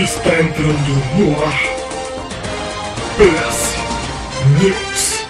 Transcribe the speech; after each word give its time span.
Está 0.00 0.40
entrando 0.40 0.94
no 1.18 1.42
ar. 1.42 1.60
PS 3.16 3.74
News. 4.62 5.26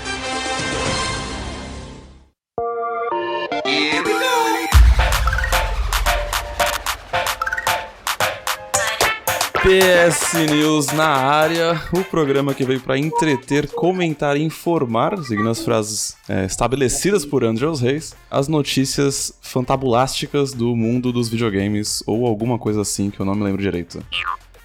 PS 9.62 10.34
News 10.50 10.86
na 10.88 11.06
área, 11.06 11.80
o 11.90 12.04
programa 12.04 12.52
que 12.52 12.62
veio 12.62 12.80
para 12.80 12.98
entreter, 12.98 13.68
comentar 13.68 14.36
e 14.36 14.42
informar, 14.42 15.16
seguindo 15.24 15.48
as 15.48 15.64
frases 15.64 16.14
é, 16.28 16.44
estabelecidas 16.44 17.24
por 17.24 17.42
Andrews 17.42 17.80
Reis, 17.80 18.14
as 18.30 18.48
notícias 18.48 19.32
fantabulásticas 19.40 20.52
do 20.52 20.76
mundo 20.76 21.10
dos 21.10 21.30
videogames, 21.30 22.02
ou 22.06 22.26
alguma 22.26 22.58
coisa 22.58 22.82
assim 22.82 23.08
que 23.08 23.18
eu 23.18 23.24
não 23.24 23.34
me 23.34 23.44
lembro 23.44 23.62
direito. 23.62 24.04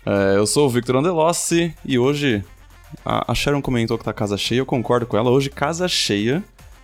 É, 0.05 0.37
eu 0.37 0.46
sou 0.46 0.68
o 0.68 0.69
Victor 0.69 0.97
Andelossi 0.97 1.73
e 1.86 1.97
hoje 1.97 2.43
a, 3.05 3.32
a 3.32 3.36
Sharon 3.36 3.61
comentou 3.61 3.97
que 3.97 4.04
tá 4.04 4.11
casa 4.11 4.37
cheia, 4.37 4.59
eu 4.59 4.65
concordo 4.65 5.05
com 5.05 5.18
ela, 5.18 5.29
hoje 5.29 5.50
casa 5.50 5.87
cheia, 5.87 6.43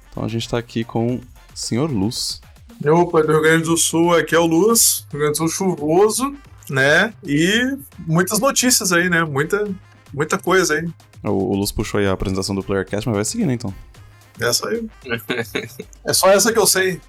então 0.09 0.23
a 0.23 0.27
gente 0.27 0.47
tá 0.47 0.57
aqui 0.57 0.83
com 0.83 1.15
o 1.15 1.21
Senhor 1.53 1.91
Luz. 1.91 2.41
Opa, 2.85 3.21
do 3.21 3.33
Rio 3.33 3.41
Grande 3.41 3.63
do 3.65 3.75
Sul, 3.75 4.15
aqui 4.15 4.33
é 4.33 4.39
o 4.39 4.45
Luz, 4.45 5.05
Rio 5.11 5.19
Grande 5.19 5.33
do 5.33 5.37
Sul 5.37 5.49
chuvoso, 5.49 6.33
né? 6.69 7.13
E 7.25 7.77
muitas 8.07 8.39
notícias 8.39 8.93
aí, 8.93 9.09
né? 9.09 9.23
Muita, 9.25 9.69
muita 10.13 10.37
coisa 10.37 10.75
aí. 10.75 10.89
O, 11.21 11.29
o 11.29 11.55
Luz 11.55 11.73
puxou 11.73 11.99
aí 11.99 12.07
a 12.07 12.13
apresentação 12.13 12.55
do 12.55 12.63
Playercast, 12.63 13.05
mas 13.05 13.15
vai 13.17 13.25
seguindo 13.25 13.51
então. 13.51 13.73
Essa 14.39 14.69
aí. 14.69 14.87
é 16.05 16.13
só 16.13 16.29
essa 16.29 16.53
que 16.53 16.59
eu 16.59 16.65
sei. 16.65 17.01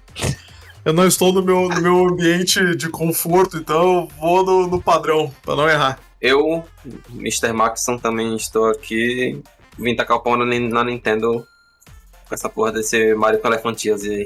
Eu 0.83 0.93
não 0.93 1.07
estou 1.07 1.31
no 1.31 1.43
meu, 1.43 1.69
no 1.69 1.81
meu 1.81 2.07
ambiente 2.07 2.75
de 2.75 2.89
conforto, 2.89 3.57
então 3.57 4.07
vou 4.19 4.43
no, 4.43 4.67
no 4.67 4.81
padrão, 4.81 5.31
pra 5.43 5.55
não 5.55 5.69
errar. 5.69 5.99
Eu, 6.19 6.63
Mr. 7.13 7.53
Maxson, 7.53 7.97
também 7.97 8.35
estou 8.35 8.65
aqui. 8.65 9.41
Vim 9.77 9.95
tacar 9.95 10.17
o 10.17 10.21
pau 10.21 10.37
na, 10.37 10.45
na 10.45 10.83
Nintendo 10.83 11.45
com 12.27 12.35
essa 12.35 12.49
porra 12.49 12.71
desse 12.71 13.13
Mario 13.15 13.39
com 13.39 13.47
elefantias 13.47 14.03
aí. 14.03 14.25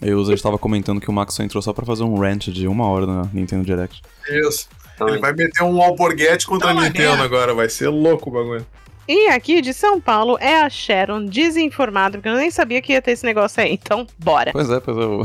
Eu 0.00 0.24
já 0.24 0.34
estava 0.34 0.58
comentando 0.58 1.00
que 1.00 1.08
o 1.08 1.12
Max 1.12 1.34
só 1.34 1.42
entrou 1.42 1.62
só 1.62 1.72
pra 1.72 1.86
fazer 1.86 2.02
um 2.02 2.18
rant 2.18 2.48
de 2.48 2.66
uma 2.66 2.88
hora 2.88 3.06
na 3.06 3.28
Nintendo 3.32 3.64
Direct. 3.64 4.02
Isso. 4.28 4.68
Também. 4.98 5.14
Ele 5.14 5.22
vai 5.22 5.32
meter 5.32 5.62
um 5.62 5.80
alborguete 5.80 6.46
contra 6.46 6.70
a 6.70 6.74
Nintendo 6.74 7.22
agora, 7.22 7.54
vai 7.54 7.68
ser 7.68 7.88
louco 7.88 8.28
o 8.28 8.32
bagulho. 8.32 8.66
E 9.08 9.28
aqui 9.28 9.60
de 9.60 9.74
São 9.74 10.00
Paulo 10.00 10.38
é 10.40 10.60
a 10.60 10.70
Sharon 10.70 11.26
desinformada, 11.26 12.18
porque 12.18 12.28
eu 12.28 12.36
nem 12.36 12.50
sabia 12.50 12.80
que 12.80 12.92
ia 12.92 13.02
ter 13.02 13.12
esse 13.12 13.24
negócio 13.24 13.62
aí. 13.62 13.72
Então, 13.72 14.06
bora. 14.18 14.52
Pois 14.52 14.70
é, 14.70 14.78
pois 14.78 14.96
é. 14.96 15.00
O, 15.00 15.22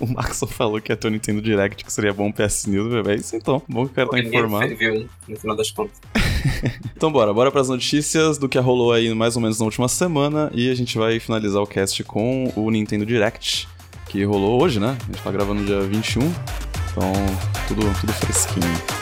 o 0.04 0.14
Max 0.14 0.36
só 0.36 0.46
falou 0.46 0.80
que 0.80 0.92
ia 0.92 0.96
ter 0.96 1.08
o 1.08 1.10
Nintendo 1.10 1.40
Direct, 1.40 1.84
que 1.84 1.92
seria 1.92 2.12
bom 2.12 2.28
o 2.28 2.32
PS 2.32 2.66
News, 2.66 2.92
bebê. 2.92 3.12
É 3.12 3.16
isso 3.16 3.34
então. 3.34 3.62
Bom 3.68 3.86
que 3.86 3.92
o 3.92 3.94
cara 3.94 4.08
tá 4.08 4.18
informado. 4.18 4.76
viu, 4.76 5.08
no 5.26 5.36
final 5.36 5.56
das 5.56 5.70
contas. 5.70 5.98
Então 6.96 7.12
bora, 7.12 7.32
bora 7.34 7.52
pras 7.52 7.68
notícias 7.68 8.38
do 8.38 8.48
que 8.48 8.58
rolou 8.58 8.92
aí 8.92 9.12
mais 9.14 9.36
ou 9.36 9.42
menos 9.42 9.58
na 9.58 9.66
última 9.66 9.88
semana 9.88 10.50
e 10.54 10.70
a 10.70 10.74
gente 10.74 10.96
vai 10.96 11.20
finalizar 11.20 11.60
o 11.62 11.66
cast 11.66 12.02
com 12.04 12.50
o 12.56 12.70
Nintendo 12.70 13.04
Direct, 13.04 13.68
que 14.08 14.24
rolou 14.24 14.62
hoje, 14.62 14.80
né? 14.80 14.96
A 15.02 15.12
gente 15.12 15.22
tá 15.22 15.30
gravando 15.30 15.64
dia 15.64 15.80
21, 15.82 16.22
então 16.22 17.12
tudo, 17.68 17.82
tudo 18.00 18.12
fresquinho. 18.14 18.95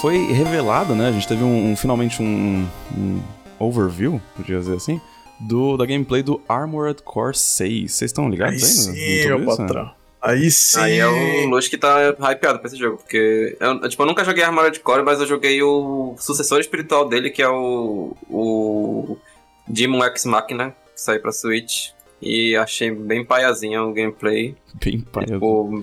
Foi 0.00 0.16
revelado, 0.32 0.94
né? 0.94 1.08
A 1.08 1.12
gente 1.12 1.26
teve 1.28 1.42
um, 1.44 1.72
um- 1.72 1.76
finalmente 1.76 2.22
um, 2.22 2.66
um 2.96 3.20
overview, 3.58 4.20
podia 4.36 4.58
dizer 4.58 4.76
assim, 4.76 5.00
do, 5.38 5.76
da 5.76 5.84
gameplay 5.86 6.22
do 6.22 6.40
Armored 6.48 7.02
Core 7.02 7.36
6. 7.36 7.92
Vocês 7.92 8.10
estão 8.10 8.24
Aí 8.24 8.30
ligados 8.30 8.62
sim, 8.62 8.90
ainda? 8.90 9.38
meu 9.38 9.56
patrão. 9.56 9.90
Aí 10.22 10.50
sim. 10.50 10.78
Aí 10.80 10.98
é 10.98 11.06
o 11.06 11.46
Luz 11.48 11.66
que 11.68 11.78
tá 11.78 12.14
hypeado 12.30 12.58
pra 12.58 12.68
esse 12.68 12.76
jogo, 12.76 12.98
porque 12.98 13.56
eu, 13.58 13.88
tipo, 13.88 14.02
eu 14.02 14.06
nunca 14.06 14.22
joguei 14.24 14.44
Armored 14.44 14.78
Core, 14.80 15.02
mas 15.02 15.18
eu 15.20 15.26
joguei 15.26 15.62
o 15.62 16.14
sucessor 16.18 16.60
espiritual 16.60 17.08
dele, 17.08 17.30
que 17.30 17.40
é 17.42 17.48
o, 17.48 18.14
o 18.28 19.16
Demon 19.66 20.02
X 20.04 20.26
Machina, 20.26 20.70
que 20.94 21.00
saiu 21.00 21.22
pra 21.22 21.32
Switch, 21.32 21.90
e 22.20 22.54
achei 22.54 22.90
bem 22.90 23.24
paiazinho 23.24 23.82
o 23.88 23.94
gameplay. 23.94 24.54
Bem 24.74 25.00
pai. 25.00 25.24
Tipo, 25.24 25.82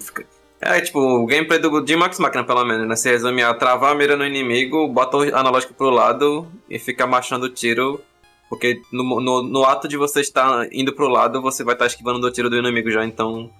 é, 0.59 0.81
tipo, 0.81 0.99
o 0.99 1.25
gameplay 1.25 1.59
do 1.59 1.81
Demon 1.81 2.05
X 2.05 2.19
Machina, 2.19 2.43
pelo 2.43 2.65
menos, 2.65 2.87
né? 2.87 2.95
Você 2.95 3.11
resume 3.11 3.43
a 3.43 3.53
travar 3.53 3.91
a 3.91 3.95
mira 3.95 4.15
no 4.15 4.25
inimigo, 4.25 4.87
bota 4.87 5.17
o 5.17 5.21
analógico 5.21 5.73
pro 5.73 5.89
lado 5.89 6.47
e 6.67 6.79
fica 6.79 7.05
marchando 7.05 7.43
o 7.43 7.49
tiro, 7.49 8.01
porque 8.49 8.81
no, 8.91 9.21
no, 9.21 9.43
no 9.43 9.63
ato 9.65 9.87
de 9.87 9.97
você 9.97 10.21
estar 10.21 10.67
indo 10.71 10.93
pro 10.93 11.07
lado, 11.07 11.41
você 11.41 11.63
vai 11.63 11.75
estar 11.75 11.85
esquivando 11.85 12.19
do 12.19 12.31
tiro 12.31 12.49
do 12.49 12.57
inimigo 12.57 12.89
já, 12.89 13.05
então 13.05 13.51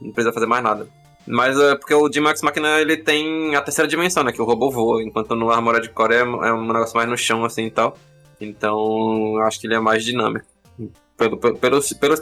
não 0.00 0.10
precisa 0.12 0.32
fazer 0.32 0.46
mais 0.46 0.62
nada. 0.62 0.88
Mas 1.26 1.58
é 1.60 1.74
porque 1.74 1.92
o 1.92 2.10
G-Max 2.10 2.40
Machina 2.40 2.80
ele 2.80 2.96
tem 2.96 3.54
a 3.54 3.60
terceira 3.60 3.86
dimensão, 3.86 4.24
né? 4.24 4.32
Que 4.32 4.40
o 4.40 4.46
robô 4.46 4.70
voa, 4.70 5.02
enquanto 5.02 5.34
no 5.34 5.50
Armored 5.50 5.90
Core 5.90 6.14
é, 6.14 6.20
é 6.20 6.52
um 6.52 6.66
negócio 6.66 6.96
mais 6.96 7.08
no 7.08 7.18
chão, 7.18 7.44
assim 7.44 7.66
e 7.66 7.70
tal. 7.70 7.98
Então 8.40 9.36
acho 9.42 9.60
que 9.60 9.66
ele 9.66 9.74
é 9.74 9.80
mais 9.80 10.02
dinâmico. 10.02 10.46
Pelo, 11.18 11.36
pelo, 11.36 11.58
pelo, 11.58 11.80
pelo, 12.00 12.14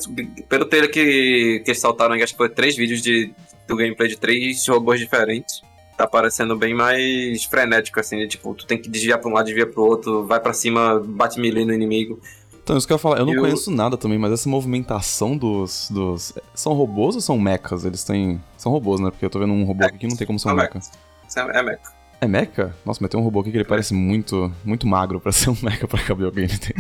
pelo 0.49 0.65
trailer 0.65 0.91
que, 0.91 1.61
que 1.65 1.71
eles 1.71 1.79
saltaram, 1.79 2.15
acho 2.15 2.33
que 2.33 2.39
foi 2.39 2.49
três 2.49 2.75
vídeos 2.75 3.03
de, 3.03 3.31
do 3.67 3.77
gameplay 3.77 4.09
de 4.09 4.17
três 4.17 4.67
robôs 4.69 4.99
diferentes. 5.01 5.63
Tá 5.97 6.07
parecendo 6.07 6.55
bem 6.57 6.75
mais 6.75 7.45
frenético, 7.45 7.99
assim, 7.99 8.19
de, 8.19 8.29
tipo, 8.29 8.53
tu 8.55 8.67
tem 8.67 8.77
que 8.77 8.89
desviar 8.89 9.19
pra 9.19 9.31
um 9.31 9.33
lado, 9.33 9.47
desviar 9.47 9.69
pro 9.69 9.83
outro, 9.83 10.27
vai 10.27 10.39
pra 10.39 10.53
cima, 10.53 11.01
bate 11.03 11.41
melee 11.41 11.65
no 11.65 11.73
inimigo. 11.73 12.21
Então, 12.63 12.77
isso 12.77 12.87
que 12.87 12.93
eu 12.93 12.97
ia 12.97 12.99
falar, 12.99 13.19
eu 13.19 13.25
não 13.27 13.33
Eu- 13.33 13.41
conheço 13.43 13.71
nada 13.71 13.97
também, 13.97 14.19
mas 14.19 14.33
essa 14.33 14.49
movimentação 14.49 15.37
dos, 15.37 15.89
dos. 15.91 16.33
São 16.55 16.73
robôs 16.75 17.15
ou 17.15 17.21
são 17.21 17.39
mechas? 17.39 17.85
Eles 17.85 18.03
têm. 18.05 18.43
São 18.59 18.73
robôs, 18.73 19.01
né? 19.01 19.11
Porque 19.11 19.25
eu 19.25 19.31
tô 19.31 19.39
vendo 19.39 19.53
um 19.53 19.65
robô 19.65 19.85
aqui 19.87 19.99
que 19.99 20.07
não 20.09 20.17
tem 20.17 20.27
como 20.27 20.39
ser 20.39 20.49
um 20.49 20.51
São 20.51 20.57
mecha. 20.57 21.55
É, 21.57 21.59
é 21.59 21.63
mecha. 21.63 21.81
É 22.21 22.27
mecha? 22.27 22.75
Nossa, 22.85 22.99
mas 23.01 23.09
tem 23.11 23.19
um 23.21 23.23
robô 23.23 23.41
aqui 23.41 23.51
que 23.53 23.57
ele 23.57 23.65
parece 23.65 23.95
muito, 23.95 24.53
muito 24.65 24.87
magro 24.87 25.21
pra 25.21 25.31
ser 25.33 25.51
um 25.51 25.57
mecha 25.63 25.87
pra 25.87 26.03
caber 26.03 26.27
alguém 26.27 26.47
dentro. 26.49 26.75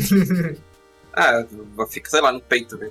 É, 1.16 1.46
fica, 1.88 2.10
sei 2.10 2.20
lá, 2.20 2.32
no 2.32 2.40
peito, 2.40 2.76
né? 2.76 2.90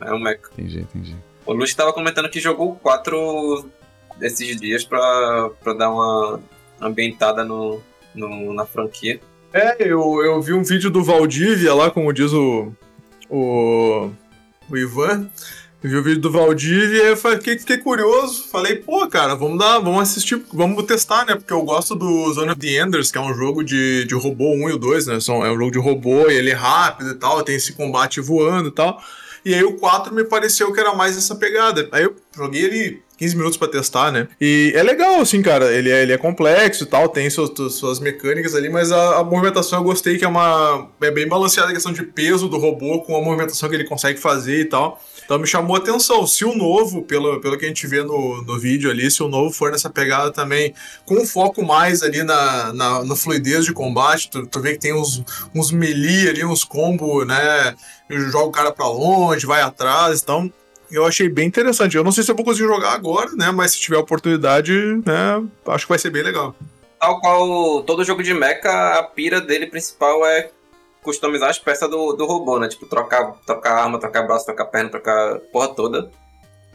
É 0.00 0.12
um 0.12 0.18
mecha. 0.18 0.40
Entendi, 0.52 0.80
entendi. 0.80 1.16
O 1.46 1.52
Luz 1.52 1.74
tava 1.74 1.92
comentando 1.92 2.28
que 2.30 2.40
jogou 2.40 2.72
o 2.72 2.76
4 2.76 3.68
esses 4.22 4.56
dias 4.60 4.84
pra 4.84 5.50
dar 5.78 5.90
uma 5.90 6.40
ambientada 6.80 7.44
no, 7.44 7.80
no- 8.14 8.52
na 8.54 8.64
franquia. 8.64 9.20
É, 9.52 9.76
eu, 9.80 10.22
eu 10.24 10.40
vi 10.42 10.52
um 10.52 10.62
vídeo 10.64 10.90
do 10.90 11.02
Valdívia 11.04 11.74
lá, 11.74 11.90
como 11.90 12.12
diz 12.12 12.32
o. 12.32 12.72
O. 13.30 14.10
O 14.70 14.76
Ivan. 14.76 15.28
Eu 15.82 15.90
vi 15.90 15.96
o 15.96 16.02
vídeo 16.02 16.20
do 16.22 16.30
Valdívia 16.30 17.12
e 17.12 17.16
fiquei, 17.16 17.58
fiquei 17.58 17.76
curioso. 17.78 18.48
Falei, 18.48 18.76
pô, 18.76 19.06
cara, 19.06 19.34
vamos 19.34 19.58
dar, 19.58 19.78
vamos 19.80 20.00
assistir, 20.00 20.42
vamos 20.50 20.82
testar, 20.84 21.26
né? 21.26 21.34
Porque 21.34 21.52
eu 21.52 21.60
gosto 21.62 21.94
do 21.94 22.32
Zone 22.32 22.50
of 22.52 22.58
the 22.58 22.80
Enders, 22.82 23.12
que 23.12 23.18
é 23.18 23.20
um 23.20 23.34
jogo 23.34 23.62
de, 23.62 24.04
de 24.06 24.14
robô 24.14 24.54
1 24.54 24.70
e 24.70 24.72
o 24.72 24.78
2, 24.78 25.06
né? 25.08 25.20
São, 25.20 25.44
é 25.44 25.50
um 25.52 25.58
jogo 25.58 25.70
de 25.70 25.78
robô 25.78 26.30
e 26.30 26.34
ele 26.34 26.50
é 26.50 26.54
rápido 26.54 27.10
e 27.10 27.14
tal, 27.14 27.42
tem 27.42 27.56
esse 27.56 27.74
combate 27.74 28.18
voando 28.22 28.70
e 28.70 28.72
tal. 28.72 28.98
E 29.44 29.54
aí 29.54 29.62
o 29.62 29.76
4 29.76 30.14
me 30.14 30.24
pareceu 30.24 30.72
que 30.72 30.80
era 30.80 30.94
mais 30.94 31.16
essa 31.16 31.34
pegada. 31.34 31.88
Aí 31.92 32.04
eu 32.04 32.14
joguei 32.34 32.64
ele 32.64 33.02
15 33.16 33.36
minutos 33.36 33.56
pra 33.56 33.68
testar, 33.68 34.10
né? 34.10 34.28
E 34.40 34.72
é 34.74 34.82
legal, 34.82 35.20
assim, 35.20 35.40
cara. 35.42 35.72
Ele 35.72 35.90
é, 35.90 36.02
ele 36.02 36.12
é 36.12 36.18
complexo 36.18 36.84
e 36.84 36.86
tal, 36.86 37.08
tem 37.08 37.28
suas, 37.30 37.74
suas 37.74 38.00
mecânicas 38.00 38.54
ali, 38.54 38.68
mas 38.68 38.90
a, 38.90 39.18
a 39.18 39.24
movimentação 39.24 39.78
eu 39.80 39.84
gostei 39.84 40.18
que 40.18 40.24
é 40.24 40.28
uma. 40.28 40.88
É 41.00 41.10
bem 41.10 41.28
balanceada 41.28 41.70
a 41.70 41.74
questão 41.74 41.92
de 41.92 42.02
peso 42.02 42.48
do 42.48 42.58
robô 42.58 43.02
com 43.02 43.16
a 43.16 43.22
movimentação 43.22 43.68
que 43.68 43.74
ele 43.74 43.84
consegue 43.84 44.18
fazer 44.18 44.60
e 44.60 44.64
tal. 44.64 45.00
Então 45.24 45.38
me 45.38 45.46
chamou 45.46 45.76
a 45.76 45.78
atenção. 45.78 46.26
Se 46.26 46.44
o 46.44 46.54
novo, 46.54 47.02
pelo, 47.02 47.40
pelo 47.40 47.58
que 47.58 47.64
a 47.64 47.68
gente 47.68 47.86
vê 47.86 48.02
no, 48.02 48.42
no 48.42 48.58
vídeo 48.58 48.90
ali, 48.90 49.10
se 49.10 49.22
o 49.22 49.28
novo 49.28 49.50
for 49.50 49.70
nessa 49.70 49.88
pegada 49.88 50.30
também, 50.30 50.74
com 51.04 51.24
foco 51.26 51.64
mais 51.64 52.02
ali 52.02 52.22
na, 52.22 52.72
na, 52.72 53.04
na 53.04 53.16
fluidez 53.16 53.64
de 53.64 53.72
combate, 53.72 54.30
tu, 54.30 54.46
tu 54.46 54.60
vê 54.60 54.72
que 54.72 54.80
tem 54.80 54.94
uns, 54.94 55.22
uns 55.54 55.70
melee 55.70 56.28
ali, 56.28 56.44
uns 56.44 56.64
combos, 56.64 57.26
né? 57.26 57.74
Joga 58.10 58.46
o 58.46 58.52
cara 58.52 58.70
pra 58.70 58.86
longe, 58.86 59.46
vai 59.46 59.62
atrás, 59.62 60.20
então 60.22 60.52
eu 60.90 61.04
achei 61.04 61.28
bem 61.28 61.46
interessante. 61.46 61.96
Eu 61.96 62.04
não 62.04 62.12
sei 62.12 62.22
se 62.22 62.30
eu 62.30 62.36
vou 62.36 62.44
conseguir 62.44 62.68
jogar 62.68 62.92
agora, 62.92 63.30
né? 63.32 63.50
Mas 63.50 63.72
se 63.72 63.80
tiver 63.80 63.96
oportunidade, 63.96 64.72
né? 65.04 65.42
Acho 65.66 65.86
que 65.86 65.90
vai 65.90 65.98
ser 65.98 66.10
bem 66.10 66.22
legal. 66.22 66.54
Tal 67.00 67.20
qual 67.20 67.82
todo 67.82 68.04
jogo 68.04 68.22
de 68.22 68.32
mecha, 68.32 68.98
a 68.98 69.02
pira 69.02 69.40
dele 69.40 69.66
principal 69.66 70.24
é 70.24 70.50
customizar 71.04 71.50
as 71.50 71.58
peças 71.58 71.88
do, 71.88 72.12
do 72.14 72.26
robô, 72.26 72.58
né? 72.58 72.66
Tipo, 72.66 72.86
trocar, 72.86 73.32
trocar 73.46 73.74
arma, 73.84 74.00
trocar 74.00 74.26
braço, 74.26 74.44
trocar 74.46 74.64
perna, 74.64 74.90
trocar 74.90 75.38
porra 75.52 75.68
toda. 75.68 76.10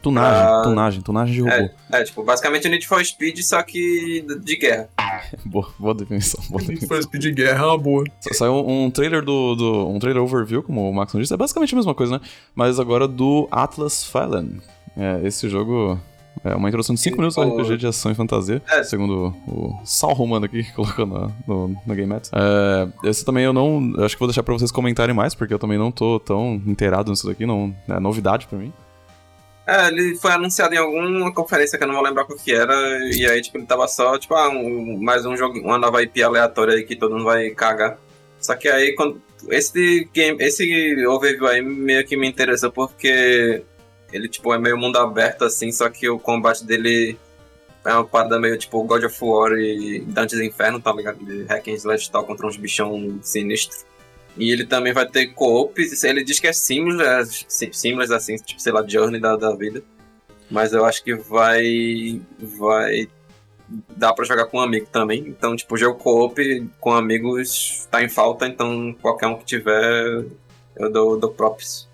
Tunagem, 0.01 0.41
Ah, 0.43 0.61
tunagem, 0.63 1.01
tunagem 1.01 1.33
de 1.35 1.41
robô. 1.41 1.69
É, 1.91 2.03
tipo, 2.05 2.23
basicamente 2.23 2.65
o 2.65 2.71
Need 2.71 2.87
for 2.87 3.03
Speed, 3.03 3.39
só 3.41 3.61
que 3.61 4.21
de- 4.25 4.39
de 4.39 4.55
guerra. 4.55 4.87
Boa, 5.45 5.67
boa 5.77 5.93
definição, 5.93 6.41
boa 6.49 6.61
definição. 6.61 6.87
Foi 6.87 7.01
Speed 7.03 7.35
Guerra, 7.35 7.63
é 7.63 7.67
uma 7.67 7.77
boa. 7.77 8.05
Sa- 8.21 8.33
Saiu 8.33 8.53
um 8.65 8.89
trailer 8.89 9.21
do, 9.23 9.55
do- 9.55 9.89
Um 9.89 9.99
trailer 9.99 10.23
overview, 10.23 10.63
como 10.63 10.89
o 10.89 10.93
Max 10.93 11.11
disse, 11.11 11.33
é 11.33 11.37
basicamente 11.37 11.73
a 11.73 11.77
mesma 11.77 11.93
coisa, 11.93 12.13
né? 12.13 12.21
Mas 12.55 12.79
agora 12.79 13.05
do 13.09 13.45
Atlas 13.51 14.05
Fallen. 14.05 14.61
É, 14.95 15.19
esse 15.27 15.49
jogo. 15.49 15.99
É 16.43 16.55
uma 16.55 16.69
introdução 16.69 16.95
de 16.95 17.01
5 17.01 17.17
minutos 17.17 17.37
ao 17.37 17.43
RPG 17.49 17.77
de 17.77 17.87
ação 17.87 18.11
e 18.11 18.15
fantasia, 18.15 18.61
É. 18.71 18.83
segundo 18.83 19.33
o 19.47 19.77
Sal 19.83 20.13
Romano 20.13 20.45
aqui 20.45 20.63
que 20.63 20.71
colocou 20.73 21.05
no, 21.05 21.31
no, 21.47 21.67
no 21.85 21.95
Game 21.95 22.05
Mats. 22.07 22.31
É, 22.33 23.09
esse 23.09 23.25
também 23.25 23.43
eu 23.43 23.51
não. 23.53 23.93
acho 24.03 24.15
que 24.15 24.19
vou 24.19 24.27
deixar 24.27 24.41
pra 24.43 24.53
vocês 24.53 24.71
comentarem 24.71 25.13
mais, 25.13 25.35
porque 25.35 25.53
eu 25.53 25.59
também 25.59 25.77
não 25.77 25.91
tô 25.91 26.19
tão 26.19 26.61
inteirado 26.65 27.11
nisso 27.11 27.27
daqui, 27.27 27.45
não, 27.45 27.75
é 27.89 27.99
novidade 27.99 28.47
pra 28.47 28.57
mim. 28.57 28.71
É, 29.67 29.87
ele 29.89 30.15
foi 30.15 30.31
anunciado 30.31 30.73
em 30.73 30.77
alguma 30.77 31.31
conferência 31.33 31.77
que 31.77 31.83
eu 31.83 31.87
não 31.87 31.93
vou 31.95 32.03
lembrar 32.03 32.25
qual 32.25 32.37
que 32.39 32.51
era, 32.53 32.73
e 33.13 33.25
aí, 33.27 33.39
tipo, 33.41 33.57
ele 33.57 33.67
tava 33.67 33.87
só, 33.87 34.17
tipo, 34.17 34.33
ah, 34.33 34.49
um- 34.49 34.97
mais 34.99 35.25
um 35.25 35.35
jogo, 35.37 35.59
uma 35.59 35.77
nova 35.77 36.01
IP 36.01 36.23
aleatória 36.23 36.73
aí 36.73 36.83
que 36.83 36.95
todo 36.95 37.11
mundo 37.13 37.25
vai 37.25 37.49
cagar. 37.51 37.97
Só 38.39 38.55
que 38.55 38.67
aí, 38.69 38.95
quando, 38.95 39.21
esse 39.49 40.09
game, 40.13 40.41
esse 40.41 41.05
overview 41.05 41.45
aí 41.47 41.61
meio 41.61 42.03
que 42.05 42.15
me 42.17 42.27
interessa 42.27 42.71
porque 42.71 43.61
ele, 44.11 44.27
tipo, 44.27 44.53
é 44.53 44.57
meio 44.57 44.77
mundo 44.77 44.97
aberto, 44.97 45.43
assim, 45.43 45.71
só 45.71 45.89
que 45.89 46.09
o 46.09 46.19
combate 46.19 46.65
dele 46.65 47.17
é 47.85 47.93
uma 47.93 48.05
parada 48.05 48.39
meio, 48.39 48.57
tipo, 48.57 48.83
God 48.83 49.03
of 49.03 49.17
War 49.23 49.51
e 49.53 50.01
Dantes 50.01 50.39
Inferno, 50.39 50.81
tá 50.81 50.91
ligado? 50.93 51.23
De 51.23 51.43
hack 51.43 51.67
and 51.67 51.73
slash 51.73 52.11
tal, 52.11 52.25
contra 52.25 52.45
uns 52.45 52.57
bichão 52.57 53.19
sinistro. 53.21 53.77
E 54.37 54.51
ele 54.51 54.65
também 54.65 54.93
vai 54.93 55.07
ter 55.07 55.27
co-op. 55.27 55.81
Ele 56.03 56.23
diz 56.23 56.39
que 56.39 56.47
é 56.47 56.53
seamless, 56.53 57.45
sim- 57.47 57.73
seamless 57.73 58.13
assim, 58.13 58.35
tipo, 58.37 58.61
sei 58.61 58.71
lá, 58.71 58.85
Journey 58.87 59.19
da, 59.19 59.35
da 59.35 59.53
vida. 59.55 59.83
Mas 60.49 60.71
eu 60.71 60.85
acho 60.85 61.03
que 61.03 61.13
vai. 61.15 62.21
Vai. 62.39 63.09
Dá 63.95 64.13
pra 64.13 64.25
jogar 64.25 64.45
com 64.45 64.57
um 64.57 64.61
amigo 64.61 64.87
também. 64.91 65.27
Então, 65.27 65.55
tipo, 65.55 65.75
jogo 65.77 65.99
co-op 65.99 66.69
com 66.79 66.93
amigos 66.93 67.87
tá 67.91 68.01
em 68.03 68.07
falta. 68.07 68.47
Então, 68.47 68.95
qualquer 69.01 69.27
um 69.27 69.37
que 69.37 69.45
tiver, 69.45 70.25
eu 70.77 70.91
dou, 70.91 71.19
dou 71.19 71.31
props. 71.31 71.88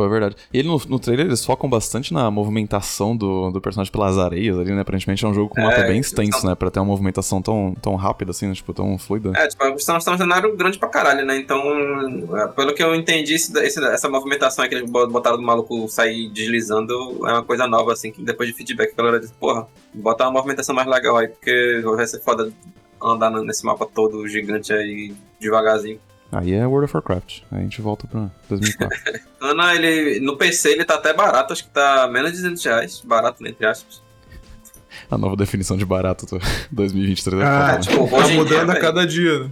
Pô, 0.00 0.06
é 0.06 0.08
verdade. 0.08 0.34
E 0.50 0.58
ele 0.58 0.68
no, 0.68 0.80
no 0.88 0.98
trailer 0.98 1.26
eles 1.26 1.44
focam 1.44 1.68
bastante 1.68 2.14
na 2.14 2.30
movimentação 2.30 3.14
do, 3.14 3.50
do 3.50 3.60
personagem 3.60 3.92
pelas 3.92 4.16
areias 4.16 4.58
ali, 4.58 4.72
né? 4.72 4.80
Aparentemente 4.80 5.22
é 5.26 5.28
um 5.28 5.34
jogo 5.34 5.50
com 5.50 5.60
É, 5.60 5.64
mapa 5.64 5.82
bem 5.82 6.00
extenso, 6.00 6.46
né? 6.46 6.54
Pra 6.54 6.70
ter 6.70 6.80
uma 6.80 6.86
movimentação 6.86 7.42
tão, 7.42 7.74
tão 7.82 7.96
rápida 7.96 8.30
assim, 8.30 8.46
né? 8.46 8.54
tipo, 8.54 8.72
tão 8.72 8.96
fluida. 8.96 9.30
É, 9.36 9.46
tipo, 9.46 9.62
estão 9.76 9.96
um 9.98 10.00
cenário 10.00 10.56
grande 10.56 10.78
pra 10.78 10.88
caralho, 10.88 11.26
né? 11.26 11.36
Então, 11.36 11.60
é, 12.34 12.48
pelo 12.48 12.72
que 12.72 12.82
eu 12.82 12.94
entendi, 12.94 13.34
esse- 13.34 13.52
esse- 13.58 13.84
essa 13.84 14.08
movimentação 14.08 14.66
que 14.66 14.74
eles 14.74 14.90
botaram 14.90 15.36
do 15.36 15.42
maluco 15.42 15.86
sair 15.86 16.30
deslizando 16.30 16.94
é 17.28 17.32
uma 17.32 17.42
coisa 17.44 17.66
nova, 17.66 17.92
assim, 17.92 18.10
que 18.10 18.22
depois 18.22 18.48
de 18.48 18.54
feedback 18.54 18.92
a 18.94 18.96
galera 18.96 19.20
disse, 19.20 19.34
porra, 19.34 19.68
bota 19.92 20.24
uma 20.24 20.32
movimentação 20.32 20.74
mais 20.74 20.88
legal 20.88 21.18
aí, 21.18 21.28
porque 21.28 21.82
vai 21.84 22.06
ser 22.06 22.20
foda 22.20 22.50
andar 23.02 23.30
nesse 23.30 23.66
mapa 23.66 23.86
todo 23.86 24.26
gigante 24.26 24.72
aí 24.72 25.12
devagarzinho. 25.38 26.00
Aí 26.32 26.52
é 26.52 26.64
World 26.66 26.84
of 26.84 26.96
Warcraft. 26.96 27.40
Aí 27.50 27.58
a 27.58 27.62
gente 27.62 27.80
volta 27.82 28.06
pra 28.06 28.30
2004. 28.48 28.98
Ana, 29.40 29.74
ele, 29.76 30.20
no 30.20 30.36
PC 30.36 30.70
ele 30.72 30.84
tá 30.84 30.94
até 30.94 31.12
barato, 31.12 31.52
acho 31.52 31.64
que 31.64 31.70
tá 31.70 32.08
menos 32.12 32.30
de 32.32 32.36
200 32.38 32.64
reais, 32.64 33.00
barato, 33.04 33.42
né, 33.42 33.50
entre 33.50 33.66
aspas. 33.66 34.00
a 35.10 35.18
nova 35.18 35.34
definição 35.36 35.76
de 35.76 35.84
barato 35.84 36.26
do 36.26 36.40
2023 36.70 37.42
é 37.42 37.44
Ah, 37.44 37.72
né? 37.74 37.78
Tipo, 37.80 38.08
Tá 38.08 38.22
dia, 38.22 38.36
mudando 38.36 38.70
a 38.70 38.78
cada 38.80 39.06
dia. 39.06 39.40
né? 39.44 39.50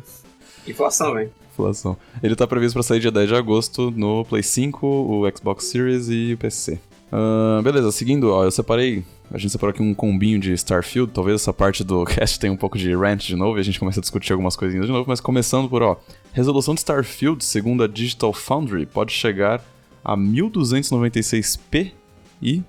inflação, 0.66 1.14
velho. 1.14 1.32
Inflação. 1.52 1.96
Ele 2.22 2.36
tá 2.36 2.46
previsto 2.46 2.74
pra 2.74 2.82
sair 2.84 3.00
dia 3.00 3.10
10 3.10 3.28
de 3.28 3.34
agosto 3.34 3.90
no 3.90 4.24
Play 4.24 4.42
5, 4.44 4.86
o 4.86 5.28
Xbox 5.36 5.64
Series 5.64 6.08
e 6.08 6.34
o 6.34 6.38
PC. 6.38 6.78
Ah, 7.10 7.60
beleza, 7.62 7.90
seguindo, 7.90 8.30
ó, 8.30 8.44
eu 8.44 8.50
separei. 8.50 9.04
A 9.30 9.38
gente 9.38 9.50
separou 9.50 9.72
aqui 9.72 9.82
um 9.82 9.94
combinho 9.94 10.38
de 10.38 10.52
Starfield. 10.52 11.12
Talvez 11.12 11.40
essa 11.40 11.52
parte 11.52 11.84
do 11.84 12.04
cast 12.06 12.38
tenha 12.38 12.52
um 12.52 12.56
pouco 12.56 12.78
de 12.78 12.94
rant 12.94 13.26
de 13.26 13.36
novo 13.36 13.58
e 13.58 13.60
a 13.60 13.64
gente 13.64 13.78
comece 13.78 13.98
a 13.98 14.02
discutir 14.02 14.32
algumas 14.32 14.56
coisinhas 14.56 14.86
de 14.86 14.92
novo. 14.92 15.04
Mas 15.08 15.20
começando 15.20 15.68
por, 15.68 15.82
ó, 15.82 15.96
resolução 16.32 16.74
de 16.74 16.80
Starfield, 16.80 17.44
segundo 17.44 17.82
a 17.82 17.86
Digital 17.86 18.32
Foundry, 18.32 18.86
pode 18.86 19.12
chegar 19.12 19.62
a 20.04 20.16
1296p 20.16 21.92
e 22.40 22.62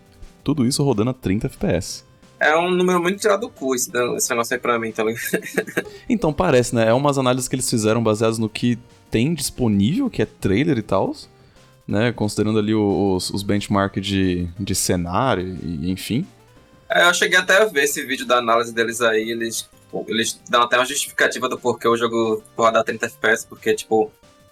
tudo 0.43 0.65
isso 0.65 0.83
rodando 0.83 1.11
a 1.11 1.13
30 1.13 1.47
FPS. 1.47 2.03
É 2.39 2.57
um 2.57 2.71
número 2.71 3.01
muito 3.01 3.19
tirado 3.19 3.41
do 3.41 3.49
cu 3.49 3.75
esse, 3.75 3.91
esse 4.15 4.29
negócio 4.29 4.53
aí 4.53 4.59
pra 4.59 4.79
mim, 4.79 4.91
tá 4.91 5.03
ligado? 5.03 5.19
Então 6.07 6.31
parece, 6.31 6.73
né? 6.73 6.87
É 6.87 6.93
umas 6.93 7.17
análises 7.17 7.49
que 7.49 7.55
eles 7.55 7.69
fizeram 7.69 8.01
baseadas 8.01 8.39
no 8.39 8.47
que 8.47 8.79
tem 9.11 9.33
disponível, 9.33 10.09
que 10.09 10.21
é 10.21 10.25
trailer 10.25 10.77
e 10.77 10.81
tal, 10.81 11.13
né? 11.89 12.11
Considerando 12.11 12.59
ali 12.59 12.73
os, 12.73 13.31
os 13.31 13.41
benchmark 13.41 13.97
de, 13.97 14.47
de 14.59 14.75
cenário 14.75 15.57
e 15.63 15.91
enfim. 15.91 16.25
É, 16.87 17.07
eu 17.07 17.13
cheguei 17.13 17.37
até 17.37 17.61
a 17.61 17.65
ver 17.65 17.83
esse 17.83 18.05
vídeo 18.05 18.25
da 18.25 18.37
análise 18.37 18.73
deles 18.73 19.01
aí, 19.01 19.31
eles, 19.31 19.67
eles 20.07 20.39
dão 20.47 20.61
até 20.61 20.77
uma 20.77 20.85
justificativa 20.85 21.49
do 21.49 21.59
porquê 21.59 21.87
o 21.87 21.97
jogo 21.97 22.43
dá 22.71 22.83
30 22.83 23.07
FPS, 23.07 23.45
porque, 23.45 23.73
tipo, 23.73 24.11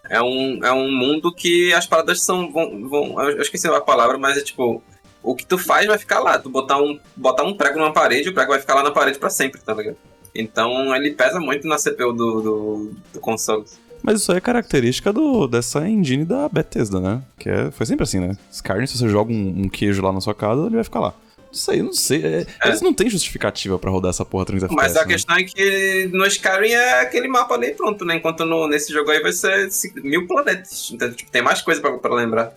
é 0.10 0.22
um, 0.22 0.64
é 0.64 0.72
um 0.72 0.92
mundo 0.92 1.34
que 1.34 1.74
as 1.74 1.86
paradas 1.86 2.22
são. 2.22 2.52
Vão, 2.52 2.90
vão, 2.90 3.22
eu 3.22 3.42
esqueci 3.42 3.68
a 3.68 3.82
palavra, 3.82 4.18
mas 4.18 4.38
é 4.38 4.42
tipo. 4.42 4.84
O 5.24 5.36
que 5.36 5.46
tu 5.46 5.58
faz 5.58 5.86
vai 5.86 5.98
ficar 5.98 6.20
lá. 6.20 6.40
Tu 6.40 6.50
botar 6.50 6.82
um, 6.82 6.98
botar 7.16 7.44
um 7.44 7.54
prego 7.54 7.80
numa 7.80 7.92
parede, 7.92 8.30
o 8.30 8.34
prego 8.34 8.52
vai 8.52 8.62
ficar 8.62 8.76
lá 8.76 8.84
na 8.84 8.92
parede 8.92 9.20
pra 9.20 9.30
sempre, 9.30 9.60
tá 9.60 9.74
ligado? 9.74 9.98
Então 10.34 10.96
ele 10.96 11.12
pesa 11.12 11.40
muito 11.40 11.68
na 11.68 11.76
CPU 11.76 12.14
do, 12.14 12.42
do, 12.42 12.92
do 13.14 13.20
console. 13.20 13.66
Mas 14.04 14.22
isso 14.22 14.32
aí 14.32 14.38
é 14.38 14.42
característica 14.42 15.12
do, 15.12 15.48
dessa 15.48 15.88
engine 15.88 16.24
da 16.26 16.48
Bethesda, 16.50 17.00
né? 17.00 17.22
Que 17.38 17.50
é, 17.50 17.72
foi 17.72 17.86
sempre 17.86 18.04
assim, 18.04 18.20
né? 18.20 18.38
Skyrim, 18.52 18.86
se 18.88 18.98
você 18.98 19.10
joga 19.10 19.32
um, 19.32 19.64
um 19.64 19.70
queijo 19.70 20.02
lá 20.02 20.12
na 20.12 20.22
sua 20.22 20.36
casa, 20.36 20.66
ele 20.66 20.76
vai 20.76 20.84
ficar 20.84 21.00
lá. 21.00 21.14
Não 21.48 21.54
sei, 21.54 21.82
não 21.82 21.94
sei. 21.94 22.26
é- 22.26 22.46
Eles 22.66 22.82
não 22.82 22.94
têm 22.94 23.10
justificativa 23.10 23.80
pra 23.80 23.90
rodar 23.90 24.10
essa 24.10 24.26
porra 24.26 24.46
30 24.46 24.68
Mas 24.72 24.96
FPS. 24.96 24.98
a 24.98 25.06
né? 25.06 25.14
questão 25.14 25.38
é 25.38 25.44
que 25.44 26.10
no 26.14 26.26
Skyrim 26.26 26.72
é 26.72 27.02
aquele 27.02 27.28
mapa 27.28 27.56
ali 27.56 27.74
pronto, 27.74 28.04
né? 28.06 28.16
Enquanto 28.16 28.46
no, 28.46 28.68
nesse 28.68 28.92
jogo 28.92 29.10
aí 29.10 29.22
vai 29.22 29.32
ser 29.32 29.70
mil 30.04 30.28
planetas. 30.28 30.90
Então, 30.94 31.12
tipo, 31.12 31.32
tem 31.32 31.42
mais 31.42 31.62
coisa 31.62 31.82
pra, 31.82 31.98
pra 31.98 32.14
lembrar. 32.14 32.54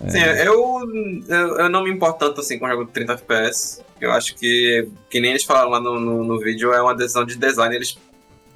Assim, 0.00 0.20
eu, 0.20 0.80
eu, 1.28 1.58
eu 1.58 1.68
não 1.68 1.82
me 1.82 1.90
importo 1.90 2.20
tanto 2.20 2.40
assim 2.40 2.56
com 2.58 2.66
o 2.66 2.68
jogo 2.68 2.84
de 2.84 2.92
30 2.92 3.14
FPS. 3.14 3.82
Eu 4.00 4.12
acho 4.12 4.36
que, 4.36 4.88
que 5.10 5.20
nem 5.20 5.30
eles 5.32 5.42
falaram 5.44 5.70
lá 5.70 5.80
no, 5.80 5.98
no, 5.98 6.22
no 6.24 6.38
vídeo, 6.38 6.72
é 6.72 6.80
uma 6.80 6.94
decisão 6.94 7.24
de 7.24 7.36
design. 7.36 7.74
Eles 7.74 7.98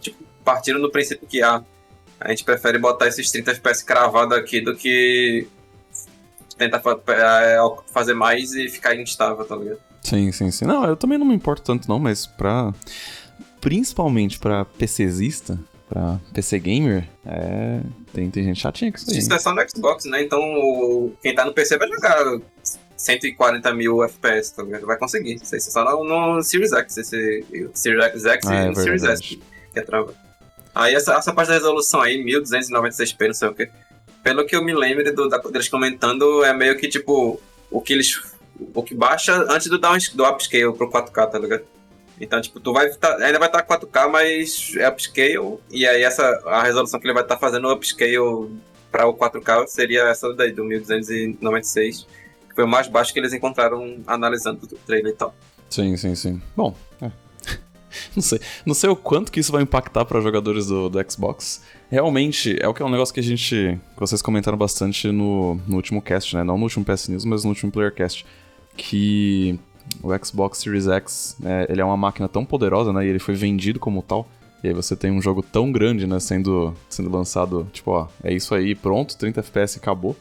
tipo, 0.01 0.23
partiram 0.45 0.81
do 0.81 0.89
princípio 0.91 1.27
que 1.27 1.43
ah, 1.43 1.61
a 2.25 2.31
gente 2.31 2.45
prefere 2.45 2.79
botar 2.79 3.09
esses 3.09 3.31
30 3.31 3.53
FPS 3.53 3.85
cravado 3.85 4.35
aqui 4.35 4.61
do 4.61 4.75
que 4.75 5.47
tentar 6.57 6.83
é, 7.09 7.59
fazer 7.93 8.15
mais 8.15 8.53
e 8.55 8.69
ficar 8.69 8.95
instável, 8.95 9.45
tá 9.45 9.57
ligado? 9.57 9.81
Sim, 10.03 10.33
sim, 10.33 10.51
sim. 10.51 10.65
Não, 10.65 10.85
eu 10.85 10.97
também 10.97 11.19
não 11.19 11.27
me 11.27 11.35
importo 11.35 11.63
tanto, 11.63 11.89
não, 11.89 11.99
mas 11.99 12.27
pra. 12.27 12.73
Principalmente 13.61 14.41
pra 14.41 14.65
PCzista, 14.65 15.59
pra 15.89 16.19
PC 16.35 16.59
gamer, 16.59 17.09
é. 17.25 17.81
Tem, 18.13 18.29
tem 18.31 18.45
gente 18.45 18.61
chatinha 18.61 18.91
com 18.91 18.99
isso 18.99 19.11
aí. 19.11 19.19
Isso 19.19 19.33
é 19.33 19.39
só 19.39 19.55
no 19.55 19.63
Xbox, 19.69 20.05
né? 20.05 20.23
Então 20.23 21.13
quem 21.23 21.35
tá 21.35 21.45
no 21.45 21.55
PC 21.55 21.79
vai 21.79 21.89
jogar 21.89 22.41
140 22.97 23.75
mil 23.75 24.03
FPS, 24.05 24.55
tá 24.55 24.63
ligado? 24.63 24.87
Vai 24.87 24.99
conseguir. 24.99 25.35
Isso 25.35 25.55
é 25.55 25.61
só 25.61 25.85
no, 25.85 26.05
no 26.05 26.43
Series 26.43 26.73
X, 26.73 26.97
esse 26.99 27.45
Series 27.73 28.25
X 28.25 28.47
Ah, 28.47 28.55
e 28.55 28.57
é 28.57 28.69
no 28.69 28.75
Series 28.75 29.05
S 29.05 29.23
que 29.23 29.41
é 29.75 29.81
trava. 29.81 30.15
Aí 30.75 30.95
essa, 30.95 31.15
essa 31.15 31.33
parte 31.33 31.49
da 31.49 31.55
resolução 31.55 32.01
aí, 32.01 32.23
1296p, 32.25 33.27
não 33.27 33.35
sei 33.35 33.49
o 33.49 33.55
que. 33.55 33.69
Pelo 34.23 34.47
que 34.47 34.55
eu 34.55 34.65
me 34.65 34.73
lembro 34.75 35.15
do, 35.15 35.29
da, 35.29 35.39
deles 35.39 35.69
comentando, 35.69 36.45
é 36.45 36.53
meio 36.53 36.77
que 36.77 36.89
tipo 36.89 37.41
o 37.71 37.81
que 37.81 37.93
eles. 37.93 38.21
O 38.75 38.83
que 38.83 38.95
baixa 38.95 39.35
antes 39.51 39.67
do, 39.69 39.79
down, 39.79 39.99
do 40.15 40.25
upscale 40.25 40.73
pro 40.75 40.91
4K, 40.91 41.31
tá 41.31 41.39
ligado? 41.39 41.65
Então, 42.21 42.41
tipo, 42.41 42.61
tu 42.61 42.73
vai 42.73 42.89
tá- 42.91 43.17
ainda 43.17 43.39
vai 43.39 43.49
estar 43.49 43.63
4K, 43.65 44.09
mas 44.09 44.73
é 44.77 44.89
upscale. 44.89 45.59
E 45.71 45.87
aí 45.87 46.03
essa 46.03 46.23
a 46.47 46.63
resolução 46.63 47.01
que 47.01 47.07
ele 47.07 47.15
vai 47.15 47.25
estar 47.25 47.37
fazendo 47.37 47.71
upscale 47.73 48.17
para 48.93 49.07
o 49.07 49.15
4K 49.15 49.67
seria 49.67 50.03
essa 50.09 50.33
daí, 50.35 50.53
do 50.53 50.63
1296, 50.65 52.07
que 52.49 52.55
foi 52.55 52.65
o 52.65 52.69
mais 52.69 52.87
baixo 52.87 53.13
que 53.13 53.19
eles 53.19 53.33
encontraram 53.33 54.01
analisando 54.07 54.61
o 54.65 54.77
trailer 54.87 55.13
e 55.13 55.17
tal. 55.17 55.35
Sim, 55.69 55.97
sim, 55.97 56.15
sim. 56.15 56.41
Bom, 56.55 56.77
é. 57.01 57.11
não 58.15 58.23
sei. 58.23 58.41
Não 58.67 58.75
sei 58.75 58.91
o 58.91 58.97
quanto 58.97 59.31
que 59.31 59.41
isso 59.41 59.53
vai 59.53 59.63
impactar 59.63 60.05
para 60.05 60.21
jogadores 60.21 60.67
do, 60.67 60.89
do 60.89 61.11
Xbox. 61.11 61.63
Realmente, 61.91 62.57
é 62.61 62.69
o 62.69 62.75
que 62.75 62.83
é 62.83 62.87
um 62.87 62.91
negócio 62.91 63.13
que 63.13 63.21
a 63.21 63.23
gente. 63.23 63.79
que 63.95 64.01
vocês 64.01 64.23
comentaram 64.23 64.57
bastante 64.57 65.11
no, 65.11 65.57
no 65.67 65.77
último 65.77 66.01
cast, 66.01 66.35
né? 66.35 66.43
Não 66.43 66.57
no 66.57 66.65
último 66.65 66.85
PS 66.85 67.09
News, 67.09 67.25
mas 67.25 67.45
no 67.45 67.51
último 67.51 67.71
Playercast. 67.71 68.25
Que 68.77 69.59
o 70.03 70.09
Xbox 70.25 70.59
Series 70.59 70.87
X, 70.87 71.37
né, 71.39 71.67
ele 71.69 71.81
é 71.81 71.85
uma 71.85 71.97
máquina 71.97 72.29
tão 72.29 72.45
poderosa, 72.45 72.93
né? 72.93 73.05
E 73.05 73.09
ele 73.09 73.19
foi 73.19 73.35
vendido 73.35 73.79
como 73.79 74.03
tal. 74.03 74.27
E 74.63 74.69
aí 74.69 74.75
você 74.75 74.95
tem 74.95 75.11
um 75.11 75.21
jogo 75.21 75.43
tão 75.43 75.73
grande, 75.73 76.07
né? 76.07 76.21
Sendo, 76.21 76.75
sendo 76.89 77.11
lançado, 77.11 77.69
tipo, 77.73 77.91
ó, 77.91 78.07
é 78.23 78.33
isso 78.33 78.55
aí, 78.55 78.75
pronto, 78.75 79.17
30 79.17 79.41
FPS 79.41 79.79
acabou. 79.79 80.17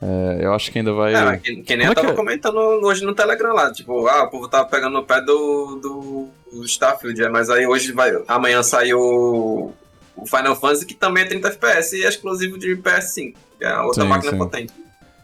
É, 0.00 0.38
eu 0.44 0.54
acho 0.54 0.70
que 0.70 0.78
ainda 0.78 0.92
vai. 0.92 1.14
É, 1.14 1.36
que, 1.38 1.56
que 1.56 1.76
nem 1.76 1.86
Como 1.86 1.88
é 1.88 1.90
eu 1.90 1.94
tava 1.94 2.06
que 2.06 2.12
é? 2.12 2.16
comentando 2.16 2.56
hoje 2.56 3.04
no 3.04 3.14
Telegram 3.14 3.52
lá, 3.52 3.72
tipo, 3.72 4.06
ah, 4.06 4.24
o 4.24 4.30
povo 4.30 4.48
tava 4.48 4.68
pegando 4.68 4.92
no 4.92 5.04
pé 5.04 5.20
do, 5.20 6.28
do, 6.52 6.64
Starfield, 6.64 7.20
é, 7.20 7.28
mas 7.28 7.50
aí 7.50 7.66
hoje 7.66 7.92
vai. 7.92 8.12
Amanhã 8.28 8.62
saiu 8.62 8.98
o 9.00 10.26
Final 10.26 10.54
Fantasy, 10.54 10.86
que 10.86 10.94
também 10.94 11.24
é 11.24 11.26
30 11.26 11.48
FPS 11.48 11.96
e 11.96 12.04
é 12.04 12.08
exclusivo 12.08 12.56
de 12.58 12.76
PS5, 12.76 13.34
que 13.58 13.64
é 13.64 13.78
outra 13.80 14.04
Sim, 14.04 14.08
máquina 14.08 14.32
sim. 14.32 14.38
potente. 14.38 14.72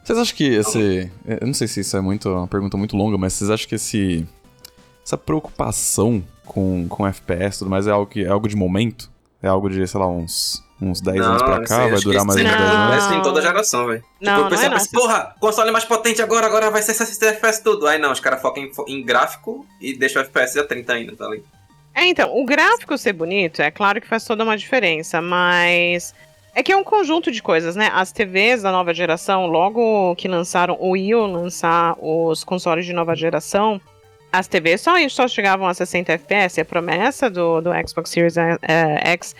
Vocês 0.02 0.18
acham 0.18 0.36
que 0.36 0.44
esse. 0.44 1.10
Eu 1.24 1.46
não 1.46 1.54
sei 1.54 1.68
se 1.68 1.80
isso 1.80 1.96
é 1.96 2.00
muito, 2.00 2.28
uma 2.28 2.48
pergunta 2.48 2.76
muito 2.76 2.96
longa, 2.96 3.16
mas 3.16 3.32
vocês 3.32 3.50
acham 3.50 3.68
que 3.68 3.76
esse. 3.76 4.26
Essa 5.04 5.16
preocupação 5.18 6.24
com, 6.46 6.86
com 6.88 7.06
FPS 7.06 7.56
e 7.56 7.58
tudo 7.60 7.70
mais 7.70 7.86
é 7.86 7.90
algo, 7.90 8.06
que, 8.06 8.24
é 8.24 8.28
algo 8.28 8.48
de 8.48 8.56
momento? 8.56 9.10
É 9.42 9.48
algo 9.48 9.68
de, 9.68 9.86
sei 9.86 10.00
lá, 10.00 10.08
uns 10.08 10.62
uns 10.80 11.00
10 11.00 11.16
Não, 11.16 11.26
anos 11.26 11.42
pra 11.42 11.62
isso 11.62 11.68
cá, 11.68 11.84
aí, 11.84 11.90
vai 11.90 12.00
durar 12.00 12.24
mais 12.24 12.40
uns 12.40 12.44
isso 12.44 12.58
10 12.58 12.70
aí 12.70 12.76
anos. 12.76 12.94
É 12.94 12.98
assim 12.98 13.22
toda 13.22 13.42
geração, 13.42 13.86
velho. 13.86 14.04
Não, 14.20 14.32
tipo, 14.32 14.40
não 14.40 14.46
o 14.46 14.50
pessoal 14.50 14.66
é 14.66 14.70
não. 14.70 14.78
pensa, 14.78 14.90
porra, 14.92 15.34
console 15.40 15.70
mais 15.70 15.84
potente 15.84 16.22
agora, 16.22 16.46
agora 16.46 16.70
vai 16.70 16.82
ser 16.82 16.94
60 16.94 17.26
FPS 17.26 17.62
tudo. 17.62 17.86
Aí 17.86 17.98
não, 17.98 18.12
os 18.12 18.20
caras 18.20 18.42
focam 18.42 18.62
em, 18.62 18.70
em 18.88 19.04
gráfico 19.04 19.66
e 19.80 19.96
deixam 19.96 20.22
o 20.22 20.24
FPS 20.24 20.58
a 20.58 20.64
30 20.64 20.92
ainda, 20.92 21.16
tá 21.16 21.28
ligado? 21.28 21.48
É, 21.94 22.06
então, 22.06 22.36
o 22.36 22.44
gráfico 22.44 22.98
ser 22.98 23.12
bonito, 23.12 23.62
é 23.62 23.70
claro 23.70 24.00
que 24.00 24.08
faz 24.08 24.24
toda 24.24 24.42
uma 24.42 24.56
diferença, 24.56 25.22
mas. 25.22 26.14
É 26.56 26.62
que 26.62 26.70
é 26.70 26.76
um 26.76 26.84
conjunto 26.84 27.32
de 27.32 27.42
coisas, 27.42 27.74
né? 27.74 27.90
As 27.92 28.12
TVs 28.12 28.62
da 28.62 28.70
nova 28.70 28.94
geração, 28.94 29.46
logo 29.46 30.14
que 30.14 30.28
lançaram 30.28 30.76
ou 30.78 30.96
iam 30.96 31.26
lançar 31.26 31.96
os 32.00 32.44
consoles 32.44 32.86
de 32.86 32.92
nova 32.92 33.16
geração, 33.16 33.80
as 34.32 34.46
TVs 34.46 34.80
só, 34.80 34.92
só 35.08 35.26
chegavam 35.26 35.66
a 35.66 35.74
60 35.74 36.12
FPS. 36.12 36.58
E 36.58 36.62
a 36.62 36.64
promessa 36.64 37.28
do, 37.28 37.60
do 37.60 37.70
Xbox 37.88 38.10
Series 38.10 38.36
eh, 38.36 38.58
X 39.02 39.34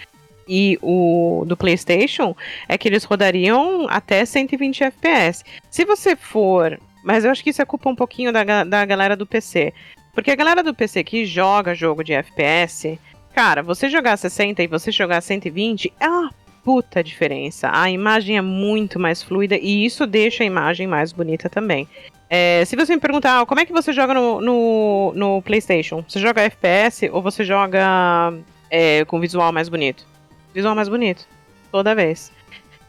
e 0.49 0.79
o 0.83 1.45
do 1.47 1.57
PlayStation 1.57 2.37
é 2.69 2.77
que 2.77 2.89
eles 2.89 3.05
rodariam 3.05 3.87
até 3.89 4.25
120 4.25 4.85
FPS. 4.85 5.45
Se 5.71 5.85
você 5.85 6.17
for. 6.17 6.79
Mas 7.03 7.25
eu 7.25 7.31
acho 7.31 7.45
que 7.45 7.51
isso 7.51 7.61
é 7.61 7.67
culpa 7.67 7.91
um 7.91 7.95
pouquinho 7.95 8.33
da, 8.33 8.65
da 8.65 8.85
galera 8.85 9.15
do 9.15 9.27
PC. 9.27 9.75
Porque 10.15 10.31
a 10.31 10.37
galera 10.37 10.63
do 10.63 10.75
PC 10.75 11.05
que 11.05 11.27
joga 11.27 11.75
jogo 11.75 12.03
de 12.03 12.15
FPS, 12.15 12.99
cara, 13.35 13.63
você 13.63 13.91
jogar 13.91 14.17
60 14.17 14.63
e 14.63 14.67
você 14.67 14.91
jogar 14.91 15.21
120 15.21 15.93
é 16.01 16.09
uma 16.09 16.31
puta 16.65 17.05
diferença. 17.05 17.71
A 17.73 17.91
imagem 17.91 18.39
é 18.39 18.41
muito 18.41 18.99
mais 18.99 19.23
fluida 19.23 19.57
e 19.57 19.85
isso 19.85 20.07
deixa 20.07 20.43
a 20.43 20.47
imagem 20.47 20.87
mais 20.87 21.13
bonita 21.13 21.51
também. 21.51 21.87
É, 22.31 22.65
se 22.65 22.75
você 22.75 22.95
me 22.95 23.01
perguntar 23.01 23.41
ah, 23.41 23.47
como 23.47 23.61
é 23.61 23.67
que 23.67 23.73
você 23.73 23.93
joga 23.93 24.15
no, 24.15 24.41
no, 24.41 25.13
no 25.15 25.43
PlayStation, 25.43 26.03
você 26.09 26.19
joga 26.19 26.43
FPS 26.43 27.11
ou 27.13 27.21
você 27.21 27.45
joga 27.45 28.33
é, 28.71 29.05
com 29.05 29.21
visual 29.21 29.53
mais 29.53 29.69
bonito? 29.69 30.07
Visual 30.55 30.75
mais 30.75 30.89
bonito, 30.89 31.27
toda 31.73 31.95
vez. 31.95 32.31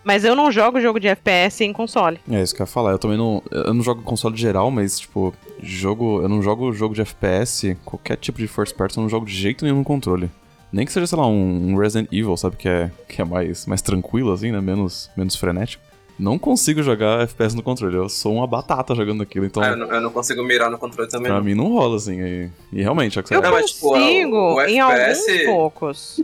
Mas 0.04 0.24
eu 0.24 0.36
não 0.36 0.52
jogo 0.52 0.80
jogo 0.80 1.00
de 1.00 1.08
FPS 1.08 1.64
em 1.64 1.74
console. 1.74 2.20
É 2.30 2.40
isso 2.42 2.54
que 2.54 2.62
eu 2.62 2.64
ia 2.66 2.68
falar. 2.72 2.92
Eu 2.92 3.00
também 3.00 3.18
não. 3.18 3.42
Eu 3.52 3.74
não 3.74 3.82
jogo 3.82 4.04
console 4.04 4.38
geral, 4.38 4.70
mas, 4.70 5.00
tipo, 5.00 5.34
jogo. 5.64 6.22
Eu 6.22 6.30
não 6.30 6.44
jogo 6.44 6.72
jogo 6.72 6.94
de 6.94 7.02
FPS, 7.02 7.76
qualquer 7.84 8.16
tipo 8.18 8.38
de 8.38 8.48
first 8.48 8.76
person, 8.76 9.00
eu 9.00 9.04
não 9.04 9.10
jogo 9.10 9.26
de 9.26 9.34
jeito 9.34 9.66
nenhum 9.66 9.78
no 9.80 9.84
controle. 9.84 10.30
Nem 10.72 10.86
que 10.86 10.92
seja, 10.92 11.08
sei 11.08 11.18
lá, 11.18 11.26
um 11.26 11.72
um 11.72 11.76
Resident 11.78 12.08
Evil, 12.12 12.38
sabe? 12.38 12.56
Que 12.56 12.70
é, 12.70 12.92
que 13.10 13.20
é 13.20 13.26
mais, 13.26 13.66
mais 13.66 13.82
tranquilo, 13.82 14.32
assim, 14.32 14.52
né? 14.52 14.62
Menos, 14.62 15.10
menos 15.18 15.36
frenético. 15.36 15.84
Não 16.20 16.38
consigo 16.38 16.84
jogar 16.84 17.22
FPS 17.22 17.56
no 17.56 17.64
controle. 17.64 17.96
Eu 17.96 18.08
sou 18.08 18.36
uma 18.36 18.46
batata 18.46 18.94
jogando 18.94 19.24
aquilo, 19.24 19.46
então. 19.46 19.64
Ah, 19.64 19.70
eu, 19.70 19.76
não, 19.78 19.92
eu 19.92 20.02
não 20.02 20.12
consigo 20.12 20.44
mirar 20.44 20.70
no 20.70 20.78
controle 20.78 21.10
também. 21.10 21.28
Pra 21.28 21.38
não. 21.38 21.44
mim 21.44 21.56
não 21.56 21.74
rola, 21.74 21.96
assim. 21.96 22.22
E, 22.22 22.50
e 22.72 22.82
realmente, 22.84 23.18
é 23.18 23.24
que 23.24 23.28
você 23.30 23.36
Eu 23.36 23.42
Não, 23.42 23.52
mas, 23.52 23.72
tipo, 23.72 23.90
consigo 23.90 24.36
o- 24.36 24.56
o 24.56 24.62
em 24.62 24.80
FPS 24.80 25.30
alguns 25.32 25.46
poucos. 25.46 26.24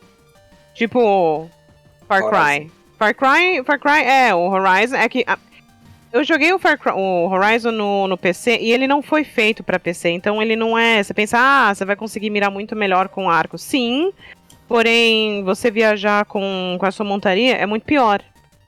Tipo, 0.74 1.50
Far 2.08 2.24
Horizon. 2.24 2.46
Cry. 2.60 2.72
Far 2.98 3.16
Cry, 3.16 3.64
Far 3.66 3.80
Cry, 3.80 4.04
é, 4.04 4.34
o 4.36 4.50
Horizon 4.50 4.96
é 4.96 5.10
que... 5.10 5.24
a- 5.28 5.38
eu 6.14 6.24
joguei 6.26 6.52
o, 6.52 6.60
Far 6.60 6.78
Cry, 6.78 6.92
o 6.94 7.30
Horizon 7.30 7.72
no, 7.72 8.08
no 8.08 8.18
PC 8.18 8.58
e 8.60 8.72
ele 8.74 8.86
não 8.86 9.02
foi 9.02 9.24
feito 9.24 9.64
pra 9.64 9.80
PC, 9.80 10.10
então 10.10 10.42
ele 10.42 10.56
não 10.56 10.78
é... 10.78 11.02
Você 11.02 11.14
pensa, 11.14 11.38
ah, 11.40 11.74
você 11.74 11.86
vai 11.86 11.96
conseguir 11.96 12.30
mirar 12.30 12.52
muito 12.52 12.76
melhor 12.76 13.08
com 13.08 13.30
arco. 13.30 13.58
Sim, 13.58 14.12
porém, 14.68 15.44
você 15.44 15.72
viajar 15.72 16.26
com, 16.26 16.76
com 16.80 16.86
a 16.86 16.92
sua 16.92 17.06
montaria 17.06 17.56
é 17.56 17.66
muito 17.66 17.84
pior. 17.86 18.22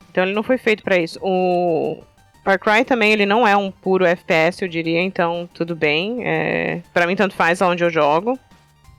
Então 0.10 0.24
ele 0.24 0.33
não 0.33 0.43
foi 0.43 0.57
feito 0.57 0.83
pra 0.83 0.98
isso. 0.98 1.19
O 1.22 2.01
Far 2.43 2.57
Cry 2.60 2.86
também, 2.86 3.12
ele 3.12 3.25
não 3.25 3.48
é 3.48 3.57
um 3.57 3.69
puro 3.72 4.05
FPS, 4.05 4.62
eu 4.62 4.67
diria, 4.67 5.01
então 5.01 5.48
tudo 5.53 5.75
bem. 5.75 6.19
É, 6.25 6.81
para 6.93 7.05
mim, 7.07 7.15
tanto 7.15 7.36
faz 7.36 7.62
aonde 7.62 7.83
eu 7.83 7.89
jogo. 7.89 8.39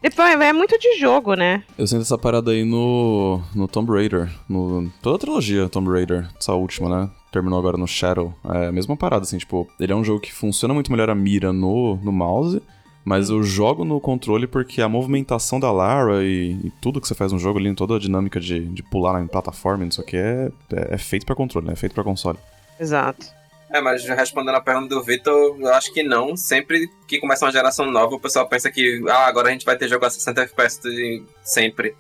Depois, 0.04 0.38
é 0.38 0.52
muito 0.52 0.78
de 0.78 0.98
jogo, 0.98 1.32
né? 1.32 1.62
Eu 1.78 1.86
sinto 1.86 2.02
essa 2.02 2.18
parada 2.18 2.50
aí 2.50 2.62
no, 2.62 3.40
no 3.54 3.66
Tomb 3.66 3.90
Raider. 3.90 4.30
No, 4.46 4.92
toda 5.00 5.16
a 5.16 5.18
trilogia 5.18 5.66
Tomb 5.66 5.90
Raider, 5.90 6.28
essa 6.38 6.52
última, 6.52 6.90
né? 6.90 7.10
Terminou 7.32 7.58
agora 7.58 7.78
no 7.78 7.86
Shadow. 7.86 8.34
É 8.52 8.66
a 8.66 8.72
mesma 8.72 8.98
parada, 8.98 9.22
assim, 9.22 9.38
tipo, 9.38 9.66
ele 9.80 9.94
é 9.94 9.96
um 9.96 10.04
jogo 10.04 10.20
que 10.20 10.30
funciona 10.30 10.74
muito 10.74 10.92
melhor 10.92 11.08
a 11.08 11.14
mira 11.14 11.54
no, 11.54 11.96
no 11.96 12.12
mouse, 12.12 12.60
mas 13.02 13.30
eu 13.30 13.42
jogo 13.42 13.82
no 13.82 13.98
controle 13.98 14.46
porque 14.46 14.82
a 14.82 14.90
movimentação 14.90 15.58
da 15.58 15.72
Lara 15.72 16.22
e, 16.22 16.52
e 16.62 16.72
tudo 16.82 17.00
que 17.00 17.08
você 17.08 17.14
faz 17.14 17.32
no 17.32 17.38
jogo 17.38 17.58
ali, 17.58 17.74
toda 17.74 17.96
a 17.96 17.98
dinâmica 17.98 18.38
de, 18.38 18.60
de 18.60 18.82
pular 18.82 19.22
em 19.22 19.26
plataforma, 19.26 19.86
isso 19.86 20.02
aqui 20.02 20.18
é, 20.18 20.52
é, 20.70 20.96
é 20.96 20.98
feito 20.98 21.24
pra 21.24 21.34
controle, 21.34 21.66
né? 21.66 21.72
É 21.72 21.76
feito 21.76 21.94
pra 21.94 22.04
console. 22.04 22.38
Exato. 22.78 23.24
É, 23.74 23.80
mas 23.80 24.04
respondendo 24.04 24.54
a 24.54 24.60
pergunta 24.60 24.94
do 24.94 25.02
Vitor, 25.02 25.56
eu 25.58 25.74
acho 25.74 25.92
que 25.92 26.04
não. 26.04 26.36
Sempre 26.36 26.88
que 27.08 27.18
começa 27.18 27.44
uma 27.44 27.50
geração 27.50 27.90
nova, 27.90 28.14
o 28.14 28.20
pessoal 28.20 28.46
pensa 28.48 28.70
que 28.70 29.02
ah, 29.08 29.26
agora 29.26 29.48
a 29.48 29.50
gente 29.50 29.64
vai 29.66 29.76
ter 29.76 29.88
jogo 29.88 30.04
a 30.06 30.10
60 30.10 30.42
FPS 30.42 30.80
sempre. 31.42 31.94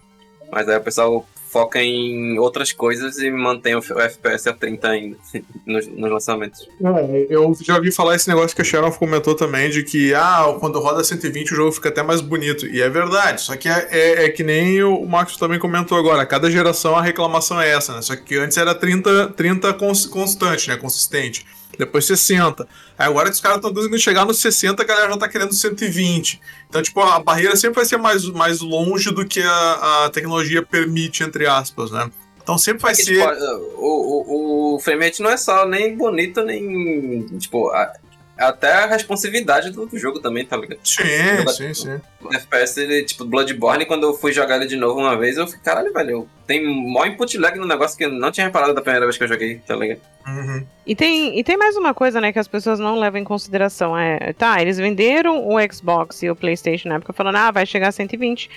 Mas 0.52 0.68
aí 0.68 0.76
o 0.76 0.80
pessoal 0.80 1.26
foca 1.50 1.80
em 1.82 2.38
outras 2.38 2.72
coisas 2.72 3.18
e 3.18 3.28
mantém 3.30 3.74
o 3.74 3.78
FPS 3.80 4.48
a 4.48 4.52
30 4.52 4.88
ainda 4.88 5.16
nos, 5.66 5.86
nos 5.88 6.10
lançamentos. 6.12 6.68
É, 6.80 7.26
eu 7.28 7.52
já 7.60 7.74
ouvi 7.76 7.90
falar 7.90 8.14
esse 8.14 8.28
negócio 8.28 8.54
que 8.54 8.62
a 8.62 8.64
Sharon 8.64 8.92
comentou 8.92 9.34
também, 9.34 9.68
de 9.68 9.82
que 9.82 10.14
ah, 10.14 10.54
quando 10.60 10.78
roda 10.78 11.02
120 11.02 11.52
o 11.54 11.56
jogo 11.56 11.72
fica 11.72 11.88
até 11.88 12.04
mais 12.04 12.20
bonito. 12.20 12.66
E 12.68 12.80
é 12.82 12.88
verdade, 12.88 13.40
só 13.40 13.56
que 13.56 13.68
é, 13.68 13.88
é- 13.90 14.24
é 14.26 14.28
que 14.30 14.44
nem 14.44 14.80
o 14.84 15.04
Marcos 15.06 15.36
também 15.36 15.58
comentou 15.58 15.98
agora, 15.98 16.24
cada 16.24 16.48
geração 16.48 16.94
a 16.96 17.02
reclamação 17.02 17.60
é 17.60 17.70
essa, 17.70 17.94
né? 17.96 18.02
Só 18.02 18.14
que 18.14 18.36
antes 18.36 18.56
era 18.56 18.74
30, 18.76 19.28
30 19.36 19.74
cons- 19.74 20.06
constante, 20.06 20.68
né? 20.68 20.76
Consistente. 20.76 21.44
Depois 21.78 22.04
60. 22.06 22.66
Aí 22.98 23.06
agora 23.06 23.28
que 23.28 23.34
os 23.34 23.40
caras 23.40 23.56
estão 23.58 23.72
conseguindo 23.72 23.98
chegar 24.00 24.24
nos 24.24 24.38
60, 24.40 24.82
a 24.82 24.86
galera 24.86 25.10
já 25.10 25.16
tá 25.18 25.28
querendo 25.28 25.52
120. 25.52 26.40
Então, 26.68 26.82
tipo, 26.82 27.00
a 27.00 27.18
barreira 27.20 27.56
sempre 27.56 27.76
vai 27.76 27.84
ser 27.84 27.96
mais, 27.96 28.24
mais 28.26 28.60
longe 28.60 29.10
do 29.10 29.24
que 29.26 29.42
a, 29.42 30.04
a 30.04 30.10
tecnologia 30.10 30.62
permite, 30.62 31.22
entre 31.22 31.46
aspas, 31.46 31.90
né? 31.90 32.10
Então 32.42 32.58
sempre 32.58 32.82
vai 32.82 32.94
Porque, 32.94 33.04
ser. 33.14 33.20
tipo, 33.20 33.62
o, 33.78 34.72
o, 34.72 34.74
o 34.74 34.78
frame 34.80 35.04
rate 35.06 35.22
não 35.22 35.30
é 35.30 35.36
só 35.36 35.66
nem 35.66 35.96
bonito, 35.96 36.42
nem. 36.42 37.22
Tipo, 37.38 37.68
a- 37.70 37.92
até 38.36 38.72
a 38.72 38.86
responsividade 38.86 39.70
do, 39.70 39.86
do 39.86 39.96
jogo 39.96 40.18
também, 40.20 40.44
tá 40.44 40.56
ligado? 40.56 40.80
Sim, 40.82 41.02
Joga- 41.38 41.52
sim, 41.52 41.74
sim. 41.74 42.00
O 42.20 42.34
FPS, 42.34 42.80
ele, 42.80 43.04
tipo, 43.04 43.24
Bloodborne, 43.24 43.86
quando 43.86 44.04
eu 44.04 44.14
fui 44.14 44.32
jogar 44.32 44.56
ele 44.56 44.66
de 44.66 44.76
novo 44.76 45.00
uma 45.00 45.16
vez, 45.16 45.36
eu 45.36 45.46
fiquei, 45.46 45.62
caralho, 45.62 45.92
velho, 45.92 46.28
tem 46.46 46.66
mó 46.66 47.04
input 47.04 47.38
lag 47.38 47.58
no 47.58 47.66
negócio 47.66 47.96
que 47.96 48.04
eu 48.04 48.10
não 48.10 48.32
tinha 48.32 48.46
reparado 48.46 48.74
da 48.74 48.80
primeira 48.82 49.06
vez 49.06 49.16
que 49.16 49.24
eu 49.24 49.28
joguei, 49.28 49.60
tá 49.66 49.76
ligado? 49.76 50.00
Uhum. 50.26 50.66
E 50.86 50.96
tem, 50.96 51.38
e 51.38 51.44
tem 51.44 51.56
mais 51.56 51.76
uma 51.76 51.94
coisa, 51.94 52.20
né, 52.20 52.32
que 52.32 52.38
as 52.38 52.48
pessoas 52.48 52.78
não 52.80 52.98
levam 52.98 53.20
em 53.20 53.24
consideração. 53.24 53.96
É, 53.96 54.32
tá, 54.32 54.60
eles 54.60 54.78
venderam 54.78 55.46
o 55.46 55.56
Xbox 55.72 56.22
e 56.22 56.30
o 56.30 56.36
PlayStation 56.36 56.88
na 56.88 56.96
época 56.96 57.12
falando, 57.12 57.36
ah, 57.36 57.50
vai 57.50 57.66
chegar 57.66 57.88
a 57.88 57.92
120. 57.92 58.50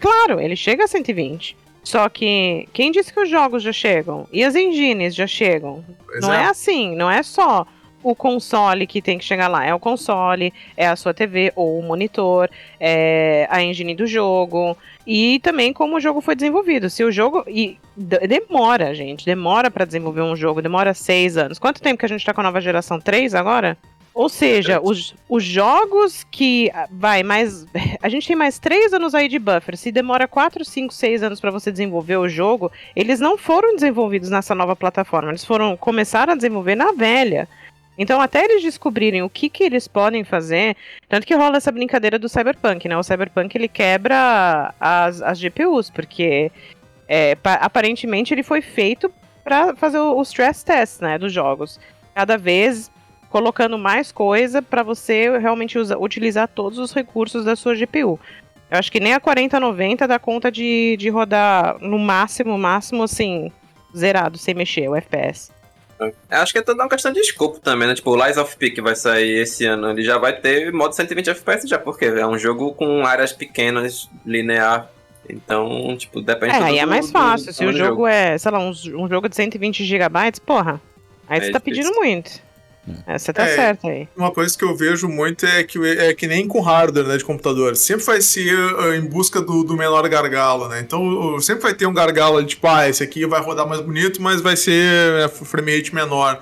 Claro, 0.00 0.40
ele 0.40 0.56
chega 0.56 0.84
a 0.84 0.88
120. 0.88 1.56
Só 1.82 2.08
que 2.08 2.68
quem 2.72 2.90
disse 2.90 3.12
que 3.12 3.20
os 3.20 3.28
jogos 3.28 3.62
já 3.62 3.72
chegam? 3.72 4.26
E 4.32 4.44
as 4.44 4.54
engines 4.54 5.14
já 5.14 5.26
chegam? 5.26 5.84
Pois 6.06 6.20
não 6.20 6.32
é. 6.32 6.42
é 6.42 6.46
assim, 6.46 6.94
não 6.94 7.10
é 7.10 7.22
só 7.22 7.66
o 8.02 8.14
console 8.14 8.86
que 8.86 9.02
tem 9.02 9.18
que 9.18 9.24
chegar 9.24 9.48
lá. 9.48 9.64
É 9.64 9.74
o 9.74 9.78
console, 9.78 10.52
é 10.76 10.86
a 10.86 10.96
sua 10.96 11.14
TV 11.14 11.52
ou 11.54 11.78
o 11.78 11.82
monitor, 11.82 12.48
é 12.78 13.46
a 13.50 13.62
engine 13.62 13.94
do 13.94 14.06
jogo 14.06 14.76
e 15.06 15.40
também 15.40 15.72
como 15.72 15.96
o 15.96 16.00
jogo 16.00 16.20
foi 16.20 16.34
desenvolvido. 16.34 16.90
Se 16.90 17.04
o 17.04 17.10
jogo. 17.12 17.44
E 17.46 17.78
demora, 17.96 18.94
gente. 18.94 19.24
Demora 19.24 19.70
pra 19.70 19.84
desenvolver 19.84 20.22
um 20.22 20.36
jogo, 20.36 20.62
demora 20.62 20.94
seis 20.94 21.36
anos. 21.36 21.58
Quanto 21.58 21.82
tempo 21.82 21.98
que 21.98 22.06
a 22.06 22.08
gente 22.08 22.24
tá 22.24 22.32
com 22.32 22.40
a 22.40 22.44
nova 22.44 22.60
geração? 22.60 23.00
Três 23.00 23.34
agora? 23.34 23.76
Ou 24.12 24.28
seja, 24.28 24.80
os, 24.82 25.14
os 25.28 25.44
jogos 25.44 26.26
que. 26.30 26.70
ah, 26.74 26.88
Vai, 26.90 27.22
mais. 27.22 27.64
A 28.02 28.08
gente 28.08 28.26
tem 28.26 28.36
mais 28.36 28.58
três 28.58 28.92
anos 28.92 29.14
aí 29.14 29.28
de 29.28 29.38
buffer. 29.38 29.76
Se 29.76 29.92
demora 29.92 30.26
quatro, 30.26 30.64
cinco, 30.64 30.92
seis 30.92 31.22
anos 31.22 31.40
pra 31.40 31.50
você 31.50 31.70
desenvolver 31.70 32.16
o 32.16 32.28
jogo, 32.28 32.72
eles 32.96 33.20
não 33.20 33.38
foram 33.38 33.74
desenvolvidos 33.74 34.28
nessa 34.28 34.54
nova 34.54 34.74
plataforma. 34.74 35.30
Eles 35.30 35.44
foram 35.44 35.76
começaram 35.76 36.32
a 36.32 36.36
desenvolver 36.36 36.74
na 36.74 36.92
velha. 36.92 37.48
Então, 38.02 38.18
até 38.18 38.42
eles 38.46 38.62
descobrirem 38.62 39.20
o 39.22 39.28
que, 39.28 39.50
que 39.50 39.62
eles 39.62 39.86
podem 39.86 40.24
fazer, 40.24 40.74
tanto 41.06 41.26
que 41.26 41.34
rola 41.34 41.58
essa 41.58 41.70
brincadeira 41.70 42.18
do 42.18 42.30
Cyberpunk, 42.30 42.88
né? 42.88 42.96
O 42.96 43.02
Cyberpunk 43.02 43.54
ele 43.54 43.68
quebra 43.68 44.72
as, 44.80 45.20
as 45.20 45.38
GPUs, 45.38 45.90
porque 45.90 46.50
é, 47.06 47.34
pa- 47.34 47.56
aparentemente 47.60 48.32
ele 48.32 48.42
foi 48.42 48.62
feito 48.62 49.12
para 49.44 49.76
fazer 49.76 49.98
o- 49.98 50.22
stress 50.22 50.64
tests, 50.64 51.00
né, 51.00 51.18
dos 51.18 51.30
jogos. 51.30 51.78
Cada 52.14 52.38
vez 52.38 52.90
colocando 53.28 53.76
mais 53.78 54.10
coisa 54.10 54.62
para 54.62 54.82
você 54.82 55.38
realmente 55.38 55.78
usa- 55.78 55.98
utilizar 55.98 56.48
todos 56.48 56.78
os 56.78 56.94
recursos 56.94 57.44
da 57.44 57.54
sua 57.54 57.74
GPU. 57.74 58.18
Eu 58.70 58.78
acho 58.78 58.90
que 58.90 58.98
nem 58.98 59.12
a 59.12 59.20
4090 59.20 60.08
dá 60.08 60.18
conta 60.18 60.50
de, 60.50 60.96
de 60.96 61.10
rodar 61.10 61.76
no 61.80 61.98
máximo, 61.98 62.56
máximo 62.56 63.02
assim, 63.02 63.52
zerado, 63.94 64.38
sem 64.38 64.54
mexer, 64.54 64.88
o 64.88 64.96
FPS. 64.96 65.52
Eu 66.00 66.14
acho 66.30 66.52
que 66.52 66.58
é 66.58 66.62
toda 66.62 66.82
uma 66.82 66.88
questão 66.88 67.12
de 67.12 67.20
escopo 67.20 67.60
também, 67.60 67.86
né? 67.86 67.94
Tipo, 67.94 68.10
o 68.12 68.24
Lies 68.24 68.36
of 68.36 68.56
P 68.56 68.70
que 68.70 68.80
vai 68.80 68.96
sair 68.96 69.42
esse 69.42 69.64
ano, 69.66 69.90
ele 69.90 70.02
já 70.02 70.16
vai 70.18 70.32
ter 70.34 70.72
modo 70.72 70.94
120 70.94 71.28
FPS 71.30 71.68
já, 71.68 71.78
porque 71.78 72.06
é 72.06 72.26
um 72.26 72.38
jogo 72.38 72.72
com 72.74 73.04
áreas 73.04 73.32
pequenas, 73.32 74.08
linear. 74.24 74.90
Então, 75.28 75.94
tipo, 75.96 76.20
depende 76.20 76.54
É, 76.54 76.62
aí 76.62 76.78
é 76.78 76.82
do- 76.84 76.88
mais 76.88 77.06
do- 77.06 77.12
fácil. 77.12 77.46
do 77.48 77.52
Se 77.52 77.64
o 77.64 77.70
do 77.72 77.78
jogo, 77.78 78.06
é, 78.06 78.36
sei 78.38 78.50
lá, 78.50 78.58
um, 78.58 78.70
um 78.70 79.08
jogo 79.08 79.28
de 79.28 79.36
120 79.36 79.84
GB, 79.84 80.18
porra. 80.44 80.80
Aí 81.28 81.38
É 81.38 81.42
você 81.44 81.50
tá 81.52 81.58
difícil. 81.58 81.84
pedindo 81.84 81.94
muito. 82.00 82.30
É, 83.06 83.18
Você 83.18 83.32
tá 83.32 83.44
É. 83.46 83.54
certo 83.54 83.86
aí. 83.86 84.08
Uma 84.16 84.30
coisa 84.30 84.56
que 84.56 84.64
eu 84.64 84.74
vejo 84.76 85.08
muito 85.08 85.44
é 85.46 85.62
que 85.62 85.78
é 85.86 86.14
que 86.14 86.26
nem 86.26 86.48
com 86.48 86.60
hardware 86.60 87.06
né, 87.06 87.16
de 87.16 87.24
computador. 87.24 87.76
Sempre 87.76 88.04
vai 88.04 88.20
ser 88.20 88.56
ah, 88.78 88.96
em 88.96 89.02
busca 89.06 89.40
do, 89.40 89.62
do 89.62 89.76
menor 89.76 90.08
gargalo, 90.08 90.68
né? 90.68 90.80
Então 90.80 91.34
uh, 91.34 91.40
sempre 91.40 91.62
vai 91.62 91.74
ter 91.74 91.86
um 91.86 91.92
gargalo 91.94 92.38
ali, 92.38 92.46
tipo, 92.46 92.66
ah, 92.66 92.88
esse 92.88 93.02
aqui 93.02 93.26
vai 93.26 93.40
rodar 93.40 93.68
mais 93.68 93.80
bonito, 93.80 94.20
mas 94.22 94.40
vai 94.40 94.56
ser 94.56 95.22
é, 95.24 95.28
frame 95.28 95.76
rate 95.76 95.94
menor. 95.94 96.40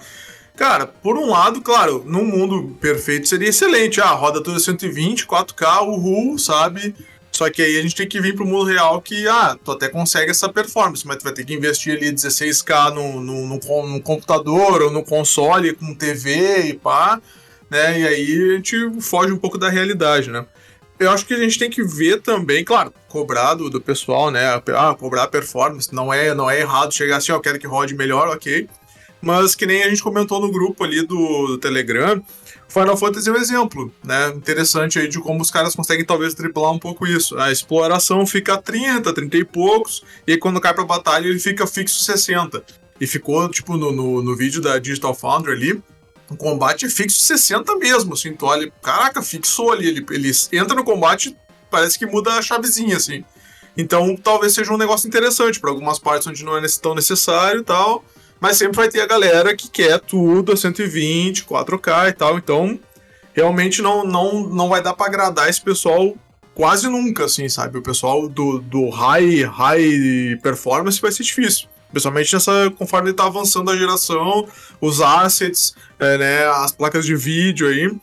Cara, 0.56 0.86
por 0.86 1.16
um 1.16 1.30
lado, 1.30 1.60
claro, 1.60 2.02
num 2.04 2.24
mundo 2.24 2.76
perfeito 2.80 3.28
seria 3.28 3.48
excelente. 3.48 4.00
Ah, 4.00 4.10
roda 4.10 4.42
tudo 4.42 4.58
120, 4.58 5.26
4K, 5.26 5.82
uhul, 5.86 6.36
sabe? 6.38 6.94
Só 7.38 7.48
que 7.48 7.62
aí 7.62 7.78
a 7.78 7.82
gente 7.82 7.94
tem 7.94 8.08
que 8.08 8.20
vir 8.20 8.34
pro 8.34 8.44
mundo 8.44 8.64
real 8.64 9.00
que, 9.00 9.28
ah, 9.28 9.56
tu 9.64 9.70
até 9.70 9.88
consegue 9.88 10.32
essa 10.32 10.48
performance, 10.48 11.06
mas 11.06 11.18
tu 11.18 11.22
vai 11.22 11.32
ter 11.32 11.44
que 11.44 11.54
investir 11.54 11.96
ali 11.96 12.10
16K 12.10 12.92
no, 12.92 13.20
no, 13.20 13.46
no, 13.46 13.86
no 13.86 14.02
computador 14.02 14.82
ou 14.82 14.90
no 14.90 15.04
console 15.04 15.72
com 15.72 15.94
TV 15.94 16.62
e 16.62 16.74
pá, 16.74 17.22
né? 17.70 18.00
E 18.00 18.08
aí 18.08 18.50
a 18.50 18.56
gente 18.56 19.00
foge 19.00 19.32
um 19.32 19.38
pouco 19.38 19.56
da 19.56 19.68
realidade, 19.68 20.32
né? 20.32 20.44
Eu 20.98 21.12
acho 21.12 21.24
que 21.26 21.34
a 21.34 21.38
gente 21.38 21.60
tem 21.60 21.70
que 21.70 21.80
ver 21.80 22.22
também, 22.22 22.64
claro, 22.64 22.92
cobrar 23.06 23.54
do, 23.54 23.70
do 23.70 23.80
pessoal, 23.80 24.32
né? 24.32 24.60
Ah, 24.76 24.96
cobrar 24.98 25.22
a 25.22 25.28
performance. 25.28 25.94
Não 25.94 26.12
é, 26.12 26.34
não 26.34 26.50
é 26.50 26.58
errado 26.58 26.92
chegar 26.92 27.18
assim, 27.18 27.30
ó, 27.30 27.38
quero 27.38 27.60
que 27.60 27.68
rode 27.68 27.94
melhor, 27.94 28.26
ok. 28.30 28.68
Mas 29.22 29.54
que 29.54 29.64
nem 29.64 29.84
a 29.84 29.88
gente 29.88 30.02
comentou 30.02 30.40
no 30.40 30.50
grupo 30.50 30.82
ali 30.82 31.06
do, 31.06 31.46
do 31.46 31.58
Telegram, 31.58 32.20
Final 32.68 32.96
Fantasy 32.98 33.30
é 33.30 33.32
um 33.32 33.36
exemplo, 33.36 33.92
né? 34.04 34.28
Interessante 34.28 34.98
aí 34.98 35.08
de 35.08 35.18
como 35.18 35.40
os 35.40 35.50
caras 35.50 35.74
conseguem 35.74 36.04
talvez 36.04 36.34
triplar 36.34 36.70
um 36.70 36.78
pouco 36.78 37.06
isso. 37.06 37.38
A 37.38 37.50
exploração 37.50 38.26
fica 38.26 38.54
a 38.54 38.58
30, 38.58 39.12
30 39.12 39.36
e 39.38 39.44
poucos, 39.44 40.04
e 40.26 40.32
aí 40.32 40.38
quando 40.38 40.60
cai 40.60 40.74
pra 40.74 40.84
batalha 40.84 41.26
ele 41.26 41.38
fica 41.38 41.66
fixo 41.66 42.00
60. 42.04 42.62
E 43.00 43.06
ficou, 43.06 43.48
tipo, 43.48 43.76
no, 43.76 43.90
no, 43.90 44.22
no 44.22 44.36
vídeo 44.36 44.60
da 44.60 44.78
Digital 44.78 45.14
Foundry 45.14 45.52
ali, 45.52 45.82
um 46.30 46.36
combate 46.36 46.88
fixo 46.90 47.20
60 47.20 47.76
mesmo, 47.76 48.14
assim, 48.14 48.34
tu 48.34 48.44
olha, 48.44 48.70
caraca, 48.82 49.22
fixou 49.22 49.72
ali, 49.72 49.86
ele, 49.86 50.06
ele 50.10 50.30
entra 50.52 50.74
no 50.74 50.84
combate, 50.84 51.34
parece 51.70 51.98
que 51.98 52.04
muda 52.04 52.32
a 52.32 52.42
chavezinha, 52.42 52.96
assim. 52.96 53.24
Então, 53.76 54.16
talvez 54.16 54.52
seja 54.52 54.72
um 54.74 54.76
negócio 54.76 55.06
interessante 55.06 55.60
para 55.60 55.70
algumas 55.70 55.98
partes 55.98 56.26
onde 56.26 56.44
não 56.44 56.58
é 56.58 56.66
tão 56.82 56.94
necessário 56.94 57.60
e 57.60 57.64
tal, 57.64 58.04
mas 58.40 58.56
sempre 58.56 58.76
vai 58.76 58.88
ter 58.88 59.00
a 59.00 59.06
galera 59.06 59.56
que 59.56 59.68
quer 59.68 59.98
tudo 60.00 60.52
a 60.52 60.56
120, 60.56 61.44
4K 61.44 62.08
e 62.08 62.12
tal, 62.12 62.38
então 62.38 62.78
realmente 63.32 63.80
não, 63.82 64.04
não, 64.04 64.48
não 64.48 64.68
vai 64.68 64.82
dar 64.82 64.94
para 64.94 65.06
agradar 65.06 65.48
esse 65.48 65.60
pessoal 65.60 66.14
quase 66.54 66.88
nunca, 66.88 67.24
assim, 67.24 67.48
sabe? 67.48 67.78
O 67.78 67.82
pessoal 67.82 68.28
do, 68.28 68.58
do 68.58 68.88
high, 68.90 69.44
high 69.44 70.36
performance 70.42 71.00
vai 71.00 71.12
ser 71.12 71.22
difícil. 71.22 71.68
Principalmente 71.90 72.34
nessa, 72.34 72.70
conforme 72.76 73.10
ele 73.10 73.16
tá 73.16 73.26
avançando 73.26 73.70
a 73.70 73.76
geração, 73.76 74.46
os 74.80 75.00
assets, 75.00 75.74
é, 75.98 76.18
né, 76.18 76.46
as 76.48 76.72
placas 76.72 77.06
de 77.06 77.14
vídeo 77.14 77.68
aí 77.68 77.96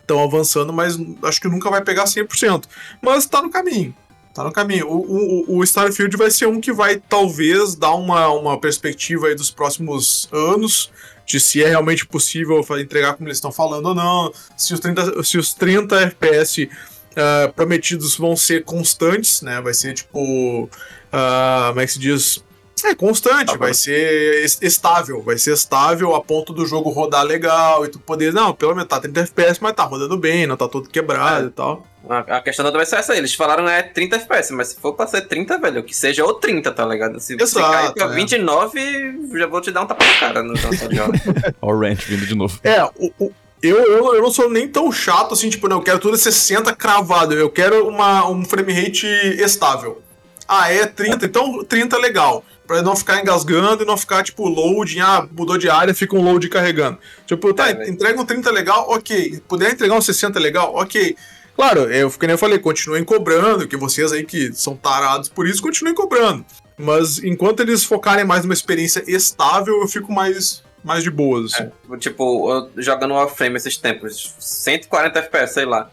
estão 0.00 0.22
avançando, 0.22 0.72
mas 0.72 0.96
acho 1.24 1.40
que 1.40 1.48
nunca 1.48 1.68
vai 1.68 1.82
pegar 1.82 2.04
100%. 2.04 2.64
Mas 3.02 3.26
tá 3.26 3.42
no 3.42 3.50
caminho. 3.50 3.94
Tá 4.38 4.44
no 4.44 4.52
caminho. 4.52 4.86
O, 4.86 5.46
o, 5.50 5.58
o 5.58 5.64
Starfield 5.64 6.16
vai 6.16 6.30
ser 6.30 6.46
um 6.46 6.60
que 6.60 6.72
vai 6.72 7.02
talvez 7.08 7.74
dar 7.74 7.92
uma, 7.94 8.28
uma 8.28 8.56
perspectiva 8.56 9.26
aí 9.26 9.34
dos 9.34 9.50
próximos 9.50 10.28
anos 10.32 10.92
de 11.26 11.40
se 11.40 11.60
é 11.60 11.68
realmente 11.68 12.06
possível 12.06 12.64
entregar 12.78 13.14
como 13.14 13.26
eles 13.26 13.38
estão 13.38 13.50
falando 13.50 13.86
ou 13.86 13.94
não, 13.96 14.32
se 14.56 14.72
os 14.72 14.78
30, 14.78 15.24
se 15.24 15.38
os 15.38 15.52
30 15.54 16.02
FPS 16.02 16.70
ah, 17.16 17.52
prometidos 17.56 18.16
vão 18.16 18.36
ser 18.36 18.62
constantes, 18.62 19.42
né? 19.42 19.60
Vai 19.60 19.74
ser 19.74 19.92
tipo. 19.92 20.70
ah, 21.12 21.66
como 21.70 21.80
é 21.80 21.86
que 21.86 21.92
se 21.94 21.98
diz? 21.98 22.44
É 22.84 22.94
constante, 22.94 23.58
vai 23.58 23.74
ser 23.74 24.44
es- 24.44 24.60
estável, 24.62 25.20
vai 25.20 25.36
ser 25.36 25.52
estável 25.52 26.14
a 26.14 26.22
ponto 26.22 26.52
do 26.52 26.64
jogo 26.64 26.90
rodar 26.90 27.24
legal 27.24 27.84
e 27.84 27.88
tu 27.88 27.98
poder, 27.98 28.32
não, 28.32 28.54
pelo 28.54 28.72
menos 28.72 28.88
tá 28.88 29.00
30 29.00 29.22
FPS, 29.22 29.58
mas 29.60 29.74
tá 29.74 29.82
rodando 29.82 30.16
bem, 30.16 30.46
não 30.46 30.56
tá 30.56 30.68
todo 30.68 30.88
quebrado 30.88 31.48
e 31.48 31.50
tal. 31.50 31.84
A, 32.08 32.38
a 32.38 32.40
questão 32.42 32.64
toda 32.64 32.76
vai 32.78 32.86
ser 32.86 32.96
essa 32.96 33.12
aí. 33.12 33.18
Eles 33.18 33.34
falaram 33.34 33.68
é 33.68 33.82
30 33.82 34.16
FPS, 34.16 34.52
mas 34.52 34.68
se 34.68 34.76
for 34.80 34.94
pra 34.94 35.06
ser 35.06 35.22
30, 35.22 35.58
velho, 35.58 35.82
que 35.82 35.94
seja 35.94 36.24
ou 36.24 36.34
30, 36.34 36.72
tá 36.72 36.86
ligado? 36.86 37.20
Se 37.20 37.34
você 37.36 37.58
Exato, 37.58 37.72
cair 37.72 37.92
pra 37.94 38.06
é. 38.06 38.16
29, 38.16 39.38
já 39.38 39.46
vou 39.46 39.60
te 39.60 39.70
dar 39.70 39.82
um 39.82 39.86
tapa 39.86 40.04
na 40.04 40.14
cara 40.14 40.42
no 40.42 40.58
console 40.58 40.94
de 40.94 41.00
hora. 41.00 41.12
Ó 41.60 41.72
o 41.72 41.78
Ranch 41.78 42.04
vindo 42.06 42.26
de 42.26 42.34
novo. 42.34 42.58
É, 42.64 42.82
o, 42.84 43.12
o- 43.18 43.32
eu, 43.62 43.76
eu, 43.76 44.14
eu 44.14 44.22
não 44.22 44.30
sou 44.30 44.48
nem 44.48 44.68
tão 44.68 44.90
chato 44.92 45.34
assim, 45.34 45.50
tipo, 45.50 45.68
não, 45.68 45.78
eu 45.78 45.82
quero 45.82 45.98
tudo 45.98 46.16
60 46.16 46.74
cravado, 46.76 47.34
eu 47.34 47.50
quero 47.50 47.88
uma, 47.88 48.28
um 48.28 48.44
frame 48.44 48.72
rate 48.72 49.06
estável. 49.06 50.00
Ah, 50.46 50.72
é 50.72 50.86
30, 50.86 51.26
então 51.26 51.64
30 51.64 51.96
é 51.96 51.98
legal. 51.98 52.44
Pra 52.66 52.82
não 52.82 52.94
ficar 52.94 53.20
engasgando 53.20 53.82
e 53.82 53.86
não 53.86 53.96
ficar, 53.96 54.22
tipo, 54.22 54.46
loading, 54.46 55.00
ah, 55.00 55.26
mudou 55.36 55.56
de 55.58 55.70
área, 55.70 55.94
fica 55.94 56.14
um 56.14 56.22
load 56.22 56.48
carregando. 56.50 56.98
Tipo, 57.26 57.52
tá, 57.54 57.70
É, 57.70 57.88
entrega 57.88 58.20
um 58.20 58.24
30 58.26 58.50
legal, 58.50 58.86
ok. 58.90 59.40
Puder 59.48 59.72
entregar 59.72 59.94
um 59.94 60.00
60 60.02 60.38
legal, 60.38 60.74
ok. 60.74 61.16
Claro, 61.58 61.92
eu, 61.92 62.08
que 62.08 62.24
nem 62.24 62.34
eu 62.34 62.38
falei, 62.38 62.56
continuem 62.60 63.02
cobrando, 63.02 63.66
que 63.66 63.76
vocês 63.76 64.12
aí 64.12 64.22
que 64.22 64.52
são 64.52 64.76
tarados 64.76 65.28
por 65.28 65.44
isso, 65.44 65.60
continuem 65.60 65.92
cobrando. 65.92 66.46
Mas 66.78 67.18
enquanto 67.18 67.58
eles 67.58 67.82
focarem 67.82 68.24
mais 68.24 68.44
numa 68.44 68.54
experiência 68.54 69.02
estável, 69.08 69.80
eu 69.80 69.88
fico 69.88 70.12
mais, 70.12 70.62
mais 70.84 71.02
de 71.02 71.10
boas, 71.10 71.52
assim. 71.52 71.68
tipo, 71.98 72.48
eu 72.48 72.70
jogando 72.80 73.14
Warframe 73.14 73.56
esses 73.56 73.76
tempos, 73.76 74.36
140 74.38 75.18
FPS, 75.18 75.54
sei 75.54 75.64
lá. 75.64 75.90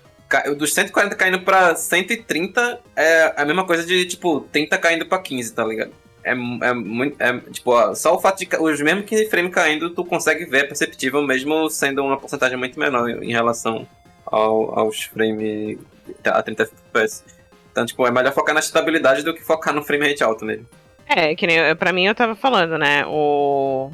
Dos 0.55 0.71
140 0.71 1.15
caindo 1.15 1.41
pra 1.41 1.75
130 1.75 2.79
é 2.95 3.33
a 3.35 3.43
mesma 3.43 3.65
coisa 3.65 3.83
de, 3.83 4.05
tipo, 4.05 4.41
30 4.51 4.77
caindo 4.77 5.07
pra 5.07 5.17
15, 5.17 5.51
tá 5.51 5.65
ligado? 5.65 5.91
É, 6.23 6.33
é 6.33 6.73
muito. 6.75 7.19
É, 7.19 7.39
tipo, 7.49 7.71
ó, 7.71 7.95
só 7.95 8.13
o 8.13 8.21
fato 8.21 8.37
de. 8.37 8.47
Os 8.59 8.79
mesmos 8.81 9.05
15 9.05 9.29
frames 9.31 9.51
caindo, 9.51 9.89
tu 9.89 10.05
consegue 10.05 10.45
ver, 10.45 10.65
é 10.65 10.67
perceptível, 10.67 11.23
mesmo 11.23 11.67
sendo 11.71 12.03
uma 12.03 12.17
porcentagem 12.17 12.55
muito 12.55 12.79
menor 12.79 13.09
em 13.09 13.31
relação 13.31 13.87
ao- 14.25 14.77
aos 14.79 15.03
frames 15.03 15.77
a 16.23 16.41
30 16.41 16.63
FPS. 16.63 17.23
Então, 17.71 17.85
tipo, 17.85 18.05
é 18.07 18.11
melhor 18.11 18.33
focar 18.33 18.53
na 18.53 18.59
estabilidade 18.61 19.23
do 19.23 19.33
que 19.33 19.41
focar 19.43 19.73
no 19.73 19.83
frame 19.83 20.07
rate 20.07 20.23
alto 20.23 20.45
mesmo. 20.45 20.65
É, 21.07 21.35
que 21.35 21.45
nem 21.45 21.75
pra 21.75 21.91
mim 21.93 22.05
eu 22.05 22.15
tava 22.15 22.35
falando, 22.35 22.77
né? 22.77 23.05
O. 23.07 23.91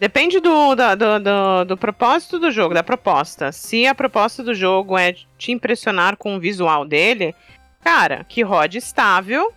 Depende 0.00 0.40
do, 0.40 0.74
da- 0.74 0.94
do, 0.94 1.18
do, 1.20 1.64
do 1.66 1.76
propósito 1.76 2.38
do 2.38 2.50
jogo, 2.50 2.72
da 2.72 2.82
proposta. 2.82 3.52
Se 3.52 3.86
a 3.86 3.94
proposta 3.94 4.42
do 4.42 4.54
jogo 4.54 4.96
é 4.96 5.14
te 5.36 5.52
impressionar 5.52 6.16
com 6.16 6.36
o 6.36 6.40
visual 6.40 6.86
dele, 6.86 7.34
cara, 7.84 8.24
que 8.26 8.42
rode 8.42 8.78
estável, 8.78 9.52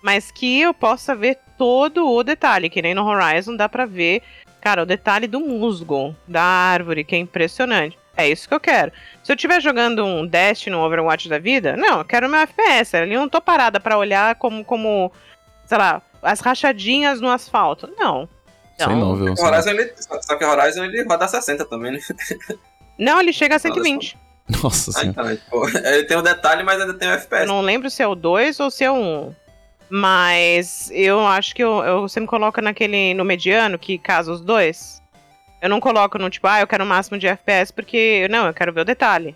mas 0.00 0.30
que 0.30 0.60
eu 0.60 0.72
possa 0.72 1.16
ver 1.16 1.36
todo 1.58 2.08
o 2.08 2.22
detalhe. 2.22 2.70
Que 2.70 2.80
nem 2.80 2.94
no 2.94 3.04
Horizon 3.04 3.56
dá 3.56 3.68
pra 3.68 3.84
ver, 3.86 4.22
cara, 4.60 4.84
o 4.84 4.86
detalhe 4.86 5.26
do 5.26 5.40
musgo, 5.40 6.14
da 6.28 6.42
árvore, 6.44 7.02
que 7.02 7.16
é 7.16 7.18
impressionante. 7.18 7.97
É 8.18 8.28
isso 8.28 8.48
que 8.48 8.54
eu 8.54 8.58
quero. 8.60 8.90
Se 9.22 9.30
eu 9.30 9.36
estiver 9.36 9.60
jogando 9.62 10.04
um 10.04 10.26
Destiny, 10.26 10.74
um 10.74 10.80
Overwatch 10.80 11.28
da 11.28 11.38
vida, 11.38 11.76
não, 11.76 11.98
eu 12.00 12.04
quero 12.04 12.28
meu 12.28 12.40
FPS. 12.40 12.96
Ali 12.96 13.14
eu 13.14 13.20
não 13.20 13.28
tô 13.28 13.40
parada 13.40 13.78
pra 13.78 13.96
olhar 13.96 14.34
como, 14.34 14.64
como, 14.64 15.12
sei 15.66 15.78
lá, 15.78 16.02
as 16.20 16.40
rachadinhas 16.40 17.20
no 17.20 17.30
asfalto. 17.30 17.88
Não. 17.96 18.28
Sei 18.76 18.86
não, 18.88 19.14
viu? 19.16 19.34
O 19.38 19.44
Horizon, 19.44 19.70
ele, 19.70 19.92
só 20.20 20.36
que 20.36 20.44
o 20.44 20.48
Horizon 20.50 20.84
ele 20.84 21.04
roda 21.04 21.24
a 21.24 21.28
60 21.28 21.64
também, 21.64 21.92
né? 21.92 21.98
Não, 22.98 23.20
ele 23.20 23.32
chega 23.32 23.54
a 23.54 23.58
120. 23.60 24.18
Nossa 24.62 24.90
Ah, 24.90 25.00
senhora. 25.00 25.34
então, 25.34 25.36
tipo, 25.36 25.78
ele 25.86 26.04
tem 26.04 26.16
um 26.16 26.22
detalhe, 26.22 26.64
mas 26.64 26.80
ainda 26.80 26.94
tem 26.94 27.06
o 27.08 27.12
Eu 27.12 27.14
FPS. 27.18 27.46
não 27.46 27.60
lembro 27.60 27.88
se 27.88 28.02
é 28.02 28.06
o 28.08 28.16
2 28.16 28.58
ou 28.58 28.70
se 28.72 28.82
é 28.82 28.90
o 28.90 28.94
1. 28.96 29.34
Mas 29.90 30.90
eu 30.92 31.24
acho 31.26 31.54
que 31.54 31.62
eu, 31.62 31.78
eu 31.84 32.08
sempre 32.08 32.28
coloco 32.28 32.60
naquele. 32.60 33.14
no 33.14 33.24
mediano, 33.24 33.78
que 33.78 33.98
casa 33.98 34.32
os 34.32 34.40
dois. 34.40 35.00
Eu 35.60 35.68
não 35.68 35.80
coloco 35.80 36.18
no 36.18 36.30
tipo, 36.30 36.46
ah, 36.46 36.60
eu 36.60 36.66
quero 36.66 36.84
o 36.84 36.86
máximo 36.86 37.18
de 37.18 37.26
FPS, 37.26 37.72
porque. 37.72 38.26
Não, 38.30 38.46
eu 38.46 38.54
quero 38.54 38.72
ver 38.72 38.82
o 38.82 38.84
detalhe. 38.84 39.34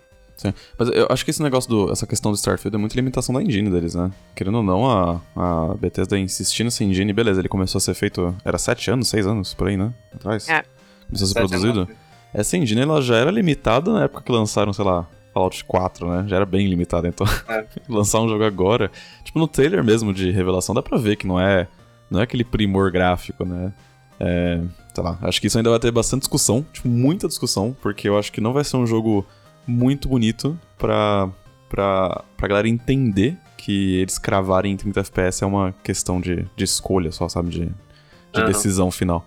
Mas 0.78 0.88
eu 0.88 1.06
acho 1.10 1.24
que 1.24 1.30
esse 1.30 1.42
negócio 1.42 1.68
do. 1.68 1.92
Essa 1.92 2.06
questão 2.06 2.32
do 2.32 2.36
Starfield 2.36 2.74
é 2.74 2.78
muito 2.78 2.94
limitação 2.94 3.34
da 3.34 3.42
engine 3.42 3.70
deles, 3.70 3.94
né? 3.94 4.10
Querendo 4.34 4.56
ou 4.56 4.62
não, 4.62 4.90
a, 4.90 5.20
a 5.36 5.74
Bethesda 5.74 6.18
insistir 6.18 6.64
nessa 6.64 6.82
engine, 6.82 7.12
beleza, 7.12 7.40
ele 7.40 7.48
começou 7.48 7.78
a 7.78 7.80
ser 7.80 7.94
feito. 7.94 8.34
Era 8.44 8.58
7 8.58 8.90
anos, 8.90 9.08
6 9.08 9.26
anos, 9.26 9.54
por 9.54 9.68
aí, 9.68 9.76
né? 9.76 9.92
Atrás. 10.14 10.48
É. 10.48 10.64
Começou 11.06 11.26
a 11.26 11.28
ser 11.28 11.34
Sete 11.34 11.48
produzido. 11.48 11.80
anos. 11.82 11.96
Essa 12.34 12.56
engine 12.56 12.80
ela 12.80 13.00
já 13.02 13.16
era 13.16 13.30
limitada 13.30 13.92
na 13.92 14.04
época 14.04 14.22
que 14.22 14.32
lançaram, 14.32 14.72
sei 14.72 14.84
lá, 14.84 15.06
Fallout 15.34 15.64
4, 15.64 16.08
né? 16.08 16.24
Já 16.26 16.36
era 16.36 16.46
bem 16.46 16.66
limitada, 16.66 17.06
então. 17.06 17.26
É. 17.48 17.66
Lançar 17.88 18.20
um 18.20 18.28
jogo 18.28 18.44
agora. 18.44 18.90
Tipo, 19.22 19.38
no 19.38 19.46
trailer 19.46 19.84
mesmo 19.84 20.12
de 20.12 20.30
revelação, 20.30 20.74
dá 20.74 20.82
pra 20.82 20.98
ver 20.98 21.16
que 21.16 21.26
não 21.26 21.38
é. 21.38 21.68
Não 22.10 22.20
é 22.20 22.24
aquele 22.24 22.44
primor 22.44 22.90
gráfico, 22.90 23.44
né? 23.44 23.72
É. 24.18 24.60
Sei 24.94 25.02
lá, 25.02 25.18
acho 25.22 25.40
que 25.40 25.46
isso 25.46 25.56
ainda 25.56 25.70
vai 25.70 25.78
ter 25.78 25.90
bastante 25.90 26.20
discussão, 26.20 26.64
tipo, 26.72 26.86
muita 26.86 27.26
discussão, 27.26 27.74
porque 27.80 28.08
eu 28.08 28.18
acho 28.18 28.30
que 28.30 28.40
não 28.40 28.52
vai 28.52 28.62
ser 28.62 28.76
um 28.76 28.86
jogo 28.86 29.26
muito 29.66 30.08
bonito 30.08 30.58
pra, 30.76 31.30
pra, 31.68 32.22
pra 32.36 32.48
galera 32.48 32.68
entender 32.68 33.38
que 33.56 33.96
eles 33.96 34.18
cravarem 34.18 34.72
em 34.72 34.76
30 34.76 35.00
FPS 35.00 35.44
é 35.44 35.46
uma 35.46 35.72
questão 35.82 36.20
de, 36.20 36.46
de 36.56 36.64
escolha 36.64 37.10
só, 37.12 37.28
sabe? 37.28 37.48
De, 37.50 37.60
de 37.60 38.40
Aham. 38.40 38.46
decisão 38.46 38.90
final. 38.90 39.24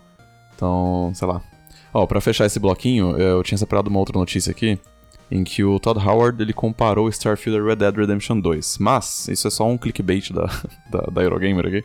Então, 0.54 1.12
sei 1.16 1.28
lá. 1.28 1.42
Ó, 1.94 2.06
pra 2.06 2.22
fechar 2.22 2.46
esse 2.46 2.60
bloquinho, 2.60 3.18
eu 3.18 3.42
tinha 3.42 3.58
separado 3.58 3.90
uma 3.90 4.00
outra 4.00 4.20
notícia 4.20 4.52
aqui, 4.52 4.78
em 5.32 5.44
que 5.44 5.64
o 5.64 5.80
Todd 5.80 6.00
Howard 6.00 6.42
ele 6.44 6.54
comparou 6.54 7.10
Starfield 7.10 7.60
a 7.60 7.64
Red 7.64 7.76
Dead 7.78 7.96
Redemption 7.96 8.40
2. 8.40 8.78
Mas, 8.80 9.28
isso 9.30 9.48
é 9.48 9.52
só 9.52 9.66
um 9.68 9.78
clickbait 9.78 10.32
da, 10.32 10.46
da, 10.92 11.02
da 11.12 11.24
Eurogamer 11.24 11.66
aqui. 11.66 11.84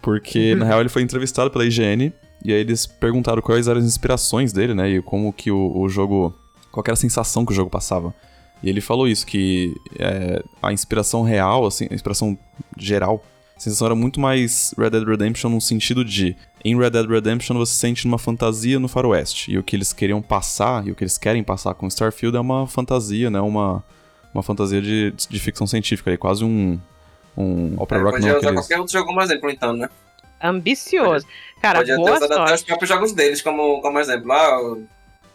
Porque, 0.00 0.54
na 0.54 0.66
real, 0.66 0.80
ele 0.80 0.88
foi 0.88 1.02
entrevistado 1.02 1.50
pela 1.50 1.64
IGN 1.64 2.12
E 2.44 2.52
aí 2.52 2.60
eles 2.60 2.86
perguntaram 2.86 3.40
quais 3.40 3.68
eram 3.68 3.80
as 3.80 3.86
inspirações 3.86 4.52
dele, 4.52 4.74
né? 4.74 4.90
E 4.90 5.02
como 5.02 5.32
que 5.32 5.50
o, 5.50 5.78
o 5.78 5.88
jogo. 5.88 6.34
Qual 6.70 6.82
era 6.86 6.94
a 6.94 6.96
sensação 6.96 7.44
que 7.44 7.52
o 7.52 7.54
jogo 7.54 7.70
passava. 7.70 8.14
E 8.62 8.68
ele 8.68 8.80
falou 8.80 9.08
isso, 9.08 9.26
que 9.26 9.74
é, 9.98 10.42
a 10.62 10.72
inspiração 10.72 11.22
real, 11.22 11.66
assim, 11.66 11.88
a 11.90 11.94
inspiração 11.94 12.38
geral, 12.76 13.22
a 13.56 13.60
sensação 13.60 13.86
era 13.86 13.94
muito 13.94 14.20
mais 14.20 14.72
Red 14.78 14.90
Dead 14.90 15.04
Redemption 15.06 15.50
no 15.50 15.60
sentido 15.60 16.04
de. 16.04 16.36
Em 16.64 16.78
Red 16.78 16.90
Dead 16.90 17.06
Redemption 17.08 17.56
você 17.56 17.72
se 17.72 17.78
sente 17.78 18.06
numa 18.06 18.18
fantasia 18.18 18.78
no 18.78 18.88
faroeste. 18.88 19.50
E 19.50 19.58
o 19.58 19.62
que 19.62 19.74
eles 19.74 19.92
queriam 19.92 20.22
passar, 20.22 20.86
e 20.86 20.92
o 20.92 20.94
que 20.94 21.02
eles 21.02 21.18
querem 21.18 21.42
passar 21.42 21.74
com 21.74 21.88
Starfield 21.88 22.36
é 22.36 22.40
uma 22.40 22.66
fantasia, 22.66 23.30
né? 23.30 23.40
Uma, 23.40 23.84
uma 24.32 24.42
fantasia 24.42 24.80
de, 24.80 25.12
de 25.12 25.40
ficção 25.40 25.66
científica, 25.66 26.10
é 26.10 26.16
quase 26.16 26.44
um. 26.44 26.78
Um 27.36 27.74
Opera 27.78 28.00
É, 28.00 28.04
Rock 28.04 28.16
podia 28.16 28.32
não, 28.32 28.38
usar 28.38 28.48
aqueles... 28.48 28.66
qualquer 28.66 28.78
outro 28.78 28.92
jogo 28.92 29.06
como 29.06 29.22
exemplo, 29.22 29.50
então, 29.50 29.72
né? 29.72 29.88
Ambicioso. 30.42 31.26
Cara, 31.60 31.78
Podia 31.80 31.94
ter 31.96 32.00
boa 32.00 32.16
usado 32.16 32.32
até 32.32 32.54
os 32.54 32.62
próprios 32.62 32.88
jogos 32.88 33.12
deles 33.12 33.40
como, 33.40 33.80
como 33.80 33.98
exemplo. 34.00 34.32
Ah, 34.32 34.76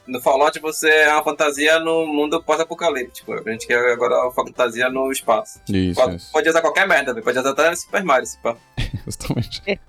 no 0.07 0.21
Fallout 0.21 0.59
você 0.59 0.89
é 0.89 1.13
uma 1.13 1.23
fantasia 1.23 1.79
no 1.79 2.05
mundo 2.07 2.41
pós-apocalíptico. 2.41 3.33
A 3.33 3.51
gente 3.51 3.67
quer 3.67 3.91
agora 3.91 4.21
uma 4.23 4.31
fantasia 4.31 4.89
no 4.89 5.11
espaço. 5.11 5.59
Isso, 5.69 5.99
Pode, 5.99 6.15
isso. 6.15 6.31
pode 6.31 6.49
usar 6.49 6.61
qualquer 6.61 6.87
merda, 6.87 7.13
pode 7.21 7.37
usar 7.37 7.49
até 7.49 7.75
Super 7.75 8.03
Mario, 8.03 8.25
se 8.25 8.37
pá. 8.39 8.55
Justamente. 9.05 9.79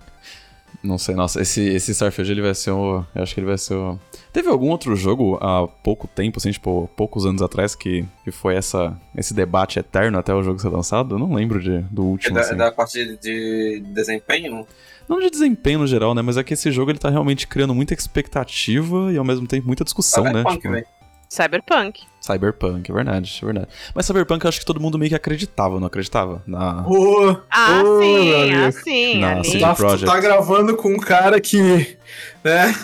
É. 0.83 0.87
Não 0.87 0.97
sei, 0.97 1.13
nossa, 1.13 1.41
esse, 1.41 1.61
esse 1.61 1.91
Starfield 1.91 2.31
ele 2.31 2.41
vai 2.41 2.55
ser 2.55 2.71
o. 2.71 3.03
Eu 3.13 3.23
acho 3.23 3.33
que 3.33 3.39
ele 3.39 3.47
vai 3.47 3.57
ser 3.57 3.73
o. 3.73 3.99
Teve 4.31 4.47
algum 4.47 4.69
outro 4.69 4.95
jogo 4.95 5.37
há 5.41 5.67
pouco 5.67 6.07
tempo, 6.07 6.37
assim, 6.37 6.51
tipo, 6.51 6.89
poucos 6.95 7.25
anos 7.25 7.41
atrás, 7.41 7.75
que, 7.75 8.05
que 8.23 8.31
foi 8.31 8.55
essa, 8.55 8.97
esse 9.15 9.33
debate 9.33 9.77
eterno 9.79 10.17
até 10.17 10.33
o 10.33 10.41
jogo 10.41 10.59
ser 10.59 10.69
lançado? 10.69 11.15
Eu 11.15 11.19
não 11.19 11.33
lembro 11.33 11.59
de, 11.61 11.79
do 11.91 12.03
É 12.03 12.05
último, 12.05 12.35
da, 12.35 12.41
assim. 12.41 12.55
da 12.55 12.71
parte 12.71 13.17
de 13.17 13.81
desempenho. 13.93 14.65
Não 15.07 15.19
de 15.19 15.29
desempenho 15.29 15.79
no 15.79 15.87
geral, 15.87 16.13
né? 16.13 16.21
Mas 16.21 16.37
é 16.37 16.43
que 16.43 16.53
esse 16.53 16.71
jogo 16.71 16.91
ele 16.91 16.99
tá 16.99 17.09
realmente 17.09 17.47
criando 17.47 17.73
muita 17.73 17.93
expectativa 17.93 19.11
e 19.11 19.17
ao 19.17 19.25
mesmo 19.25 19.47
tempo 19.47 19.65
muita 19.67 19.83
discussão, 19.83 20.23
né? 20.23 20.29
Cyberpunk, 20.31 20.57
Tipo, 20.61 20.73
velho. 20.73 20.87
Cyberpunk. 21.29 22.01
Cyberpunk, 22.19 22.89
é 22.89 22.93
verdade, 22.93 23.39
é 23.41 23.45
verdade. 23.45 23.67
Mas 23.93 24.05
Cyberpunk 24.05 24.43
eu 24.43 24.49
acho 24.49 24.59
que 24.59 24.65
todo 24.65 24.79
mundo 24.79 24.97
meio 24.97 25.09
que 25.09 25.15
acreditava, 25.15 25.79
não 25.79 25.85
acreditava? 25.87 26.41
Na... 26.47 26.83
Ô, 26.87 27.37
Ah, 27.51 27.83
meu 27.83 28.01
sim, 28.01 28.53
ah, 28.53 28.71
sim. 28.71 29.19
Não, 29.19 29.27
ali. 29.39 29.47
sim. 29.47 29.59
tá, 29.59 29.75
tá 29.75 30.19
gravando 30.19 30.75
com 30.75 30.89
um 30.93 30.97
cara 30.99 31.39
que, 31.39 31.97
né? 32.43 32.75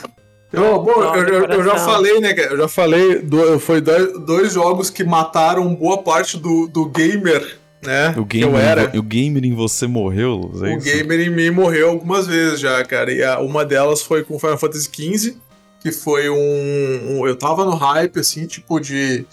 Eu, 0.53 0.79
bom, 0.79 0.91
eu, 1.15 1.27
eu- 1.27 1.45
eu 1.45 1.63
já 1.65 1.75
falei, 1.77 2.19
né? 2.21 2.33
cara? 2.33 2.49
Eu 2.51 2.57
já 2.57 2.67
falei, 2.67 3.19
do- 3.19 3.59
foi 3.59 3.81
dois, 3.81 4.13
dois 4.25 4.53
jogos 4.53 4.89
que 4.91 5.03
mataram 5.03 5.73
boa 5.75 6.01
parte 6.03 6.37
do, 6.37 6.67
do 6.67 6.85
gamer, 6.85 7.57
né? 7.81 8.13
O 8.17 8.25
que 8.25 8.39
eu 8.41 8.51
gamer, 8.51 8.63
era. 8.65 8.97
o 8.97 9.01
gamer 9.03 9.43
em 9.43 9.53
você 9.53 9.85
morreu, 9.87 10.31
Luz, 10.35 10.61
é 10.61 10.67
O 10.73 10.77
isso? 10.77 10.85
gamer 10.85 11.19
em 11.19 11.29
mim 11.29 11.49
morreu 11.49 11.89
algumas 11.89 12.25
vezes 12.27 12.59
já, 12.59 12.83
cara. 12.85 13.11
E 13.11 13.21
a- 13.23 13.39
uma 13.39 13.65
delas 13.65 14.01
foi 14.01 14.23
com 14.23 14.39
Final 14.39 14.57
Fantasy 14.57 14.89
XV, 14.93 15.37
que 15.85 15.91
foi 15.91 16.27
um, 16.31 17.19
um- 17.19 17.27
Eu 17.27 17.35
tava 17.35 17.63
no 17.63 17.75
hype, 17.75 18.19
assim, 18.19 18.47
tipo, 18.47 18.79
de. 18.79 19.23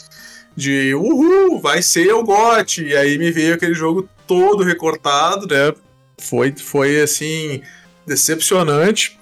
De 0.54 0.94
uhul, 0.94 1.58
vai 1.62 1.80
ser 1.80 2.12
o 2.12 2.22
GOT. 2.22 2.84
E 2.84 2.94
aí 2.94 3.16
me 3.16 3.30
veio 3.30 3.54
aquele 3.54 3.72
jogo 3.72 4.06
todo 4.26 4.62
recortado, 4.62 5.46
né? 5.46 5.72
Foi, 6.18 6.52
foi 6.54 7.00
assim. 7.00 7.62
Decepcionante. 8.06 9.18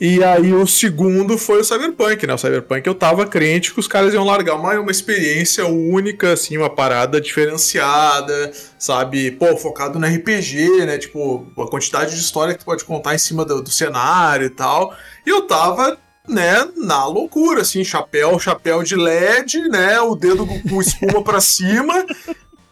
E 0.00 0.22
aí 0.24 0.52
o 0.52 0.66
segundo 0.66 1.38
foi 1.38 1.60
o 1.60 1.64
Cyberpunk, 1.64 2.26
né? 2.26 2.34
O 2.34 2.38
Cyberpunk 2.38 2.84
eu 2.86 2.94
tava 2.94 3.24
crente 3.26 3.72
que 3.72 3.78
os 3.78 3.86
caras 3.86 4.12
iam 4.14 4.24
largar 4.24 4.56
uma, 4.56 4.80
uma 4.80 4.90
experiência 4.90 5.64
única, 5.66 6.32
assim, 6.32 6.56
uma 6.56 6.70
parada 6.70 7.20
diferenciada, 7.20 8.52
sabe? 8.78 9.30
Pô, 9.32 9.56
focado 9.56 9.98
no 9.98 10.06
RPG, 10.06 10.86
né? 10.86 10.98
Tipo, 10.98 11.46
a 11.56 11.66
quantidade 11.68 12.14
de 12.14 12.20
história 12.20 12.54
que 12.54 12.60
tu 12.60 12.64
pode 12.64 12.84
contar 12.84 13.14
em 13.14 13.18
cima 13.18 13.44
do, 13.44 13.62
do 13.62 13.70
cenário 13.70 14.46
e 14.46 14.50
tal. 14.50 14.92
E 15.26 15.30
eu 15.30 15.42
tava, 15.42 15.96
né, 16.28 16.68
na 16.76 17.04
loucura, 17.06 17.62
assim, 17.62 17.82
chapéu, 17.84 18.38
chapéu 18.38 18.82
de 18.82 18.94
LED, 18.96 19.68
né? 19.68 20.00
O 20.00 20.14
dedo 20.14 20.46
com 20.46 20.80
espuma 20.80 21.22
pra 21.22 21.40
cima. 21.40 22.04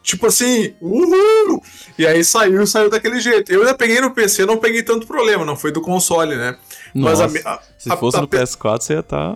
Tipo 0.02 0.26
assim, 0.28 0.72
uhul! 0.80 1.60
E 1.98 2.06
aí 2.06 2.22
saiu, 2.22 2.64
saiu 2.66 2.88
daquele 2.88 3.18
jeito. 3.20 3.52
Eu 3.52 3.62
ainda 3.62 3.74
peguei 3.74 4.00
no 4.00 4.12
PC, 4.12 4.46
não 4.46 4.56
peguei 4.56 4.82
tanto 4.84 5.04
problema, 5.06 5.44
não 5.44 5.56
foi 5.56 5.72
do 5.72 5.80
console, 5.80 6.36
né? 6.36 6.56
Mas 6.94 7.18
Nossa, 7.18 7.24
a 7.24 7.28
me- 7.28 7.40
a- 7.44 7.60
se 7.76 7.92
a- 7.92 7.96
fosse 7.96 8.16
a- 8.16 8.20
no 8.20 8.28
PS4 8.28 8.82
você 8.84 8.92
ia 8.94 9.02
tá... 9.02 9.34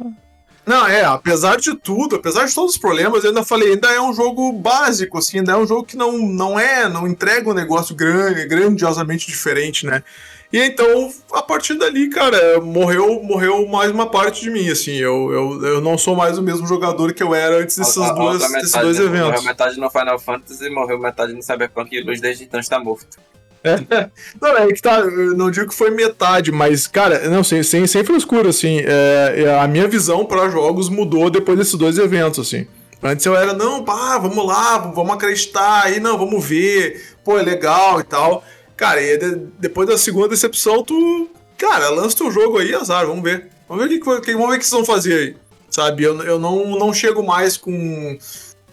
Não, 0.65 0.87
é, 0.87 1.05
apesar 1.05 1.57
de 1.57 1.75
tudo, 1.75 2.15
apesar 2.17 2.45
de 2.47 2.55
todos 2.55 2.75
os 2.75 2.79
problemas, 2.79 3.25
eu 3.25 3.31
ainda 3.31 3.43
falei, 3.43 3.73
ainda 3.73 3.91
é 3.91 4.01
um 4.01 4.13
jogo 4.15 4.53
básico, 4.53 5.19
assim, 5.19 5.39
ainda 5.39 5.53
é 5.53 5.57
um 5.57 5.67
jogo 5.67 5.83
que 5.85 5.97
não, 5.97 6.17
não 6.19 6.61
é, 6.61 6.89
não 6.89 7.09
entrega 7.09 7.51
um 7.51 7.55
negócio 7.55 7.93
grande, 7.97 8.47
grandiosamente 8.47 9.27
diferente, 9.27 9.85
né? 9.87 10.05
E 10.53 10.59
então, 10.59 11.13
a 11.33 11.43
partir 11.43 11.75
dali, 11.75 12.09
cara, 12.09 12.61
morreu, 12.61 13.23
morreu 13.23 13.67
mais 13.69 13.91
uma 13.93 14.07
parte 14.11 14.43
de 14.43 14.51
mim, 14.51 14.69
assim, 14.69 14.93
eu, 14.97 15.31
eu, 15.33 15.65
eu 15.67 15.81
não 15.81 15.97
sou 15.97 16.17
mais 16.17 16.39
o 16.39 16.43
mesmo 16.43 16.67
jogador 16.67 17.13
que 17.13 17.23
eu 17.23 17.33
era 17.35 17.59
antes 17.63 17.77
dessas 17.79 18.03
a- 18.03 18.09
a 18.09 18.13
duas, 18.13 18.53
desses 18.53 18.73
dois 18.73 18.99
né? 18.99 19.05
eventos. 19.05 19.29
Morreu 19.29 19.43
metade 19.43 19.79
no 19.79 19.89
Final 19.89 20.19
Fantasy, 20.19 20.69
morreu 20.71 20.99
metade 20.99 21.33
no 21.35 21.43
Cyberpunk 21.43 21.95
e 21.95 22.03
Luz 22.03 22.21
desde 22.21 22.43
então 22.45 22.59
está 22.59 22.81
morto. 22.81 23.07
Não, 24.41 24.57
é 24.57 24.67
que 24.69 24.81
tá, 24.81 25.01
eu 25.01 25.37
não 25.37 25.51
digo 25.51 25.69
que 25.69 25.75
foi 25.75 25.91
metade, 25.91 26.51
mas, 26.51 26.87
cara, 26.87 27.29
não, 27.29 27.45
sem, 27.45 27.63
sem, 27.63 27.87
sem 27.87 28.03
frescura, 28.03 28.49
assim, 28.49 28.81
é, 28.81 29.43
é, 29.45 29.61
a 29.61 29.69
minha 29.69 29.87
visão 29.87 30.25
pra 30.25 30.49
jogos 30.49 30.89
mudou 30.89 31.29
depois 31.29 31.59
desses 31.59 31.75
dois 31.75 31.99
eventos, 31.99 32.39
assim. 32.49 32.67
Antes 33.03 33.25
eu 33.27 33.37
era, 33.37 33.53
não, 33.53 33.85
pá, 33.85 34.17
vamos 34.19 34.47
lá, 34.47 34.79
vamos 34.79 35.13
acreditar, 35.13 35.85
aí 35.85 36.01
não, 36.01 36.17
vamos 36.19 36.43
ver, 36.45 37.03
pô, 37.23 37.39
é 37.39 37.43
legal 37.43 38.01
e 38.01 38.05
tal. 38.05 38.43
Cara, 38.81 39.03
e 39.03 39.19
de- 39.19 39.47
depois 39.59 39.87
da 39.87 39.99
segunda 39.99 40.27
decepção, 40.29 40.83
tu, 40.83 41.29
cara, 41.59 41.91
lança 41.91 42.17
teu 42.17 42.33
jogo 42.33 42.57
aí, 42.59 42.75
azar, 42.75 43.07
vamos 43.07 43.23
ver. 43.23 43.49
Vamos 43.69 43.85
ver 43.87 43.91
o 43.95 44.01
que, 44.01 44.21
que, 44.23 44.33
vamos 44.33 44.49
ver 44.49 44.57
o 44.57 44.59
que 44.59 44.65
vocês 44.67 44.71
vão 44.71 44.85
fazer 44.87 45.15
aí, 45.15 45.37
sabe? 45.71 46.03
Eu, 46.03 46.19
eu 46.23 46.39
não, 46.39 46.79
não 46.79 46.93
chego 46.95 47.23
mais 47.23 47.59
com, 47.59 48.17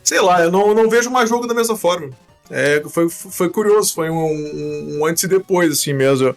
sei 0.02 0.22
lá, 0.22 0.42
eu 0.42 0.50
não, 0.50 0.74
não 0.74 0.90
vejo 0.90 1.12
mais 1.12 1.28
jogo 1.30 1.46
da 1.46 1.54
mesma 1.54 1.76
forma. 1.76 2.10
É, 2.50 2.82
foi, 2.90 3.10
foi 3.10 3.50
curioso, 3.50 3.94
foi 3.94 4.10
um, 4.10 4.16
um- 4.18 4.98
um 5.02 5.06
antes 5.06 5.24
e 5.24 5.28
depois, 5.28 5.74
assim 5.74 5.92
mesmo. 5.92 6.28
Eu, 6.28 6.36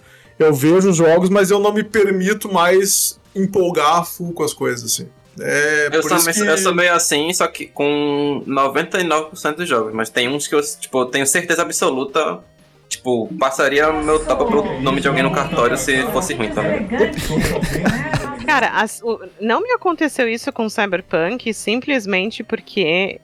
eu 0.48 0.52
vejo 0.52 0.90
os 0.90 0.96
jogos, 0.96 1.30
mas 1.30 1.52
eu 1.52 1.60
não 1.60 1.72
me 1.72 1.84
permito 1.84 2.52
mais 2.52 3.20
empolgar 3.36 4.04
full 4.04 4.32
com 4.32 4.42
as 4.42 4.52
coisas, 4.52 4.92
assim. 4.92 5.06
É, 5.40 5.88
Eu 5.92 6.02
sou, 6.02 6.18
meio- 6.18 6.32
que... 6.34 6.40
eu 6.40 6.58
sou 6.58 6.74
meio 6.74 6.92
assim, 6.92 7.32
só 7.32 7.46
que 7.46 7.66
com 7.66 8.42
99% 8.46 9.54
dos 9.56 9.68
jogos. 9.68 9.94
Mas 9.94 10.10
tem 10.10 10.28
uns 10.28 10.48
que 10.48 10.54
eu, 10.56 10.60
tipo, 10.60 11.06
tenho 11.06 11.24
certeza 11.26 11.62
absoluta. 11.62 12.40
Tipo, 13.00 13.30
passaria 13.38 13.90
meu 13.90 14.22
tapa 14.22 14.44
pro 14.44 14.78
nome 14.82 15.00
de 15.00 15.08
alguém 15.08 15.22
no 15.22 15.32
cartório 15.32 15.74
se 15.74 16.02
fosse 16.08 16.34
ruim 16.34 16.50
também. 16.50 16.86
Cara, 18.44 18.68
as- 18.74 19.00
o- 19.02 19.18
não 19.40 19.62
me 19.62 19.70
aconteceu 19.72 20.28
isso 20.28 20.52
com 20.52 20.68
Cyberpunk 20.68 21.54
simplesmente 21.54 22.44
porque 22.44 23.18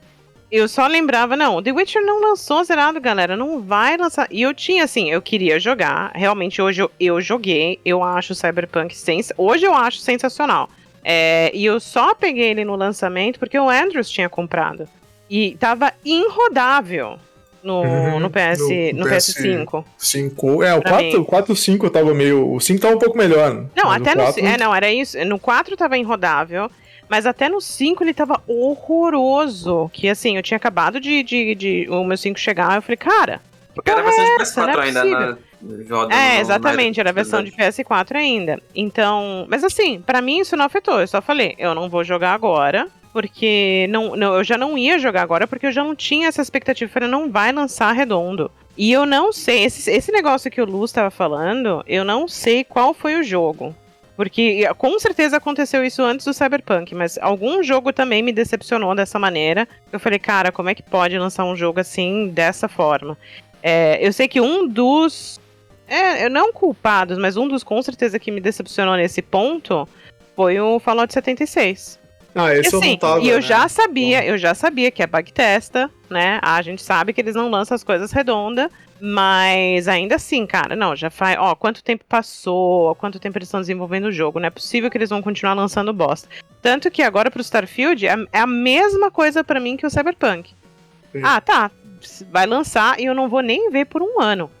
eu 0.51 0.67
só 0.67 0.87
lembrava, 0.87 1.35
não, 1.37 1.61
The 1.61 1.71
Witcher 1.71 2.01
não 2.03 2.19
lançou 2.19 2.63
zerado, 2.63 2.99
galera, 2.99 3.37
não 3.37 3.61
vai 3.61 3.95
lançar. 3.97 4.27
E 4.31 4.41
eu 4.41 4.51
tinha, 4.51 4.83
assim, 4.83 5.11
eu 5.11 5.21
queria 5.21 5.59
jogar, 5.59 6.11
realmente 6.15 6.59
hoje 6.59 6.81
eu, 6.81 6.89
eu 6.99 7.21
joguei, 7.21 7.79
eu 7.85 8.01
acho 8.03 8.33
Cyberpunk 8.33 8.97
sens 8.97 9.31
hoje 9.37 9.63
eu 9.65 9.75
acho 9.75 9.99
sensacional. 9.99 10.69
É, 11.03 11.51
e 11.53 11.63
eu 11.63 11.79
só 11.79 12.15
peguei 12.15 12.49
ele 12.49 12.65
no 12.65 12.75
lançamento 12.75 13.37
porque 13.37 13.59
o 13.59 13.69
Andrews 13.69 14.09
tinha 14.09 14.27
comprado. 14.27 14.89
E 15.29 15.55
tava 15.59 15.93
inrodável 16.03 17.19
no, 17.63 17.81
Uhum, 17.81 18.19
no, 18.19 18.29
PS, 18.29 18.59
no 18.93 18.99
no, 18.99 19.05
PS 19.05 19.35
PS5. 19.35 19.83
5, 19.97 20.63
é, 20.63 20.73
o 20.75 20.81
Pra 20.81 20.91
4, 20.91 21.05
mim. 21.07 21.15
o 21.17 21.25
4 21.25 21.55
5 21.55 21.89
tava 21.89 22.13
meio. 22.13 22.53
O 22.53 22.59
5 22.59 22.79
tava 22.81 22.95
um 22.95 22.99
pouco 22.99 23.17
melhor. 23.17 23.65
Não, 23.75 23.91
até 23.91 24.15
no. 24.15 24.23
4 24.23 24.45
É, 24.45 24.57
não, 24.57 24.73
era 24.73 24.91
isso. 24.91 25.17
No 25.25 25.39
4 25.39 25.75
tava 25.75 25.97
inrodável. 25.97 26.69
Mas 27.09 27.25
até 27.25 27.47
no 27.47 27.61
5 27.61 28.03
ele 28.03 28.13
tava 28.13 28.41
horroroso. 28.47 29.89
Que 29.93 30.09
assim, 30.09 30.35
eu 30.37 30.43
tinha 30.43 30.57
acabado 30.57 30.99
de, 30.99 31.23
de, 31.23 31.55
de 31.55 31.87
o 31.89 32.03
meu 32.03 32.17
5 32.17 32.39
chegar. 32.39 32.75
Eu 32.75 32.81
falei, 32.81 32.97
cara. 32.97 33.41
Porque 33.73 33.91
era 33.91 34.01
a 34.01 34.03
versão 34.03 34.25
de 34.25 34.41
essa? 34.41 34.67
Não 34.67 34.73
PS4 34.73 34.77
é 34.77 34.81
ainda, 34.81 35.03
né? 35.03 35.37
É, 36.11 36.39
exatamente, 36.39 36.99
era 36.99 37.09
a 37.09 37.13
versão 37.13 37.43
de 37.43 37.51
PS4 37.51 38.15
ainda. 38.15 38.61
Então. 38.75 39.45
Mas 39.49 39.63
assim, 39.63 40.01
pra 40.01 40.21
mim 40.21 40.39
isso 40.39 40.55
não 40.57 40.65
afetou. 40.65 40.99
Eu 40.99 41.07
só 41.07 41.21
falei, 41.21 41.55
eu 41.57 41.73
não 41.75 41.89
vou 41.89 42.03
jogar 42.03 42.33
agora. 42.33 42.87
Porque 43.13 43.87
não, 43.89 44.15
não, 44.15 44.35
eu 44.35 44.43
já 44.43 44.57
não 44.57 44.77
ia 44.77 44.99
jogar 44.99 45.21
agora, 45.21 45.47
porque 45.47 45.67
eu 45.67 45.71
já 45.71 45.83
não 45.83 45.95
tinha 45.95 46.27
essa 46.27 46.41
expectativa. 46.41 46.91
Falei, 46.91 47.09
não 47.09 47.31
vai 47.31 47.51
lançar 47.51 47.91
redondo. 47.91 48.51
E 48.77 48.91
eu 48.91 49.05
não 49.05 49.33
sei, 49.33 49.63
esse, 49.63 49.89
esse 49.89 50.11
negócio 50.11 50.51
que 50.51 50.61
o 50.61 50.65
Luz 50.65 50.91
estava 50.91 51.09
falando, 51.09 51.83
eu 51.87 52.05
não 52.05 52.27
sei 52.27 52.63
qual 52.63 52.93
foi 52.93 53.15
o 53.15 53.23
jogo. 53.23 53.75
Porque 54.15 54.67
com 54.77 54.99
certeza 54.99 55.37
aconteceu 55.37 55.83
isso 55.85 56.01
antes 56.03 56.25
do 56.25 56.33
Cyberpunk, 56.33 56.93
mas 56.95 57.19
algum 57.19 57.61
jogo 57.61 57.93
também 57.93 58.23
me 58.23 58.31
decepcionou 58.31 58.95
dessa 58.95 59.19
maneira. 59.19 59.67
Eu 59.91 59.99
falei, 59.99 60.17
cara, 60.17 60.51
como 60.51 60.69
é 60.69 60.75
que 60.75 60.81
pode 60.81 61.17
lançar 61.17 61.45
um 61.45 61.55
jogo 61.55 61.79
assim, 61.79 62.29
dessa 62.29 62.67
forma? 62.67 63.15
É, 63.61 63.99
eu 64.05 64.11
sei 64.11 64.27
que 64.27 64.41
um 64.41 64.67
dos. 64.67 65.39
É, 65.87 66.27
não 66.29 66.51
culpados, 66.51 67.17
mas 67.17 67.37
um 67.37 67.47
dos 67.47 67.63
com 67.63 67.81
certeza 67.81 68.19
que 68.19 68.31
me 68.31 68.41
decepcionou 68.41 68.95
nesse 68.95 69.21
ponto 69.21 69.87
foi 70.35 70.59
o 70.59 70.79
Fallout 70.79 71.13
76. 71.13 71.99
Ah, 72.37 72.53
esse 72.53 72.73
eu 72.73 72.79
assim, 72.79 72.91
não 72.91 72.97
tava. 72.97 73.19
e 73.19 73.29
eu 73.29 73.37
né? 73.37 73.41
já 73.41 73.67
sabia, 73.67 74.23
eu 74.23 74.37
já 74.37 74.53
sabia 74.53 74.91
que 74.91 75.01
é 75.01 75.07
bug 75.07 75.33
testa, 75.33 75.89
né? 76.09 76.39
A 76.43 76.61
gente 76.61 76.83
sabe 76.83 77.11
que 77.11 77.19
eles 77.19 77.33
não 77.33 77.49
lançam 77.49 77.73
as 77.73 77.83
coisas 77.83 78.11
redondas, 78.11 78.69
mas 79.01 79.87
ainda 79.87 80.15
assim, 80.15 80.45
cara, 80.45 80.75
não, 80.75 80.95
já 80.95 81.09
faz, 81.09 81.37
ó, 81.39 81.55
quanto 81.55 81.83
tempo 81.83 82.03
passou, 82.07 82.93
quanto 82.95 83.19
tempo 83.19 83.37
eles 83.37 83.47
estão 83.47 83.59
desenvolvendo 83.59 84.05
o 84.05 84.11
jogo, 84.11 84.39
não 84.39 84.47
é 84.47 84.51
possível 84.51 84.89
que 84.91 84.97
eles 84.97 85.09
vão 85.09 85.21
continuar 85.21 85.55
lançando 85.55 85.91
bosta. 85.91 86.29
Tanto 86.61 86.91
que 86.91 87.01
agora 87.01 87.31
pro 87.31 87.41
Starfield 87.41 88.05
é, 88.05 88.15
é 88.31 88.39
a 88.39 88.47
mesma 88.47 89.09
coisa 89.09 89.43
pra 89.43 89.59
mim 89.59 89.75
que 89.75 89.85
o 89.85 89.89
Cyberpunk. 89.89 90.53
Sim. 91.11 91.21
Ah, 91.23 91.41
tá, 91.41 91.71
vai 92.29 92.45
lançar 92.45 92.99
e 92.99 93.05
eu 93.05 93.15
não 93.15 93.27
vou 93.27 93.41
nem 93.41 93.71
ver 93.71 93.85
por 93.85 94.01
um 94.03 94.21
ano. 94.21 94.51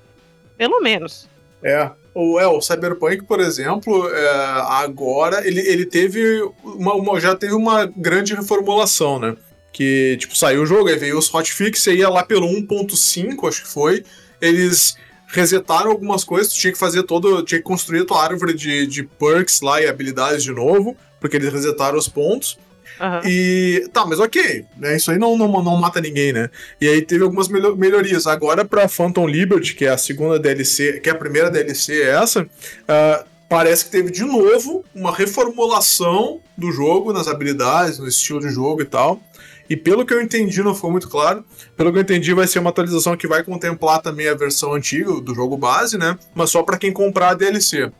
Pelo 0.57 0.81
menos. 0.81 1.29
É. 1.61 1.91
O, 2.19 2.39
é, 2.39 2.47
o 2.47 2.59
Cyberpunk, 2.61 3.23
por 3.25 3.39
exemplo, 3.39 4.09
é, 4.09 4.29
agora 4.69 5.47
ele, 5.47 5.59
ele 5.61 5.85
teve 5.85 6.41
uma, 6.63 6.95
uma- 6.95 7.19
já 7.19 7.35
teve 7.35 7.53
uma 7.53 7.85
grande 7.85 8.33
reformulação, 8.33 9.19
né? 9.19 9.35
Que, 9.71 10.17
tipo, 10.19 10.35
saiu 10.35 10.63
o 10.63 10.65
jogo, 10.65 10.89
aí 10.89 10.97
veio 10.97 11.17
os 11.17 11.31
hotfix, 11.31 11.87
aí 11.87 11.97
ia 11.97 12.09
lá 12.09 12.23
pelo 12.23 12.47
1.5, 12.47 13.47
acho 13.47 13.61
que 13.63 13.67
foi. 13.69 14.03
Eles 14.41 14.95
resetaram 15.27 15.91
algumas 15.91 16.23
coisas, 16.23 16.51
tu 16.51 16.59
tinha 16.59 16.73
que 16.73 16.79
fazer 16.79 17.03
todo. 17.03 17.43
Tinha 17.43 17.59
que 17.59 17.63
construir 17.65 18.01
a 18.01 18.05
tua 18.05 18.23
árvore 18.23 18.53
de, 18.55 18.87
de 18.87 19.03
perks 19.03 19.61
lá 19.61 19.79
e 19.79 19.87
habilidades 19.87 20.41
de 20.43 20.51
novo, 20.51 20.95
porque 21.19 21.35
eles 21.35 21.53
resetaram 21.53 21.97
os 21.99 22.07
pontos. 22.07 22.57
Aham. 22.99 23.21
E 23.25 23.87
tá, 23.93 24.05
mas 24.05 24.19
ok, 24.19 24.65
né? 24.77 24.95
Isso 24.97 25.11
aí 25.11 25.17
não, 25.17 25.37
não, 25.37 25.47
não 25.63 25.77
mata 25.77 25.99
ninguém, 26.01 26.33
né? 26.33 26.49
E 26.81 26.87
aí 26.87 27.01
teve 27.01 27.23
algumas 27.23 27.47
melho- 27.47 27.75
melhorias. 27.75 28.25
Agora 28.27 28.63
pra 28.65 28.87
Phantom 28.87 29.27
Liberty, 29.27 29.75
que 29.75 29.85
é 29.85 29.89
a 29.89 29.97
segunda 29.97 30.39
DLC, 30.39 30.99
que 30.99 31.09
é 31.09 31.11
a 31.11 31.15
primeira 31.15 31.49
DLC 31.51 32.01
é 32.01 32.09
essa, 32.21 32.47
ah, 32.87 33.23
parece 33.49 33.85
que 33.85 33.91
teve 33.91 34.11
de 34.11 34.23
novo 34.23 34.83
uma 34.93 35.11
reformulação 35.15 36.39
do 36.57 36.71
jogo, 36.71 37.13
nas 37.13 37.27
habilidades, 37.27 37.99
no 37.99 38.07
estilo 38.07 38.39
de 38.39 38.49
jogo 38.49 38.81
e 38.81 38.85
tal. 38.85 39.21
E 39.69 39.75
pelo 39.75 40.05
que 40.05 40.13
eu 40.13 40.21
entendi, 40.21 40.63
não 40.63 40.73
ficou 40.73 40.89
muito 40.89 41.09
claro. 41.09 41.43
Pelo 41.75 41.91
que 41.91 41.97
eu 41.97 42.01
entendi, 42.01 42.33
vai 42.33 42.47
ser 42.47 42.59
uma 42.59 42.69
atualização 42.69 43.17
que 43.17 43.27
vai 43.27 43.43
contemplar 43.43 44.01
também 44.01 44.27
a 44.29 44.33
versão 44.33 44.73
antiga 44.73 45.11
do 45.19 45.35
jogo 45.35 45.57
base, 45.57 45.97
né? 45.97 46.17
Mas 46.33 46.49
só 46.51 46.63
pra 46.63 46.77
quem 46.77 46.91
comprar 46.93 47.31
a 47.31 47.33
DLC. 47.33 47.91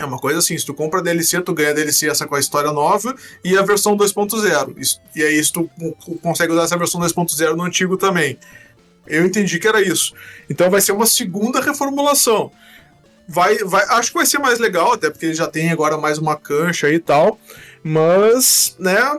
É 0.00 0.04
uma 0.06 0.18
coisa 0.18 0.38
assim, 0.38 0.56
se 0.56 0.64
tu 0.64 0.72
compra 0.72 1.02
DLC, 1.02 1.42
tu 1.42 1.52
ganha 1.52 1.74
DLC 1.74 2.08
essa 2.08 2.26
com 2.26 2.34
a 2.34 2.40
história 2.40 2.72
nova 2.72 3.14
e 3.44 3.56
a 3.58 3.60
versão 3.62 3.94
2.0. 3.94 4.74
Isso- 4.78 4.98
E 5.14 5.22
aí 5.22 5.44
se 5.44 5.52
tu 5.52 5.68
co- 5.78 6.14
consegue 6.22 6.52
usar 6.54 6.62
essa 6.64 6.76
versão 6.78 6.98
2.0 7.00 7.54
no 7.54 7.64
antigo 7.64 7.98
também. 7.98 8.38
Eu 9.06 9.26
entendi 9.26 9.58
que 9.58 9.68
era 9.68 9.82
isso. 9.82 10.14
Então 10.48 10.70
vai 10.70 10.80
ser 10.80 10.92
uma 10.92 11.04
segunda 11.04 11.60
reformulação. 11.60 12.50
Vai, 13.28 13.58
vai, 13.58 13.84
acho 13.90 14.10
que 14.10 14.16
vai 14.16 14.24
ser 14.26 14.38
mais 14.38 14.58
legal, 14.58 14.92
até 14.94 15.10
porque 15.10 15.26
ele 15.26 15.34
já 15.34 15.46
tem 15.46 15.70
agora 15.70 15.98
mais 15.98 16.16
uma 16.18 16.34
cancha 16.34 16.88
e 16.90 16.98
tal. 16.98 17.38
Mas, 17.84 18.74
né, 18.78 19.18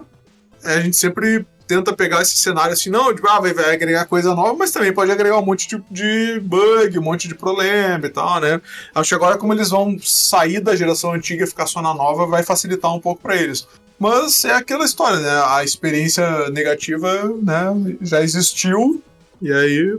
a 0.64 0.80
gente 0.82 0.98
sempre 0.98 1.46
tenta 1.72 1.94
pegar 1.94 2.22
esse 2.22 2.36
cenário 2.36 2.74
assim, 2.74 2.90
não, 2.90 3.16
tipo, 3.16 3.26
ah, 3.30 3.40
vai, 3.40 3.54
vai 3.54 3.74
agregar 3.74 4.04
coisa 4.06 4.36
nova, 4.36 4.54
mas 4.54 4.72
também 4.72 4.92
pode 4.92 5.10
agregar 5.10 5.38
um 5.38 5.46
monte 5.46 5.70
de, 5.70 5.82
de 5.90 6.40
bug, 6.42 7.00
um 7.00 7.02
monte 7.02 7.30
de 7.30 7.36
problema 7.36 8.06
e 8.06 8.10
tal, 8.10 8.42
né? 8.42 8.60
Acho 8.94 9.10
que 9.10 9.16
agora, 9.16 9.38
como 9.38 9.54
eles 9.54 9.70
vão 9.70 9.98
sair 10.02 10.60
da 10.60 10.76
geração 10.76 11.14
antiga 11.14 11.46
e 11.46 11.48
ficar 11.48 11.68
só 11.68 11.82
na 11.82 11.94
nova, 11.94 12.26
vai 12.26 12.44
facilitar 12.44 12.94
um 12.94 13.00
pouco 13.00 13.22
pra 13.22 13.38
eles. 13.38 13.66
Mas 13.98 14.44
é 14.44 14.54
aquela 14.54 14.84
história, 14.84 15.20
né? 15.20 15.44
A 15.46 15.64
experiência 15.64 16.50
negativa, 16.50 17.34
né, 17.42 17.96
já 18.02 18.22
existiu, 18.22 19.02
e 19.42 19.54
aí. 19.54 19.98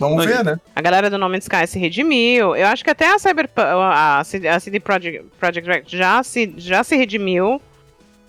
Vamos 0.00 0.24
ver, 0.24 0.42
né? 0.42 0.58
A 0.74 0.80
galera 0.80 1.10
do 1.10 1.18
No 1.18 1.28
Man's 1.28 1.44
Sky 1.44 1.66
se 1.66 1.78
redimiu. 1.78 2.56
Eu 2.56 2.66
acho 2.66 2.82
que 2.82 2.90
até 2.90 3.14
a 3.14 3.18
Cyberpunk, 3.18 3.68
a, 3.68 4.22
CD 4.58 4.80
Projekt, 4.80 5.24
Projekt 5.38 5.96
já 5.96 6.22
se, 6.22 6.52
já 6.56 6.82
se 6.82 6.96
redimiu. 6.96 7.60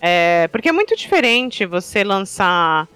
É, 0.02 0.48
porque 0.52 0.70
é 0.70 0.72
muito 0.72 0.96
diferente 0.96 1.66
você 1.66 2.04
lançar 2.04 2.88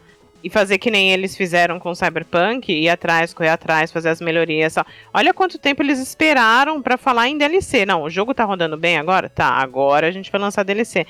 e 0.43 0.49
fazer 0.49 0.77
que 0.77 0.89
nem 0.89 1.11
eles 1.11 1.35
fizeram 1.35 1.79
com 1.79 1.93
Cyberpunk, 1.93 2.71
ir 2.71 2.89
atrás, 2.89 3.33
correr 3.33 3.49
atrás, 3.49 3.91
fazer 3.91 4.09
as 4.09 4.21
melhorias. 4.21 4.73
Só. 4.73 4.85
Olha 5.13 5.33
quanto 5.33 5.57
tempo 5.57 5.81
eles 5.81 5.99
esperaram 5.99 6.81
pra 6.81 6.97
falar 6.97 7.27
em 7.27 7.37
DLC. 7.37 7.85
Não, 7.85 8.03
o 8.03 8.09
jogo 8.09 8.33
tá 8.33 8.45
rodando 8.45 8.77
bem 8.77 8.97
agora? 8.97 9.29
Tá, 9.29 9.49
agora 9.49 10.07
a 10.07 10.11
gente 10.11 10.31
vai 10.31 10.39
lançar 10.39 10.63
DLC. 10.63 11.05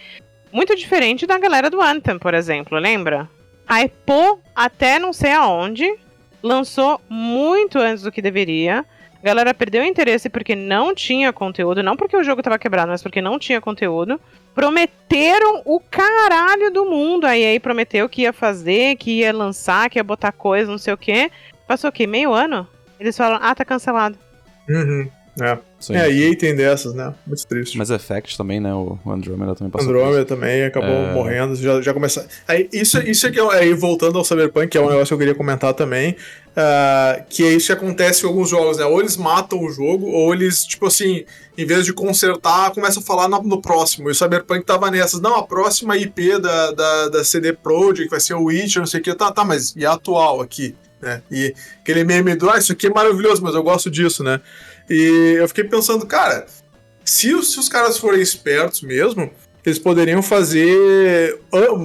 Muito 0.52 0.76
diferente 0.76 1.28
da 1.28 1.38
galera 1.38 1.70
do 1.70 1.82
Anthem, 1.82 2.18
por 2.18 2.34
exemplo, 2.34 2.78
lembra? 2.80 3.30
Hypou 3.70 4.42
até 4.56 4.98
não 4.98 5.14
sei 5.14 5.32
aonde, 5.32 5.88
lançou 6.42 7.00
muito 7.08 7.78
antes 7.78 8.04
do 8.04 8.12
que 8.12 8.22
deveria. 8.22 8.84
A 9.22 9.26
galera 9.26 9.54
perdeu 9.54 9.84
interesse 9.84 10.30
porque 10.30 10.56
não 10.56 10.96
tinha 10.96 11.34
conteúdo, 11.34 11.84
não 11.84 11.98
porque 11.98 12.16
o 12.16 12.24
jogo 12.24 12.42
tava 12.42 12.58
quebrado, 12.58 12.90
mas 12.90 13.04
porque 13.04 13.22
não 13.22 13.38
tinha 13.38 13.60
conteúdo. 13.60 14.20
Prometeram 14.56 15.62
o 15.66 15.80
caralho 15.80 16.72
do 16.72 16.86
mundo. 16.86 17.26
A 17.26 17.38
EA 17.38 17.60
prometeu 17.60 18.08
que 18.08 18.22
ia 18.22 18.32
fazer, 18.32 18.96
que 18.96 19.20
ia 19.20 19.34
lançar, 19.34 19.90
que 19.90 20.00
ia 20.00 20.04
botar 20.04 20.32
coisa, 20.32 20.72
não 20.72 20.78
sei 20.78 20.94
o 20.94 20.98
quê. 20.98 21.30
Passou 21.68 21.90
o 21.90 21.94
quê? 21.94 22.08
Meio 22.08 22.34
ano? 22.34 22.66
Eles 23.00 23.16
falaram, 23.16 23.46
ah, 23.46 23.54
tá 23.54 23.66
cancelado. 23.66 24.18
Uhum. 24.70 25.10
É. 25.42 25.58
Sim. 25.80 25.96
É, 25.96 26.12
e 26.12 26.26
aí 26.26 26.36
tem 26.36 26.54
dessas, 26.56 26.94
né? 26.94 27.14
Muito 27.26 27.48
triste. 27.48 27.78
Mas 27.78 27.90
Effect 27.90 28.38
também, 28.38 28.60
né? 28.60 28.74
O 28.74 28.98
Andromeda 29.08 29.56
também 29.56 29.72
passou. 29.72 29.88
por 29.88 29.96
Andrômeda 29.98 30.26
também 30.26 30.64
acabou 30.66 30.90
É. 30.90 31.14
morrendo, 31.14 31.56
já, 31.56 31.82
já 31.82 31.94
começa. 31.94 32.28
Aí, 32.48 32.68
isso, 32.74 33.00
isso 33.00 33.26
é 33.28 33.32
que 33.32 33.40
é, 33.40 33.44
aí 33.54 33.74
voltando 33.74 34.18
ao 34.18 34.26
Cyberpunk, 34.26 34.68
que 34.68 34.78
é 34.78 34.82
um 34.82 34.90
negócio 34.90 35.08
que 35.08 35.14
eu 35.14 35.18
queria 35.18 35.36
comentar 35.36 35.74
também, 35.74 36.18
ah, 36.56 37.22
que 37.30 37.44
é 37.46 37.54
isso 37.54 37.68
que 37.68 37.72
acontece 37.72 38.26
em 38.26 38.28
alguns 38.28 38.50
jogos, 38.50 38.78
né? 38.78 38.86
Ou 38.86 39.00
eles 39.00 39.16
matam 39.16 39.64
o 39.64 39.72
jogo, 39.72 40.08
ou 40.08 40.34
eles, 40.34 40.66
tipo 40.66 40.86
assim, 40.88 41.24
em 41.58 41.66
vez 41.66 41.86
de 41.86 41.94
consertar, 41.94 42.72
começam 42.72 43.02
a 43.02 43.06
falar 43.06 43.30
no, 43.30 43.42
no 43.44 43.62
próximo. 43.62 44.10
E 44.10 44.12
o 44.12 44.16
Cyberpunk 44.16 44.66
tava 44.66 44.92
nessas, 44.92 45.22
não, 45.22 45.36
a 45.38 45.44
próxima 45.44 45.96
IP 45.96 46.40
da, 46.40 46.72
da, 46.72 47.08
da 47.10 47.24
CD 47.24 47.54
Projekt 47.54 48.10
vai 48.10 48.20
ser 48.20 48.34
o 48.34 48.44
Witcher, 48.46 48.82
não 48.82 48.88
sei 48.88 49.00
o 49.00 49.04
que, 49.04 49.14
tá, 49.16 49.32
tá, 49.32 49.46
mas 49.46 49.74
e 49.78 49.86
a 49.86 49.94
atual 49.94 50.42
aqui? 50.42 50.76
Né? 51.02 51.22
E 51.32 51.54
aquele 51.82 52.04
meme 52.04 52.36
do, 52.36 52.50
ah, 52.50 52.58
isso 52.58 52.74
aqui 52.74 52.88
é 52.88 52.90
maravilhoso, 52.90 53.42
mas 53.42 53.56
eu 53.56 53.64
gosto 53.64 53.90
disso, 53.90 54.22
né? 54.22 54.42
E 54.90 55.36
eu 55.38 55.48
fiquei 55.48 55.64
pensando, 55.64 56.06
cara, 56.06 56.46
se, 57.06 57.34
os- 57.34 57.52
se 57.54 57.60
os 57.60 57.70
caras 57.70 57.98
forem 57.98 58.22
espertos 58.22 58.82
mesmo, 58.82 59.30
eles 59.66 59.78
poderiam 59.78 60.22
fazer. 60.24 61.40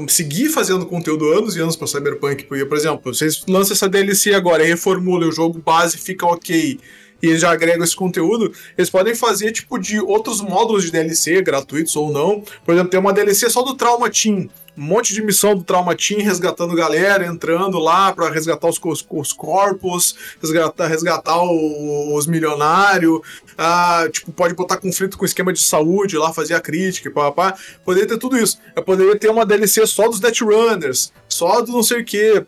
seguir 0.09 0.49
fazendo 0.49 0.87
conteúdo 0.87 1.33
anos 1.33 1.57
e 1.57 1.61
anos 1.61 1.77
para 1.77 1.87
Cyberpunk. 1.87 2.45
Porque, 2.45 2.64
por 2.64 2.77
exemplo, 2.77 3.12
vocês 3.12 3.43
lançam 3.49 3.75
essa 3.75 3.88
DLC 3.88 4.33
agora 4.35 4.64
e 4.64 4.69
reformulam, 4.69 5.29
o 5.29 5.33
jogo 5.33 5.59
base 5.59 5.99
fica 5.99 6.25
ok. 6.27 6.79
E 7.25 7.29
eles 7.29 7.41
já 7.41 7.51
agregam 7.51 7.83
esse 7.83 7.97
conteúdo, 7.97 8.53
eles 8.77 8.91
podem 8.91 9.15
fazer 9.15 9.51
tipo 9.51 9.79
de 9.79 9.99
outros 9.99 10.43
módulos 10.43 10.85
de 10.85 10.91
DLC, 10.93 11.41
gratuitos 11.41 11.97
ou 11.97 12.13
não. 12.13 12.43
Por 12.65 12.73
exemplo, 12.75 12.91
tem 12.91 13.01
uma 13.01 13.13
DLC 13.15 13.49
só 13.49 13.63
do 13.63 13.75
Trauma 13.75 14.11
Team. 14.11 14.49
Um 14.77 14.83
monte 14.83 15.15
de 15.15 15.23
missão 15.23 15.55
do 15.55 15.63
Trauma 15.63 15.95
Team 15.95 16.21
resgatando 16.21 16.75
galera, 16.75 17.25
entrando 17.25 17.79
lá 17.79 18.13
pra 18.13 18.29
resgatar 18.29 18.69
os, 18.69 18.79
os 19.09 19.33
corpos, 19.33 20.17
resgatar, 20.43 20.89
resgatar 20.89 21.41
o- 21.45 22.15
os 22.17 22.27
milionários. 22.27 23.21
Ah, 23.57 24.09
tipo, 24.11 24.33
pode 24.33 24.53
botar 24.55 24.77
conflito 24.79 25.17
com 25.17 25.25
esquema 25.25 25.53
de 25.53 25.61
saúde 25.61 26.19
lá, 26.19 26.33
fazer 26.33 26.55
a 26.55 26.61
crítica, 26.61 27.09
e 27.09 27.13
pá, 27.13 27.31
pá, 27.31 27.53
pá. 27.53 27.59
Poderia 27.85 28.09
ter 28.09 28.19
tudo 28.19 28.37
isso. 28.37 28.59
Eu 28.75 28.83
poderia 28.83 29.17
ter 29.17 29.31
uma 29.31 29.47
DLC 29.47 29.87
só 29.87 30.09
dos 30.09 30.21
Netrunners, 30.21 31.13
só 31.29 31.61
do 31.61 31.71
não 31.73 31.83
sei 31.83 32.01
o 32.01 32.05
quê. 32.05 32.45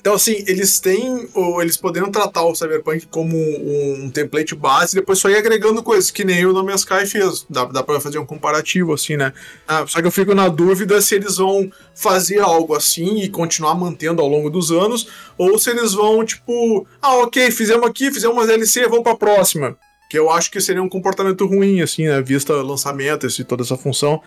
Então, 0.00 0.14
assim, 0.14 0.44
eles 0.46 0.78
têm. 0.78 1.28
Ou 1.34 1.60
eles 1.60 1.76
poderiam 1.76 2.10
tratar 2.10 2.44
o 2.44 2.54
Cyberpunk 2.54 3.06
como 3.06 3.36
um, 3.36 4.04
um 4.04 4.10
template 4.10 4.54
base 4.54 4.96
e 4.96 5.00
depois 5.00 5.18
só 5.18 5.28
ir 5.28 5.36
agregando 5.36 5.82
coisas, 5.82 6.10
que 6.10 6.24
nem 6.24 6.46
o 6.46 6.52
No 6.52 6.64
Man's 6.64 6.80
Sky 6.80 7.06
fez. 7.06 7.44
Dá, 7.50 7.64
dá 7.64 7.82
pra 7.82 8.00
fazer 8.00 8.18
um 8.18 8.26
comparativo, 8.26 8.92
assim, 8.92 9.16
né? 9.16 9.32
Ah, 9.66 9.84
só 9.86 10.00
que 10.00 10.06
eu 10.06 10.12
fico 10.12 10.34
na 10.34 10.48
dúvida 10.48 11.00
se 11.00 11.16
eles 11.16 11.36
vão 11.36 11.70
fazer 11.94 12.38
algo 12.38 12.74
assim 12.74 13.20
e 13.20 13.28
continuar 13.28 13.74
mantendo 13.74 14.22
ao 14.22 14.28
longo 14.28 14.48
dos 14.48 14.70
anos, 14.70 15.08
ou 15.36 15.58
se 15.58 15.70
eles 15.70 15.92
vão, 15.94 16.24
tipo, 16.24 16.86
ah, 17.02 17.16
ok, 17.18 17.50
fizemos 17.50 17.88
aqui, 17.88 18.12
fizemos 18.12 18.36
uma 18.36 18.46
DLC, 18.46 18.86
vamos 18.86 19.02
pra 19.02 19.16
próxima. 19.16 19.76
Que 20.08 20.18
eu 20.18 20.30
acho 20.30 20.50
que 20.50 20.60
seria 20.60 20.82
um 20.82 20.88
comportamento 20.88 21.44
ruim, 21.44 21.82
assim, 21.82 22.06
né? 22.06 22.22
Vista 22.22 22.54
lançamento 22.62 23.26
e 23.26 23.44
toda 23.44 23.62
essa 23.62 23.76
função. 23.76 24.22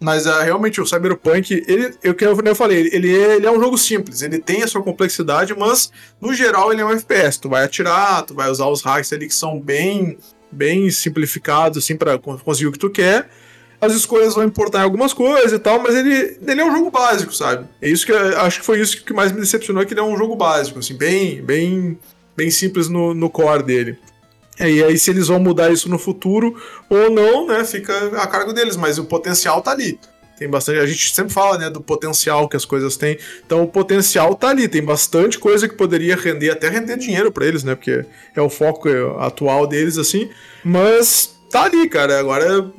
Mas 0.00 0.28
ah, 0.28 0.42
realmente 0.44 0.80
o 0.80 0.86
Cyberpunk, 0.86 1.64
ele, 1.66 1.92
eu, 2.04 2.14
que 2.14 2.24
eu, 2.24 2.54
falei, 2.54 2.88
ele, 2.92 3.12
é, 3.12 3.36
ele 3.36 3.46
é 3.46 3.50
um 3.50 3.60
jogo 3.60 3.76
simples, 3.76 4.22
ele 4.22 4.38
tem 4.38 4.62
a 4.62 4.68
sua 4.68 4.80
complexidade, 4.80 5.54
mas 5.58 5.90
no 6.20 6.32
geral 6.32 6.72
ele 6.72 6.80
é 6.80 6.84
um 6.84 6.92
FPS. 6.92 7.40
Tu 7.40 7.48
vai 7.48 7.64
atirar, 7.64 8.22
tu 8.22 8.32
vai 8.34 8.48
usar 8.48 8.66
os 8.66 8.80
hacks 8.82 9.12
ali 9.12 9.26
que 9.26 9.34
são 9.34 9.58
bem, 9.58 10.16
bem 10.52 10.88
simplificados, 10.90 11.78
assim, 11.78 11.96
con- 12.22 12.38
conseguir 12.38 12.68
o 12.68 12.72
que 12.72 12.78
tu 12.78 12.90
quer. 12.90 13.28
As 13.80 13.92
escolhas 13.92 14.34
vão 14.34 14.44
importar 14.44 14.80
em 14.80 14.84
algumas 14.84 15.12
coisas 15.12 15.52
e 15.52 15.58
tal, 15.58 15.80
mas 15.80 15.94
ele, 15.94 16.38
ele 16.46 16.60
é 16.60 16.64
um 16.64 16.76
jogo 16.76 16.90
básico, 16.90 17.32
sabe? 17.32 17.66
É 17.82 17.88
isso 17.88 18.06
que 18.06 18.12
acho 18.12 18.60
que 18.60 18.66
foi 18.66 18.80
isso 18.80 19.04
que 19.04 19.12
mais 19.12 19.32
me 19.32 19.40
decepcionou, 19.40 19.84
que 19.84 19.94
ele 19.94 20.00
é 20.00 20.04
um 20.04 20.16
jogo 20.16 20.36
básico, 20.36 20.78
assim, 20.78 20.94
bem, 20.94 21.42
bem, 21.42 21.98
bem 22.36 22.50
simples 22.50 22.88
no, 22.88 23.14
no 23.14 23.28
core 23.28 23.62
dele. 23.64 23.98
É, 24.58 24.70
E 24.70 24.82
aí, 24.82 24.98
se 24.98 25.10
eles 25.10 25.28
vão 25.28 25.38
mudar 25.38 25.72
isso 25.72 25.88
no 25.88 25.98
futuro 25.98 26.60
ou 26.88 27.10
não, 27.10 27.46
né, 27.46 27.64
fica 27.64 27.92
a 28.20 28.26
cargo 28.26 28.52
deles, 28.52 28.76
mas 28.76 28.98
o 28.98 29.04
potencial 29.04 29.62
tá 29.62 29.70
ali. 29.70 29.98
Tem 30.38 30.48
bastante. 30.48 30.78
A 30.78 30.86
gente 30.86 31.12
sempre 31.12 31.32
fala, 31.32 31.58
né, 31.58 31.68
do 31.68 31.80
potencial 31.80 32.48
que 32.48 32.56
as 32.56 32.64
coisas 32.64 32.96
têm. 32.96 33.18
Então, 33.44 33.62
o 33.62 33.66
potencial 33.66 34.36
tá 34.36 34.50
ali. 34.50 34.68
Tem 34.68 34.82
bastante 34.82 35.36
coisa 35.36 35.68
que 35.68 35.74
poderia 35.74 36.14
render, 36.14 36.50
até 36.50 36.68
render 36.68 36.96
dinheiro 36.96 37.32
pra 37.32 37.44
eles, 37.44 37.64
né, 37.64 37.74
porque 37.74 38.04
é 38.36 38.40
o 38.40 38.48
foco 38.48 38.88
atual 39.18 39.66
deles, 39.66 39.98
assim. 39.98 40.30
Mas 40.62 41.34
tá 41.50 41.64
ali, 41.64 41.88
cara. 41.88 42.20
Agora, 42.20 42.70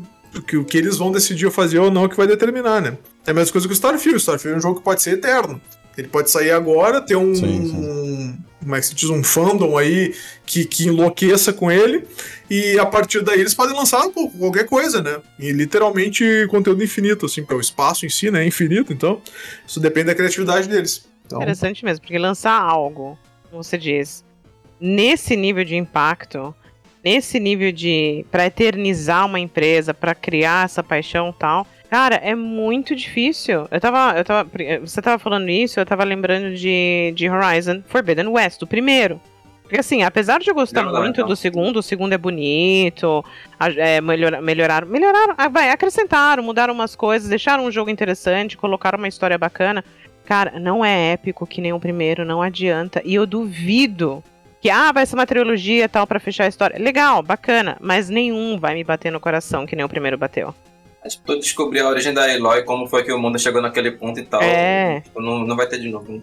que, 0.47 0.55
o 0.55 0.63
que 0.63 0.77
eles 0.77 0.97
vão 0.97 1.11
decidir 1.11 1.51
fazer 1.51 1.79
ou 1.79 1.91
não 1.91 2.05
é 2.05 2.09
que 2.09 2.15
vai 2.15 2.27
determinar, 2.27 2.81
né. 2.81 2.97
É 3.27 3.31
a 3.31 3.33
mesma 3.33 3.51
coisa 3.51 3.67
que 3.67 3.73
o 3.73 3.75
Starfield. 3.75 4.19
Starfield 4.19 4.55
é 4.55 4.57
um 4.57 4.61
jogo 4.61 4.79
que 4.79 4.85
pode 4.85 5.01
ser 5.01 5.11
eterno. 5.11 5.61
Ele 5.99 6.07
pode 6.07 6.29
sair 6.31 6.51
agora, 6.51 7.01
ter 7.01 7.15
um. 7.15 7.33
Sim, 7.35 7.67
sim. 7.67 7.75
um 7.75 8.49
como 8.61 8.75
é 8.75 8.79
que 8.79 8.87
se 8.87 8.95
diz? 8.95 9.09
Um 9.09 9.23
fandom 9.23 9.77
aí 9.77 10.13
que, 10.45 10.65
que 10.65 10.87
enlouqueça 10.87 11.53
com 11.53 11.71
ele. 11.71 12.05
E 12.49 12.77
a 12.77 12.85
partir 12.85 13.21
daí 13.23 13.39
eles 13.39 13.53
podem 13.53 13.75
lançar 13.75 14.07
pô, 14.09 14.29
qualquer 14.29 14.65
coisa, 14.65 15.01
né? 15.01 15.19
E 15.39 15.51
literalmente 15.51 16.47
conteúdo 16.49 16.83
infinito, 16.83 17.25
assim, 17.25 17.41
porque 17.41 17.55
o 17.55 17.59
espaço 17.59 18.05
em 18.05 18.09
si 18.09 18.29
né, 18.29 18.43
é 18.43 18.47
infinito, 18.47 18.91
então 18.91 19.21
isso 19.65 19.79
depende 19.79 20.07
da 20.07 20.15
criatividade 20.15 20.67
deles. 20.67 21.07
Então, 21.25 21.39
Interessante 21.39 21.85
mesmo, 21.85 22.01
porque 22.01 22.17
lançar 22.17 22.59
algo, 22.59 23.17
como 23.49 23.63
você 23.63 23.77
diz, 23.77 24.25
nesse 24.79 25.35
nível 25.35 25.63
de 25.63 25.75
impacto, 25.75 26.53
nesse 27.03 27.39
nível 27.39 27.71
de. 27.71 28.25
pra 28.31 28.45
eternizar 28.45 29.25
uma 29.25 29.39
empresa, 29.39 29.93
pra 29.93 30.13
criar 30.13 30.65
essa 30.65 30.83
paixão 30.83 31.29
e 31.29 31.39
tal. 31.39 31.67
Cara, 31.89 32.15
é 32.15 32.35
muito 32.35 32.95
difícil. 32.95 33.67
Eu 33.71 33.81
tava, 33.81 34.17
eu 34.17 34.23
tava. 34.23 34.49
Você 34.81 35.01
tava 35.01 35.17
falando 35.17 35.49
isso, 35.49 35.79
eu 35.79 35.85
tava 35.85 36.03
lembrando 36.03 36.53
de, 36.55 37.11
de 37.15 37.27
Horizon 37.27 37.81
Forbidden 37.87 38.27
West, 38.27 38.59
do 38.59 38.67
primeiro. 38.67 39.19
Porque 39.63 39.79
assim, 39.79 40.01
apesar 40.03 40.39
de 40.39 40.49
eu 40.49 40.55
gostar 40.55 40.83
Não, 40.83 40.91
não, 40.91 41.01
muito 41.01 41.21
não. 41.21 41.27
do 41.27 41.35
segundo, 41.35 41.77
o 41.77 41.83
segundo 41.83 42.13
é 42.13 42.17
bonito, 42.17 43.23
é, 43.77 44.01
melhor, 44.01 44.41
melhoraram, 44.41 44.87
melhoraram, 44.87 45.35
ah, 45.37 45.47
vai, 45.47 45.69
acrescentaram, 45.69 46.41
mudaram 46.41 46.73
umas 46.73 46.95
coisas, 46.95 47.29
deixaram 47.29 47.65
um 47.65 47.71
jogo 47.71 47.91
interessante, 47.91 48.57
colocaram 48.57 48.97
uma 48.97 49.07
história 49.07 49.37
bacana. 49.37 49.83
Cara, 50.25 50.59
não 50.59 50.83
é 50.83 51.13
épico 51.13 51.45
que 51.45 51.61
nem 51.61 51.71
o 51.73 51.79
primeiro, 51.79 52.25
não 52.25 52.41
adianta. 52.41 53.01
E 53.05 53.15
eu 53.15 53.25
duvido 53.25 54.23
que, 54.61 54.69
ah, 54.69 54.91
vai 54.91 55.05
ser 55.05 55.15
uma 55.15 55.25
trilogia 55.25 55.85
e 55.85 55.87
tal 55.87 56.05
pra 56.05 56.19
fechar 56.19 56.45
a 56.45 56.47
história. 56.47 56.79
Legal, 56.79 57.21
bacana, 57.23 57.77
mas 57.79 58.09
nenhum 58.09 58.59
vai 58.59 58.75
me 58.75 58.83
bater 58.83 59.11
no 59.11 59.19
coração 59.19 59.65
que 59.65 59.75
nem 59.75 59.85
o 59.85 59.89
primeiro 59.89 60.17
bateu. 60.17 60.53
Tipo, 61.07 61.35
descobrir 61.37 61.79
a 61.79 61.87
origem 61.87 62.13
da 62.13 62.31
Eloy, 62.33 62.63
como 62.63 62.87
foi 62.87 63.03
que 63.03 63.11
o 63.11 63.17
mundo 63.19 63.39
chegou 63.39 63.61
naquele 63.61 63.91
ponto 63.91 64.19
e 64.19 64.23
tal. 64.23 64.41
É. 64.41 64.99
Tipo, 65.01 65.21
não, 65.21 65.39
não 65.39 65.55
vai 65.55 65.67
ter 65.67 65.79
de 65.79 65.87
novo. 65.89 66.21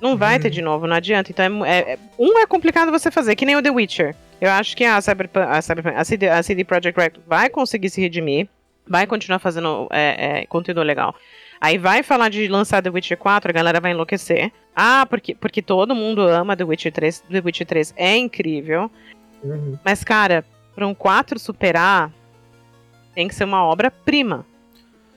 Não 0.00 0.16
vai 0.16 0.36
Uhum. 0.36 0.42
ter 0.42 0.50
de 0.50 0.60
novo, 0.60 0.86
não 0.86 0.96
adianta. 0.96 1.30
Então, 1.30 1.64
é 1.64 1.78
é- 1.78 1.92
é- 1.92 1.98
um 2.18 2.38
é 2.38 2.46
complicado 2.46 2.90
você 2.90 3.10
fazer, 3.10 3.34
que 3.36 3.46
nem 3.46 3.56
o 3.56 3.62
The 3.62 3.70
Witcher. 3.70 4.14
Eu 4.40 4.50
acho 4.50 4.76
que 4.76 4.84
a, 4.84 5.00
Cyberpunk, 5.00 5.46
a, 5.48 5.62
Cyberpunk, 5.62 5.96
a, 5.96 6.04
CD, 6.04 6.28
a 6.28 6.42
CD 6.42 6.64
Projekt 6.64 6.98
Red 7.00 7.12
vai 7.26 7.48
conseguir 7.48 7.88
se 7.88 8.00
redimir, 8.00 8.48
vai 8.86 9.06
continuar 9.06 9.38
fazendo 9.38 9.88
é, 9.90 10.40
é, 10.42 10.46
conteúdo 10.46 10.82
legal. 10.82 11.14
Aí 11.58 11.78
vai 11.78 12.02
falar 12.02 12.28
de 12.28 12.46
lançar 12.48 12.82
The 12.82 12.90
Witcher 12.90 13.16
4, 13.16 13.48
a 13.50 13.52
galera 13.54 13.80
vai 13.80 13.92
enlouquecer. 13.92 14.52
Ah, 14.74 15.06
porque, 15.08 15.34
porque 15.34 15.62
todo 15.62 15.94
mundo 15.94 16.20
ama 16.20 16.54
The 16.54 16.64
Witcher 16.64 16.92
3. 16.92 17.20
The 17.30 17.40
Witcher 17.42 17.66
3 17.66 17.94
é 17.96 18.14
incrível. 18.16 18.90
uhum. 19.42 19.78
Mas, 19.82 20.04
cara, 20.04 20.44
pra 20.74 20.86
um 20.86 20.94
4 20.94 21.38
superar, 21.38 22.12
tem 23.16 23.26
que 23.26 23.34
ser 23.34 23.44
uma 23.44 23.64
obra-prima. 23.64 24.44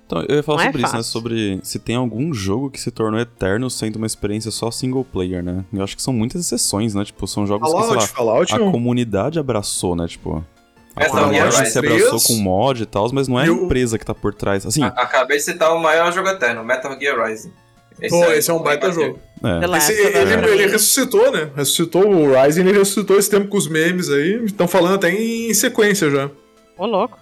Então, 0.08 0.24
eu 0.28 0.38
ia 0.38 0.42
falar 0.44 0.64
Não 0.64 0.64
é 0.64 0.72
sobre 0.72 0.84
isso, 0.88 0.96
né? 0.96 1.04
Sobre 1.04 1.60
se 1.62 1.78
tem 1.78 1.96
algum 1.96 2.34
jogo 2.34 2.72
que 2.72 2.82
se 2.82 2.90
tornou 2.90 3.20
eterno 3.20 3.70
sendo 3.70 3.98
uma 3.98 4.08
experiência 4.08 4.50
só 4.50 4.72
single 4.72 5.04
player, 5.06 5.44
né? 5.44 5.64
Eu 5.72 5.84
acho 5.84 5.96
que 5.96 6.02
são 6.02 6.12
muitas 6.14 6.42
exceções, 6.42 6.96
né? 6.96 7.06
Tipo, 7.06 7.28
são 7.28 7.46
jogos 7.46 7.68
que, 7.72 7.78
sei 7.78 7.82
Fallout, 7.88 8.02
lá, 8.02 8.08
Fallout 8.18 8.56
a 8.56 8.58
não. 8.58 8.72
comunidade 8.72 9.38
abraçou, 9.38 9.96
né? 9.96 10.08
Tipo, 10.08 10.44
a 10.96 11.02
Gear 11.02 11.12
comunidade 11.12 11.58
Rising 11.58 11.72
se 11.72 11.78
abraçou 11.78 12.10
3. 12.10 12.24
com 12.28 12.34
mod 12.38 12.82
e 12.82 12.86
tal, 12.88 13.08
mas 13.14 13.28
não 13.28 13.40
é 13.40 13.44
a 13.44 13.48
empresa 13.48 14.00
que 14.00 14.06
tá 14.06 14.16
por 14.16 14.34
trás. 14.34 14.66
Assim, 14.66 14.82
A- 14.82 14.88
Acabei 14.88 15.38
de 15.38 15.44
citar 15.44 15.76
o 15.76 15.80
maior 15.80 16.12
jogo 16.12 16.28
eterno, 16.30 16.64
Metal 16.64 16.98
Gear 17.00 17.28
Rising. 17.30 17.52
Pô, 18.10 18.24
aí 18.24 18.40
esse 18.40 18.50
é 18.50 18.54
um 18.54 18.64
baita 18.64 18.92
jogo. 18.92 19.20
é. 19.44 19.78
Esse, 19.78 19.92
ele, 19.92 20.48
ele 20.48 20.68
ressuscitou, 20.72 21.32
né? 21.34 21.52
Ressuscitou 21.56 22.08
o 22.10 22.32
Ryzen, 22.34 22.66
ele 22.66 22.78
ressuscitou 22.80 23.20
esse 23.20 23.30
tempo 23.30 23.48
com 23.50 23.58
os 23.58 23.68
memes 23.68 24.10
aí. 24.10 24.44
Estão 24.46 24.68
falando 24.68 24.96
até 24.96 25.12
em 25.12 25.54
sequência 25.54 26.10
já. 26.10 26.32
Ô, 26.78 26.86
louco. 26.88 27.20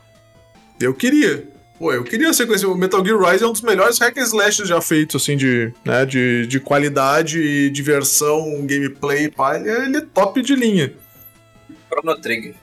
Eu 0.79 0.93
queria. 0.93 1.47
Pô, 1.79 1.93
eu 1.93 2.03
queria 2.03 2.29
a 2.29 2.33
sequência. 2.33 2.67
O 2.67 2.75
Metal 2.75 3.03
Gear 3.05 3.19
Rise 3.19 3.43
é 3.43 3.47
um 3.47 3.51
dos 3.51 3.61
melhores 3.61 3.99
hack 3.99 4.17
and 4.17 4.23
slash 4.23 4.65
já 4.65 4.81
feitos, 4.81 5.21
assim, 5.21 5.37
de, 5.37 5.71
né, 5.85 6.05
de, 6.05 6.47
de 6.47 6.59
qualidade, 6.59 7.69
diversão, 7.69 8.65
gameplay, 8.65 9.29
pá. 9.29 9.55
Ele, 9.59 9.69
é- 9.69 9.85
ele 9.85 9.97
é 9.97 10.01
top 10.01 10.41
de 10.41 10.55
linha. 10.55 10.93
Chrono 11.89 12.19
Trigger. 12.19 12.55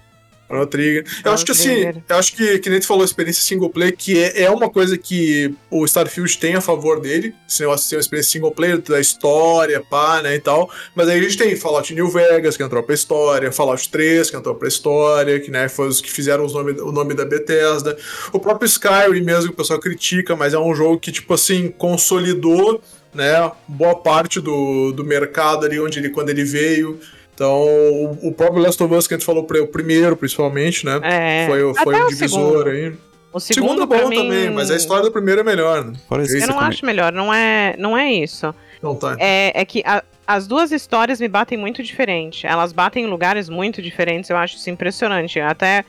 Chrono 0.47 0.67
Trigger. 0.67 1.05
Eu 1.05 1.11
Chrono 1.11 1.35
acho 1.35 1.45
que 1.45 1.53
assim, 1.53 1.75
Trigger. 1.83 2.03
eu 2.09 2.17
acho 2.17 2.37
que, 2.37 2.59
que 2.59 2.71
nem 2.71 2.81
tu 2.81 2.87
falou, 2.87 3.03
a 3.03 3.07
experiência 3.07 3.43
single 3.43 3.71
player, 3.71 3.97
que 3.97 4.23
é, 4.23 4.43
é 4.43 4.51
uma 4.51 4.69
coisa 4.71 4.97
que 4.97 5.55
o 5.71 5.85
Starfield 5.85 6.39
tem 6.39 6.55
a 6.55 6.61
favor 6.61 7.01
dele. 7.01 7.35
Esse 7.49 7.61
negócio 7.61 7.85
de 7.85 7.89
ser 7.89 7.97
uma 7.97 8.01
experiência 8.01 8.33
single 8.33 8.53
player, 8.53 8.81
da 8.81 9.01
história, 9.01 9.81
pá, 9.81 10.23
né, 10.23 10.35
e 10.37 10.41
tal. 10.41 10.71
Mas 10.95 11.09
aí 11.09 11.19
a 11.19 11.23
gente 11.23 11.37
tem 11.37 11.57
Fallout 11.57 11.93
New 11.95 12.09
Vegas, 12.09 12.57
que 12.57 12.63
entrou 12.63 12.83
pra 12.83 12.95
história, 12.95 13.51
Fallout 13.51 13.89
3, 13.89 14.31
que 14.31 14.37
entrou 14.37 14.55
pra 14.55 14.69
história, 14.69 15.41
que 15.41 15.51
né, 15.51 15.69
foi 15.69 15.89
os 15.89 16.01
que 16.01 16.11
fizeram 16.11 16.45
os 16.45 16.53
nome, 16.53 16.73
o 16.81 16.93
nome 16.93 17.15
da 17.15 17.25
Bethesda. 17.25 17.97
O 18.33 18.39
próprio 18.39 18.67
Skyrim 18.67 19.23
mesmo, 19.23 19.49
que 19.49 19.55
o 19.55 19.57
pessoal 19.57 19.79
critica, 19.79 20.37
mas 20.37 20.55
é 20.55 20.59
um 20.59 20.75
jogo 20.75 20.99
que, 20.99 21.13
tipo 21.13 21.33
assim, 21.35 21.69
consolidou, 21.69 22.81
né, 23.13 23.51
boa 23.69 23.95
parte 23.95 24.41
do, 24.41 24.93
do 24.93 25.05
mercado 25.05 25.65
ali 25.65 25.79
onde 25.79 25.99
ele, 25.99 26.11
quando 26.11 26.31
ele 26.31 26.45
veio. 26.45 26.99
Então, 27.35 27.63
o, 27.65 28.29
o 28.29 28.33
próprio 28.33 28.63
Last 28.63 28.81
of 28.83 28.95
Us 28.95 29.07
que 29.09 29.15
a 29.15 29.17
gente 29.17 29.27
falou, 29.27 29.45
pra- 29.45 29.61
o 29.63 29.67
primeiro, 29.67 30.17
principalmente, 30.17 30.87
né? 30.87 31.01
É. 31.03 31.47
Foi, 31.49 31.63
o- 31.65 31.75
foi 31.75 32.01
um 32.03 32.07
divisor 32.09 32.69
aí. 32.69 32.89
O 33.33 33.39
O 33.39 33.41
segundo 33.41 33.71
segundo, 33.81 33.83
é 33.95 33.99
bom 34.03 34.09
mim, 34.09 34.17
também, 34.17 34.51
mas 34.51 34.71
a 34.71 34.77
história 34.77 35.03
do 35.03 35.11
primeiro 35.11 35.41
é 35.41 35.45
melhor, 35.45 35.85
né? 35.85 35.93
Isso, 36.23 36.37
Eu 36.37 36.47
não 36.47 36.55
come- 36.55 36.69
acho 36.69 36.87
melhor, 36.87 37.13
não 37.13 37.35
é, 37.35 37.75
não 37.77 37.99
é 37.99 38.13
isso. 38.13 38.55
Não 38.81 38.95
tá. 38.95 39.17
É, 39.19 39.61
é 39.61 39.65
que 39.65 39.83
a- 39.85 40.05
as 40.25 40.47
duas 40.47 40.71
histórias 40.71 41.21
me 41.21 41.27
batem 41.27 41.59
muito 41.59 41.83
diferente. 41.83 42.47
Elas 42.47 42.73
batem 42.73 43.05
em 43.05 43.09
lugares 43.09 43.49
muito 43.49 43.83
diferentes, 43.83 44.31
eu 44.31 44.37
acho 44.37 44.57
isso 44.57 44.71
impressionante. 44.71 45.41
Até, 45.41 45.85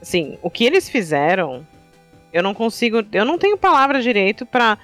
assim, 0.00 0.38
o 0.40 0.48
que 0.48 0.64
eles 0.64 0.88
fizeram, 0.88 1.66
eu 2.32 2.42
não 2.44 2.54
consigo. 2.54 3.02
Eu 3.12 3.24
não 3.24 3.38
tenho 3.38 3.58
palavras 3.58 4.04
direito 4.04 4.46
pra. 4.46 4.78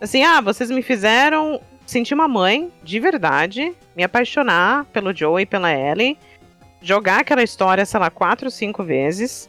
Assim, 0.00 0.24
ah, 0.24 0.40
vocês 0.40 0.68
me 0.68 0.82
fizeram 0.82 1.60
sentir 1.92 2.14
uma 2.14 2.26
mãe, 2.26 2.72
de 2.82 2.98
verdade, 2.98 3.72
me 3.94 4.02
apaixonar 4.02 4.86
pelo 4.86 5.14
Joe 5.14 5.42
e 5.42 5.46
pela 5.46 5.70
Ellie, 5.72 6.18
jogar 6.80 7.20
aquela 7.20 7.42
história, 7.42 7.84
sei 7.84 8.00
lá, 8.00 8.10
quatro 8.10 8.46
ou 8.46 8.50
cinco 8.50 8.82
vezes. 8.82 9.48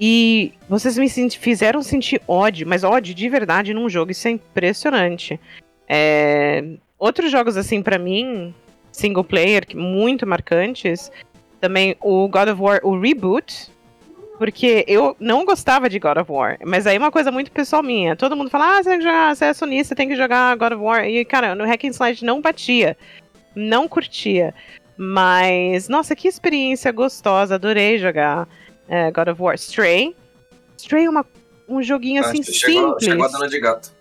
E 0.00 0.52
vocês 0.68 0.96
me 0.98 1.08
senti- 1.08 1.38
fizeram 1.38 1.82
sentir 1.82 2.20
ódio, 2.26 2.66
mas 2.66 2.82
ódio 2.82 3.14
de 3.14 3.28
verdade 3.28 3.74
num 3.74 3.88
jogo, 3.88 4.10
isso 4.10 4.26
é 4.26 4.32
impressionante. 4.32 5.38
É, 5.88 6.64
outros 6.98 7.30
jogos, 7.30 7.56
assim, 7.56 7.82
pra 7.82 7.98
mim, 7.98 8.52
single 8.90 9.22
player, 9.22 9.64
muito 9.74 10.26
marcantes, 10.26 11.12
também 11.60 11.94
o 12.00 12.26
God 12.26 12.48
of 12.48 12.60
War, 12.60 12.80
o 12.82 12.98
Reboot, 12.98 13.70
porque 14.42 14.84
eu 14.88 15.14
não 15.20 15.44
gostava 15.44 15.88
de 15.88 16.00
God 16.00 16.16
of 16.16 16.32
War, 16.32 16.58
mas 16.66 16.84
aí 16.84 16.96
é 16.96 16.98
uma 16.98 17.12
coisa 17.12 17.30
muito 17.30 17.52
pessoal 17.52 17.80
minha. 17.80 18.16
Todo 18.16 18.36
mundo 18.36 18.50
fala, 18.50 18.76
ah, 18.78 18.82
você, 18.82 18.90
tem 18.90 18.98
que 18.98 19.04
jogar, 19.04 19.36
você 19.36 19.44
é 19.44 19.54
sonista, 19.54 19.88
você 19.90 19.94
tem 19.94 20.08
que 20.08 20.16
jogar 20.16 20.56
God 20.56 20.72
of 20.72 20.82
War. 20.82 21.04
E, 21.06 21.24
cara, 21.24 21.54
no 21.54 21.64
Hack 21.64 21.84
and 21.84 21.92
Slide 21.92 22.24
não 22.24 22.40
batia, 22.40 22.96
não 23.54 23.86
curtia. 23.86 24.52
Mas, 24.96 25.88
nossa, 25.88 26.16
que 26.16 26.26
experiência 26.26 26.90
gostosa, 26.90 27.54
adorei 27.54 27.98
jogar 27.98 28.48
é, 28.88 29.12
God 29.12 29.28
of 29.28 29.40
War. 29.40 29.54
Stray. 29.54 30.12
Stray 30.76 31.04
é 31.04 31.08
uma, 31.08 31.24
um 31.68 31.80
joguinho 31.80 32.20
assim 32.20 32.40
Acho 32.40 32.50
que 32.50 32.58
chegou, 32.58 32.98
simples. 32.98 33.04
chegou 33.04 33.24
a 33.24 33.28
dona 33.28 33.48
de 33.48 33.60
gato. 33.60 33.92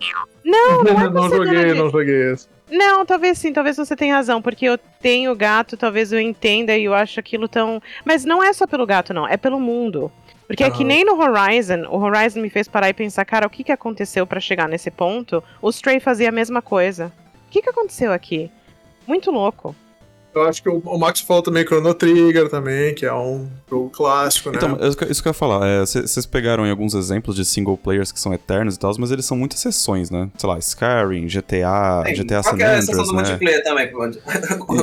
Não, 0.43 0.82
não 0.84 1.01
é 1.01 1.08
não 1.12 1.30
joguei, 1.30 1.65
de- 1.65 1.73
não 1.75 1.89
joguei 1.91 2.32
esse. 2.34 2.47
não, 2.71 3.06
talvez 3.06 3.38
sim, 3.38 3.54
talvez 3.54 3.77
você 3.77 3.95
tenha 3.95 4.15
razão, 4.15 4.41
porque 4.41 4.65
eu 4.65 4.75
tenho 4.75 5.36
gato, 5.36 5.77
talvez 5.77 6.12
eu 6.12 6.19
entenda 6.19 6.75
e 6.75 6.86
eu 6.86 6.95
acho 6.95 7.19
aquilo 7.19 7.47
tão. 7.47 7.80
Mas 8.04 8.25
não 8.25 8.43
é 8.43 8.51
só 8.54 8.65
pelo 8.65 8.88
gato, 8.88 9.13
não, 9.13 9.27
é 9.27 9.38
pelo 9.38 9.60
mundo. 9.60 10.12
Porque 10.52 10.66
é 10.66 10.70
que 10.70 10.84
nem 10.84 11.06
no 11.06 11.18
Horizon, 11.18 11.88
o 11.90 11.98
Horizon 11.98 12.42
me 12.42 12.50
fez 12.50 12.68
parar 12.68 12.90
e 12.90 12.94
pensar, 12.94 13.24
cara, 13.24 13.48
o 13.48 13.50
que, 13.50 13.64
que 13.64 13.72
aconteceu 13.72 14.28
pra 14.28 14.42
chegar 14.42 14.68
nesse 14.68 14.92
ponto? 14.92 15.42
O 15.62 15.70
Stray 15.70 16.02
fazia 16.02 16.28
a 16.28 16.32
mesma 16.32 16.62
coisa. 16.62 17.10
O 17.48 17.52
que, 17.52 17.62
que 17.62 17.70
aconteceu 17.70 18.12
aqui? 18.12 18.52
Muito 19.08 19.32
louco. 19.32 19.74
Eu 20.34 20.44
acho 20.44 20.63
que 20.63 20.70
o, 20.70 20.78
o 20.86 20.98
Max 20.98 21.20
falou 21.22 21.41
também 21.44 21.63
Chrono 21.65 21.94
Trigger 21.94 22.50
também, 22.50 22.96
que 22.96 23.06
é 23.06 23.13
um 23.13 23.50
jogo 23.70 23.89
clássico, 23.89 24.50
né? 24.50 24.56
Então, 24.58 24.78
isso 24.88 24.98
que- 24.98 25.06
isso 25.06 25.22
que 25.22 25.28
eu 25.28 25.32
ia 25.32 25.34
falar. 25.34 25.67
é, 25.67 25.86
cê- 25.86 26.02
Vocês 26.04 26.26
pegaram 26.26 26.65
em 26.65 26.70
alguns 26.72 26.94
exemplos 26.94 27.36
de 27.36 27.44
single 27.44 27.78
players 27.78 28.12
que 28.12 28.20
são 28.20 28.34
eternos 28.34 28.76
e 28.76 28.80
tal, 28.80 28.94
mas 28.98 29.12
eles 29.12 29.26
são 29.26 29.36
muitas 29.36 29.60
exceções, 29.60 30.10
né? 30.10 30.30
Sei 30.38 30.48
lá, 30.50 30.58
Skyrim, 30.60 31.28
GTA, 31.28 32.02
Tem 32.06 32.15
GTA 32.15 32.41
San 32.44 32.50
qualquer 32.52 32.80
exceção 32.80 33.02
Andreas, 33.04 33.08
do 33.10 33.13
né? 33.15 33.22
multiplayer 33.24 33.63
também. 33.63 33.91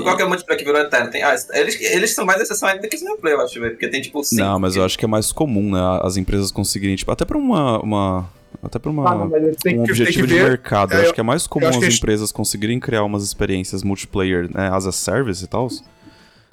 Qualquer 0.04 0.26
multiplayer 0.28 0.58
que 0.58 0.64
virou 0.64 0.80
eterno. 0.80 1.11
Tem, 1.11 1.22
ah, 1.22 1.34
eles, 1.54 1.80
eles 1.80 2.14
são 2.14 2.24
mais 2.26 2.40
exceção 2.40 2.68
ainda 2.68 2.87
que 2.87 2.96
single 2.98 3.16
player, 3.18 3.38
eu 3.38 3.44
acho, 3.44 3.58
velho. 3.61 3.72
Porque 3.72 3.88
tem 3.88 4.00
tipo 4.02 4.22
cinco. 4.22 4.42
Não, 4.42 4.58
mas 4.58 4.76
eu 4.76 4.84
acho 4.84 4.98
que 4.98 5.04
é 5.04 5.08
mais 5.08 5.32
comum, 5.32 5.70
né? 5.72 5.80
As 6.02 6.16
empresas 6.16 6.50
conseguirem, 6.50 6.96
tipo, 6.96 7.11
até 7.11 7.24
pra 7.24 7.38
uma. 7.38 7.80
uma 7.82 8.38
até 8.62 8.78
pra 8.78 8.90
uma. 8.90 9.10
Ah, 9.10 9.14
não, 9.14 9.26
um 9.26 9.82
objetivo 9.82 10.26
de 10.26 10.34
mercado. 10.34 10.92
É, 10.94 11.02
acho 11.02 11.14
que 11.14 11.20
é 11.20 11.22
mais 11.22 11.46
comum 11.46 11.66
as 11.68 11.76
a 11.76 11.80
gente- 11.80 11.96
empresas 11.98 12.32
conseguirem 12.32 12.78
criar 12.80 13.04
umas 13.04 13.22
experiências 13.22 13.82
multiplayer, 13.82 14.48
né, 14.52 14.68
as 14.72 14.86
a 14.86 14.92
service 14.92 15.44
e 15.44 15.46
tal, 15.46 15.68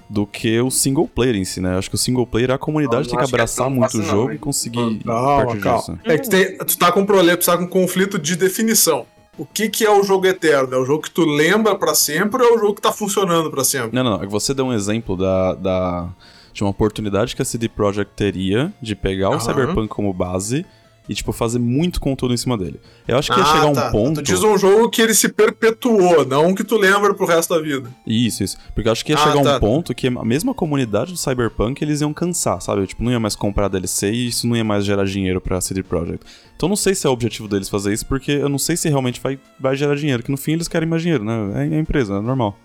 do 0.08 0.24
que 0.26 0.60
o 0.60 0.70
single 0.70 1.08
player 1.08 1.34
em 1.34 1.44
si, 1.44 1.60
né? 1.60 1.74
Eu 1.74 1.78
acho 1.78 1.88
que 1.88 1.96
o 1.96 1.98
single 1.98 2.26
player 2.26 2.50
a 2.52 2.58
comunidade 2.58 3.04
Eu 3.06 3.10
tem 3.10 3.18
que 3.18 3.24
acho 3.24 3.30
que 3.32 3.34
é 3.34 3.38
abraçar 3.40 3.68
muito 3.70 3.94
o 3.94 3.98
não, 3.98 4.04
jogo 4.04 4.30
hein? 4.30 4.36
e 4.36 4.38
conseguir 4.38 4.98
Calma, 5.04 5.44
partir 5.46 5.60
calma. 5.62 5.78
disso. 5.80 5.98
É 6.04 6.18
que 6.18 6.24
tu, 6.24 6.30
tem, 6.30 6.58
tu 6.58 6.78
tá 6.78 6.92
com 6.92 7.00
um 7.00 7.06
problema, 7.06 7.36
tu 7.36 7.46
tá 7.46 7.58
com 7.58 7.64
um 7.64 7.68
conflito 7.68 8.18
de 8.18 8.36
definição. 8.36 9.04
O 9.38 9.44
que 9.44 9.68
que 9.68 9.84
é 9.84 9.90
o 9.90 10.02
jogo 10.02 10.26
eterno? 10.26 10.72
É 10.74 10.78
o 10.78 10.84
jogo 10.86 11.02
que 11.02 11.10
tu 11.10 11.24
lembra 11.26 11.74
pra 11.74 11.94
sempre 11.94 12.42
ou 12.42 12.52
é 12.52 12.54
o 12.54 12.58
jogo 12.58 12.74
que 12.76 12.80
tá 12.80 12.90
funcionando 12.92 13.50
pra 13.50 13.64
sempre? 13.64 13.90
Não, 13.94 14.02
não, 14.02 14.12
não. 14.12 14.22
é 14.22 14.26
que 14.26 14.32
Você 14.32 14.54
deu 14.54 14.64
um 14.66 14.72
exemplo 14.72 15.14
da, 15.16 15.54
da, 15.54 16.08
de 16.54 16.62
uma 16.62 16.70
oportunidade 16.70 17.36
que 17.36 17.42
a 17.42 17.44
CD 17.44 17.68
Projekt 17.68 18.12
teria 18.16 18.72
de 18.80 18.94
pegar 18.96 19.28
o 19.28 19.32
Aham. 19.32 19.40
Cyberpunk 19.40 19.88
como 19.88 20.10
base 20.14 20.64
e, 21.08 21.14
tipo, 21.14 21.32
fazer 21.32 21.58
muito 21.58 22.00
conteúdo 22.00 22.34
em 22.34 22.36
cima 22.36 22.56
dele. 22.58 22.80
Eu 23.06 23.18
acho 23.18 23.32
que 23.32 23.38
ia 23.38 23.44
Ah, 23.44 23.52
chegar 23.52 23.66
um 23.66 23.72
tá. 23.72 23.90
ponto. 23.90 24.22
Tu 24.22 24.24
diz 24.24 24.42
um 24.42 24.56
jogo 24.58 24.88
que 24.90 25.00
ele 25.02 25.14
se 25.14 25.28
perpetuou, 25.28 26.24
não 26.26 26.54
que 26.54 26.64
tu 26.64 26.76
lembra 26.76 27.14
pro 27.14 27.26
resto 27.26 27.54
da 27.54 27.60
vida. 27.60 27.88
Isso, 28.06 28.42
isso. 28.42 28.56
Porque 28.74 28.88
eu 28.88 28.92
acho 28.92 29.04
que 29.04 29.12
ia 29.12 29.18
Ah, 29.18 29.22
chegar 29.32 29.42
tá. 29.42 29.56
um 29.56 29.60
ponto 29.60 29.94
que 29.94 30.06
a 30.06 30.24
mesma 30.24 30.52
comunidade 30.54 31.12
do 31.12 31.18
Cyberpunk 31.18 31.82
eles 31.82 32.00
iam 32.00 32.12
cansar, 32.12 32.60
sabe? 32.60 32.86
Tipo, 32.86 33.02
não 33.02 33.10
ia 33.10 33.20
mais 33.20 33.34
comprar 33.36 33.68
DLC 33.68 34.10
e 34.10 34.28
isso 34.28 34.46
não 34.46 34.56
ia 34.56 34.64
mais 34.64 34.84
gerar 34.84 35.04
dinheiro 35.04 35.40
pra 35.40 35.60
CD 35.60 35.82
Projekt. 35.82 36.24
Então 36.56 36.68
não 36.68 36.76
sei 36.76 36.94
se 36.94 37.06
é 37.06 37.10
o 37.10 37.12
objetivo 37.12 37.48
deles 37.48 37.68
fazer 37.68 37.92
isso, 37.92 38.06
porque 38.06 38.32
eu 38.32 38.48
não 38.48 38.58
sei 38.58 38.76
se 38.76 38.88
realmente 38.88 39.20
vai, 39.20 39.38
vai 39.60 39.76
gerar 39.76 39.94
dinheiro, 39.94 40.22
que 40.22 40.30
no 40.30 40.36
fim 40.36 40.52
eles 40.52 40.68
querem 40.68 40.88
mais 40.88 41.02
dinheiro, 41.02 41.24
né? 41.24 41.68
É, 41.70 41.74
é 41.76 41.78
empresa, 41.78 42.14
é 42.14 42.20
normal. 42.20 42.58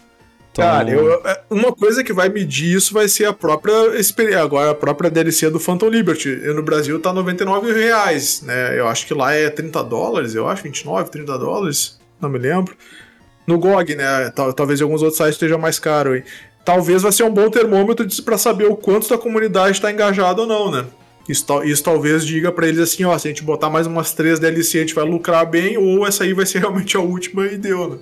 Então, 0.51 0.65
Cara, 0.65 0.89
eu- 0.89 1.21
é, 1.25 1.41
uma 1.49 1.71
coisa 1.71 2.03
que 2.03 2.11
vai 2.11 2.27
medir 2.27 2.75
isso 2.75 2.93
vai 2.93 3.07
ser 3.07 3.25
a 3.25 3.31
própria 3.33 3.97
experiência. 3.97 4.41
Agora, 4.43 4.71
a 4.71 4.75
própria 4.75 5.09
DLC 5.09 5.49
do 5.49 5.59
Phantom 5.59 5.87
Liberty. 5.87 6.27
E 6.29 6.53
no 6.53 6.61
Brasil 6.61 6.99
tá 6.99 7.13
99 7.13 7.71
reais, 7.71 8.41
né? 8.41 8.77
Eu 8.77 8.87
acho 8.87 9.07
que 9.07 9.13
lá 9.13 9.33
é 9.33 9.49
30 9.49 9.81
dólares, 9.83 10.35
eu 10.35 10.47
acho, 10.47 10.63
29, 10.63 11.09
30 11.09 11.37
dólares, 11.37 11.99
não 12.19 12.29
me 12.29 12.37
lembro. 12.37 12.75
No 13.47 13.57
GOG, 13.57 13.95
né? 13.95 14.29
Tal- 14.35 14.51
talvez 14.53 14.79
em 14.79 14.83
alguns 14.83 15.01
outros 15.01 15.17
sites 15.17 15.33
esteja 15.35 15.57
mais 15.57 15.79
caro. 15.79 16.15
Hein? 16.17 16.23
Talvez 16.65 17.01
vai 17.01 17.11
ser 17.11 17.23
um 17.23 17.31
bom 17.33 17.49
termômetro 17.49 18.05
pra 18.23 18.37
saber 18.37 18.65
o 18.65 18.75
quanto 18.75 19.09
da 19.09 19.17
comunidade 19.17 19.79
tá 19.81 19.89
engajada 19.91 20.41
ou 20.41 20.47
não, 20.47 20.69
né? 20.69 20.85
Isso, 21.29 21.45
isso 21.63 21.83
talvez 21.83 22.25
diga 22.25 22.51
pra 22.51 22.67
eles 22.67 22.79
assim, 22.79 23.05
ó, 23.05 23.17
se 23.17 23.27
a 23.27 23.31
gente 23.31 23.43
botar 23.43 23.69
mais 23.69 23.87
umas 23.87 24.11
três 24.13 24.37
DLC, 24.37 24.77
a 24.79 24.81
gente 24.81 24.93
vai 24.95 25.05
lucrar 25.05 25.45
bem, 25.45 25.77
ou 25.77 26.05
essa 26.05 26.23
aí 26.23 26.33
vai 26.33 26.45
ser 26.45 26.59
realmente 26.61 26.97
a 26.97 26.99
última 26.99 27.45
e 27.47 27.57
deu, 27.57 27.89
né? 27.89 27.97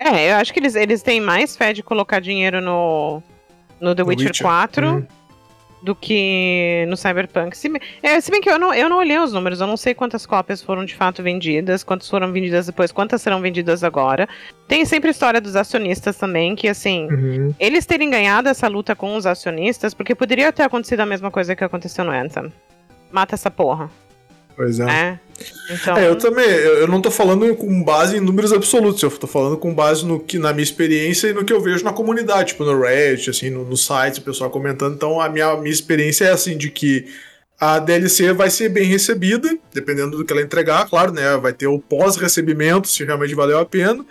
É, 0.00 0.32
eu 0.32 0.36
acho 0.36 0.52
que 0.52 0.58
eles, 0.58 0.74
eles 0.74 1.02
têm 1.02 1.20
mais 1.20 1.54
fé 1.56 1.72
de 1.74 1.82
colocar 1.82 2.20
dinheiro 2.20 2.60
no, 2.60 3.22
no 3.78 3.94
The 3.94 4.02
Witcher, 4.02 4.28
Witcher. 4.28 4.46
4 4.46 4.88
Hum. 4.88 5.06
do 5.82 5.94
que 5.94 6.84
no 6.88 6.96
Cyberpunk. 6.96 7.56
Se 7.56 7.68
bem, 7.68 7.80
é, 8.02 8.18
se 8.20 8.30
bem 8.30 8.40
que 8.40 8.48
eu 8.50 8.58
não, 8.58 8.72
eu 8.74 8.88
não 8.88 8.96
olhei 8.98 9.18
os 9.18 9.32
números, 9.32 9.60
eu 9.60 9.66
não 9.66 9.76
sei 9.76 9.94
quantas 9.94 10.24
cópias 10.26 10.62
foram 10.62 10.84
de 10.86 10.94
fato 10.94 11.22
vendidas, 11.22 11.82
quantas 11.84 12.08
foram 12.08 12.32
vendidas 12.32 12.66
depois, 12.66 12.90
quantas 12.92 13.20
serão 13.22 13.40
vendidas 13.42 13.84
agora. 13.84 14.26
Tem 14.66 14.84
sempre 14.86 15.08
a 15.08 15.10
história 15.10 15.40
dos 15.40 15.54
acionistas 15.56 16.16
também, 16.16 16.54
que 16.56 16.66
assim, 16.68 17.06
Uhum. 17.10 17.54
eles 17.58 17.84
terem 17.86 18.08
ganhado 18.10 18.48
essa 18.48 18.68
luta 18.68 18.94
com 18.96 19.14
os 19.16 19.26
acionistas, 19.26 19.92
porque 19.94 20.14
poderia 20.14 20.50
ter 20.52 20.62
acontecido 20.62 21.00
a 21.00 21.06
mesma 21.06 21.30
coisa 21.30 21.54
que 21.54 21.62
aconteceu 21.64 22.04
no 22.04 22.10
Anthem. 22.12 22.50
Mata 23.12 23.34
essa 23.34 23.50
porra, 23.50 23.90
Pois 24.60 24.78
é. 24.78 24.84
né? 24.84 25.20
Então, 25.70 25.96
É, 25.96 26.06
eu 26.06 26.16
também, 26.16 26.44
eu, 26.44 26.80
eu 26.80 26.86
não 26.86 27.00
tô 27.00 27.10
falando 27.10 27.56
com 27.56 27.82
base 27.82 28.18
em 28.18 28.20
números 28.20 28.52
absolutos, 28.52 29.02
eu 29.02 29.10
tô 29.10 29.26
falando 29.26 29.56
com 29.56 29.72
base 29.74 30.04
no 30.04 30.20
que, 30.20 30.38
na 30.38 30.52
minha 30.52 30.62
experiência 30.62 31.28
e 31.28 31.32
no 31.32 31.46
que 31.46 31.52
eu 31.52 31.62
vejo 31.62 31.82
na 31.82 31.94
comunidade, 31.94 32.48
tipo 32.48 32.62
no 32.62 32.78
Reddit, 32.78 33.30
assim, 33.30 33.48
no, 33.48 33.64
no 33.64 33.74
site, 33.74 34.18
o 34.18 34.22
pessoal 34.22 34.50
comentando. 34.50 34.94
Então 34.94 35.18
a 35.18 35.30
minha, 35.30 35.56
minha 35.56 35.72
experiência 35.72 36.26
é 36.26 36.32
assim, 36.32 36.58
de 36.58 36.68
que 36.68 37.06
a 37.58 37.78
DLC 37.78 38.34
vai 38.34 38.50
ser 38.50 38.68
bem 38.68 38.84
recebida, 38.84 39.48
dependendo 39.72 40.18
do 40.18 40.26
que 40.26 40.32
ela 40.32 40.42
entregar, 40.42 40.86
claro, 40.90 41.10
né? 41.10 41.34
Vai 41.38 41.54
ter 41.54 41.68
o 41.68 41.78
pós-recebimento, 41.78 42.86
se 42.86 43.02
realmente 43.02 43.34
valeu 43.34 43.58
a 43.60 43.64
pena. 43.64 44.04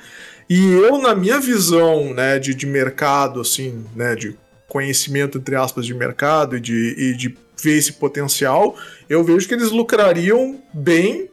E 0.50 0.66
eu, 0.74 0.97
na 0.97 1.14
minha 1.14 1.39
visão, 1.39 2.12
né, 2.12 2.39
de, 2.39 2.56
de 2.56 2.66
mercado, 2.66 3.39
assim, 3.39 3.86
né, 3.95 4.16
de 4.16 4.36
conhecimento, 4.68 5.38
entre 5.38 5.56
aspas, 5.56 5.86
de 5.86 5.93
mercado 5.93 6.58
e 6.58 6.60
de, 6.60 6.95
e 6.97 7.14
de 7.14 7.38
ver 7.62 7.78
esse 7.78 7.93
potencial, 7.93 8.76
eu 9.10 9.24
vejo 9.24 9.47
que 9.47 9.53
eles 9.53 9.72
lucrariam 9.72 10.62
bem 10.74 11.29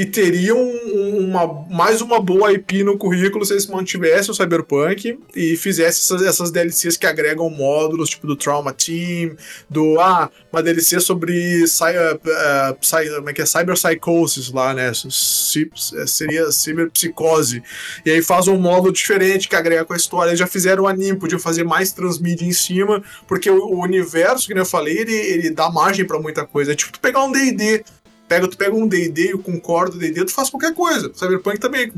e 0.00 0.06
teriam 0.06 0.58
um- 0.58 1.26
uma, 1.28 1.66
mais 1.68 2.00
uma 2.00 2.20
boa 2.20 2.52
IP 2.52 2.82
no 2.84 2.96
currículo 2.96 3.44
se 3.44 3.52
eles 3.52 3.66
mantivessem 3.66 4.30
o 4.30 4.34
Cyberpunk 4.34 5.18
e 5.34 5.56
fizessem 5.56 5.88
essas, 6.16 6.22
essas 6.26 6.50
DLCs 6.50 6.96
que 6.96 7.06
agregam 7.06 7.50
módulos, 7.50 8.10
tipo 8.10 8.26
do 8.26 8.36
Trauma 8.36 8.72
Team, 8.72 9.34
do, 9.68 9.98
ah, 10.00 10.30
uma 10.52 10.62
DLC 10.62 11.00
sobre 11.00 11.66
cy- 11.66 11.84
eh, 11.86 12.18
eh, 12.26 12.76
como 13.16 13.30
é 13.30 13.32
que 13.32 13.42
é? 13.42 13.46
Cyberpsychosis 13.46 14.52
lá, 14.52 14.72
né? 14.72 14.90
Eh, 14.90 16.06
Seria 16.06 16.50
ciberpsicose. 16.52 17.62
E 18.04 18.10
aí 18.10 18.22
faz 18.22 18.48
um 18.48 18.56
módulo 18.58 18.92
diferente 18.92 19.48
que 19.48 19.56
agrega 19.56 19.84
com 19.84 19.92
a 19.92 19.96
história. 19.96 20.30
Eles 20.30 20.38
já 20.38 20.46
fizeram 20.46 20.84
o 20.84 20.86
anime, 20.88 21.18
podiam 21.18 21.38
fazer 21.40 21.64
mais 21.64 21.92
transmídia 21.92 22.44
em 22.46 22.52
cima, 22.52 23.02
porque 23.26 23.50
o, 23.50 23.56
o 23.58 23.82
universo, 23.82 24.46
que 24.46 24.58
eu 24.58 24.64
falei, 24.66 24.98
ele, 24.98 25.14
ele 25.14 25.50
dá 25.50 25.70
margem 25.70 26.04
pra 26.04 26.18
muita 26.20 26.44
coisa. 26.46 26.72
É 26.72 26.74
tipo 26.74 26.92
tu 26.92 27.00
pegar 27.00 27.24
um 27.24 27.32
D&D, 27.32 27.84
pega, 28.28 28.46
tu 28.48 28.56
pega 28.56 28.74
um 28.74 28.86
D&D 28.86 29.32
e 29.34 29.38
com 29.38 29.58
core 29.58 29.90
do 29.92 29.98
D&D, 29.98 30.24
tu 30.26 30.32
faz 30.32 30.50
qualquer 30.50 30.74
coisa. 30.74 31.10
Cyberpunk 31.14 31.58
também, 31.58 31.90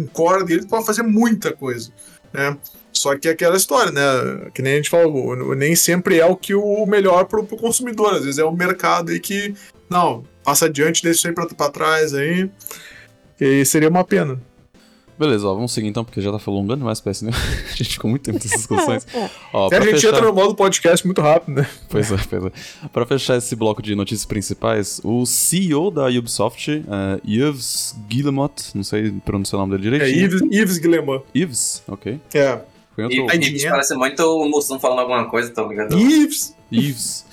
dele, 0.44 0.60
tu 0.62 0.68
pode 0.68 0.86
fazer 0.86 1.02
muita 1.02 1.52
coisa, 1.52 1.90
né? 2.32 2.56
Só 2.92 3.16
que 3.16 3.28
é 3.28 3.32
aquela 3.32 3.56
história, 3.56 3.92
né? 3.92 4.50
Que 4.54 4.62
nem 4.62 4.74
a 4.74 4.76
gente 4.76 4.90
falou, 4.90 5.28
o- 5.28 5.54
nem 5.54 5.74
sempre 5.76 6.18
é 6.18 6.26
o 6.26 6.36
que 6.36 6.54
o 6.54 6.84
melhor 6.86 7.24
pro, 7.26 7.44
pro 7.44 7.56
consumidor. 7.56 8.14
Às 8.14 8.24
vezes 8.24 8.38
é 8.38 8.44
o 8.44 8.52
mercado 8.52 9.10
aí 9.10 9.20
que, 9.20 9.54
não, 9.88 10.24
passa 10.44 10.66
adiante, 10.66 11.02
deixa 11.02 11.18
isso 11.18 11.28
aí 11.28 11.34
pra, 11.34 11.46
pra 11.46 11.70
trás 11.70 12.12
aí. 12.14 12.50
E 13.40 13.64
seria 13.64 13.88
uma 13.88 14.04
pena. 14.04 14.40
Beleza, 15.20 15.46
ó, 15.46 15.52
vamos 15.52 15.70
seguir 15.70 15.86
então, 15.86 16.02
porque 16.02 16.18
já 16.18 16.32
tá 16.32 16.38
alongando 16.46 16.78
demais 16.78 16.98
pra 16.98 17.12
esse, 17.12 17.26
né? 17.26 17.30
A 17.70 17.76
gente 17.76 17.90
ficou 17.90 18.08
muito 18.08 18.22
tempo 18.22 18.38
nessas 18.38 18.52
discussões. 18.52 19.06
Ó, 19.52 19.68
E 19.70 19.74
a 19.74 19.80
gente 19.82 19.90
fechar... 19.90 20.08
entra 20.08 20.22
no 20.22 20.32
modo 20.32 20.54
podcast 20.54 21.04
muito 21.04 21.20
rápido, 21.20 21.56
né? 21.56 21.68
Pois 21.90 22.10
é, 22.10 22.16
pois 22.16 22.46
é. 22.46 22.50
Pra 22.90 23.04
fechar 23.04 23.36
esse 23.36 23.54
bloco 23.54 23.82
de 23.82 23.94
notícias 23.94 24.24
principais, 24.24 24.98
o 25.04 25.26
CEO 25.26 25.90
da 25.90 26.06
Ubisoft, 26.06 26.70
uh, 26.70 27.20
Yves 27.28 27.94
Guillemot, 28.08 28.54
não 28.74 28.82
sei 28.82 29.12
pronunciar 29.22 29.60
o 29.60 29.66
nome 29.66 29.76
dele 29.76 29.96
É 29.96 29.98
direitinho. 30.06 30.24
Yves, 30.24 30.58
Yves 30.58 30.78
Guillemot. 30.78 31.24
Yves, 31.36 31.82
ok. 31.86 32.18
É. 32.32 32.58
Foi 32.94 33.04
outro... 33.04 33.38
dinheiro. 33.38 33.70
parece 33.70 33.94
muito 33.94 34.20
o 34.20 34.48
Mussum 34.48 34.78
falando 34.78 35.00
alguma 35.00 35.28
coisa, 35.28 35.50
tá 35.50 35.62
ligado? 35.62 35.98
Yves! 35.98 36.56
Yves. 36.72 37.26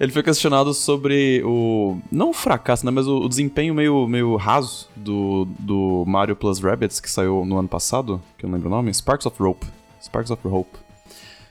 Ele 0.00 0.12
foi 0.12 0.22
questionado 0.22 0.72
sobre 0.72 1.42
o. 1.44 1.98
Não 2.10 2.30
o 2.30 2.32
fracasso, 2.32 2.84
né? 2.86 2.90
Mas 2.90 3.06
o, 3.06 3.18
o 3.18 3.28
desempenho 3.28 3.74
meio, 3.74 4.06
meio 4.06 4.36
raso 4.36 4.88
do, 4.96 5.46
do 5.58 6.04
Mario 6.06 6.34
Plus 6.34 6.58
Rabbids, 6.58 7.00
que 7.00 7.10
saiu 7.10 7.44
no 7.44 7.58
ano 7.58 7.68
passado, 7.68 8.20
que 8.38 8.44
eu 8.44 8.48
não 8.48 8.56
lembro 8.56 8.70
o 8.70 8.74
nome. 8.74 8.92
Sparks 8.92 9.26
of 9.26 9.42
Rope. 9.42 9.66
Sparks 10.02 10.30
of 10.30 10.46
Hope. 10.46 10.78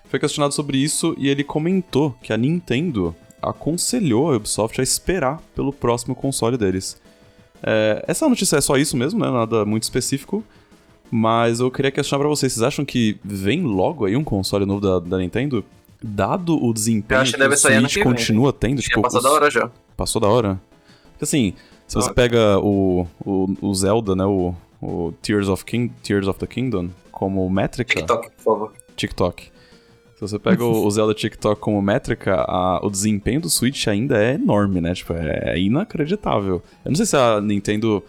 Foi 0.05 0.19
questionado 0.19 0.53
sobre 0.53 0.77
isso 0.77 1.15
e 1.17 1.27
ele 1.27 1.43
comentou 1.43 2.15
que 2.21 2.31
a 2.31 2.37
Nintendo 2.37 3.15
aconselhou 3.41 4.31
a 4.31 4.35
Ubisoft 4.35 4.79
a 4.79 4.83
esperar 4.83 5.41
pelo 5.55 5.73
próximo 5.73 6.15
console 6.15 6.57
deles. 6.57 7.01
É, 7.61 8.03
essa 8.07 8.27
notícia 8.27 8.57
é 8.57 8.61
só 8.61 8.77
isso 8.77 8.95
mesmo, 8.95 9.19
né? 9.19 9.29
Nada 9.31 9.65
muito 9.65 9.83
específico. 9.83 10.43
Mas 11.09 11.59
eu 11.59 11.69
queria 11.69 11.91
questionar 11.91 12.21
pra 12.21 12.29
vocês, 12.29 12.53
vocês 12.53 12.63
acham 12.63 12.83
que 12.83 13.17
vem 13.23 13.61
logo 13.61 14.05
aí 14.05 14.15
um 14.15 14.23
console 14.23 14.65
novo 14.65 14.81
da, 14.81 14.99
da 14.99 15.17
Nintendo? 15.19 15.63
Dado 16.03 16.61
o 16.61 16.73
desempenho 16.73 17.17
Eu 17.19 17.21
acho 17.21 17.31
que 17.31 17.37
que, 17.37 17.43
deve 17.43 17.55
o 17.55 17.57
Switch 17.57 17.87
que 17.93 17.95
vem. 17.95 18.03
continua 18.03 18.51
tendo, 18.51 18.81
Já 18.81 18.89
tipo, 18.89 19.01
passou 19.01 19.19
os- 19.19 19.23
da 19.23 19.31
hora 19.31 19.49
já. 19.49 19.71
Passou 19.95 20.21
da 20.21 20.27
hora? 20.27 20.59
Porque 21.11 21.23
assim, 21.23 21.53
se 21.87 21.95
você 21.95 22.09
Ah. 22.09 22.13
pega 22.13 22.59
o, 22.59 23.07
o, 23.25 23.55
o 23.61 23.73
Zelda, 23.73 24.15
né, 24.15 24.25
o, 24.25 24.53
o 24.81 25.13
Tears, 25.21 25.47
of 25.47 25.63
King, 25.63 25.93
Tears 26.03 26.27
of 26.27 26.37
the 26.39 26.47
Kingdom, 26.47 26.89
como 27.11 27.49
métrica... 27.49 27.95
TikTok, 27.95 28.29
por 28.37 28.43
favor. 28.43 28.73
TikTok. 28.97 29.51
Se 30.15 30.21
você 30.21 30.37
pega 30.39 30.63
o, 30.63 30.85
o 30.85 30.89
Zelda 30.91 31.13
TikTok 31.13 31.59
como 31.61 31.81
métrica, 31.81 32.35
a- 32.47 32.79
o 32.83 32.89
desempenho 32.89 33.39
do 33.39 33.49
Switch 33.49 33.87
ainda 33.87 34.17
é 34.21 34.33
enorme, 34.33 34.81
né? 34.81 34.93
Tipo, 34.93 35.13
é 35.13 35.57
inacreditável. 35.59 36.61
Eu 36.83 36.89
não 36.91 36.95
sei 36.95 37.05
se 37.05 37.15
a 37.15 37.39
Nintendo... 37.39 38.03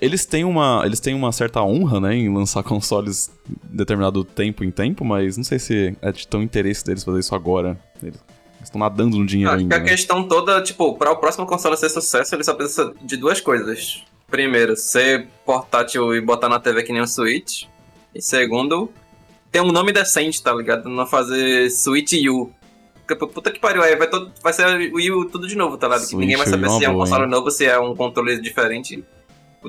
Eles 0.00 0.24
têm 0.24 0.44
uma, 0.44 0.82
eles 0.84 1.00
têm 1.00 1.14
uma 1.14 1.30
certa 1.32 1.62
honra, 1.62 2.00
né, 2.00 2.14
em 2.14 2.32
lançar 2.32 2.62
consoles 2.64 3.30
determinado 3.64 4.24
tempo 4.24 4.64
em 4.64 4.70
tempo, 4.70 5.04
mas 5.04 5.36
não 5.36 5.44
sei 5.44 5.58
se 5.58 5.96
é 6.00 6.10
de 6.10 6.26
tão 6.26 6.42
interesse 6.42 6.84
deles 6.84 7.04
fazer 7.04 7.20
isso 7.20 7.34
agora. 7.34 7.78
Eles 8.02 8.18
estão 8.62 8.80
nadando 8.80 9.18
no 9.18 9.26
dinheiro 9.26 9.52
Acho 9.52 9.58
que 9.58 9.62
ainda. 9.64 9.76
a 9.76 9.80
né? 9.80 9.88
questão 9.88 10.26
toda, 10.26 10.62
tipo, 10.62 10.96
para 10.96 11.10
o 11.10 11.16
próximo 11.16 11.46
console 11.46 11.76
ser 11.76 11.90
sucesso, 11.90 12.34
ele 12.34 12.44
só 12.44 12.54
precisa 12.54 12.94
de 13.02 13.16
duas 13.16 13.40
coisas. 13.40 14.02
Primeiro, 14.28 14.76
ser 14.76 15.28
portátil 15.44 16.14
e 16.14 16.20
botar 16.20 16.48
na 16.48 16.58
TV 16.58 16.82
que 16.82 16.92
nem 16.92 17.02
o 17.02 17.06
Switch. 17.06 17.64
E 18.14 18.20
segundo, 18.20 18.90
ter 19.52 19.60
um 19.60 19.70
nome 19.70 19.92
decente, 19.92 20.42
tá 20.42 20.52
ligado? 20.52 20.88
Não 20.88 21.06
fazer 21.06 21.70
Switch 21.70 22.12
U. 22.28 22.50
Puta 23.32 23.52
que 23.52 23.60
pariu, 23.60 23.82
aí 23.82 23.94
vai, 23.94 24.08
todo, 24.08 24.32
vai 24.42 24.52
ser 24.52 24.66
o 24.66 24.96
Wii 24.96 25.12
U 25.12 25.24
tudo 25.26 25.46
de 25.46 25.54
novo, 25.54 25.76
tá 25.78 25.86
ligado? 25.86 26.08
Que 26.08 26.16
ninguém 26.16 26.36
vai 26.36 26.46
é 26.46 26.50
saber 26.50 26.66
uma 26.66 26.78
se 26.78 26.84
é 26.84 26.88
um 26.88 26.92
boa, 26.92 27.04
console 27.04 27.24
hein? 27.24 27.30
novo, 27.30 27.50
se 27.52 27.64
é 27.64 27.78
um 27.78 27.94
controle 27.94 28.40
diferente. 28.40 29.04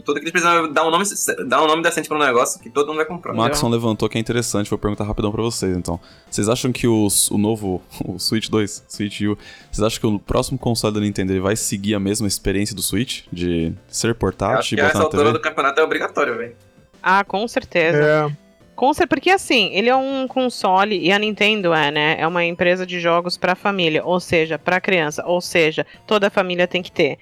Tudo 0.02 0.16
que 0.16 0.22
eles 0.22 0.32
precisam 0.32 0.66
é 0.66 0.68
dar 0.70 0.86
um 0.88 0.92
nome, 0.92 1.06
dar 1.48 1.64
um 1.64 1.68
nome 1.68 1.82
decente 1.84 2.08
pro 2.08 2.18
negócio 2.18 2.60
que 2.62 2.70
todo 2.70 2.88
mundo 2.88 2.98
vai 2.98 3.06
comprar. 3.06 3.34
O 3.34 3.38
Maxon 3.38 3.70
levantou 3.70 4.08
que 4.10 4.18
é 4.18 4.22
interessante, 4.22 4.70
vou 4.70 4.78
perguntar 4.80 5.04
rapidão 5.04 5.32
pra 5.32 5.42
vocês, 5.42 5.76
então. 5.76 6.00
Vocês 6.30 6.48
acham 6.50 6.72
que 6.72 6.88
os- 6.88 7.30
o 7.32 7.38
novo, 7.38 7.82
o 8.06 8.20
Switch 8.20 8.50
2, 8.50 8.84
Switch 8.88 9.22
U, 9.22 9.38
vocês 9.72 9.84
acham 9.86 10.00
que 10.00 10.08
o 10.08 10.20
próximo 10.20 10.58
console 10.58 10.94
da 10.94 11.00
Nintendo 11.00 11.34
ele 11.34 11.40
vai 11.40 11.56
seguir 11.56 11.96
a 11.96 12.00
mesma 12.00 12.28
experiência 12.28 12.76
do 12.76 12.82
Switch? 12.82 13.24
De 13.32 13.74
ser 13.88 14.16
portátil 14.16 14.76
que 14.76 14.76
e 14.76 14.78
botar 14.78 14.90
essa 14.90 14.98
na 15.00 15.04
altura 15.06 15.24
TV? 15.24 15.34
do 15.38 15.42
campeonato 15.42 15.80
é 15.80 15.84
obrigatório, 15.84 16.38
velho. 16.38 16.56
Ah, 17.02 17.24
com 17.24 17.48
certeza. 17.48 17.98
É. 18.32 18.48
Com 18.76 18.94
certeza, 18.94 19.08
porque 19.08 19.32
assim, 19.32 19.72
ele 19.74 19.90
é 19.90 19.96
um 19.96 20.28
console 20.28 21.00
e 21.00 21.12
a 21.12 21.18
Nintendo 21.18 21.74
é, 21.74 21.90
né? 21.90 22.16
É 22.20 22.28
uma 22.28 22.46
empresa 22.46 22.86
de 22.86 23.00
jogos 23.00 23.36
pra 23.36 23.56
família, 23.56 24.04
ou 24.06 24.20
seja, 24.20 24.60
pra 24.60 24.80
criança, 24.80 25.24
ou 25.26 25.42
seja, 25.42 25.84
toda 26.06 26.28
a 26.28 26.30
família 26.30 26.68
tem 26.68 26.84
que 26.84 26.92
ter. 26.92 27.18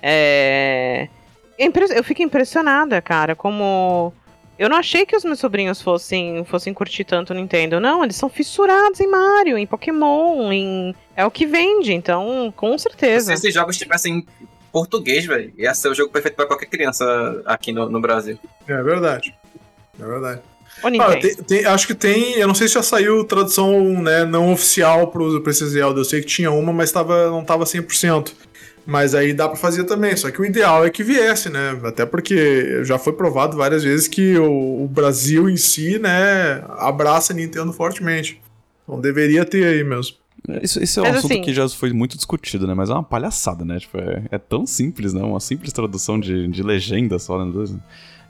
É... 0.00 1.08
Eu 1.94 2.04
fico 2.04 2.22
impressionada, 2.22 3.00
cara, 3.02 3.34
como. 3.36 4.12
Eu 4.58 4.68
não 4.68 4.76
achei 4.76 5.06
que 5.06 5.16
os 5.16 5.24
meus 5.24 5.38
sobrinhos 5.38 5.80
fossem, 5.80 6.44
fossem 6.44 6.74
curtir 6.74 7.04
tanto 7.04 7.32
o 7.32 7.34
Nintendo. 7.36 7.80
Não, 7.80 8.04
eles 8.04 8.16
são 8.16 8.28
fissurados 8.28 9.00
em 9.00 9.06
Mario, 9.06 9.56
em 9.56 9.66
Pokémon, 9.66 10.52
em. 10.52 10.94
É 11.16 11.24
o 11.24 11.30
que 11.30 11.46
vende, 11.46 11.92
então, 11.94 12.52
com 12.56 12.76
certeza. 12.76 13.26
Se 13.28 13.32
esses 13.34 13.54
jogos 13.54 13.76
tivessem 13.78 14.26
português, 14.72 15.24
velho. 15.26 15.52
Ia 15.58 15.74
ser 15.74 15.88
o 15.88 15.94
jogo 15.94 16.12
perfeito 16.12 16.34
pra 16.36 16.46
qualquer 16.46 16.66
criança 16.66 17.42
aqui 17.46 17.72
no, 17.72 17.88
no 17.90 18.00
Brasil. 18.00 18.38
É 18.68 18.82
verdade. 18.82 19.34
É 19.98 20.04
verdade. 20.04 20.40
Ah, 21.00 21.16
tem- 21.16 21.34
tem- 21.36 21.64
acho 21.66 21.86
que 21.86 21.94
tem. 21.94 22.34
Eu 22.38 22.46
não 22.46 22.54
sei 22.54 22.68
se 22.68 22.74
já 22.74 22.82
saiu 22.82 23.24
tradução 23.24 23.80
né, 24.02 24.24
não 24.24 24.52
oficial 24.52 25.08
pro, 25.08 25.40
pra 25.42 25.50
esse 25.50 25.66
Zelda. 25.66 26.00
Eu 26.00 26.04
sei 26.04 26.20
que 26.20 26.26
tinha 26.26 26.50
uma, 26.50 26.72
mas 26.72 26.90
tava, 26.92 27.28
não 27.30 27.44
tava 27.44 27.64
100%. 27.64 28.32
Mas 28.86 29.14
aí 29.14 29.32
dá 29.32 29.48
pra 29.48 29.56
fazer 29.56 29.84
também. 29.84 30.16
Só 30.16 30.30
que 30.30 30.40
o 30.40 30.44
ideal 30.44 30.84
é 30.84 30.90
que 30.90 31.02
viesse, 31.02 31.48
né? 31.48 31.78
Até 31.84 32.04
porque 32.06 32.82
já 32.84 32.98
foi 32.98 33.12
provado 33.12 33.56
várias 33.56 33.84
vezes 33.84 34.08
que 34.08 34.36
o, 34.38 34.84
o 34.84 34.88
Brasil 34.88 35.48
em 35.48 35.56
si, 35.56 35.98
né, 35.98 36.64
abraça 36.78 37.32
a 37.32 37.36
Nintendo 37.36 37.72
fortemente. 37.72 38.40
Então 38.84 39.00
deveria 39.00 39.44
ter 39.44 39.64
aí 39.64 39.84
mesmo. 39.84 40.16
Isso, 40.62 40.82
isso 40.82 41.00
é 41.00 41.02
um 41.02 41.06
Mas 41.06 41.16
assunto 41.18 41.32
assim- 41.32 41.42
que 41.42 41.52
já 41.52 41.68
foi 41.68 41.92
muito 41.92 42.16
discutido, 42.16 42.66
né? 42.66 42.74
Mas 42.74 42.90
é 42.90 42.94
uma 42.94 43.02
palhaçada, 43.02 43.64
né? 43.64 43.78
Tipo, 43.78 43.98
é, 43.98 44.24
é 44.30 44.38
tão 44.38 44.66
simples, 44.66 45.12
né? 45.12 45.22
Uma 45.22 45.40
simples 45.40 45.72
tradução 45.72 46.18
de, 46.18 46.48
de 46.48 46.62
legenda 46.62 47.18
só, 47.18 47.44
né? 47.44 47.52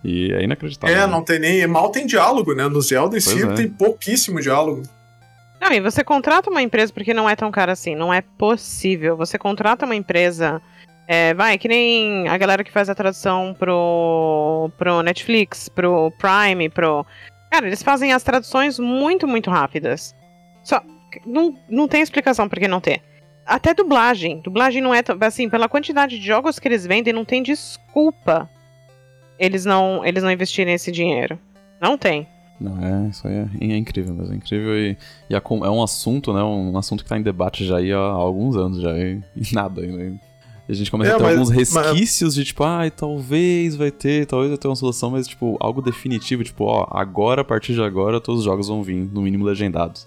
E 0.04 0.32
é 0.32 0.42
inacreditável. 0.42 0.94
é, 0.96 1.00
né? 1.00 1.06
não 1.06 1.22
tem 1.22 1.38
nem. 1.38 1.66
Mal 1.66 1.90
tem 1.90 2.06
diálogo, 2.06 2.54
né? 2.54 2.68
No 2.68 2.80
Zelda 2.80 3.16
em 3.16 3.20
si 3.20 3.42
é. 3.42 3.46
tem 3.54 3.68
pouquíssimo 3.68 4.40
diálogo. 4.40 4.82
Não, 5.60 5.72
e 5.72 5.80
você 5.80 6.02
contrata 6.02 6.50
uma 6.50 6.62
empresa 6.62 6.92
porque 6.92 7.12
não 7.12 7.28
é 7.28 7.36
tão 7.36 7.50
caro 7.50 7.70
assim, 7.70 7.94
não 7.94 8.12
é 8.12 8.22
possível. 8.22 9.16
Você 9.16 9.38
contrata 9.38 9.84
uma 9.84 9.94
empresa, 9.94 10.60
é, 11.06 11.34
vai, 11.34 11.58
que 11.58 11.68
nem 11.68 12.28
a 12.28 12.38
galera 12.38 12.64
que 12.64 12.72
faz 12.72 12.88
a 12.88 12.94
tradução 12.94 13.54
pro, 13.58 14.70
pro 14.78 15.02
Netflix, 15.02 15.68
pro 15.68 16.12
Prime, 16.12 16.68
pro. 16.70 17.04
Cara, 17.50 17.66
eles 17.66 17.82
fazem 17.82 18.12
as 18.12 18.22
traduções 18.22 18.78
muito, 18.78 19.28
muito 19.28 19.50
rápidas. 19.50 20.14
Só. 20.62 20.82
Não, 21.26 21.58
não 21.68 21.88
tem 21.88 22.00
explicação 22.00 22.48
por 22.48 22.58
que 22.58 22.68
não 22.68 22.80
ter. 22.80 23.02
Até 23.44 23.74
dublagem. 23.74 24.40
Dublagem 24.40 24.80
não 24.80 24.94
é. 24.94 25.02
Assim, 25.20 25.50
pela 25.50 25.68
quantidade 25.68 26.18
de 26.18 26.26
jogos 26.26 26.58
que 26.58 26.68
eles 26.68 26.86
vendem, 26.86 27.12
não 27.12 27.24
tem 27.24 27.42
desculpa 27.42 28.48
eles 29.40 29.64
não, 29.64 30.04
eles 30.04 30.22
não 30.22 30.30
investirem 30.30 30.74
esse 30.74 30.92
dinheiro. 30.92 31.40
Não 31.80 31.96
tem. 31.96 32.28
Não, 32.60 32.76
é, 32.78 33.08
isso 33.08 33.26
aí 33.26 33.34
é, 33.34 33.48
é 33.72 33.76
incrível, 33.76 34.14
mas 34.16 34.30
é 34.30 34.34
incrível 34.34 34.76
e, 34.76 34.96
e 35.30 35.34
é 35.34 35.40
um 35.70 35.82
assunto, 35.82 36.32
né? 36.32 36.42
Um 36.42 36.76
assunto 36.76 37.02
que 37.02 37.08
tá 37.08 37.16
em 37.18 37.22
debate 37.22 37.64
já 37.64 37.78
aí 37.78 37.90
há, 37.92 37.98
alguns 37.98 38.54
anos 38.56 38.80
já 38.82 38.96
e, 38.98 39.20
e 39.34 39.54
nada 39.54 39.80
ainda. 39.80 40.02
E 40.68 40.72
a 40.72 40.74
gente 40.74 40.90
começa 40.90 41.12
É, 41.12 41.14
a 41.14 41.16
ter 41.16 41.22
mas- 41.24 41.32
alguns 41.32 41.48
mas- 41.50 41.86
resquícios 41.86 42.34
de 42.34 42.44
tipo, 42.44 42.62
ai, 42.62 42.90
talvez 42.90 43.74
vai 43.76 43.90
ter, 43.90 44.26
talvez 44.26 44.50
vai 44.50 44.58
ter 44.58 44.68
uma 44.68 44.76
solução, 44.76 45.10
mas 45.10 45.26
tipo, 45.26 45.56
algo 45.58 45.80
definitivo, 45.80 46.44
tipo, 46.44 46.64
ó, 46.64 46.86
agora, 46.90 47.40
a 47.40 47.44
partir 47.44 47.72
de 47.72 47.82
agora, 47.82 48.20
todos 48.20 48.40
os 48.40 48.44
jogos 48.44 48.68
vão 48.68 48.82
vir, 48.82 49.08
no 49.10 49.22
mínimo 49.22 49.44
legendados. 49.44 50.06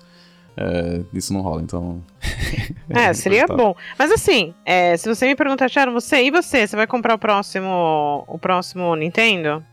É, 0.55 1.01
isso 1.11 1.33
não 1.33 1.41
rola, 1.41 1.61
então. 1.63 2.01
É, 2.89 3.11
seria 3.15 3.47
bom. 3.47 3.73
Mas 3.97 4.11
assim, 4.11 4.53
é, 4.63 4.95
se 4.97 5.09
você 5.09 5.25
me 5.25 5.35
perguntar, 5.35 5.67
Sharon, 5.69 5.93
você 5.93 6.23
e 6.25 6.29
você, 6.29 6.67
você 6.67 6.75
vai 6.75 6.85
comprar 6.85 7.15
o 7.15 7.17
próximo, 7.17 8.23
o 8.27 8.37
próximo 8.37 8.95
Nintendo? 8.95 9.63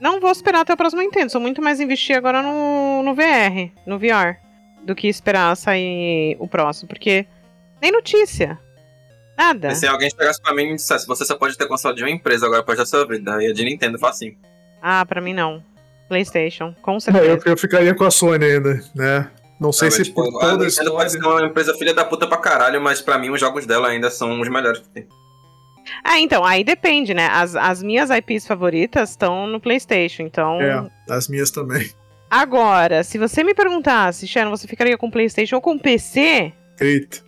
Não 0.00 0.20
vou 0.20 0.30
esperar 0.30 0.60
até 0.60 0.72
o 0.74 0.76
próximo 0.76 1.00
Nintendo. 1.02 1.30
Sou 1.30 1.40
muito 1.40 1.62
mais 1.62 1.80
investir 1.80 2.16
agora 2.16 2.42
no, 2.42 3.02
no 3.02 3.14
VR, 3.14 3.70
no 3.86 3.98
VR, 3.98 4.36
do 4.82 4.94
que 4.94 5.08
esperar 5.08 5.56
sair 5.56 6.36
o 6.38 6.46
próximo, 6.48 6.88
porque 6.88 7.26
nem 7.80 7.90
notícia, 7.92 8.58
nada. 9.36 9.68
E 9.68 9.74
se 9.76 9.86
alguém 9.86 10.10
chegasse 10.10 10.40
pra 10.42 10.54
mim 10.54 10.64
e 10.72 10.76
dissesse, 10.76 11.06
você 11.06 11.24
só 11.24 11.36
pode 11.36 11.56
ter 11.56 11.66
console 11.66 11.96
de 11.96 12.02
uma 12.02 12.10
empresa 12.10 12.46
agora 12.46 12.62
pra 12.62 12.74
da 12.74 12.84
sua 12.84 13.06
vida, 13.06 13.36
aí 13.36 13.46
é 13.46 13.52
de 13.52 13.64
Nintendo, 13.64 13.98
facinho. 13.98 14.36
Ah, 14.82 15.04
pra 15.06 15.20
mim 15.20 15.32
não. 15.32 15.62
PlayStation, 16.08 16.74
com 16.82 16.92
É, 16.92 16.96
eu, 16.96 17.00
certeza. 17.00 17.42
eu 17.46 17.56
ficaria 17.56 17.94
com 17.94 18.04
a 18.04 18.10
Sony 18.10 18.44
ainda, 18.44 18.84
né? 18.94 19.30
Não 19.58 19.72
sei 19.72 19.86
Não, 19.88 19.92
se 19.92 19.98
mas, 20.00 20.08
tipo, 20.08 20.22
por 20.22 20.44
a 20.44 20.50
toda 20.50 20.64
a 20.64 20.66
Nintendo 20.66 20.90
pode 20.92 21.12
ser 21.12 21.18
uma 21.24 21.42
empresa 21.46 21.74
filha 21.74 21.94
da 21.94 22.04
puta 22.04 22.26
pra 22.26 22.36
caralho, 22.36 22.80
mas 22.80 23.00
pra 23.00 23.16
mim 23.18 23.30
os 23.30 23.40
jogos 23.40 23.64
dela 23.64 23.88
ainda 23.88 24.10
são 24.10 24.38
os 24.40 24.48
melhores 24.50 24.80
que 24.80 24.88
tem. 24.88 25.06
Ah, 26.02 26.18
então, 26.20 26.44
aí 26.44 26.64
depende, 26.64 27.12
né? 27.14 27.26
As, 27.30 27.54
as 27.56 27.82
minhas 27.82 28.10
IPs 28.10 28.46
favoritas 28.46 29.10
estão 29.10 29.46
no 29.46 29.60
PlayStation, 29.60 30.22
então. 30.22 30.60
É, 30.60 30.90
as 31.10 31.28
minhas 31.28 31.50
também. 31.50 31.90
Agora, 32.30 33.04
se 33.04 33.16
você 33.18 33.44
me 33.44 33.54
perguntasse, 33.54 34.26
Sharon, 34.26 34.50
você 34.50 34.66
ficaria 34.66 34.96
com 34.98 35.10
PlayStation 35.10 35.56
ou 35.56 35.62
com 35.62 35.78
PC? 35.78 36.52
Eita. 36.80 37.22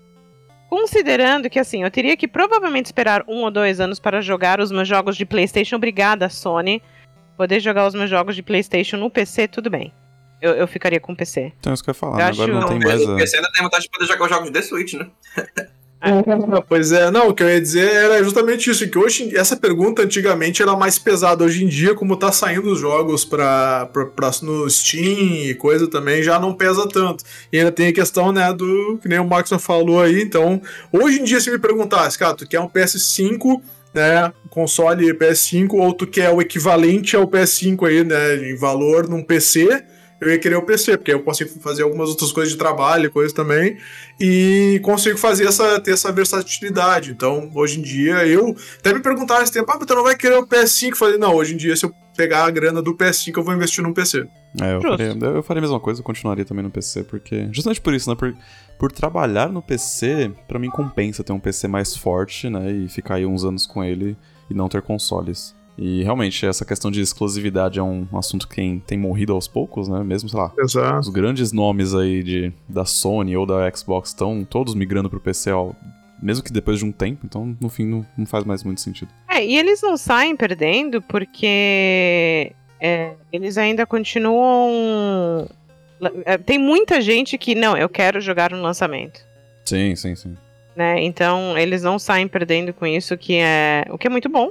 Considerando 0.68 1.48
que, 1.48 1.60
assim, 1.60 1.84
eu 1.84 1.90
teria 1.90 2.16
que 2.16 2.26
provavelmente 2.26 2.86
esperar 2.86 3.22
um 3.28 3.42
ou 3.44 3.50
dois 3.50 3.78
anos 3.78 4.00
para 4.00 4.20
jogar 4.20 4.58
os 4.60 4.72
meus 4.72 4.88
jogos 4.88 5.16
de 5.16 5.24
PlayStation, 5.24 5.76
obrigada, 5.76 6.28
Sony. 6.28 6.82
Poder 7.36 7.60
jogar 7.60 7.86
os 7.86 7.94
meus 7.94 8.10
jogos 8.10 8.34
de 8.34 8.42
PlayStation 8.42 8.96
no 8.96 9.08
PC, 9.08 9.46
tudo 9.46 9.70
bem. 9.70 9.92
Eu, 10.42 10.52
eu 10.54 10.66
ficaria 10.66 10.98
com 10.98 11.14
PC. 11.14 11.52
Então 11.60 11.70
é 11.70 11.74
isso 11.74 11.84
que 11.84 11.90
eu 11.90 11.92
ia 11.92 11.94
falar, 11.94 12.14
Eu 12.14 12.18
né? 12.18 12.24
acho- 12.24 12.42
Agora 12.42 12.52
não 12.54 12.60
Não, 12.62 12.68
tem 12.68 12.78
Mas 12.78 12.88
mais. 12.88 13.02
o 13.06 13.12
a- 13.12 13.16
PC 13.16 13.36
ainda 13.36 13.52
tem 13.52 13.62
vontade 13.62 13.84
de 13.84 13.90
poder 13.90 14.06
jogar 14.06 14.24
os 14.24 14.30
jogos 14.30 14.50
de 14.50 14.62
Switch, 14.62 14.94
né? 14.94 15.06
Pois 16.68 16.92
é, 16.92 17.10
não, 17.10 17.28
o 17.28 17.34
que 17.34 17.42
eu 17.42 17.48
ia 17.48 17.60
dizer 17.60 17.88
era 17.92 18.22
justamente 18.22 18.70
isso, 18.70 18.88
que 18.88 18.98
hoje 18.98 19.36
essa 19.36 19.56
pergunta 19.56 20.02
antigamente 20.02 20.62
era 20.62 20.76
mais 20.76 20.98
pesada, 20.98 21.42
hoje 21.44 21.64
em 21.64 21.68
dia, 21.68 21.94
como 21.94 22.16
tá 22.16 22.30
saindo 22.30 22.70
os 22.70 22.78
jogos 22.78 23.24
pra, 23.24 23.86
pra, 23.92 24.06
pra- 24.06 24.30
no 24.42 24.68
Steam 24.70 25.48
e 25.48 25.54
coisa 25.54 25.88
também, 25.88 26.22
já 26.22 26.38
não 26.38 26.54
pesa 26.54 26.88
tanto. 26.88 27.24
E 27.52 27.58
ainda 27.58 27.72
tem 27.72 27.88
a 27.88 27.92
questão, 27.92 28.30
né, 28.32 28.52
do 28.52 28.98
que 29.02 29.08
nem 29.08 29.18
o 29.18 29.26
Maxon 29.26 29.58
falou 29.58 30.00
aí, 30.00 30.22
então, 30.22 30.60
hoje 30.92 31.20
em 31.20 31.24
dia 31.24 31.40
se 31.40 31.50
me 31.50 31.58
perguntasse, 31.58 32.18
cara, 32.18 32.34
tu 32.34 32.46
quer 32.46 32.60
um 32.60 32.68
PS5, 32.68 33.60
né, 33.94 34.32
console 34.50 35.12
PS5, 35.14 35.72
ou 35.74 35.92
tu 35.92 36.06
quer 36.06 36.30
o 36.30 36.40
equivalente 36.40 37.16
ao 37.16 37.26
PS5 37.26 37.86
aí, 37.86 38.04
né, 38.04 38.36
em 38.50 38.56
valor 38.56 39.08
num 39.08 39.22
PC, 39.22 39.82
eu 40.20 40.30
ia 40.30 40.38
querer 40.38 40.56
o 40.56 40.62
PC, 40.62 40.96
porque 40.96 41.12
eu 41.12 41.22
consigo 41.22 41.50
fazer 41.60 41.82
algumas 41.82 42.08
outras 42.08 42.32
coisas 42.32 42.52
de 42.52 42.58
trabalho, 42.58 43.10
coisas 43.10 43.32
também, 43.32 43.76
e 44.18 44.80
consigo 44.82 45.18
fazer 45.18 45.46
essa, 45.46 45.78
ter 45.80 45.92
essa 45.92 46.10
versatilidade. 46.10 47.10
Então, 47.10 47.50
hoje 47.54 47.78
em 47.78 47.82
dia, 47.82 48.26
eu 48.26 48.56
até 48.78 48.94
me 48.94 49.00
perguntaram 49.00 49.42
esse 49.42 49.52
tempo, 49.52 49.70
ah, 49.70 49.76
mas 49.78 49.86
tu 49.86 49.94
não 49.94 50.02
vai 50.02 50.16
querer 50.16 50.36
o 50.36 50.46
PS5? 50.46 50.90
Eu 50.90 50.96
falei, 50.96 51.18
não, 51.18 51.34
hoje 51.34 51.54
em 51.54 51.56
dia, 51.56 51.76
se 51.76 51.84
eu 51.84 51.94
pegar 52.16 52.44
a 52.44 52.50
grana 52.50 52.80
do 52.80 52.94
PS5, 52.94 53.36
eu 53.36 53.44
vou 53.44 53.54
investir 53.54 53.84
num 53.84 53.92
PC. 53.92 54.26
É, 54.60 54.74
eu 54.74 54.80
faria, 54.80 55.16
eu 55.20 55.42
faria 55.42 55.60
a 55.60 55.62
mesma 55.62 55.78
coisa, 55.78 56.00
eu 56.00 56.04
continuaria 56.04 56.44
também 56.44 56.64
no 56.64 56.70
PC, 56.70 57.04
porque. 57.04 57.48
Justamente 57.52 57.80
por 57.80 57.92
isso, 57.92 58.08
né? 58.08 58.16
Por, 58.16 58.34
por 58.78 58.90
trabalhar 58.90 59.50
no 59.50 59.60
PC, 59.60 60.32
pra 60.48 60.58
mim 60.58 60.70
compensa 60.70 61.22
ter 61.22 61.32
um 61.32 61.40
PC 61.40 61.68
mais 61.68 61.94
forte, 61.94 62.48
né? 62.48 62.72
E 62.72 62.88
ficar 62.88 63.16
aí 63.16 63.26
uns 63.26 63.44
anos 63.44 63.66
com 63.66 63.84
ele 63.84 64.16
e 64.48 64.54
não 64.54 64.68
ter 64.68 64.80
consoles. 64.80 65.54
E 65.78 66.02
realmente, 66.02 66.46
essa 66.46 66.64
questão 66.64 66.90
de 66.90 67.00
exclusividade 67.00 67.78
é 67.78 67.82
um 67.82 68.06
assunto 68.14 68.48
que 68.48 68.56
tem, 68.56 68.80
tem 68.80 68.98
morrido 68.98 69.34
aos 69.34 69.46
poucos, 69.46 69.88
né? 69.88 70.02
Mesmo, 70.02 70.28
sei 70.28 70.38
lá, 70.38 70.52
Exato. 70.58 71.00
os 71.00 71.08
grandes 71.10 71.52
nomes 71.52 71.94
aí 71.94 72.22
de, 72.22 72.52
da 72.68 72.84
Sony 72.86 73.36
ou 73.36 73.44
da 73.44 73.70
Xbox 73.74 74.08
estão 74.10 74.42
todos 74.44 74.74
migrando 74.74 75.10
pro 75.10 75.20
PC, 75.20 75.52
ó, 75.52 75.72
mesmo 76.22 76.42
que 76.42 76.50
depois 76.52 76.78
de 76.78 76.84
um 76.86 76.92
tempo, 76.92 77.26
então 77.26 77.54
no 77.60 77.68
fim 77.68 77.84
não, 77.84 78.06
não 78.16 78.24
faz 78.24 78.44
mais 78.44 78.64
muito 78.64 78.80
sentido. 78.80 79.10
É, 79.28 79.44
e 79.44 79.58
eles 79.58 79.82
não 79.82 79.98
saem 79.98 80.34
perdendo 80.34 81.02
porque 81.02 82.52
é, 82.80 83.12
eles 83.30 83.58
ainda 83.58 83.84
continuam. 83.84 85.46
é, 86.24 86.38
Tem 86.38 86.58
muita 86.58 87.02
gente 87.02 87.36
que, 87.36 87.54
não, 87.54 87.76
eu 87.76 87.88
quero 87.88 88.18
jogar 88.20 88.50
no 88.50 88.62
lançamento. 88.62 89.20
Sim, 89.64 89.94
sim, 89.94 90.14
sim. 90.14 90.34
Né? 90.74 91.02
Então 91.02 91.56
eles 91.58 91.82
não 91.82 91.98
saem 91.98 92.28
perdendo 92.28 92.72
com 92.72 92.86
isso, 92.86 93.16
que 93.16 93.34
é. 93.36 93.84
O 93.90 93.98
que 93.98 94.06
é 94.06 94.10
muito 94.10 94.28
bom. 94.28 94.50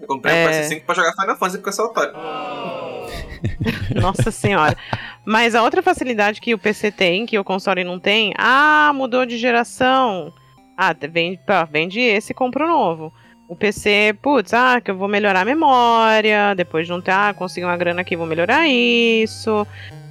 Eu 0.00 0.06
comprei 0.06 0.34
É. 0.34 0.46
um 0.46 0.50
PS5 0.50 0.82
pra 0.84 0.94
jogar 0.94 1.12
Final 1.12 1.36
Fantasy 1.36 1.58
porque 1.58 1.68
eu 1.68 1.72
sou 1.72 1.86
otário. 1.86 2.14
Nossa 4.00 4.30
senhora. 4.30 4.76
Mas 5.24 5.54
a 5.54 5.62
outra 5.62 5.82
facilidade 5.82 6.40
que 6.40 6.54
o 6.54 6.58
PC 6.58 6.90
tem, 6.90 7.26
que 7.26 7.38
o 7.38 7.44
console 7.44 7.84
não 7.84 7.98
tem, 7.98 8.32
ah, 8.36 8.92
mudou 8.94 9.24
de 9.24 9.38
geração. 9.38 10.32
Ah, 10.76 10.94
vende, 11.08 11.38
pá, 11.46 11.64
vende 11.64 12.00
esse 12.00 12.32
e 12.32 12.34
compra 12.34 12.64
o 12.64 12.68
novo. 12.68 13.12
O 13.48 13.54
PC, 13.54 14.16
putz, 14.22 14.52
ah, 14.54 14.80
que 14.80 14.90
eu 14.90 14.96
vou 14.96 15.06
melhorar 15.06 15.40
a 15.42 15.44
memória, 15.44 16.54
depois 16.56 16.86
de 16.86 16.92
um 16.92 17.02
ah, 17.06 17.34
consegui 17.36 17.64
uma 17.64 17.76
grana 17.76 18.00
aqui, 18.00 18.16
vou 18.16 18.26
melhorar 18.26 18.66
isso. 18.66 19.66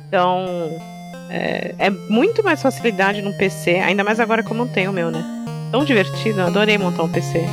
Então, 0.07 0.45
é, 1.29 1.73
é 1.79 1.89
muito 1.89 2.43
mais 2.43 2.61
facilidade 2.61 3.21
no 3.21 3.35
PC, 3.37 3.75
ainda 3.77 4.03
mais 4.03 4.19
agora 4.19 4.43
que 4.43 4.51
eu 4.51 4.55
montei 4.55 4.87
o 4.87 4.93
meu, 4.93 5.09
né? 5.09 5.23
Tão 5.71 5.83
divertido, 5.83 6.41
adorei 6.41 6.77
montar 6.77 7.03
um 7.03 7.11
PC. 7.11 7.43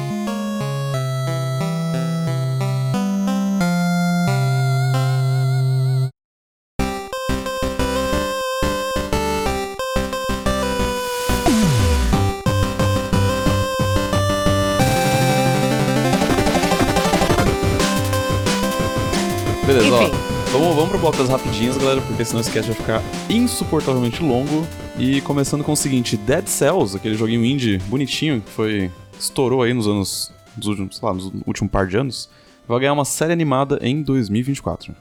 Beleza, 19.73 19.87
Enfim. 19.87 20.11
ó. 20.13 20.51
Vamos, 20.51 20.75
vamos 20.75 20.89
pro 20.91 20.99
bloco 20.99 21.17
das 21.17 21.29
rapidinhas, 21.29 21.79
galera, 21.79 22.01
porque 22.01 22.25
senão 22.25 22.41
esse 22.41 22.51
cast 22.51 22.69
vai 22.73 22.81
ficar 22.81 23.03
insuportavelmente 23.31 24.21
longo. 24.21 24.67
E 24.99 25.21
começando 25.21 25.63
com 25.63 25.73
o 25.73 25.77
seguinte, 25.77 26.17
Dead 26.17 26.47
Cells, 26.49 26.97
aquele 26.97 27.15
joguinho 27.15 27.45
indie 27.45 27.79
bonitinho 27.87 28.41
que 28.41 28.51
foi. 28.51 28.91
estourou 29.19 29.63
aí 29.63 29.73
nos 29.73 29.87
anos. 29.87 30.33
Nos 30.57 30.67
últimos, 30.67 30.97
sei 30.97 31.07
lá, 31.09 31.15
nos 31.15 31.31
últimos 31.47 31.71
par 31.71 31.87
de 31.87 31.97
anos, 31.97 32.29
vai 32.67 32.81
ganhar 32.81 32.93
uma 32.93 33.05
série 33.05 33.33
animada 33.33 33.79
em 33.81 34.03
2024. 34.03 34.93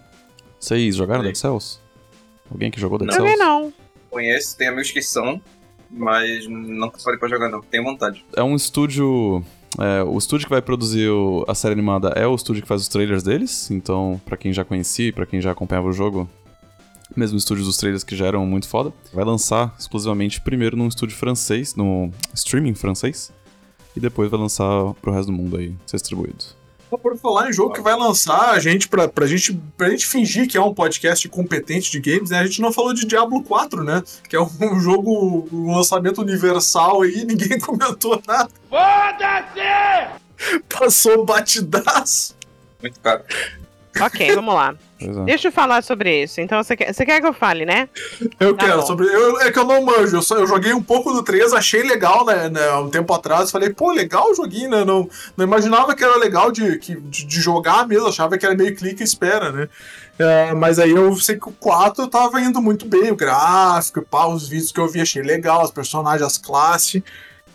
Vocês 0.59 0.95
jogaram 0.95 1.21
Sim. 1.21 1.27
Dead 1.27 1.35
Cells? 1.35 1.79
Alguém 2.51 2.69
que 2.69 2.79
jogou 2.79 2.99
Dead 2.99 3.07
Não. 3.09 3.15
Cells? 3.15 3.37
não. 3.39 3.73
Conheço, 4.11 4.55
tenho 4.55 4.71
amigos 4.71 4.91
que 4.91 5.01
são, 5.01 5.41
mas 5.89 6.47
nunca 6.47 6.99
parei 7.03 7.19
pra 7.19 7.27
jogar 7.27 7.49
não. 7.49 7.61
Tenho 7.61 7.83
vontade. 7.83 8.23
É 8.35 8.43
um 8.43 8.55
estúdio 8.55 9.43
é, 9.77 10.03
o 10.03 10.17
estúdio 10.17 10.45
que 10.47 10.51
vai 10.53 10.61
produzir 10.61 11.09
o- 11.09 11.45
a 11.47 11.53
série 11.53 11.73
animada 11.73 12.09
é 12.09 12.25
o 12.25 12.33
estúdio 12.35 12.61
que 12.61 12.67
faz 12.67 12.81
os 12.81 12.87
trailers 12.87 13.23
deles, 13.23 13.69
então, 13.71 14.19
pra 14.25 14.35
quem 14.37 14.51
já 14.51 14.63
conhecia 14.65 15.13
pra 15.13 15.25
quem 15.25 15.39
já 15.41 15.51
acompanhava 15.51 15.87
o 15.87 15.93
jogo, 15.93 16.29
mesmo 17.15 17.37
estúdios 17.37 17.67
dos 17.67 17.77
trailers 17.77 18.03
que 18.03 18.15
já 18.15 18.25
eram 18.27 18.45
muito 18.45 18.67
foda, 18.67 18.91
vai 19.13 19.23
lançar 19.25 19.75
exclusivamente 19.79 20.41
primeiro 20.41 20.77
num 20.77 20.87
estúdio 20.87 21.15
francês, 21.15 21.75
no 21.75 22.11
streaming 22.33 22.75
francês, 22.75 23.31
e 23.95 23.99
depois 23.99 24.29
vai 24.29 24.39
lançar 24.39 24.93
pro 25.01 25.11
resto 25.11 25.31
do 25.31 25.37
mundo 25.37 25.57
aí, 25.57 25.73
ser 25.85 25.97
distribuído. 25.97 26.58
Por 26.97 27.17
falar 27.17 27.49
em 27.49 27.53
jogo 27.53 27.73
que 27.73 27.81
vai 27.81 27.95
lançar, 27.95 28.49
a 28.49 28.59
gente, 28.59 28.87
pra, 28.87 29.07
pra, 29.07 29.27
gente, 29.27 29.53
pra 29.77 29.89
gente 29.89 30.07
fingir 30.07 30.47
que 30.47 30.57
é 30.57 30.61
um 30.61 30.73
podcast 30.73 31.27
competente 31.29 31.91
de 31.91 31.99
games, 31.99 32.31
né? 32.31 32.39
A 32.39 32.45
gente 32.45 32.61
não 32.61 32.73
falou 32.73 32.93
de 32.93 33.05
Diablo 33.05 33.43
4, 33.43 33.83
né? 33.83 34.01
Que 34.27 34.35
é 34.35 34.41
um 34.41 34.79
jogo, 34.81 35.47
um 35.51 35.75
lançamento 35.75 36.21
universal 36.21 37.03
aí, 37.03 37.23
ninguém 37.25 37.59
comentou 37.59 38.21
nada. 38.27 38.49
Foda-se! 38.69 40.59
Passou 40.67 41.25
batidaço. 41.25 42.35
Muito 42.81 42.99
caro. 43.01 43.23
Ok, 43.99 44.33
vamos 44.33 44.53
lá. 44.55 44.75
É. 45.01 45.23
Deixa 45.25 45.47
eu 45.47 45.51
falar 45.51 45.81
sobre 45.83 46.23
isso. 46.23 46.41
Então, 46.41 46.61
você 46.61 46.75
quer, 46.75 46.93
você 46.93 47.05
quer 47.05 47.21
que 47.21 47.27
eu 47.27 47.33
fale, 47.33 47.65
né? 47.65 47.87
Eu 48.39 48.55
Tá 48.55 48.65
quero, 48.65 48.79
bom. 48.81 48.85
sobre. 48.85 49.07
Eu, 49.07 49.39
é 49.41 49.51
que 49.51 49.57
eu 49.59 49.65
não 49.65 49.83
manjo, 49.83 50.17
eu, 50.17 50.21
só, 50.21 50.35
eu 50.35 50.45
joguei 50.47 50.73
um 50.73 50.81
pouco 50.83 51.13
do 51.13 51.23
3, 51.23 51.53
achei 51.53 51.83
legal, 51.83 52.25
né, 52.25 52.49
né, 52.49 52.71
um 52.73 52.89
tempo 52.89 53.13
atrás. 53.13 53.51
Falei, 53.51 53.69
pô, 53.69 53.91
legal 53.91 54.29
o 54.31 54.35
joguinho, 54.35 54.69
né? 54.71 54.83
Não, 54.85 55.09
não 55.37 55.45
imaginava 55.45 55.95
que 55.95 56.03
era 56.03 56.17
legal 56.17 56.51
de, 56.51 56.77
que- 56.79 56.95
de, 56.95 57.25
de 57.25 57.41
jogar 57.41 57.87
mesmo, 57.87 58.07
achava 58.07 58.37
que 58.37 58.45
era 58.45 58.55
meio 58.55 58.75
clique 58.75 59.01
e 59.01 59.05
espera, 59.05 59.51
né? 59.51 59.69
É, 60.17 60.53
mas 60.53 60.79
aí 60.79 60.91
eu 60.91 61.15
sei 61.15 61.37
que 61.37 61.47
o 61.47 61.53
4 61.53 62.05
tava 62.07 62.41
indo 62.41 62.61
muito 62.61 62.85
bem, 62.85 63.09
o 63.09 63.15
gráfico, 63.15 64.01
pá, 64.01 64.25
os 64.27 64.49
vídeos 64.49 64.71
que 64.71 64.79
eu 64.79 64.87
vi 64.89 64.99
achei 64.99 65.21
legal, 65.21 65.63
os 65.63 65.71
personagens, 65.71 66.21
as 66.27 66.37
classes. 66.37 67.01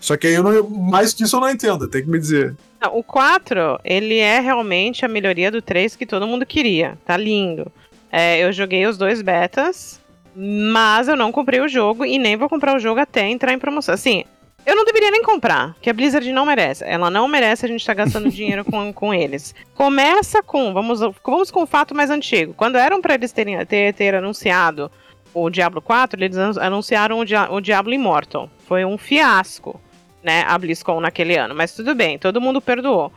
Só 0.05 0.19
que 0.19 0.27
aí 0.27 0.35
eu 0.35 0.43
não, 0.43 0.69
mais 0.69 1.15
que 1.15 1.23
isso 1.23 1.35
eu 1.35 1.41
não 1.41 1.49
entendo, 1.49 1.89
tem 1.89 2.03
que 2.03 2.11
me 2.11 2.19
dizer. 2.19 2.55
O 2.93 3.03
4, 3.03 3.81
ele 3.83 4.19
é 4.19 4.39
realmente 4.39 5.03
a 5.03 5.09
melhoria 5.09 5.51
do 5.51 5.63
3 5.63 5.97
que 5.97 6.05
todo 6.05 6.27
mundo 6.27 6.45
queria. 6.45 6.99
Tá 7.07 7.17
lindo. 7.17 7.73
É, 8.13 8.39
eu 8.45 8.53
joguei 8.53 8.85
os 8.87 8.99
dois 8.99 9.23
betas, 9.23 9.99
mas 10.37 11.09
eu 11.09 11.17
não 11.17 11.33
comprei 11.33 11.61
o 11.61 11.69
jogo 11.69 12.05
e 12.05 12.19
nem 12.19 12.37
vou 12.37 12.51
comprar 12.51 12.77
o 12.77 12.79
jogo 12.79 13.01
até 13.01 13.27
entrar 13.27 13.55
em 13.55 13.59
promoção. 13.59 13.95
Assim, 13.95 14.25
eu 14.67 14.77
não 14.77 14.85
deveria 14.85 15.11
nem 15.11 15.23
comprar, 15.23 15.75
que 15.81 15.89
a 15.89 15.93
Blizzard 15.95 16.31
não 16.33 16.45
merece. 16.45 16.85
Ela 16.87 17.11
não 17.11 17.27
merece 17.27 17.65
a 17.65 17.69
gente 17.69 17.81
estar 17.81 17.95
gastando 17.95 18.29
dinheiro 18.31 18.63
com, 18.63 18.93
com 18.93 19.15
eles. 19.15 19.55
Começa 19.75 20.43
com, 20.43 20.75
vamos, 20.75 21.01
vamos 21.25 21.51
com 21.51 21.63
o 21.63 21.67
fato 21.67 21.95
mais 21.95 22.11
antigo. 22.11 22.53
Quando 22.53 22.77
eram 22.77 23.01
pra 23.01 23.15
eles 23.15 23.33
terem, 23.33 23.65
ter, 23.65 23.95
ter 23.95 24.15
anunciado 24.15 24.91
o 25.33 25.49
Diablo 25.49 25.81
4, 25.81 26.23
eles 26.23 26.37
an- 26.37 26.61
anunciaram 26.61 27.19
o, 27.21 27.25
Dia- 27.25 27.51
o 27.51 27.59
Diablo 27.63 27.95
Immortal. 27.95 28.51
Foi 28.69 28.85
um 28.85 28.99
fiasco 28.99 29.81
né, 30.25 30.45
a 30.47 30.57
BlizzCon 30.59 31.01
naquele 31.01 31.37
ano, 31.37 31.55
mas 31.55 31.75
tudo 31.75 31.95
bem, 31.95 32.19
todo 32.19 32.41
mundo 32.41 32.61
perdoou. 32.61 33.13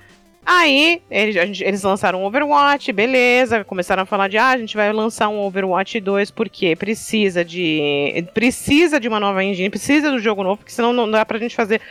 Aí, 0.49 1.01
eles, 1.12 1.60
eles 1.60 1.84
lançaram 1.84 2.24
o 2.24 2.26
Overwatch, 2.26 2.93
beleza, 2.93 3.66
começaram 3.66 4.03
a 4.03 4.05
falar 4.05 4.30
de, 4.30 4.38
ah, 4.38 4.51
a 4.51 4.58
gente 4.58 4.78
vai 4.78 4.93
lançar 4.93 5.28
um 5.28 5.41
Overwatch 5.41 5.99
2 5.99 6.32
porque 6.32 6.74
precisa 6.74 7.43
de 7.43 8.26
precisa 8.34 8.97
de 8.97 9.10
uma 9.10 9.20
nova 9.20 9.43
engine, 9.43 9.70
precisa 9.70 10.10
do 10.10 10.20
jogo 10.20 10.43
novo, 10.43 10.58
porque 10.60 10.72
senão 10.72 10.93
não 10.93 11.12
dá 11.12 11.26
pra 11.26 11.38
gente 11.38 11.53
fazer 11.53 11.82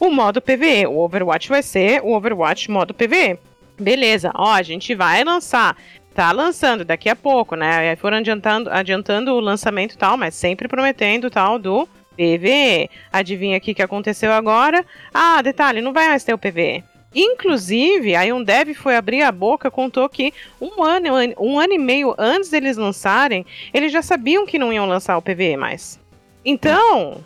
o 0.00 0.10
modo 0.10 0.40
PvE. 0.40 0.86
O 0.86 0.98
Overwatch 1.00 1.50
vai 1.50 1.62
ser 1.62 2.00
o 2.02 2.14
Overwatch 2.14 2.70
modo 2.70 2.94
PvE. 2.94 3.38
Beleza, 3.78 4.30
ó, 4.34 4.52
a 4.52 4.62
gente 4.62 4.94
vai 4.94 5.22
lançar. 5.22 5.76
Tá 6.14 6.32
lançando 6.32 6.86
daqui 6.86 7.10
a 7.10 7.16
pouco, 7.16 7.54
né? 7.54 7.94
Foram 7.96 8.16
adiantando, 8.16 8.70
adiantando 8.70 9.34
o 9.34 9.40
lançamento 9.40 9.92
e 9.92 9.98
tal, 9.98 10.16
mas 10.16 10.34
sempre 10.34 10.66
prometendo 10.66 11.28
tal 11.28 11.58
do 11.58 11.86
PVE. 12.16 12.90
Adivinha 13.12 13.58
o 13.58 13.60
que 13.60 13.74
que 13.74 13.82
aconteceu 13.82 14.32
agora? 14.32 14.84
Ah, 15.12 15.42
detalhe, 15.42 15.80
não 15.80 15.92
vai 15.92 16.08
mais 16.08 16.24
ter 16.24 16.34
o 16.34 16.38
PVE. 16.38 16.82
Inclusive, 17.14 18.14
aí 18.14 18.32
um 18.32 18.42
dev 18.42 18.74
foi 18.74 18.96
abrir 18.96 19.22
a 19.22 19.32
boca, 19.32 19.70
contou 19.70 20.08
que 20.08 20.34
um 20.60 20.82
ano, 20.82 21.08
um 21.38 21.58
ano 21.58 21.72
e 21.72 21.78
meio 21.78 22.14
antes 22.18 22.50
deles 22.50 22.76
lançarem, 22.76 23.46
eles 23.72 23.90
já 23.90 24.02
sabiam 24.02 24.44
que 24.44 24.58
não 24.58 24.72
iam 24.72 24.86
lançar 24.86 25.16
o 25.16 25.22
PVE 25.22 25.56
mais. 25.56 25.98
Então, 26.44 27.24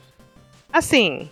assim, 0.72 1.28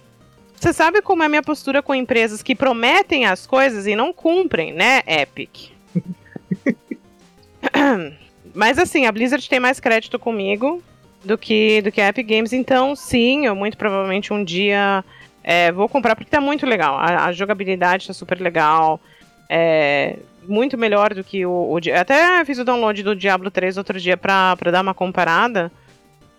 você 0.57 0.73
sabe 0.73 1.01
como 1.01 1.23
é 1.23 1.27
a 1.27 1.29
minha 1.29 1.43
postura 1.43 1.81
com 1.81 1.95
empresas 1.95 2.43
que 2.43 2.55
prometem 2.55 3.27
as 3.27 3.47
coisas 3.47 3.87
e 3.87 3.95
não 3.95 4.13
cumprem, 4.13 4.73
né, 4.73 5.03
Epic? 5.07 5.71
Mas 8.53 8.77
assim, 8.77 9.07
a 9.07 9.13
Blizzard 9.13 9.49
tem 9.49 9.61
mais 9.61 9.79
crédito 9.79 10.19
comigo 10.19 10.83
do 11.25 11.37
que, 11.37 11.83
do 11.83 11.91
que 11.93 12.01
a 12.01 12.09
Epic 12.09 12.27
Games, 12.27 12.53
então 12.53 12.95
sim, 12.95 13.47
eu 13.47 13.55
muito 13.55 13.77
provavelmente 13.77 14.33
um 14.33 14.43
dia 14.45 15.05
é, 15.43 15.73
vou 15.73 15.89
comprar 15.89 16.15
porque 16.15 16.31
tá 16.31 16.41
muito 16.41 16.67
legal. 16.67 16.97
A, 16.99 17.27
a 17.27 17.33
jogabilidade 17.33 18.07
tá 18.07 18.13
super 18.13 18.41
legal. 18.41 19.01
É, 19.49 20.17
muito 20.47 20.77
melhor 20.77 21.15
do 21.15 21.25
que 21.25 21.45
o, 21.47 21.51
o 21.51 21.79
Até 21.99 22.45
fiz 22.45 22.59
o 22.59 22.65
download 22.65 23.03
do 23.03 23.17
Diablo 23.17 23.51
3 23.51 23.77
outro 23.79 23.99
dia 23.99 24.17
pra, 24.17 24.57
pra 24.57 24.71
dar 24.71 24.83
uma 24.83 24.95
comparada. 24.95 25.71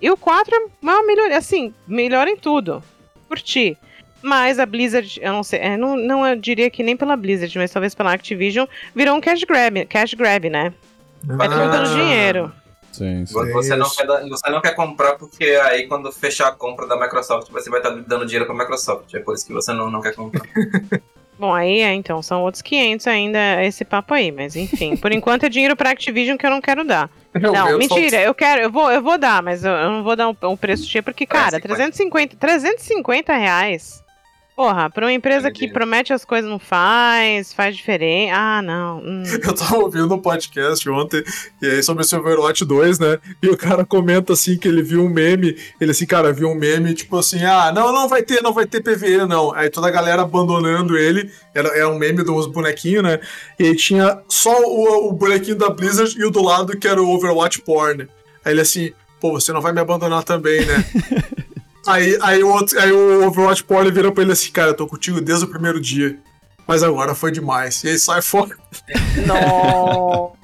E 0.02 0.10
o 0.10 0.16
4 0.18 0.56
é 0.56 0.60
uma 0.82 1.04
melhor, 1.04 1.32
assim, 1.32 1.74
melhor 1.88 2.28
em 2.28 2.38
tudo. 2.38 2.84
Curti. 3.28 3.78
Mas 4.22 4.60
a 4.60 4.66
Blizzard, 4.66 5.20
eu 5.22 5.32
não 5.32 5.44
sei, 5.44 5.60
é, 5.60 5.78
não, 5.78 5.96
não 5.96 6.28
eu 6.28 6.36
diria 6.36 6.70
que 6.70 6.84
nem 6.84 6.96
pela 6.96 7.16
Blizzard, 7.16 7.58
mas 7.58 7.72
talvez 7.72 7.96
pela 7.96 8.14
Activision, 8.14 8.68
virou 8.94 9.16
um 9.16 9.22
cash 9.22 9.44
grab, 9.44 9.86
cash 9.86 10.14
grab, 10.14 10.50
né? 10.50 10.74
Vai 11.24 11.48
Ah. 11.48 11.52
juntando 11.52 11.96
dinheiro. 11.96 12.52
Sim, 12.92 13.26
sim. 13.26 13.34
Você, 13.34 13.52
você 13.52 13.76
não 13.76 13.90
quer, 13.90 14.06
você 14.28 14.50
não 14.50 14.62
quer 14.62 14.76
comprar 14.76 15.16
porque 15.16 15.46
aí 15.46 15.88
quando 15.88 16.12
fechar 16.12 16.48
a 16.48 16.52
compra 16.52 16.88
da 16.88 17.00
Microsoft 17.00 17.52
você 17.52 17.70
vai 17.70 17.80
estar 17.80 17.92
dando 17.92 18.26
dinheiro 18.26 18.46
pra 18.46 18.56
Microsoft. 18.56 19.14
É 19.14 19.20
por 19.20 19.36
isso 19.36 19.46
que 19.46 19.54
você 19.54 19.72
não, 19.74 19.90
não 19.90 20.02
quer 20.02 20.16
comprar. 20.16 20.44
Bom, 21.40 21.54
aí 21.54 21.80
é, 21.80 21.94
então, 21.94 22.22
são 22.22 22.44
outros 22.44 22.62
500 22.62 23.08
ainda 23.08 23.64
esse 23.64 23.86
papo 23.86 24.14
aí, 24.14 24.30
mas 24.30 24.58
enfim, 24.58 24.98
por 24.98 25.10
enquanto 25.10 25.46
é 25.46 25.50
dinheiro 25.50 25.74
pra 25.74 25.92
Activision 25.92 26.36
que 26.36 26.46
eu 26.46 26.50
não 26.50 26.60
quero 26.60 26.84
dar. 26.84 27.10
Eu 27.34 27.54
não, 27.54 27.78
mentira, 27.78 28.22
eu 28.22 28.34
quero, 28.34 28.62
eu 28.62 28.70
vou, 28.70 28.92
eu 28.92 29.02
vou 29.02 29.18
dar, 29.18 29.42
mas 29.42 29.64
eu, 29.64 29.72
eu 29.72 29.90
não 29.90 30.04
vou 30.04 30.18
dar 30.18 30.28
um, 30.28 30.36
um 30.44 30.58
preço 30.58 30.86
cheio, 30.86 31.02
porque, 31.02 31.26
cara, 31.26 31.58
350, 31.58 32.36
350 32.36 33.34
reais. 33.38 34.04
Porra, 34.60 34.90
pra 34.90 35.06
uma 35.06 35.14
empresa 35.14 35.50
que 35.50 35.70
promete 35.70 36.12
as 36.12 36.26
coisas 36.26 36.52
não 36.52 36.60
faz, 36.60 37.54
faz 37.54 37.78
diferente. 37.78 38.30
Ah, 38.34 38.62
não. 38.62 38.98
hum. 38.98 39.24
Eu 39.42 39.56
tava 39.56 39.78
ouvindo 39.78 40.14
um 40.14 40.20
podcast 40.20 40.90
ontem, 40.90 41.24
e 41.62 41.66
aí 41.66 41.82
sobre 41.82 42.04
esse 42.04 42.14
Overwatch 42.14 42.66
2, 42.66 43.00
né? 43.00 43.20
E 43.42 43.48
o 43.48 43.56
cara 43.56 43.86
comenta 43.86 44.34
assim 44.34 44.58
que 44.58 44.68
ele 44.68 44.84
viu 44.84 45.02
um 45.02 45.08
meme, 45.08 45.56
ele 45.80 45.92
assim, 45.92 46.06
cara, 46.06 46.34
viu 46.34 46.50
um 46.50 46.56
meme, 46.56 46.94
tipo 46.94 47.18
assim, 47.18 47.42
ah, 47.42 47.72
não, 47.72 47.94
não 47.94 48.10
vai 48.10 48.22
ter, 48.22 48.44
não 48.44 48.52
vai 48.52 48.66
ter 48.66 48.84
PVE, 48.84 49.26
não. 49.26 49.56
Aí 49.56 49.70
toda 49.70 49.88
a 49.88 49.92
galera 49.92 50.24
abandonando 50.24 50.98
ele, 50.98 51.32
era, 51.56 51.70
era 51.70 51.88
um 51.88 51.98
meme 51.98 52.22
dos 52.22 52.46
bonequinhos, 52.46 53.04
né? 53.04 53.22
E 53.58 53.64
aí 53.64 53.76
tinha 53.78 54.22
só 54.28 54.52
o, 54.62 55.08
o 55.08 55.14
bonequinho 55.14 55.56
da 55.56 55.70
Blizzard 55.70 56.20
e 56.20 56.26
o 56.26 56.30
do 56.30 56.44
lado 56.44 56.78
que 56.78 56.86
era 56.86 57.02
o 57.02 57.10
Overwatch 57.10 57.62
Porn. 57.62 58.10
Aí 58.44 58.52
ele 58.52 58.60
assim, 58.60 58.92
pô, 59.22 59.32
você 59.32 59.54
não 59.54 59.62
vai 59.62 59.72
me 59.72 59.80
abandonar 59.80 60.26
também, 60.26 60.66
né? 60.66 60.84
aí, 61.88 62.18
aí, 62.22 62.44
o 62.44 62.50
outro, 62.50 62.80
aí 62.80 62.92
o 62.92 63.28
Overwatch 63.28 63.64
Porn 63.64 63.90
vira 63.92 64.12
pra 64.12 64.24
ele 64.24 64.32
assim, 64.32 64.52
cara, 64.52 64.72
eu 64.72 64.76
tô 64.76 64.88
contigo 64.88 65.22
desde 65.22 65.46
o 65.46 65.48
primeiro 65.48 65.80
dia. 65.80 66.20
Mas 66.68 66.84
agora 66.84 67.16
foi 67.16 67.32
demais. 67.32 67.84
E 67.84 67.90
aí 67.90 67.98
sai 67.98 68.22
fora. 68.22 68.56
Nossa. 69.26 70.38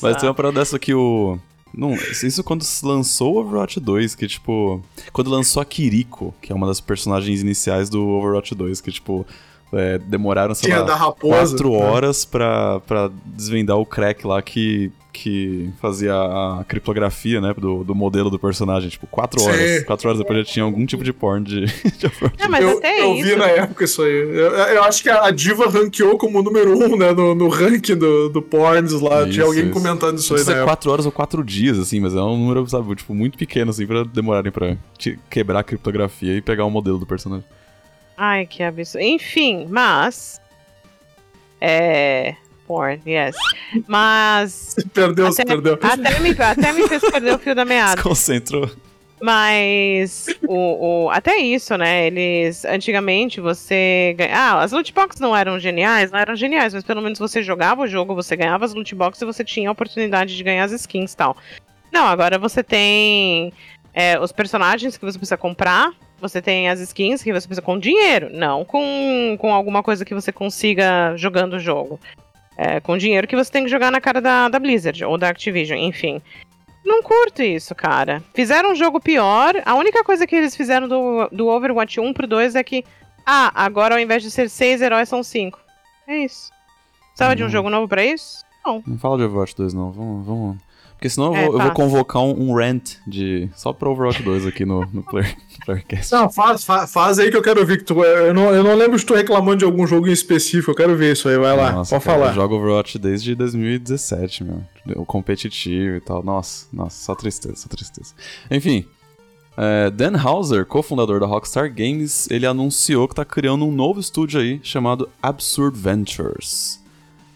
Mas 0.00 0.16
tem 0.16 0.26
uma 0.28 0.34
parada 0.34 0.58
dessa 0.58 0.78
que 0.78 0.94
o. 0.94 1.38
Não, 1.72 1.94
isso 1.94 2.42
quando 2.42 2.64
se 2.64 2.84
lançou 2.84 3.34
o 3.34 3.40
Overwatch 3.40 3.78
2, 3.78 4.14
que 4.14 4.26
tipo. 4.26 4.82
Quando 5.12 5.30
lançou 5.30 5.60
a 5.60 5.64
Kiriko, 5.64 6.34
que 6.40 6.50
é 6.50 6.54
uma 6.54 6.66
das 6.66 6.80
personagens 6.80 7.42
iniciais 7.42 7.90
do 7.90 8.02
Overwatch 8.08 8.54
2, 8.54 8.80
que 8.80 8.90
tipo. 8.90 9.26
É, 9.72 9.98
demoraram, 9.98 10.54
sei 10.54 10.68
Tinha 10.68 10.80
lá, 10.80 10.86
da 10.86 10.94
raposa. 10.96 11.50
quatro 11.56 11.70
né? 11.70 11.76
horas 11.78 12.24
pra, 12.24 12.80
pra 12.80 13.10
desvendar 13.24 13.76
o 13.78 13.86
crack 13.86 14.26
lá 14.26 14.42
que, 14.42 14.90
que 15.12 15.70
fazia 15.80 16.12
a 16.12 16.64
criptografia, 16.66 17.40
né, 17.40 17.54
do, 17.56 17.84
do 17.84 17.94
modelo 17.94 18.30
do 18.30 18.38
personagem. 18.38 18.88
Tipo, 18.90 19.06
quatro 19.06 19.38
Sim. 19.40 19.48
horas. 19.48 19.84
Quatro 19.84 20.08
horas 20.08 20.18
depois 20.18 20.38
já 20.40 20.44
tinha 20.52 20.64
algum 20.64 20.84
tipo 20.86 21.04
de 21.04 21.12
porn 21.12 21.44
de, 21.44 21.66
de 21.98 22.10
Não, 22.40 22.48
mas 22.48 22.64
eu, 22.64 22.78
até 22.78 23.00
eu 23.00 23.14
isso. 23.14 23.28
vi 23.28 23.36
na 23.36 23.46
época 23.46 23.84
isso 23.84 24.02
aí. 24.02 24.12
Eu, 24.12 24.50
eu 24.50 24.82
acho 24.84 25.02
que 25.02 25.10
a 25.10 25.30
Diva 25.30 25.68
ranqueou 25.68 26.18
como 26.18 26.42
número 26.42 26.76
um, 26.76 26.96
né? 26.96 27.12
No, 27.12 27.34
no 27.34 27.48
ranking 27.48 27.96
do, 27.96 28.28
do 28.28 28.42
Porns 28.42 28.92
lá. 29.00 29.22
Isso, 29.22 29.32
Tinha 29.32 29.46
alguém 29.46 29.64
isso. 29.64 29.72
comentando 29.72 30.18
isso 30.18 30.34
aí 30.34 30.40
é 30.40 30.42
época. 30.42 30.64
quatro 30.64 30.90
horas 30.90 31.06
ou 31.06 31.12
quatro 31.12 31.44
dias, 31.44 31.78
assim, 31.78 32.00
mas 32.00 32.14
é 32.14 32.20
um 32.20 32.36
número, 32.36 32.66
sabe, 32.68 32.92
tipo, 32.96 33.14
muito 33.14 33.38
pequeno, 33.38 33.70
assim, 33.70 33.86
pra 33.86 34.02
demorarem 34.02 34.50
pra 34.50 34.76
quebrar 35.28 35.60
a 35.60 35.62
criptografia 35.62 36.36
e 36.36 36.42
pegar 36.42 36.64
o 36.64 36.70
modelo 36.70 36.98
do 36.98 37.06
personagem. 37.06 37.44
Ai, 38.22 38.44
que 38.44 38.62
absurdo. 38.62 39.02
Enfim, 39.02 39.66
mas. 39.70 40.38
É. 41.60 42.34
Porn, 42.66 43.00
yes. 43.06 43.34
Mas. 43.88 44.76
Perdeu, 44.92 45.32
se 45.32 45.40
Até, 45.42 45.52
perdeu. 45.54 45.74
até, 45.82 46.20
me, 46.20 46.30
até 46.30 46.72
me 46.72 46.86
fez 46.86 47.02
perder 47.02 47.34
o 47.34 47.38
fio 47.38 47.54
da 47.54 47.64
meada. 47.64 47.94
Desconcentrou. 47.96 48.70
Mas 49.22 50.26
o, 50.46 51.04
o- 51.06 51.10
até 51.10 51.36
isso, 51.38 51.76
né? 51.76 52.06
Eles 52.06 52.64
antigamente 52.64 53.40
você 53.40 54.14
ganha- 54.16 54.34
ah, 54.34 54.62
as 54.62 54.72
loot 54.72 54.92
boxes 54.94 55.20
não 55.20 55.36
eram 55.36 55.58
geniais, 55.58 56.10
não 56.10 56.18
eram 56.18 56.34
geniais, 56.34 56.72
mas 56.72 56.84
pelo 56.84 57.02
menos 57.02 57.18
você 57.18 57.42
jogava 57.42 57.82
o 57.82 57.86
jogo, 57.86 58.14
você 58.14 58.34
ganhava 58.36 58.64
as 58.64 58.72
loot 58.72 58.94
boxes 58.94 59.20
e 59.20 59.26
você 59.26 59.44
tinha 59.44 59.68
a 59.68 59.72
oportunidade 59.72 60.34
de 60.36 60.42
ganhar 60.42 60.64
as 60.64 60.72
skins 60.72 61.12
e 61.12 61.16
tal. 61.16 61.36
Não, 61.92 62.06
agora 62.06 62.38
você 62.38 62.62
tem 62.62 63.52
é, 63.92 64.18
os 64.18 64.32
personagens 64.32 64.96
que 64.96 65.04
você 65.04 65.18
precisa 65.18 65.36
comprar 65.36 65.90
Você 66.20 66.42
tem 66.42 66.68
as 66.68 66.80
skins 66.80 67.22
que 67.22 67.32
você 67.32 67.46
precisa 67.46 67.62
com 67.62 67.78
dinheiro, 67.78 68.28
não 68.32 68.64
com, 68.64 69.36
com 69.38 69.52
alguma 69.54 69.82
coisa 69.82 70.04
que 70.04 70.14
você 70.14 70.30
consiga 70.30 71.16
jogando 71.16 71.54
o 71.54 71.58
jogo. 71.60 71.98
É, 72.56 72.78
com 72.80 72.98
dinheiro 72.98 73.26
que 73.26 73.36
você 73.36 73.50
tem 73.50 73.64
que 73.64 73.70
jogar 73.70 73.90
na 73.90 74.00
cara 74.00 74.20
da, 74.20 74.48
da 74.48 74.58
Blizzard 74.58 75.02
ou 75.04 75.16
da 75.16 75.30
Activision, 75.30 75.78
enfim. 75.78 76.20
Não 76.84 77.02
curto 77.02 77.42
isso, 77.42 77.74
cara. 77.74 78.22
Fizeram 78.34 78.72
um 78.72 78.74
jogo 78.74 79.00
pior. 79.00 79.54
A 79.64 79.74
única 79.74 80.04
coisa 80.04 80.26
que 80.26 80.34
eles 80.36 80.54
fizeram 80.56 80.86
do, 80.88 81.28
do 81.30 81.48
Overwatch 81.48 81.98
1 82.00 82.12
pro 82.12 82.26
2 82.26 82.54
é 82.56 82.62
que, 82.62 82.84
ah, 83.24 83.50
agora 83.54 83.94
ao 83.94 84.00
invés 84.00 84.22
de 84.22 84.30
ser 84.30 84.50
seis 84.50 84.82
heróis, 84.82 85.08
são 85.08 85.22
cinco. 85.22 85.58
É 86.06 86.18
isso. 86.18 86.50
Precisava 87.08 87.34
de 87.36 87.42
um 87.42 87.46
Hum. 87.46 87.50
jogo 87.50 87.70
novo 87.70 87.88
pra 87.88 88.04
isso? 88.04 88.44
Não 88.86 88.98
fala 88.98 89.16
de 89.16 89.24
Overwatch 89.24 89.56
2, 89.56 89.72
não. 89.74 89.90
Vamos. 89.90 90.26
vamos... 90.26 90.56
Porque 91.00 91.08
senão 91.08 91.28
eu 91.28 91.34
É, 91.34 91.46
vou, 91.46 91.54
eu 91.54 91.60
vou 91.62 91.70
convocar 91.70 92.20
um, 92.22 92.50
um 92.50 92.54
rant 92.54 92.96
de. 93.06 93.48
Só 93.56 93.72
pra 93.72 93.88
Overwatch 93.88 94.22
2 94.22 94.46
aqui 94.46 94.66
no, 94.66 94.84
no 94.92 95.02
Player, 95.02 95.34
Playercast. 95.64 96.12
Não, 96.12 96.30
faz, 96.30 96.62
faz, 96.62 96.92
faz 96.92 97.18
aí 97.18 97.30
que 97.30 97.36
eu 97.38 97.42
quero 97.42 97.64
ver. 97.64 97.78
Que 97.78 97.84
tu, 97.84 98.04
eu, 98.04 98.34
não, 98.34 98.50
eu 98.54 98.62
não 98.62 98.74
lembro 98.74 98.98
de 98.98 99.06
tu 99.06 99.14
reclamando 99.14 99.56
de 99.56 99.64
algum 99.64 99.86
jogo 99.86 100.06
em 100.08 100.12
específico. 100.12 100.70
Eu 100.72 100.74
quero 100.74 100.94
ver 100.98 101.12
isso 101.14 101.26
aí. 101.26 101.38
Vai 101.38 101.56
lá, 101.56 101.72
Nossa, 101.72 101.94
pode 101.96 102.04
cara, 102.04 102.18
falar. 102.18 102.30
Eu 102.32 102.34
jogo 102.34 102.56
Overwatch 102.56 102.98
desde 102.98 103.34
2017, 103.34 104.44
meu. 104.44 104.62
O 104.94 105.06
competitivo 105.06 105.96
e 105.96 106.00
tal. 106.02 106.22
Nossa, 106.22 106.66
nossa, 106.70 107.02
só 107.02 107.14
tristeza, 107.14 107.56
só 107.56 107.68
tristeza. 107.68 108.12
Enfim. 108.50 108.84
é, 109.56 109.90
Dan 109.90 110.22
Houser, 110.22 110.66
cofundador 110.66 111.18
da 111.18 111.26
Rockstar 111.26 111.72
Games, 111.74 112.30
ele 112.30 112.44
anunciou 112.44 113.08
que 113.08 113.14
tá 113.14 113.24
criando 113.24 113.64
um 113.64 113.72
novo 113.72 114.00
estúdio 114.00 114.38
aí 114.38 114.60
chamado 114.62 115.08
Absurd 115.22 115.78
Ventures. 115.78 116.78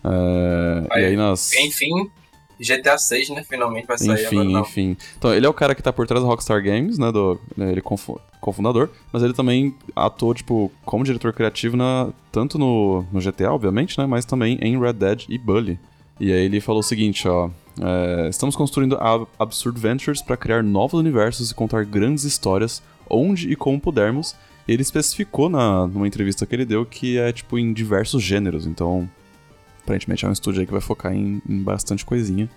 É, 0.04 0.86
e 0.86 0.98
Aí, 0.98 1.04
aí 1.06 1.16
nós. 1.16 1.50
Enfim, 1.54 2.10
GTA 2.64 2.98
6, 2.98 3.30
né? 3.30 3.44
Finalmente 3.48 3.86
vai 3.86 3.98
sair 3.98 4.26
agora. 4.26 4.44
Enfim, 4.44 4.58
enfim. 4.58 4.96
Então, 5.18 5.32
ele 5.32 5.46
é 5.46 5.48
o 5.48 5.54
cara 5.54 5.74
que 5.74 5.82
tá 5.82 5.92
por 5.92 6.06
trás 6.06 6.22
da 6.22 6.28
Rockstar 6.28 6.62
Games, 6.62 6.98
né? 6.98 7.12
Do, 7.12 7.40
né, 7.56 7.70
ele 7.70 7.80
é 7.80 7.82
cofundador, 8.40 8.88
mas 9.12 9.22
ele 9.22 9.32
também 9.32 9.74
atuou, 9.94 10.34
tipo, 10.34 10.72
como 10.84 11.04
diretor 11.04 11.32
criativo 11.32 11.76
na, 11.76 12.10
tanto 12.32 12.58
no, 12.58 13.04
no 13.12 13.20
GTA, 13.20 13.52
obviamente, 13.52 13.98
né? 13.98 14.06
Mas 14.06 14.24
também 14.24 14.58
em 14.60 14.78
Red 14.78 14.94
Dead 14.94 15.24
e 15.28 15.38
Bully. 15.38 15.78
E 16.18 16.32
aí 16.32 16.44
ele 16.44 16.60
falou 16.60 16.80
o 16.80 16.84
seguinte, 16.84 17.26
ó. 17.26 17.50
é, 17.80 18.28
estamos 18.28 18.54
construindo 18.54 18.96
a 18.96 19.26
Absurd 19.38 19.78
Ventures 19.80 20.22
para 20.22 20.36
criar 20.36 20.62
novos 20.62 20.98
universos 20.98 21.50
e 21.50 21.54
contar 21.54 21.84
grandes 21.84 22.24
histórias 22.24 22.82
onde 23.10 23.50
e 23.50 23.56
como 23.56 23.80
pudermos. 23.80 24.34
E 24.66 24.72
ele 24.72 24.82
especificou 24.82 25.48
na, 25.48 25.86
numa 25.86 26.06
entrevista 26.06 26.46
que 26.46 26.54
ele 26.54 26.64
deu 26.64 26.86
que 26.86 27.18
é, 27.18 27.32
tipo, 27.32 27.58
em 27.58 27.72
diversos 27.72 28.22
gêneros. 28.22 28.66
Então, 28.66 29.08
aparentemente 29.84 30.24
é 30.24 30.28
um 30.28 30.32
estúdio 30.32 30.60
aí 30.60 30.66
que 30.66 30.72
vai 30.72 30.80
focar 30.80 31.12
em, 31.12 31.40
em 31.48 31.62
bastante 31.62 32.04
coisinha. 32.04 32.50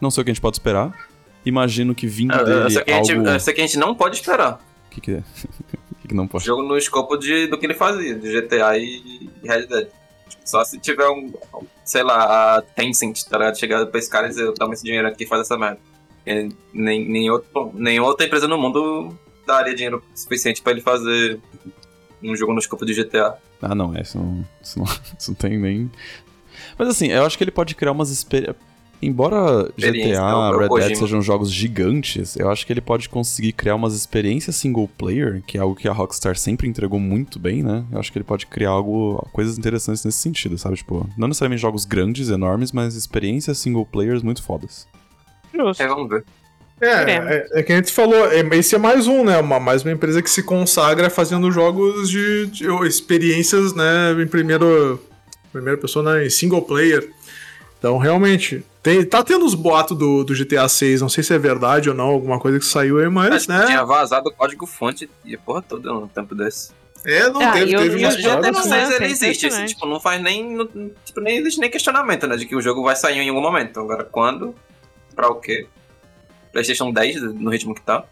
Não 0.00 0.10
sei 0.10 0.20
o 0.20 0.24
que 0.24 0.30
a 0.30 0.34
gente 0.34 0.42
pode 0.42 0.56
esperar. 0.56 0.94
Imagino 1.44 1.94
que 1.94 2.06
vindo 2.06 2.34
Ah, 2.34 2.42
dele 2.42 2.66
Essa 2.66 2.80
aqui, 2.80 2.92
a 2.92 2.96
gente, 2.96 3.12
algo... 3.12 3.28
essa 3.28 3.50
aqui 3.50 3.60
a 3.60 3.66
gente 3.66 3.78
não 3.78 3.94
pode 3.94 4.16
esperar. 4.16 4.60
O 4.86 4.90
que 4.90 5.00
que 5.00 5.12
é? 5.12 5.22
O 5.90 6.02
que 6.02 6.08
que 6.08 6.14
não 6.14 6.26
pode? 6.26 6.44
Jogo 6.44 6.62
no 6.62 6.78
escopo 6.78 7.16
de, 7.16 7.46
do 7.46 7.58
que 7.58 7.66
ele 7.66 7.74
fazia, 7.74 8.14
de 8.14 8.40
GTA 8.40 8.78
e 8.78 9.30
e 9.42 9.48
Red 9.48 9.66
Dead. 9.66 9.88
Só 10.44 10.64
se 10.64 10.78
tiver 10.78 11.08
um, 11.08 11.32
sei 11.84 12.02
lá, 12.02 12.56
a 12.56 12.62
Tencent, 12.62 13.24
tá 13.24 13.38
ligado? 13.38 13.58
Chegar 13.58 13.86
pra 13.86 13.98
esse 13.98 14.08
cara 14.08 14.26
e 14.26 14.30
dizer, 14.30 14.52
toma 14.52 14.74
esse 14.74 14.82
dinheiro 14.82 15.06
aqui 15.06 15.24
e 15.24 15.26
faz 15.26 15.42
essa 15.42 15.56
merda. 15.56 15.78
Nem, 16.72 17.08
nem, 17.08 17.30
outro, 17.30 17.72
nem 17.74 18.00
outra 18.00 18.26
empresa 18.26 18.46
no 18.46 18.58
mundo 18.58 19.16
daria 19.46 19.74
dinheiro 19.74 20.02
suficiente 20.14 20.62
pra 20.62 20.72
ele 20.72 20.80
fazer 20.80 21.40
um 22.22 22.36
jogo 22.36 22.52
no 22.52 22.58
escopo 22.58 22.84
de 22.84 22.94
GTA. 22.94 23.36
Ah, 23.60 23.74
não, 23.74 23.94
é, 23.94 24.02
isso 24.02 24.18
não, 24.18 24.46
isso 24.62 24.78
não, 24.78 24.86
isso 25.18 25.30
não 25.30 25.34
tem 25.34 25.58
nem... 25.58 25.90
Mas 26.80 26.88
assim, 26.88 27.08
eu 27.08 27.26
acho 27.26 27.36
que 27.36 27.44
ele 27.44 27.50
pode 27.50 27.74
criar 27.74 27.92
umas 27.92 28.08
experiências... 28.10 28.56
Embora 29.02 29.70
GTA, 29.78 29.88
é 30.08 30.20
o- 30.20 30.62
é 30.62 30.66
o 30.66 30.74
Red 30.74 30.88
Dead 30.88 30.96
sejam 30.98 31.22
jogos 31.22 31.50
gigantes, 31.50 32.36
eu 32.36 32.50
acho 32.50 32.66
que 32.66 32.72
ele 32.72 32.80
pode 32.82 33.08
conseguir 33.08 33.52
criar 33.52 33.74
umas 33.74 33.94
experiências 33.94 34.56
single 34.56 34.88
player, 34.98 35.42
que 35.46 35.56
é 35.56 35.60
algo 35.60 35.74
que 35.74 35.88
a 35.88 35.92
Rockstar 35.92 36.36
sempre 36.36 36.68
entregou 36.68 36.98
muito 37.00 37.38
bem, 37.38 37.62
né? 37.62 37.82
Eu 37.90 37.98
acho 37.98 38.12
que 38.12 38.18
ele 38.18 38.24
pode 38.24 38.46
criar 38.46 38.70
algo, 38.70 39.26
coisas 39.32 39.56
interessantes 39.58 40.04
nesse 40.04 40.18
sentido, 40.18 40.58
sabe? 40.58 40.76
Tipo, 40.76 41.08
não 41.16 41.28
necessariamente 41.28 41.62
jogos 41.62 41.86
grandes, 41.86 42.28
enormes, 42.28 42.72
mas 42.72 42.94
experiências 42.94 43.56
single 43.58 43.86
players 43.86 44.22
muito 44.22 44.42
fodas. 44.42 44.86
Justo. 45.54 45.82
É, 45.82 45.86
vamos 45.88 46.08
ver. 46.10 46.24
É, 46.78 46.88
é, 46.88 47.48
é 47.54 47.62
que 47.62 47.72
a 47.72 47.76
gente 47.76 47.92
falou, 47.92 48.26
é, 48.30 48.40
esse 48.56 48.74
é 48.74 48.78
mais 48.78 49.06
um, 49.06 49.24
né? 49.24 49.38
Uma, 49.38 49.58
mais 49.58 49.82
uma 49.82 49.92
empresa 49.92 50.20
que 50.20 50.30
se 50.30 50.42
consagra 50.42 51.08
fazendo 51.08 51.50
jogos 51.50 52.08
de, 52.10 52.46
de 52.48 52.66
experiências, 52.86 53.74
né? 53.74 54.12
Em 54.22 54.26
primeiro, 54.26 55.00
primeira 55.52 55.78
pessoa, 55.78 56.14
né? 56.14 56.26
Em 56.26 56.30
single 56.30 56.62
player. 56.62 57.10
Então, 57.78 57.96
realmente, 57.96 58.62
tem, 58.82 59.02
tá 59.04 59.22
tendo 59.22 59.44
os 59.44 59.54
boatos 59.54 59.96
do, 59.96 60.22
do 60.22 60.34
GTA 60.34 60.68
6, 60.68 61.00
não 61.00 61.08
sei 61.08 61.24
se 61.24 61.32
é 61.32 61.38
verdade 61.38 61.88
ou 61.88 61.94
não, 61.94 62.06
alguma 62.08 62.38
coisa 62.38 62.58
que 62.58 62.64
saiu 62.66 62.98
aí, 62.98 63.08
mas, 63.08 63.32
Acho 63.32 63.46
que 63.46 63.52
né? 63.52 63.64
tinha 63.66 63.84
vazado 63.84 64.28
o 64.28 64.32
código 64.32 64.66
fonte 64.66 65.08
e 65.24 65.34
a 65.34 65.38
porra 65.38 65.62
toda 65.62 65.90
no 65.90 66.06
tempo 66.06 66.34
desse. 66.34 66.72
É, 67.02 67.30
não, 67.30 67.40
Ah, 67.40 67.52
teve, 67.52 67.72
eu- 67.72 67.80
teve 67.80 67.94
eu 67.94 67.98
umas 68.00 68.14
o 68.14 68.18
GTA 68.18 68.40
tenho 68.42 68.58
assim. 68.58 68.68
6 68.68 68.82
lança, 68.82 68.96
ele 68.96 69.12
existe, 69.12 69.46
assim, 69.46 69.64
tipo, 69.64 69.86
não 69.86 69.98
faz 69.98 70.20
nem. 70.22 70.52
não- 70.54 70.66
tipo, 71.02 71.20
nem 71.22 71.38
existe 71.38 71.58
nem 71.58 71.70
questionamento, 71.70 72.26
né? 72.26 72.36
De 72.36 72.44
que 72.44 72.54
o 72.54 72.60
jogo 72.60 72.82
vai 72.82 72.94
sair 72.94 73.18
em 73.20 73.28
algum 73.30 73.40
momento. 73.40 73.80
Agora, 73.80 74.04
quando? 74.04 74.54
Pra 75.16 75.28
o 75.30 75.36
quê? 75.36 75.66
PlayStation 76.52 76.92
10 76.92 77.22
no 77.22 77.48
ritmo 77.48 77.74
que 77.74 77.80
tá. 77.80 78.04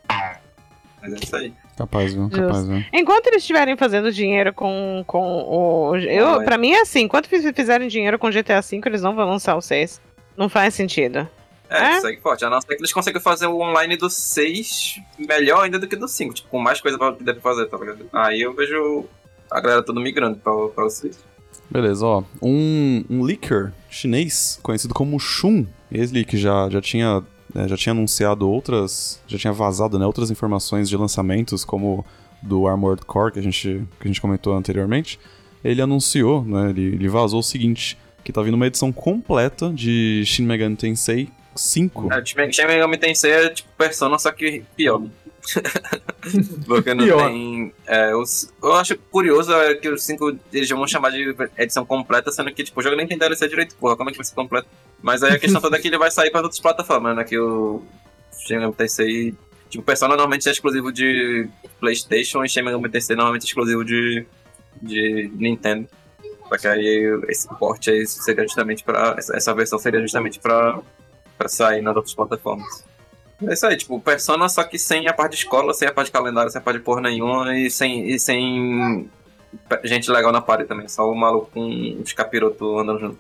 Mas 1.03 1.13
é 1.13 1.17
isso 1.23 1.37
aí. 1.37 1.53
Capaz, 1.77 2.13
viu? 2.15 2.29
Capaz, 2.29 2.67
viu? 2.67 2.83
Enquanto 2.93 3.27
eles 3.29 3.43
estiverem 3.43 3.77
fazendo 3.77 4.11
dinheiro 4.13 4.53
com, 4.53 5.05
com 5.07 5.43
o. 5.45 5.97
Eu, 5.97 6.39
Ah, 6.39 6.43
é. 6.43 6.45
pra 6.45 6.59
mim 6.59 6.73
é 6.73 6.81
assim, 6.81 7.01
enquanto 7.03 7.29
fiz- 7.29 7.49
fizerem 7.55 7.89
dinheiro 7.89 8.19
com 8.19 8.31
GTA 8.31 8.61
V, 8.61 8.81
eles 8.87 9.03
não 9.03 9.15
vão 9.15 9.29
lançar 9.29 9.55
o 9.57 9.61
6. 9.61 10.01
Não 10.37 10.49
faz 10.49 10.75
sentido. 10.75 11.29
É, 11.71 11.97
É? 11.97 12.01
segue 12.01 12.21
forte. 12.21 12.45
A 12.45 12.51
não 12.51 12.61
ser 12.61 12.69
que 12.69 12.81
eles 12.81 12.93
consigam 12.93 13.21
fazer 13.21 13.47
o 13.47 13.61
online 13.61 13.97
do 13.97 14.09
6 14.11 15.01
melhor 15.19 15.65
ainda 15.65 15.79
do 15.79 15.87
que 15.87 15.97
do 15.97 16.09
5. 16.09 16.35
Tipo, 16.35 16.49
com 16.49 16.59
mais 16.59 16.81
coisa 16.81 16.97
pra 16.99 17.13
poder 17.13 17.39
fazer, 17.41 17.67
tá 17.67 17.77
ligado? 17.77 18.07
Aí 18.13 18.41
eu 18.41 18.55
vejo 18.55 19.05
a 19.51 19.61
galera 19.61 19.83
toda 19.83 20.01
migrando 20.01 20.39
pra, 20.39 20.53
pra 20.75 20.85
o 20.87 20.91
6. 20.91 21.19
Beleza, 21.71 22.07
ó. 22.07 22.23
Um, 22.43 23.05
um 23.11 23.23
leaker 23.23 23.73
chinês, 23.91 24.59
conhecido 24.63 24.95
como 24.95 25.19
Shun, 25.21 25.67
ele 25.93 26.25
que 26.25 26.37
já, 26.39 26.69
já 26.71 26.81
tinha. 26.81 27.23
Né, 27.55 27.69
já 27.69 27.77
tinha 27.77 27.93
anunciado 27.93 28.49
outras. 28.49 29.23
Já 29.27 29.39
tinha 29.39 29.53
vazado 29.53 29.99
né, 29.99 30.07
outras 30.07 30.31
informações 30.31 30.89
de 30.89 30.97
lançamentos, 30.97 31.65
como 31.65 32.05
do 32.43 32.67
Armored 32.67 33.05
Core, 33.05 33.33
que 33.33 33.39
a 33.39 33.43
gente, 33.43 33.83
que 34.01 34.05
a 34.05 34.07
gente 34.07 34.21
comentou 34.21 34.55
anteriormente. 34.55 35.19
Ele 35.65 35.83
anunciou, 35.83 36.45
né? 36.45 36.71
Ele, 36.71 36.87
ele 36.95 37.09
vazou 37.09 37.41
o 37.41 37.43
seguinte: 37.43 37.99
que 38.23 38.33
tá 38.33 38.43
vindo 38.43 38.55
uma 38.55 38.67
edição 38.67 38.93
completa 38.93 39.73
de 39.73 40.23
Shin 40.25 40.45
Megami 40.45 40.77
Tensei 40.77 41.29
5. 41.55 42.13
É, 42.13 42.25
Shin 42.25 42.67
Megami 42.67 42.97
Tensei 42.97 43.33
é 43.33 43.49
tipo 43.51 43.69
Persona, 43.77 44.19
só 44.19 44.31
que 44.31 44.63
pior. 44.77 45.03
Porque 46.67 46.95
não 46.95 47.05
Pior. 47.05 47.29
tem. 47.29 47.73
É, 47.87 48.15
os, 48.15 48.53
eu 48.63 48.75
acho 48.75 48.97
curioso 49.11 49.53
é 49.53 49.75
que 49.75 49.89
os 49.89 50.05
5 50.05 50.39
eles 50.53 50.69
vão 50.69 50.87
chamar 50.87 51.11
de 51.11 51.35
edição 51.57 51.85
completa, 51.85 52.31
sendo 52.31 52.53
que 52.53 52.65
tipo, 52.65 52.79
o 52.79 52.83
jogo 52.83 52.97
nem 52.97 53.07
tem 53.07 53.19
DLC 53.19 53.49
direito, 53.49 53.75
porra. 53.77 53.97
Como 53.97 54.11
é 54.11 54.13
que 54.13 54.19
vai 54.19 54.25
ser 54.25 54.35
completo? 54.35 54.69
Mas 55.03 55.23
aí 55.23 55.33
a 55.33 55.39
questão 55.39 55.61
toda 55.61 55.77
é 55.77 55.81
que 55.81 55.89
ele 55.89 55.99
vai 55.99 56.11
sair 56.11 56.31
para 56.31 56.43
outras 56.43 56.61
plataformas, 56.61 57.17
né? 57.17 57.25
Que 57.25 57.39
o 57.39 57.83
Shin 58.39 58.57
Megami 58.57 58.75
Tensei. 58.75 59.35
Tipo, 59.71 59.85
Persona 59.85 60.17
normalmente 60.17 60.49
é 60.49 60.53
exclusivo 60.53 60.91
de 60.93 61.49
PlayStation 61.79 62.45
e 62.45 62.49
Shin 62.49 62.63
Megami 62.63 62.89
Tensei 62.89 63.17
normalmente 63.17 63.43
é 63.43 63.47
exclusivo 63.47 63.85
de, 63.85 64.27
de 64.83 65.31
Nintendo. 65.35 65.89
Só 66.49 66.57
que 66.57 66.67
aí 66.67 67.21
esse 67.29 67.49
porte 67.59 67.91
aí 67.91 68.07
seria 68.07 68.43
justamente 68.45 68.83
pra. 68.83 69.15
Essa, 69.19 69.37
essa 69.37 69.55
versão 69.55 69.79
seria 69.79 70.01
justamente 70.01 70.39
pra, 70.41 70.81
pra 71.37 71.49
sair 71.49 71.83
nas 71.83 71.95
outras 71.95 72.15
plataformas. 72.15 72.88
É 73.47 73.53
isso 73.53 73.67
aí, 73.67 73.77
tipo, 73.77 74.01
Persona, 74.01 74.49
só 74.49 74.65
que 74.65 74.79
sem 74.79 75.07
a 75.07 75.13
parte 75.13 75.33
de 75.33 75.39
escola, 75.39 75.73
sem 75.73 75.87
a 75.87 75.93
parte 75.93 76.07
de 76.07 76.13
calendário, 76.13 76.51
sem 76.51 76.61
a 76.61 76.63
parte 76.63 76.79
de 76.79 76.85
porra 76.85 77.01
nenhuma 77.01 77.57
e 77.57 77.71
sem, 77.71 78.09
e 78.09 78.19
sem 78.19 79.09
gente 79.85 80.11
legal 80.11 80.33
na 80.33 80.41
party 80.41 80.65
também. 80.65 80.89
Só 80.89 81.09
o 81.11 81.15
maluco 81.15 81.51
com 81.53 81.61
uns 81.61 82.13
capirotos 82.13 82.81
andando 82.81 83.01
junto. 83.01 83.19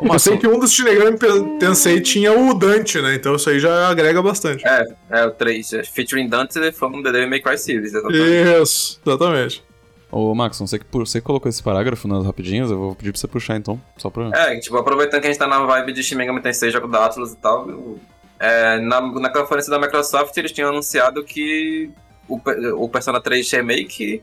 Eu 0.00 0.18
sei 0.18 0.36
que 0.36 0.46
um 0.46 0.58
dos 0.58 0.72
Shin 0.72 0.84
Megami 0.84 1.18
Tensei 1.58 2.00
tinha 2.00 2.32
o 2.32 2.54
Dante, 2.54 3.00
né? 3.00 3.14
Então 3.14 3.34
isso 3.34 3.50
aí 3.50 3.58
já 3.58 3.88
agrega 3.88 4.22
bastante. 4.22 4.66
É, 4.66 4.86
é 5.10 5.26
o 5.26 5.30
3, 5.32 5.72
é, 5.72 5.84
featuring 5.84 6.28
Dante 6.28 6.72
from 6.72 7.02
the 7.02 7.12
Devil 7.12 7.28
May 7.28 7.40
Cry 7.40 7.58
series, 7.58 7.94
exatamente. 7.94 8.62
Isso, 8.62 9.00
exatamente. 9.04 9.67
Ô, 10.10 10.34
Maxon, 10.34 10.66
você 10.66 10.78
que, 10.78 10.84
pu- 10.86 11.04
você 11.04 11.20
colocou 11.20 11.48
esse 11.48 11.62
parágrafo 11.62 12.08
nas 12.08 12.24
rapidinhas, 12.24 12.70
eu 12.70 12.78
vou 12.78 12.94
pedir 12.94 13.12
pra 13.12 13.20
você 13.20 13.28
puxar 13.28 13.56
então, 13.56 13.80
só 13.96 14.08
pra. 14.08 14.30
É, 14.34 14.58
tipo, 14.58 14.76
aproveitando 14.78 15.20
que 15.20 15.26
a 15.26 15.30
gente 15.30 15.38
tá 15.38 15.46
na 15.46 15.58
vibe 15.66 15.92
de 15.92 16.02
Shin 16.02 16.14
Megami 16.16 16.40
Tensei, 16.40 16.70
jogo 16.70 16.88
da 16.88 17.04
Atlas 17.04 17.32
e 17.32 17.36
tal, 17.36 17.68
eu- 17.68 17.98
é, 18.40 18.78
na, 18.80 19.00
na 19.00 19.28
conferência 19.30 19.70
da 19.70 19.78
Microsoft 19.78 20.34
eles 20.36 20.52
tinham 20.52 20.70
anunciado 20.70 21.22
que 21.24 21.90
o, 22.28 22.40
o 22.84 22.88
Persona 22.88 23.20
3 23.20 23.50
Remake, 23.52 24.22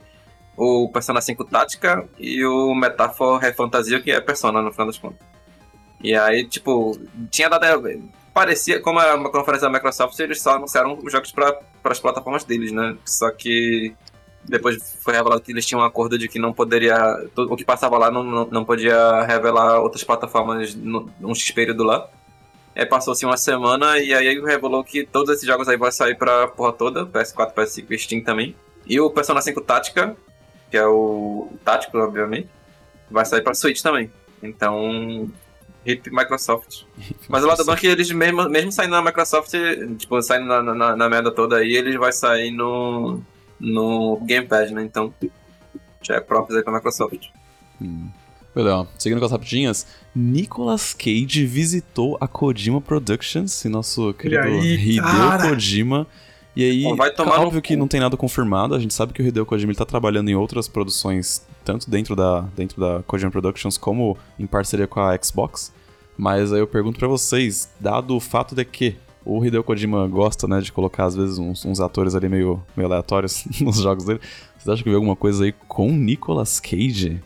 o 0.57 0.89
Persona 0.89 1.19
5 1.21 1.43
Tática 1.45 2.07
e 2.17 2.43
o 2.45 2.73
Metaphor 2.73 3.37
Refantasia, 3.39 3.99
que 4.01 4.09
é 4.11 4.19
Persona 4.21 4.61
no 4.61 4.71
final 4.71 4.87
das 4.87 4.97
contas. 4.97 5.19
E 6.01 6.15
aí, 6.15 6.45
tipo, 6.47 6.97
tinha 7.29 7.49
dado... 7.49 7.87
Parecia, 8.33 8.79
como 8.81 8.99
é 8.99 9.13
uma 9.13 9.29
conferência 9.31 9.67
da 9.69 9.73
Microsoft, 9.73 10.17
eles 10.19 10.41
só 10.41 10.55
anunciaram 10.55 10.97
os 11.01 11.11
jogos 11.11 11.31
para 11.31 11.57
as 11.85 11.99
plataformas 11.99 12.43
deles, 12.43 12.71
né? 12.71 12.97
Só 13.05 13.31
que 13.31 13.93
depois 14.47 14.97
foi 15.01 15.13
revelado 15.13 15.41
que 15.41 15.51
eles 15.51 15.65
tinham 15.65 15.81
um 15.81 15.85
acordo 15.85 16.17
de 16.17 16.27
que 16.27 16.39
não 16.39 16.53
poderia. 16.53 16.97
tudo- 17.35 17.51
O 17.51 17.55
que 17.57 17.65
passava 17.65 17.97
lá 17.97 18.09
não, 18.11 18.23
não, 18.23 18.45
não 18.45 18.65
podia 18.65 19.23
revelar 19.23 19.79
outras 19.79 20.03
plataformas 20.03 20.75
num 20.75 21.33
X 21.35 21.51
período 21.51 21.83
lá. 21.83 22.07
Aí 22.75 22.85
passou-se 22.85 23.25
uma 23.25 23.37
semana 23.37 23.97
e 23.99 24.13
aí 24.13 24.39
revelou 24.41 24.83
que 24.83 25.05
todos 25.05 25.33
esses 25.33 25.47
jogos 25.47 25.67
aí 25.69 25.77
vão 25.77 25.89
sair 25.91 26.15
pra 26.15 26.47
porra 26.47 26.73
toda, 26.73 27.05
PS4, 27.05 27.53
PS5 27.53 27.85
e 27.91 27.97
Steam 27.99 28.21
também. 28.23 28.55
E 28.85 28.99
o 28.99 29.09
Persona 29.09 29.41
5 29.41 29.61
Tática, 29.61 30.15
que 30.69 30.75
é 30.77 30.85
o 30.85 31.47
tático, 31.63 31.97
obviamente, 31.97 32.49
vai 33.09 33.23
sair 33.25 33.41
pra 33.41 33.53
Switch 33.53 33.81
também. 33.81 34.11
Então, 34.43 35.29
hip 35.85 36.09
Microsoft. 36.11 36.83
Mas 37.29 37.43
o 37.43 37.47
lado 37.47 37.63
bom 37.65 37.73
é 37.73 37.77
que 37.77 37.87
eles, 37.87 38.11
mesmo, 38.11 38.49
mesmo 38.49 38.71
saindo 38.71 38.91
na 38.91 39.01
Microsoft, 39.01 39.53
tipo, 39.97 40.21
saindo 40.21 40.45
na, 40.45 40.61
na, 40.61 40.95
na 40.97 41.09
merda 41.09 41.31
toda 41.31 41.55
aí, 41.57 41.75
eles 41.75 41.95
vai 41.95 42.11
sair 42.11 42.51
no, 42.51 43.21
no 43.59 44.17
Game 44.23 44.47
Pass, 44.47 44.71
né? 44.71 44.83
Então, 44.83 45.13
já 46.01 46.15
é 46.15 46.19
próprio 46.19 46.57
aí 46.57 46.63
pra 46.63 46.73
Microsoft. 46.73 47.29
Hum. 47.81 48.09
Legal. 48.55 48.87
Seguindo 48.97 49.19
com 49.19 49.25
as 49.25 49.31
rapidinhas, 49.31 49.85
Nicolas 50.15 50.93
Cage 50.93 51.45
visitou 51.45 52.17
a 52.21 52.27
Kojima 52.27 52.79
Productions, 52.79 53.65
e 53.65 53.69
nosso 53.69 54.13
querido 54.13 54.43
aí, 54.43 54.75
Hideo 54.75 55.03
cara? 55.03 55.49
Kojima. 55.49 56.07
E 56.55 56.63
aí, 56.63 56.83
Pô, 56.83 56.95
vai 56.95 57.11
tomar 57.11 57.37
no 57.37 57.47
óbvio 57.47 57.61
que 57.61 57.75
não 57.75 57.85
tem 57.85 57.99
nada 57.99 58.15
confirmado, 58.15 58.73
a 58.73 58.79
gente 58.79 58.93
sabe 58.93 59.11
que 59.11 59.21
o 59.21 59.27
Hideo 59.27 59.45
Kojima 59.45 59.71
ele 59.73 59.77
tá 59.77 59.85
trabalhando 59.85 60.29
em 60.29 60.35
outras 60.35 60.69
produções, 60.69 61.45
tanto 61.65 61.89
dentro 61.89 62.15
da, 62.15 62.41
dentro 62.55 62.79
da 62.79 63.03
Kojima 63.03 63.29
Productions 63.29 63.77
como 63.77 64.17
em 64.39 64.47
parceria 64.47 64.87
com 64.87 65.01
a 65.01 65.19
Xbox. 65.21 65.73
Mas 66.17 66.53
aí 66.53 66.59
eu 66.59 66.67
pergunto 66.67 66.97
pra 66.97 67.09
vocês, 67.09 67.69
dado 67.77 68.15
o 68.15 68.21
fato 68.21 68.55
de 68.55 68.63
que 68.63 68.95
o 69.25 69.43
Hideo 69.43 69.63
Kojima 69.63 70.07
gosta, 70.07 70.47
né, 70.47 70.61
de 70.61 70.71
colocar 70.71 71.05
às 71.05 71.15
vezes 71.15 71.37
uns, 71.39 71.65
uns 71.65 71.79
atores 71.79 72.15
ali 72.15 72.29
meio, 72.29 72.63
meio 72.77 72.87
aleatórios 72.87 73.43
nos 73.59 73.77
jogos 73.77 74.05
dele, 74.05 74.19
vocês 74.55 74.67
acham 74.67 74.83
que 74.83 74.89
veio 74.89 74.97
alguma 74.97 75.15
coisa 75.15 75.43
aí 75.43 75.51
com 75.67 75.91
Nicolas 75.91 76.59
Cage? 76.59 77.21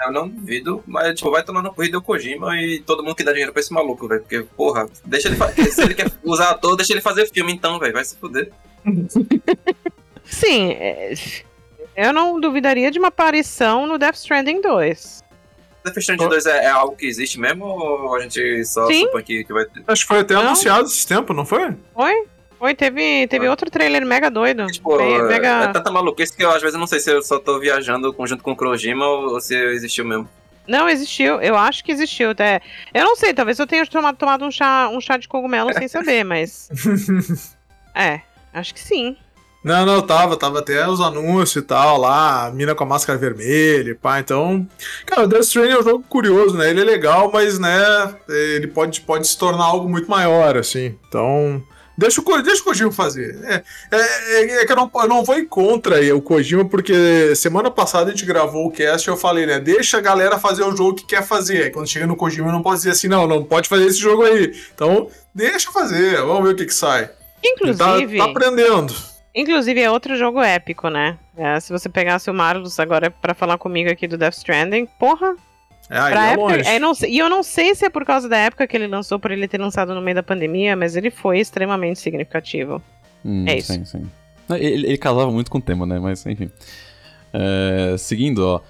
Eu 0.00 0.12
não 0.12 0.28
duvido, 0.28 0.82
mas 0.86 1.14
tipo, 1.16 1.30
vai 1.30 1.42
tomar 1.42 1.62
no 1.62 1.72
corrido 1.72 1.98
o 1.98 2.02
Kojima 2.02 2.60
e 2.60 2.80
todo 2.80 3.02
mundo 3.02 3.14
que 3.14 3.24
dá 3.24 3.32
dinheiro 3.32 3.52
pra 3.52 3.60
esse 3.60 3.72
maluco, 3.72 4.06
velho. 4.06 4.20
Porque, 4.20 4.42
porra, 4.56 4.86
deixa 5.04 5.28
ele 5.28 5.36
fazer. 5.36 5.64
Se 5.72 5.82
ele 5.82 5.94
quer 5.94 6.12
usar 6.22 6.50
ator, 6.50 6.76
deixa 6.76 6.92
ele 6.92 7.00
fazer 7.00 7.26
filme 7.32 7.52
então, 7.52 7.78
velho. 7.78 7.92
Vai 7.94 8.04
se 8.04 8.16
fuder. 8.16 8.52
Sim, 10.24 10.72
é, 10.72 11.14
eu 11.96 12.12
não 12.12 12.38
duvidaria 12.40 12.90
de 12.90 12.98
uma 12.98 13.08
aparição 13.08 13.86
no 13.86 13.96
Death 13.96 14.16
Stranding 14.16 14.60
2. 14.60 15.23
Death 15.84 15.98
Stranding 15.98 16.28
2 16.28 16.46
é, 16.46 16.64
é 16.64 16.68
algo 16.70 16.96
que 16.96 17.06
existe 17.06 17.38
mesmo 17.38 17.64
ou 17.66 18.16
a 18.16 18.20
gente 18.20 18.64
só 18.64 18.86
Sim. 18.86 19.02
supõe 19.02 19.22
que, 19.22 19.44
que 19.44 19.52
vai 19.52 19.64
ter? 19.66 19.82
Acho 19.86 20.02
que 20.02 20.08
foi 20.08 20.20
até 20.20 20.34
Não. 20.34 20.42
anunciado 20.42 20.86
esse 20.86 21.06
tempo, 21.06 21.34
não 21.34 21.44
foi? 21.44 21.76
Foi? 21.92 22.24
Foi, 22.58 22.74
teve, 22.74 23.26
teve 23.28 23.46
Ah. 23.46 23.50
outro 23.50 23.70
trailer 23.70 24.06
mega 24.06 24.30
doido. 24.30 24.66
Tipo, 24.66 24.98
é, 24.98 25.22
mega... 25.24 25.48
é 25.64 25.68
tanta 25.68 25.90
maluquice 25.90 26.34
que 26.34 26.42
eu 26.42 26.50
às 26.50 26.62
vezes 26.62 26.74
eu 26.74 26.80
não 26.80 26.86
sei 26.86 27.00
se 27.00 27.10
eu 27.10 27.20
só 27.22 27.38
tô 27.38 27.60
viajando 27.60 28.14
junto 28.26 28.42
com 28.42 28.52
o 28.52 28.56
Kojima 28.56 29.06
ou, 29.06 29.34
ou 29.34 29.40
se 29.40 29.54
existiu 29.54 30.04
mesmo. 30.04 30.28
Não, 30.66 30.88
existiu. 30.88 31.42
Eu 31.42 31.56
acho 31.56 31.84
que 31.84 31.92
existiu. 31.92 32.30
Até. 32.30 32.62
Eu 32.94 33.04
não 33.04 33.16
sei, 33.16 33.34
talvez 33.34 33.58
eu 33.58 33.66
tenha 33.66 33.84
tomado, 33.86 34.16
tomado 34.16 34.46
um, 34.46 34.50
chá, 34.50 34.88
um 34.88 34.98
chá 34.98 35.18
de 35.18 35.28
cogumelo 35.28 35.74
sem 35.74 35.88
saber, 35.88 36.24
mas. 36.24 36.70
É, 37.96 38.22
acho 38.52 38.74
que 38.74 38.80
sim. 38.80 39.16
Não, 39.64 39.86
não, 39.86 40.02
tava, 40.02 40.36
tava 40.36 40.58
até 40.58 40.86
os 40.86 41.00
anúncios 41.00 41.64
e 41.64 41.66
tal 41.66 41.96
lá, 41.98 42.52
mina 42.54 42.74
com 42.74 42.84
a 42.84 42.86
máscara 42.86 43.18
vermelha, 43.18 43.92
e 43.92 43.94
pá, 43.94 44.20
então. 44.20 44.68
Cara, 45.06 45.22
o 45.22 45.26
Death 45.26 45.44
Stranding 45.44 45.72
é 45.72 45.78
um 45.78 45.82
jogo 45.82 46.04
curioso, 46.06 46.54
né? 46.54 46.68
Ele 46.68 46.82
é 46.82 46.84
legal, 46.84 47.30
mas, 47.32 47.58
né, 47.58 48.14
ele 48.28 48.66
pode, 48.66 49.00
pode 49.00 49.26
se 49.26 49.38
tornar 49.38 49.64
algo 49.64 49.88
muito 49.88 50.10
maior, 50.10 50.58
assim. 50.58 50.94
Então. 51.08 51.64
Deixa 51.96 52.20
o, 52.20 52.42
deixa 52.42 52.60
o 52.60 52.64
Kojima 52.64 52.92
fazer. 52.92 53.38
É, 53.44 53.62
é, 53.90 54.62
é 54.62 54.66
que 54.66 54.72
eu 54.72 54.76
não, 54.76 54.90
eu 54.94 55.08
não 55.08 55.24
vou 55.24 55.38
ir 55.38 55.46
contra 55.46 55.96
o 56.14 56.20
Kojima, 56.20 56.64
porque 56.64 57.34
semana 57.34 57.70
passada 57.70 58.10
a 58.10 58.10
gente 58.10 58.26
gravou 58.26 58.66
o 58.66 58.70
cast 58.70 59.08
e 59.08 59.10
eu 59.10 59.16
falei, 59.16 59.46
né? 59.46 59.60
Deixa 59.60 59.96
a 59.96 60.00
galera 60.00 60.38
fazer 60.38 60.64
o 60.64 60.76
jogo 60.76 60.94
que 60.94 61.06
quer 61.06 61.24
fazer. 61.24 61.62
Aí 61.62 61.70
quando 61.70 61.88
chega 61.88 62.06
no 62.06 62.16
Kojima, 62.16 62.52
não 62.52 62.62
pode 62.62 62.78
dizer 62.78 62.90
assim, 62.90 63.08
não, 63.08 63.26
não 63.26 63.44
pode 63.44 63.68
fazer 63.68 63.86
esse 63.86 63.98
jogo 63.98 64.24
aí. 64.24 64.52
Então, 64.74 65.08
deixa 65.34 65.72
fazer, 65.72 66.16
vamos 66.16 66.42
ver 66.42 66.54
o 66.54 66.56
que 66.56 66.66
que 66.66 66.74
sai. 66.74 67.06
Tá, 67.06 67.14
Inclusive. 67.44 68.18
tá 68.18 68.24
aprendendo. 68.24 69.13
Inclusive, 69.34 69.80
é 69.80 69.90
outro 69.90 70.16
jogo 70.16 70.40
épico, 70.40 70.88
né? 70.88 71.18
É, 71.36 71.58
se 71.58 71.72
você 71.72 71.88
pegasse 71.88 72.30
o 72.30 72.34
Marlos 72.34 72.78
agora 72.78 73.10
pra 73.10 73.34
falar 73.34 73.58
comigo 73.58 73.90
aqui 73.90 74.06
do 74.06 74.16
Death 74.16 74.34
Stranding, 74.34 74.86
porra, 74.98 75.34
É, 75.90 75.98
aí 75.98 76.12
pra 76.12 76.26
é 76.28 76.32
época. 76.34 76.56
longe. 76.56 76.68
é, 76.68 76.78
não 76.78 76.92
e 77.08 77.18
eu 77.18 77.28
não 77.28 77.42
sei 77.42 77.74
se 77.74 77.84
é 77.84 77.90
por 77.90 78.04
causa 78.04 78.28
da 78.28 78.36
época 78.36 78.66
que 78.66 78.76
ele 78.76 78.86
lançou, 78.86 79.18
por 79.18 79.30
ele 79.32 79.48
ter 79.48 79.60
lançado 79.60 79.94
no 79.94 80.00
meio 80.00 80.14
da 80.14 80.22
pandemia, 80.22 80.76
mas 80.76 80.94
ele 80.94 81.10
foi 81.10 81.40
extremamente 81.40 81.98
significativo. 81.98 82.80
Hum, 83.24 83.44
É 83.48 83.56
isso. 83.58 83.72
Sim, 83.72 83.84
sim. 83.84 84.10
Ele, 84.50 84.86
ele 84.86 84.98
casava 84.98 85.30
muito 85.32 85.50
com 85.50 85.58
o 85.58 85.62
tema, 85.62 85.84
né? 85.86 85.98
Mas, 85.98 86.24
enfim. 86.26 86.50
É, 87.32 87.96
seguindo, 87.98 88.38
ó. 88.46 88.60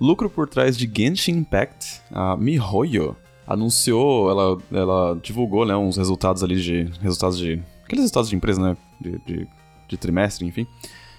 Lucro 0.00 0.28
por 0.30 0.48
trás 0.48 0.76
de 0.76 0.90
Genshin 0.94 1.32
Impact, 1.38 2.00
a 2.12 2.36
MiHoYo 2.36 3.16
anunciou, 3.46 4.30
ela, 4.30 4.58
ela 4.72 5.18
divulgou, 5.22 5.64
né, 5.66 5.74
uns 5.76 5.96
resultados 5.96 6.42
ali 6.42 6.56
de... 6.60 6.84
Resultados 7.00 7.38
de... 7.38 7.60
Aqueles 7.84 8.02
resultados 8.04 8.28
de 8.30 8.36
empresa, 8.36 8.60
né? 8.62 8.76
De, 9.00 9.18
de, 9.26 9.48
de 9.92 9.98
trimestre, 9.98 10.46
enfim. 10.46 10.66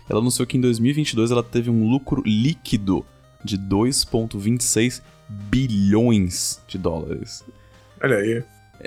Ela 0.09 0.19
anunciou 0.19 0.45
que 0.45 0.57
em 0.57 0.61
2022 0.61 1.32
ela 1.32 1.41
teve 1.43 1.69
um 1.69 1.88
lucro 1.89 2.21
líquido 2.26 3.05
de 3.43 3.57
2,26 3.57 5.01
bilhões 5.30 6.59
de 6.67 6.78
dólares. 6.78 7.43
Olha 8.03 8.17
aí. 8.17 8.43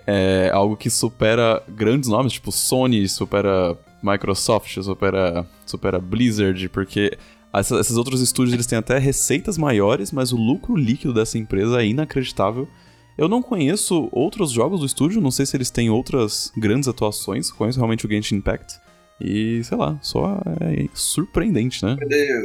É 0.07 0.51
algo 0.53 0.76
que 0.76 0.91
supera 0.91 1.62
grandes 1.68 2.09
nomes, 2.09 2.32
tipo 2.34 2.53
Sony, 2.53 3.09
supera 3.09 3.76
Microsoft, 4.03 4.78
supera, 4.82 5.47
supera 5.64 5.99
Blizzard, 5.99 6.68
porque 6.68 7.16
essa- 7.53 7.80
esses 7.80 7.97
outros 7.97 8.20
estúdios 8.20 8.53
eles 8.53 8.66
têm 8.66 8.78
até 8.78 8.99
receitas 8.99 9.57
maiores, 9.57 10.12
mas 10.12 10.32
o 10.32 10.37
lucro 10.37 10.76
líquido 10.76 11.14
dessa 11.14 11.39
empresa 11.39 11.82
é 11.82 11.87
inacreditável. 11.87 12.68
Eu 13.16 13.26
não 13.28 13.41
conheço 13.41 14.11
outros 14.12 14.51
jogos 14.53 14.80
do 14.80 14.87
estúdio, 14.87 15.22
não 15.22 15.30
sei 15.30 15.47
se 15.47 15.57
eles 15.57 15.70
têm 15.70 15.89
outras 15.89 16.53
grandes 16.55 16.87
atuações, 16.89 17.51
conheço 17.51 17.78
realmente 17.78 18.05
o 18.05 18.09
Genshin 18.11 18.37
Impact. 18.37 18.78
E, 19.20 19.62
sei 19.64 19.78
lá, 19.78 19.98
só 20.02 20.40
é 20.60 20.86
surpreendente, 20.94 21.84
né? 21.84 21.96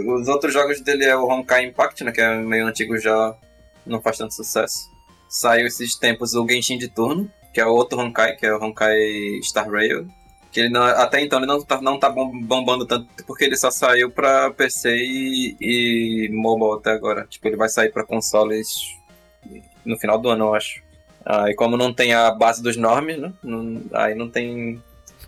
Os 0.07 0.28
outros 0.28 0.53
jogos 0.53 0.80
dele 0.82 1.03
é 1.05 1.15
o 1.15 1.28
Honkai 1.30 1.65
Impact, 1.65 2.03
né? 2.03 2.11
Que 2.11 2.22
é 2.22 2.38
meio 2.38 2.65
antigo 2.65 2.97
já 2.97 3.36
não 3.86 4.01
faz 4.01 4.17
tanto 4.17 4.34
sucesso. 4.34 4.89
Saiu 5.28 5.67
esses 5.67 5.95
tempos 5.95 6.34
o 6.34 6.47
Genshin 6.47 6.78
de 6.78 6.88
turno, 6.88 7.30
que 7.53 7.59
é 7.59 7.65
o 7.65 7.74
outro 7.74 7.99
Honkai, 7.99 8.36
que 8.38 8.45
é 8.45 8.53
o 8.55 8.63
Honkai 8.63 8.97
Star 9.43 9.69
Rail. 9.69 10.07
Que 10.51 10.61
ele 10.61 10.69
não- 10.69 10.84
até 10.84 11.22
então 11.22 11.39
ele 11.39 11.45
não 11.47 11.61
tá, 11.63 11.82
não 11.82 11.97
tá 11.99 12.09
bom- 12.09 12.38
bombando 12.41 12.86
tanto 12.86 13.07
porque 13.26 13.45
ele 13.45 13.55
só 13.55 13.72
saiu 13.72 14.09
pra 14.11 14.51
PC 14.51 14.95
e, 14.97 15.55
e 15.61 16.30
mobile 16.32 16.78
até 16.80 16.91
agora. 16.91 17.26
Tipo, 17.30 17.47
ele 17.47 17.55
vai 17.57 17.69
sair 17.69 17.91
pra 17.91 18.03
consoles 18.05 18.69
no 19.86 19.97
final 19.97 20.19
do 20.19 20.30
ano, 20.30 20.45
eu 20.45 20.53
acho. 20.55 20.82
Ah, 21.26 21.49
e 21.49 21.53
como 21.55 21.78
não 21.78 21.93
tem 21.93 22.13
a 22.13 22.32
base 22.32 22.61
dos 22.63 22.76
normes, 22.78 23.17
né? 23.19 23.32
não- 23.43 23.82
aí 23.93 24.15
não 24.15 24.30
tem 24.30 24.82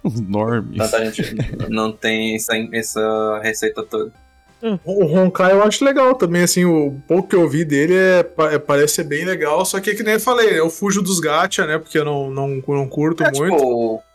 Os 0.14 0.20
normies. 0.20 0.78
tanta 0.78 1.12
gente. 1.12 1.36
não 1.70 1.92
tem 1.92 2.36
essa, 2.36 2.54
essa 2.72 3.40
receita 3.42 3.84
toda. 3.84 4.12
O 4.86 5.04
Honkai 5.06 5.52
eu 5.52 5.62
acho 5.62 5.84
legal 5.84 6.16
também, 6.16 6.44
assim, 6.44 6.64
o 6.64 6.96
pouco 7.06 7.28
que 7.28 7.36
eu 7.36 7.50
vi 7.50 7.66
dele 7.66 7.94
é, 7.96 8.20
é- 8.54 8.58
parece 8.60 8.94
ser 8.96 9.04
bem 9.04 9.26
legal, 9.26 9.66
só 9.66 9.78
que 9.82 9.94
que 9.94 10.04
nem 10.04 10.14
eu 10.14 10.20
falei, 10.22 10.58
eu 10.58 10.70
fujo 10.70 11.02
dos 11.02 11.20
gacha, 11.20 11.66
né, 11.68 11.78
porque 11.78 11.98
eu 12.00 12.06
não, 12.06 12.30
não, 12.30 12.48
não 12.66 12.88
curto 12.88 13.24
É, 13.26 13.32
muito. 13.32 13.58
tipo, 13.58 14.02
é, 14.02 14.13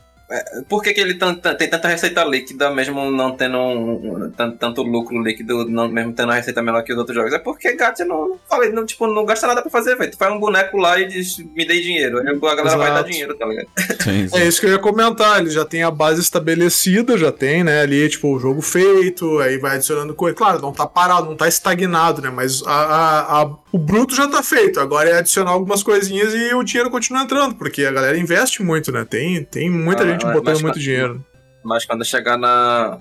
por 0.69 0.83
que, 0.83 0.93
que 0.93 1.01
ele 1.01 1.15
tem 1.15 1.35
tanta 1.69 1.89
receita 1.89 2.23
líquida, 2.25 2.71
mesmo 2.71 3.11
não 3.11 3.35
tendo 3.37 3.57
um- 3.57 4.25
um- 4.27 4.31
tan- 4.31 4.51
tanto 4.53 4.83
lucro 4.83 5.23
líquido, 5.23 5.69
não- 5.69 5.89
mesmo 5.89 6.13
tendo 6.13 6.29
uma 6.29 6.35
receita 6.35 6.63
menor 6.63 6.83
que 6.83 6.93
os 6.93 6.99
outros 6.99 7.17
jogos? 7.17 7.33
É 7.33 7.39
porque 7.39 7.73
gacha 7.75 8.05
não, 8.05 8.29
não, 8.29 8.37
falei, 8.49 8.71
não, 8.71 8.85
tipo, 8.85 9.07
não 9.07 9.25
gasta 9.25 9.47
nada 9.47 9.63
pra 9.63 9.71
fazer, 9.71 9.97
velho. 9.97 10.11
Tu 10.11 10.19
faz 10.19 10.33
um 10.33 10.39
boneco 10.39 10.77
lá 10.77 10.99
e 11.01 11.07
diz, 11.07 11.39
me 11.39 11.67
dei 11.67 11.81
dinheiro. 11.81 12.19
Aí 12.19 12.27
a 12.29 12.55
galera 12.55 12.77
vai 12.77 12.89
dar 12.89 12.95
Exato. 12.97 13.11
dinheiro, 13.11 13.35
tá 13.37 13.47
ligado? 13.47 13.69
Sim, 14.03 14.29
sim. 14.29 14.37
É 14.39 14.47
isso 14.47 14.61
que 14.61 14.67
eu 14.67 14.71
ia 14.71 14.79
comentar, 14.79 15.41
ele 15.41 15.51
já 15.51 15.65
tem 15.65 15.83
a 15.83 15.91
base 15.91 16.21
estabelecida, 16.21 17.17
já 17.17 17.33
tem, 17.33 17.65
né, 17.65 17.81
ali, 17.83 18.09
tipo, 18.09 18.35
o 18.35 18.39
jogo 18.39 18.61
feito, 18.63 19.39
aí 19.41 19.59
vai 19.59 19.77
adicionando 19.77 20.15
coisa. 20.15 20.37
Claro, 20.37 20.61
não 20.61 20.73
tá 20.73 20.87
parado, 20.87 21.27
não 21.27 21.37
tá 21.37 21.49
estagnado, 21.49 22.21
né, 22.23 22.31
mas 22.31 22.63
a, 22.67 22.71
a- 22.73 23.43
a- 23.43 23.51
o 23.73 23.79
bruto 23.79 24.15
já 24.15 24.27
tá 24.29 24.43
feito, 24.43 24.81
agora 24.81 25.09
é 25.11 25.19
adicionar 25.19 25.51
algumas 25.51 25.83
coisinhas 25.83 26.33
e 26.35 26.55
o 26.55 26.63
dinheiro 26.63 26.91
continua 26.91 27.23
entrando, 27.23 27.55
porque 27.55 27.85
a 27.85 27.91
galera 27.91 28.17
investe 28.19 28.63
muito, 28.63 28.91
né, 28.93 29.05
tem, 29.09 29.43
tem 29.45 29.69
muita 29.71 30.05
Ah, 30.05 30.07
gente 30.07 30.18
mas- 30.25 30.35
botando 30.35 30.55
mas- 30.55 30.63
muito 30.63 30.79
dinheiro. 30.79 31.25
Mas 31.65 31.85
quando 31.85 32.05
chegar 32.05 32.39
na, 32.39 32.99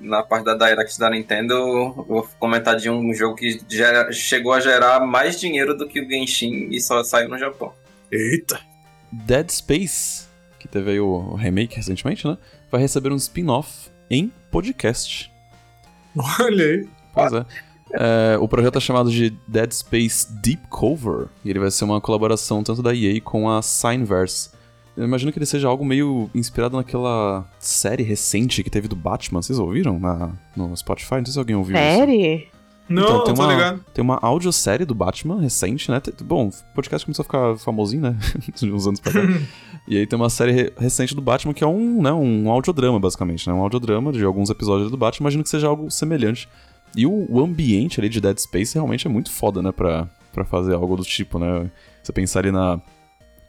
na 0.00 0.22
parte 0.22 0.44
da 0.44 0.54
Direct 0.54 0.98
da 0.98 1.08
Nintendo, 1.10 1.54
eu 1.54 2.04
vou 2.08 2.28
comentar 2.38 2.76
de 2.76 2.90
um 2.90 3.14
jogo 3.14 3.36
que 3.36 3.60
gera- 3.68 4.10
chegou 4.12 4.52
a 4.52 4.60
gerar 4.60 5.00
mais 5.06 5.38
dinheiro 5.40 5.76
do 5.76 5.86
que 5.88 6.00
o 6.00 6.08
Genshin 6.08 6.68
e 6.70 6.80
só 6.80 7.02
saiu 7.04 7.28
no 7.28 7.38
Japão. 7.38 7.72
Eita. 8.10 8.60
Dead 9.12 9.48
Space, 9.50 10.26
que 10.58 10.66
teve 10.68 10.90
aí 10.92 11.00
o 11.00 11.34
remake 11.34 11.76
recentemente, 11.76 12.26
né? 12.26 12.36
Vai 12.70 12.80
receber 12.80 13.12
um 13.12 13.16
spin-off 13.16 13.88
em 14.10 14.32
podcast. 14.50 15.30
Olha 16.40 16.64
aí. 16.64 16.88
Pois 17.14 17.32
é. 17.32 17.46
É, 17.92 18.38
o 18.38 18.46
projeto 18.46 18.76
é 18.78 18.80
chamado 18.80 19.10
de 19.10 19.30
Dead 19.48 19.72
Space 19.72 20.32
Deep 20.40 20.62
Cover 20.68 21.26
e 21.44 21.50
ele 21.50 21.58
vai 21.58 21.70
ser 21.70 21.84
uma 21.84 22.00
colaboração 22.00 22.62
tanto 22.62 22.82
da 22.82 22.94
EA 22.94 23.20
com 23.20 23.48
a 23.50 23.62
Signverse. 23.62 24.50
Eu 24.96 25.04
imagino 25.04 25.32
que 25.32 25.38
ele 25.38 25.46
seja 25.46 25.68
algo 25.68 25.84
meio 25.84 26.28
inspirado 26.34 26.76
naquela 26.76 27.46
série 27.58 28.02
recente 28.02 28.62
que 28.62 28.70
teve 28.70 28.88
do 28.88 28.96
Batman. 28.96 29.40
Vocês 29.40 29.58
ouviram 29.58 29.98
na, 29.98 30.30
no 30.56 30.76
Spotify? 30.76 31.16
Não 31.16 31.24
sei 31.26 31.32
se 31.32 31.38
alguém 31.38 31.56
ouviu 31.56 31.76
isso. 31.76 31.84
Série? 31.84 32.48
Não, 32.88 33.02
Então, 33.04 33.24
tem 33.24 33.34
tô 33.34 33.42
uma- 33.42 33.52
ligado. 33.54 33.84
Tem 33.94 34.02
uma 34.02 34.18
audiosérie 34.20 34.84
do 34.84 34.94
Batman 34.96 35.40
recente, 35.40 35.88
né? 35.90 36.02
Bom, 36.24 36.48
o 36.48 36.74
podcast 36.74 37.06
começou 37.06 37.22
a 37.22 37.24
ficar 37.24 37.56
famosinho, 37.64 38.02
né? 38.02 38.16
De 38.56 38.70
uns 38.70 38.86
anos 38.86 38.98
pra 38.98 39.12
cá. 39.12 39.20
e 39.86 39.96
aí 39.96 40.06
tem 40.06 40.16
uma 40.18 40.28
série 40.28 40.50
re- 40.52 40.72
recente 40.76 41.14
do 41.14 41.20
Batman 41.22 41.54
que 41.54 41.62
é 41.62 41.66
um, 41.68 42.02
né, 42.02 42.12
um 42.12 42.50
audiodrama, 42.50 42.98
basicamente, 42.98 43.48
né? 43.48 43.54
Um 43.54 43.60
audiodrama 43.62 44.12
de 44.12 44.24
alguns 44.24 44.50
episódios 44.50 44.90
do 44.90 44.96
Batman. 44.96 45.24
Imagino 45.24 45.44
que 45.44 45.50
seja 45.50 45.68
algo 45.68 45.88
semelhante. 45.88 46.48
E 46.96 47.06
o, 47.06 47.26
o 47.30 47.38
ambiente 47.40 48.00
ali 48.00 48.08
de 48.08 48.20
Dead 48.20 48.36
Space 48.38 48.74
realmente 48.74 49.06
é 49.06 49.10
muito 49.10 49.30
foda, 49.30 49.62
né? 49.62 49.70
Pra, 49.70 50.08
pra 50.32 50.44
fazer 50.44 50.74
algo 50.74 50.96
do 50.96 51.04
tipo, 51.04 51.38
né? 51.38 51.70
Você 52.02 52.12
pensar 52.12 52.40
ali 52.40 52.50
na, 52.50 52.80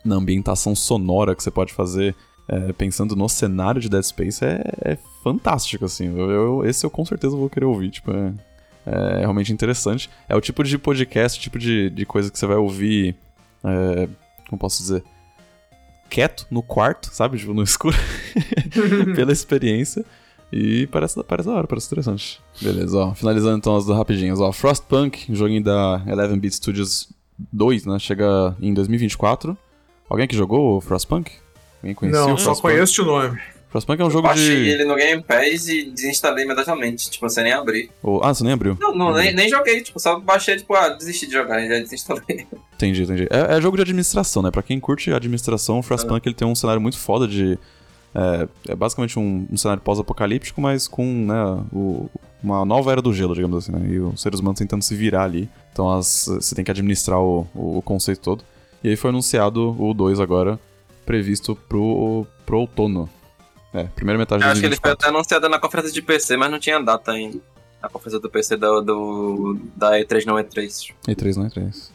na 0.03 0.15
ambientação 0.15 0.75
sonora 0.75 1.35
que 1.35 1.43
você 1.43 1.51
pode 1.51 1.73
fazer 1.73 2.15
é, 2.47 2.73
pensando 2.73 3.15
no 3.15 3.29
cenário 3.29 3.79
de 3.79 3.87
Dead 3.89 4.03
Space 4.03 4.43
é, 4.43 4.61
é 4.81 4.97
fantástico, 5.23 5.85
assim. 5.85 6.07
Eu, 6.07 6.29
eu- 6.31 6.65
esse 6.65 6.85
eu 6.85 6.89
com 6.89 7.05
certeza 7.05 7.35
vou 7.35 7.49
querer 7.49 7.65
ouvir, 7.65 7.89
tipo, 7.91 8.11
é, 8.11 8.33
é 8.85 9.19
realmente 9.19 9.53
interessante. 9.53 10.09
É 10.27 10.35
o 10.35 10.41
tipo 10.41 10.63
de 10.63 10.77
podcast, 10.77 11.39
tipo 11.39 11.57
de, 11.59 11.89
de 11.89 12.05
coisa 12.05 12.29
que 12.31 12.37
você 12.37 12.45
vai 12.45 12.57
ouvir, 12.57 13.15
é, 13.63 14.07
como 14.49 14.59
posso 14.59 14.81
dizer, 14.81 15.03
quieto 16.09 16.45
no 16.51 16.61
quarto, 16.61 17.09
sabe? 17.13 17.37
Tipo, 17.37 17.53
no 17.53 17.63
escuro, 17.63 17.95
pela 19.15 19.31
experiência. 19.31 20.03
E 20.51 20.85
parece, 20.87 21.23
parece 21.23 21.47
da 21.47 21.55
hora, 21.55 21.67
parece 21.67 21.87
interessante. 21.87 22.41
Beleza, 22.61 22.97
ó. 22.97 23.13
Finalizando 23.13 23.57
então 23.57 23.75
as 23.77 23.87
rapidinhas, 23.87 24.41
ó. 24.41 24.51
Frostpunk, 24.51 25.31
um 25.31 25.35
joguinho 25.35 25.63
da 25.63 26.03
11-Bit 26.05 26.55
Studios 26.57 27.09
2, 27.53 27.85
né? 27.85 27.97
Chega 27.99 28.53
em 28.61 28.73
2024. 28.73 29.57
Alguém 30.11 30.27
que 30.27 30.35
jogou 30.35 30.77
o 30.77 30.81
Frostpunk? 30.81 31.31
Alguém 31.81 31.95
conhecia 31.95 32.19
Não, 32.21 32.33
o 32.33 32.37
só 32.37 32.53
conheço 32.55 32.93
de 32.93 33.01
nome. 33.03 33.39
Frostpunk 33.69 34.01
é 34.01 34.05
um 34.05 34.11
jogo 34.11 34.27
Baixei 34.27 34.63
de... 34.65 34.69
ele 34.71 34.83
no 34.83 34.95
Game 34.95 35.23
Pass 35.23 35.69
e 35.69 35.85
desinstalei 35.89 36.43
imediatamente, 36.43 37.09
tipo, 37.09 37.29
sem 37.29 37.45
nem 37.45 37.53
abrir. 37.53 37.89
o- 38.03 38.19
Ah, 38.21 38.33
você 38.33 38.43
nem 38.43 38.51
abriu? 38.51 38.75
Não, 38.81 38.93
não 38.93 39.13
nem, 39.13 39.33
nem 39.33 39.47
joguei, 39.47 39.79
tipo, 39.79 39.97
só 39.97 40.19
baixei, 40.19 40.57
tipo, 40.57 40.73
ah, 40.75 40.89
desisti 40.89 41.25
de 41.25 41.31
jogar 41.31 41.61
e 41.63 41.69
já 41.69 41.79
desinstalei. 41.79 42.45
Entendi, 42.75 43.03
entendi. 43.03 43.27
É, 43.31 43.55
é 43.55 43.61
jogo 43.61 43.77
de 43.77 43.83
administração, 43.83 44.43
né? 44.43 44.51
Pra 44.51 44.61
quem 44.61 44.77
curte 44.79 45.13
administração, 45.13 45.79
o 45.79 45.81
Frostpunk 45.81 46.27
ele 46.27 46.35
tem 46.35 46.45
um 46.45 46.53
cenário 46.55 46.81
muito 46.81 46.97
foda 46.97 47.25
de... 47.27 47.57
É, 48.13 48.47
é 48.73 48.75
basicamente 48.75 49.17
um, 49.17 49.47
um 49.49 49.55
cenário 49.55 49.81
pós-apocalíptico, 49.81 50.59
mas 50.59 50.85
com 50.89 51.05
né, 51.05 51.63
o- 51.71 52.09
uma 52.43 52.65
nova 52.65 52.91
era 52.91 53.01
do 53.01 53.13
gelo, 53.13 53.33
digamos 53.33 53.63
assim, 53.63 53.71
né? 53.71 53.87
E 53.89 53.99
os 54.01 54.21
seres 54.21 54.41
humanos 54.41 54.59
tentando 54.59 54.81
se 54.83 54.93
virar 54.95 55.23
ali. 55.23 55.47
Então 55.71 55.89
as- 55.89 56.25
você 56.27 56.53
tem 56.53 56.65
que 56.65 56.71
administrar 56.71 57.21
o, 57.21 57.47
o- 57.55 57.77
o 57.77 57.81
conceito 57.81 58.19
todo. 58.19 58.43
E 58.83 58.89
aí 58.89 58.95
foi 58.95 59.09
anunciado 59.09 59.75
o 59.81 59.93
2 59.93 60.19
agora, 60.19 60.59
previsto 61.05 61.55
pro, 61.55 62.25
pro 62.45 62.59
outono. 62.59 63.09
É, 63.73 63.83
primeira 63.83 64.17
metade 64.17 64.43
Eu 64.43 64.47
de 64.47 64.51
acho 64.51 64.59
que 64.59 64.65
ele 64.65 64.75
foi 64.75 64.89
2024. 64.89 65.07
até 65.07 65.15
anunciado 65.15 65.49
na 65.49 65.59
conferência 65.59 65.93
de 65.93 66.01
PC, 66.01 66.35
mas 66.35 66.51
não 66.51 66.59
tinha 66.59 66.79
data 66.79 67.11
ainda. 67.11 67.39
A 67.81 67.87
conferência 67.89 68.19
do 68.19 68.29
PC 68.29 68.57
do, 68.57 68.81
do, 68.81 69.59
da 69.75 69.91
E3 69.99 70.25
não 70.25 70.35
E3. 70.35 70.93
E3 71.07 71.35
não 71.35 71.45
é 71.45 71.49
3. 71.49 71.91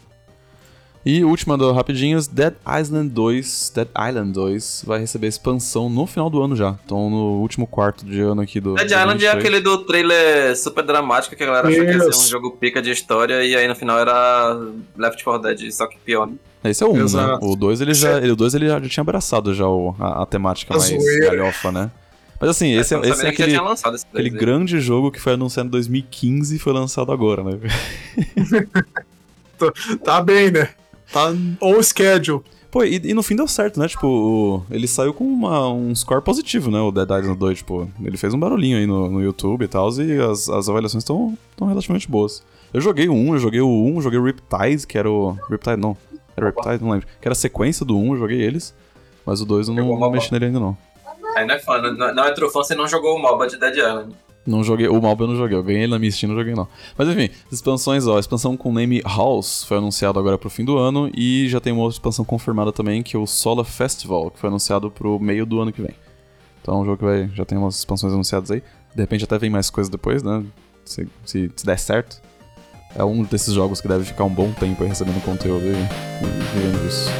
E 1.08 1.22
última 1.24 1.56
do 1.56 1.70
Rapidinhas, 1.70 2.26
Dead 2.26 2.52
Island 2.66 3.10
2. 3.10 3.72
Dead 3.72 3.86
Island 3.96 4.32
2 4.32 4.82
vai 4.84 4.98
receber 4.98 5.28
expansão 5.28 5.88
no 5.88 6.04
final 6.04 6.28
do 6.28 6.42
ano 6.42 6.56
já. 6.56 6.76
Então 6.84 7.08
no 7.08 7.38
último 7.40 7.64
quarto 7.64 8.04
de 8.04 8.20
ano 8.20 8.40
aqui 8.42 8.58
do. 8.58 8.74
Dead 8.74 8.88
de 8.88 8.92
Island 8.94 9.24
é 9.24 9.30
2023. 9.32 9.38
aquele 9.44 9.60
do 9.60 9.84
trailer 9.84 10.56
super 10.56 10.84
dramático 10.84 11.36
que 11.36 11.42
a 11.44 11.46
galera 11.46 11.68
achou 11.68 11.84
que 11.84 11.92
ia 11.92 12.00
ser 12.12 12.18
um 12.26 12.28
jogo 12.28 12.50
pica 12.56 12.82
de 12.82 12.90
história 12.90 13.44
e 13.44 13.54
aí 13.54 13.68
no 13.68 13.76
final 13.76 13.96
era 14.00 14.58
Left 14.98 15.22
4 15.22 15.42
Dead, 15.42 15.70
só 15.72 15.86
que 15.86 15.96
pior. 15.98 16.26
né? 16.26 16.34
Esse 16.64 16.82
é 16.82 16.86
o 16.86 16.90
1, 16.90 16.96
né? 16.96 17.02
Exato. 17.04 17.46
O 17.46 17.54
2 17.54 17.80
ele 17.80 17.94
já, 17.94 18.18
ele, 18.18 18.32
o 18.32 18.36
2 18.36 18.54
ele 18.56 18.66
já, 18.66 18.80
já 18.80 18.88
tinha 18.88 19.02
abraçado 19.02 19.54
já 19.54 19.68
o- 19.68 19.94
a, 20.00 20.22
a 20.24 20.26
temática 20.26 20.74
A 20.74 20.78
mais 20.78 21.20
galhofa, 21.20 21.70
né? 21.70 21.88
Mas 22.40 22.50
assim, 22.50 22.72
esse, 22.76 22.92
é, 22.96 22.98
esse 22.98 23.10
é 23.10 23.12
que 23.12 23.22
já 23.22 23.28
aquele, 23.28 23.48
tinha 23.50 23.62
lançado 23.62 23.94
esse 23.94 24.04
aquele 24.12 24.28
grande 24.30 24.80
jogo 24.80 25.12
que 25.12 25.20
foi 25.20 25.34
anunciado 25.34 25.68
em 25.68 25.70
2015 25.70 26.56
e 26.56 26.58
foi 26.58 26.72
lançado 26.72 27.12
agora, 27.12 27.44
né? 27.44 27.58
Tá 30.04 30.20
bem, 30.20 30.50
né? 30.50 30.68
Tá 31.12 31.32
on 31.62 31.82
schedule. 31.82 32.42
Pô, 32.70 32.84
e, 32.84 33.00
e 33.04 33.14
no 33.14 33.22
fim 33.22 33.34
deu 33.36 33.46
certo, 33.48 33.78
né? 33.80 33.88
Tipo, 33.88 34.06
o- 34.06 34.62
ele 34.70 34.86
saiu 34.86 35.14
com 35.14 35.24
uma- 35.24 35.68
um 35.72 35.94
score 35.94 36.20
positivo, 36.22 36.70
né? 36.70 36.78
O 36.80 36.90
Dead 36.90 37.08
Island 37.08 37.38
2, 37.38 37.58
tipo, 37.58 37.88
ele 38.04 38.16
fez 38.16 38.34
um 38.34 38.38
barulhinho 38.38 38.76
aí 38.76 38.86
no, 38.86 39.08
no 39.10 39.22
YouTube 39.22 39.64
e 39.64 39.68
tal, 39.68 39.88
e 40.00 40.20
as, 40.20 40.48
as 40.48 40.68
avaliações 40.68 41.02
estão 41.02 41.36
relativamente 41.60 42.10
boas. 42.10 42.42
Eu 42.74 42.80
joguei 42.80 43.08
o 43.08 43.14
1, 43.14 43.34
eu 43.34 43.38
joguei 43.38 43.60
o 43.60 43.68
1, 43.68 43.94
eu 43.96 44.02
joguei 44.02 44.18
o 44.18 44.24
Riptide, 44.24 44.86
que 44.86 44.98
era 44.98 45.10
o. 45.10 45.38
Riptide 45.48 45.76
não. 45.80 45.96
Era 46.36 46.46
o 46.46 46.48
Riptide, 46.50 46.84
não 46.84 46.90
lembro. 46.90 47.06
Que 47.20 47.26
era 47.28 47.32
a 47.32 47.36
sequência 47.36 47.86
do 47.86 47.96
1, 47.96 48.12
eu 48.14 48.18
joguei 48.18 48.42
eles. 48.42 48.74
Mas 49.24 49.40
o 49.40 49.46
2 49.46 49.68
eu 49.68 49.74
não, 49.74 49.98
não 49.98 50.10
mexi 50.10 50.30
nele 50.32 50.46
ainda 50.46 50.60
não. 50.60 50.76
Aí 51.36 51.46
não 51.46 51.54
é 51.54 51.58
fã, 51.58 51.80
não, 51.80 52.14
não 52.14 52.24
é 52.24 52.32
true 52.32 52.50
fã, 52.50 52.62
você 52.62 52.74
não 52.74 52.86
jogou 52.88 53.16
o 53.16 53.22
MOBA 53.22 53.46
de 53.46 53.58
Dead 53.58 53.76
Island. 53.76 54.12
Não 54.46 54.62
joguei, 54.62 54.86
o 54.86 55.00
Malba 55.00 55.24
eu 55.24 55.28
não 55.28 55.36
joguei, 55.36 55.56
eu 55.56 55.62
ganhei 55.62 55.82
ele 55.82 55.90
na 55.92 55.98
minha 55.98 56.10
Steam, 56.10 56.30
não 56.30 56.38
joguei 56.38 56.54
não. 56.54 56.68
Mas 56.96 57.08
enfim, 57.08 57.30
expansões, 57.50 58.06
ó, 58.06 58.16
a 58.16 58.20
expansão 58.20 58.56
com 58.56 58.70
o 58.70 58.72
name 58.72 59.02
House 59.04 59.64
foi 59.64 59.78
anunciado 59.78 60.18
agora 60.18 60.38
pro 60.38 60.48
fim 60.48 60.64
do 60.64 60.78
ano 60.78 61.10
e 61.12 61.48
já 61.48 61.60
tem 61.60 61.72
uma 61.72 61.82
outra 61.82 61.96
expansão 61.96 62.24
confirmada 62.24 62.70
também, 62.72 63.02
que 63.02 63.16
é 63.16 63.18
o 63.18 63.26
Solar 63.26 63.64
Festival, 63.64 64.30
que 64.30 64.38
foi 64.38 64.48
anunciado 64.48 64.90
pro 64.90 65.18
meio 65.18 65.44
do 65.44 65.60
ano 65.60 65.72
que 65.72 65.82
vem. 65.82 65.94
Então 66.62 66.76
é 66.76 66.78
um 66.78 66.84
jogo 66.84 66.98
que 66.98 67.04
vai, 67.04 67.28
já 67.34 67.44
tem 67.44 67.58
umas 67.58 67.76
expansões 67.78 68.12
anunciadas 68.12 68.50
aí. 68.50 68.62
De 68.94 69.02
repente 69.02 69.24
até 69.24 69.36
vem 69.38 69.50
mais 69.50 69.68
coisas 69.68 69.90
depois, 69.90 70.22
né? 70.22 70.44
Se, 70.84 71.08
se, 71.24 71.50
se 71.54 71.66
der 71.66 71.78
certo. 71.78 72.22
É 72.94 73.04
um 73.04 73.24
desses 73.24 73.52
jogos 73.52 73.80
que 73.80 73.88
deve 73.88 74.04
ficar 74.04 74.24
um 74.24 74.32
bom 74.32 74.50
tempo 74.52 74.82
aí 74.82 74.88
recebendo 74.88 75.22
conteúdo 75.22 75.64
e, 75.64 75.70
e 75.70 76.54
vivendo 76.54 76.82
disso. 76.82 77.10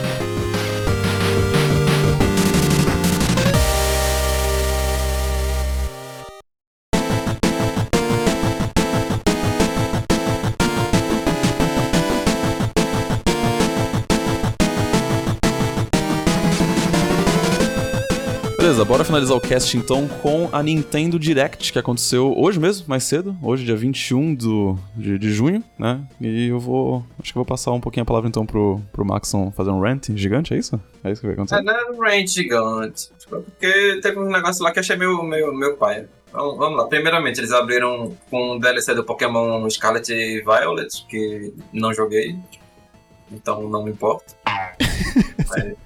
Beleza, 18.77 18.85
bora 18.93 19.05
finalizar 19.05 19.35
o 19.35 19.41
cast 19.41 19.75
então 19.79 20.07
com 20.21 20.51
a 20.53 20.63
Nintendo 20.63 21.19
Direct, 21.19 21.73
que 21.73 21.79
aconteceu 21.79 22.35
hoje 22.37 22.61
mesmo, 22.61 22.87
mais 22.87 23.05
cedo, 23.05 23.35
hoje, 23.43 23.65
dia 23.65 23.75
21 23.75 24.35
do, 24.35 24.79
de, 24.95 25.19
de 25.19 25.33
junho, 25.33 25.65
né? 25.79 26.07
E 26.21 26.49
eu 26.49 26.61
vou. 26.61 27.03
Acho 27.19 27.33
que 27.33 27.39
eu 27.39 27.41
vou 27.41 27.47
passar 27.47 27.73
um 27.73 27.81
pouquinho 27.81 28.03
a 28.03 28.05
palavra 28.05 28.29
então 28.29 28.45
pro, 28.45 28.79
pro 28.93 29.03
Maxon 29.03 29.51
fazer 29.51 29.71
um 29.71 29.81
rant 29.81 30.09
gigante, 30.15 30.53
é 30.53 30.59
isso? 30.59 30.79
É 31.03 31.11
isso 31.11 31.23
que 31.23 31.27
vai 31.27 31.35
É, 31.35 31.39
acontecer? 31.39 31.63
não 31.63 31.73
é 31.73 31.91
um 31.91 31.99
range 31.99 32.27
gigante. 32.29 33.09
Porque 33.31 33.99
teve 34.03 34.19
um 34.19 34.29
negócio 34.31 34.63
lá 34.63 34.71
que 34.71 34.79
eu 34.79 34.83
achei 34.83 34.97
meio, 34.97 35.23
meio, 35.23 35.55
meio 35.55 35.75
pai. 35.79 36.07
Vamos, 36.31 36.59
vamos 36.59 36.77
lá. 36.79 36.87
Primeiramente, 36.87 37.41
eles 37.41 37.53
abriram 37.53 38.15
com 38.31 38.57
um 38.57 38.59
DLC 38.59 38.95
do 38.95 39.05
Pokémon 39.05 39.67
Scarlet 39.71 40.13
e 40.13 40.43
Violet, 40.43 41.07
que 41.09 41.51
não 41.73 41.95
joguei. 41.95 42.37
Então 43.33 43.67
não 43.71 43.83
me 43.85 43.91
importa. 43.93 44.35
Mas- 45.49 45.86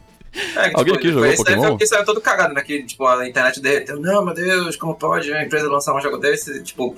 É, 0.57 0.70
que, 0.70 0.76
Alguém 0.76 0.95
aqui 0.95 1.09
jogou 1.09 1.26
esse 1.26 1.45
daí 1.45 1.55
Pokémon? 1.55 1.70
Porque 1.70 1.86
saiu 1.86 2.05
todo 2.05 2.20
cagado, 2.20 2.55
né? 2.55 2.62
Que 2.62 2.82
tipo, 2.82 3.07
a 3.07 3.28
internet 3.28 3.61
derreteu. 3.61 4.01
Não, 4.01 4.24
meu 4.24 4.34
Deus, 4.34 4.76
como 4.76 4.95
pode 4.95 5.32
a 5.32 5.45
empresa 5.45 5.68
lançar 5.68 5.95
um 5.95 6.01
jogo 6.01 6.18
desse? 6.18 6.62
Tipo, 6.62 6.95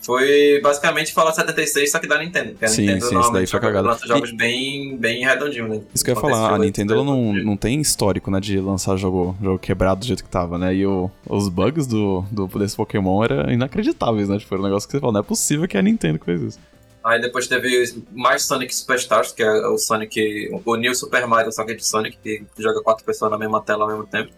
foi 0.00 0.60
basicamente 0.62 1.12
Fallout 1.12 1.36
76, 1.36 1.90
só 1.90 1.98
que 1.98 2.06
da 2.06 2.18
Nintendo. 2.18 2.50
Porque 2.52 2.64
a 2.64 2.68
Sim, 2.68 2.82
Nintendo 2.82 3.04
sim, 3.06 3.14
normalmente 3.14 3.40
daí 3.40 3.46
foi 3.46 3.60
cagada. 3.60 3.88
lança 3.88 4.06
jogos 4.06 4.32
bem, 4.32 4.96
bem 4.96 5.24
redondinhos, 5.24 5.68
né? 5.68 5.80
Isso 5.94 6.04
que 6.04 6.10
eu 6.10 6.14
ia 6.14 6.20
falar, 6.20 6.54
a 6.54 6.58
Nintendo 6.58 6.94
ela 6.94 7.04
não, 7.04 7.34
tipo 7.34 7.46
não 7.46 7.56
tem 7.56 7.80
histórico, 7.80 8.30
né, 8.30 8.40
de 8.40 8.58
lançar 8.60 8.96
jogo, 8.96 9.36
jogo 9.42 9.58
quebrado 9.58 10.00
do 10.00 10.06
jeito 10.06 10.24
que 10.24 10.30
tava, 10.30 10.56
né? 10.56 10.74
E 10.74 10.86
o, 10.86 11.10
os 11.28 11.48
bugs 11.48 11.86
do, 11.86 12.24
do 12.30 12.46
desse 12.46 12.76
Pokémon 12.76 13.22
eram 13.24 13.50
inacreditáveis, 13.50 14.28
né? 14.28 14.38
Tipo, 14.38 14.54
era 14.54 14.62
um 14.62 14.64
negócio 14.64 14.88
que 14.88 14.92
você 14.92 15.00
fala, 15.00 15.12
não 15.12 15.20
é 15.20 15.24
possível 15.24 15.68
que 15.68 15.76
a 15.76 15.82
Nintendo 15.82 16.20
fez 16.24 16.42
isso. 16.42 16.58
Aí 17.04 17.20
depois 17.20 17.46
teve 17.46 18.02
mais 18.12 18.42
Sonic 18.44 18.74
Superstars, 18.74 19.32
que 19.32 19.42
é 19.42 19.66
o 19.68 19.78
Sonic, 19.78 20.50
o 20.64 20.76
New 20.76 20.94
Super 20.94 21.26
Mario 21.26 21.52
Sonic 21.52 21.76
de 21.76 21.86
Sonic, 21.86 22.18
que 22.22 22.44
joga 22.58 22.82
quatro 22.82 23.04
pessoas 23.04 23.30
na 23.30 23.38
mesma 23.38 23.62
tela 23.62 23.84
ao 23.84 23.90
mesmo 23.90 24.06
tempo. 24.06 24.30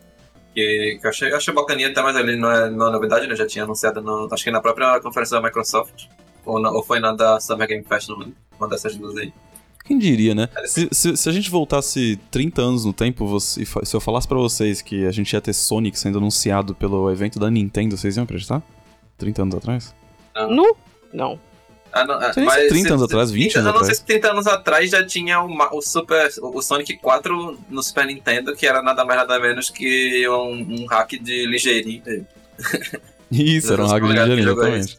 Que, 0.54 0.98
que 1.00 1.06
eu 1.06 1.10
achei, 1.10 1.32
achei 1.32 1.54
bacaninha 1.54 1.88
até, 1.88 2.02
mas 2.02 2.14
ele 2.16 2.36
não 2.36 2.50
é, 2.50 2.68
não 2.70 2.88
é 2.88 2.92
novidade, 2.92 3.26
né? 3.26 3.34
Já 3.36 3.46
tinha 3.46 3.64
anunciado, 3.64 4.00
no, 4.02 4.28
acho 4.32 4.44
que 4.44 4.50
na 4.50 4.60
própria 4.60 5.00
conferência 5.00 5.40
da 5.40 5.46
Microsoft. 5.46 6.06
Ou, 6.44 6.58
na- 6.60 6.70
ou 6.70 6.82
foi 6.82 6.98
na 7.00 7.12
da 7.12 7.38
Summer 7.40 7.66
Game 7.68 7.84
Fest, 7.84 8.08
não. 8.08 8.32
Uma 8.58 8.68
dessas 8.68 8.94
duas 8.96 9.16
aí. 9.16 9.32
Quem 9.84 9.98
diria, 9.98 10.34
né? 10.34 10.48
Se, 10.66 10.88
se, 10.92 11.16
se 11.16 11.28
a 11.28 11.32
gente 11.32 11.50
voltasse 11.50 12.18
30 12.30 12.62
anos 12.62 12.84
no 12.84 12.92
tempo, 12.92 13.26
você- 13.26 13.64
se 13.64 13.96
eu 13.96 14.00
falasse 14.00 14.28
pra 14.28 14.38
vocês 14.38 14.82
que 14.82 15.06
a 15.06 15.10
gente 15.12 15.32
ia 15.32 15.40
ter 15.40 15.52
Sonic 15.52 15.98
sendo 15.98 16.18
anunciado 16.18 16.74
pelo 16.74 17.10
evento 17.10 17.38
da 17.38 17.50
Nintendo, 17.50 17.96
vocês 17.96 18.16
iam 18.16 18.24
acreditar? 18.24 18.62
30 19.18 19.42
anos 19.42 19.54
atrás? 19.54 19.94
Nu? 20.48 20.76
Não. 21.12 21.38
Ah, 21.92 22.04
não, 22.04 22.14
ah, 22.14 22.32
Sei 22.32 22.48
se 22.48 22.68
30 22.68 22.88
anos 22.90 23.02
atrás, 23.02 23.30
20 23.30 23.52
30, 23.52 23.58
anos 23.58 23.66
Eu 23.66 23.72
não 23.72 23.78
sei 23.80 23.82
atrás. 23.82 23.98
se 23.98 24.04
30 24.04 24.30
anos 24.30 24.46
atrás 24.46 24.90
já 24.90 25.04
tinha 25.04 25.42
o, 25.42 25.76
o 25.76 25.82
Super, 25.82 26.30
o 26.40 26.62
Sonic 26.62 26.96
4 26.98 27.58
no 27.68 27.82
Super 27.82 28.06
Nintendo, 28.06 28.54
que 28.54 28.66
era 28.66 28.80
nada 28.82 29.04
mais 29.04 29.18
nada 29.18 29.38
menos 29.40 29.70
que 29.70 30.28
um, 30.28 30.82
um 30.82 30.86
hack 30.86 31.10
de 31.20 31.46
ligeirinho. 31.46 32.26
Isso, 33.30 33.72
era 33.72 33.84
um 33.84 33.86
hack 33.86 34.02
de 34.04 34.18
é 34.18 34.40
exatamente. 34.40 34.98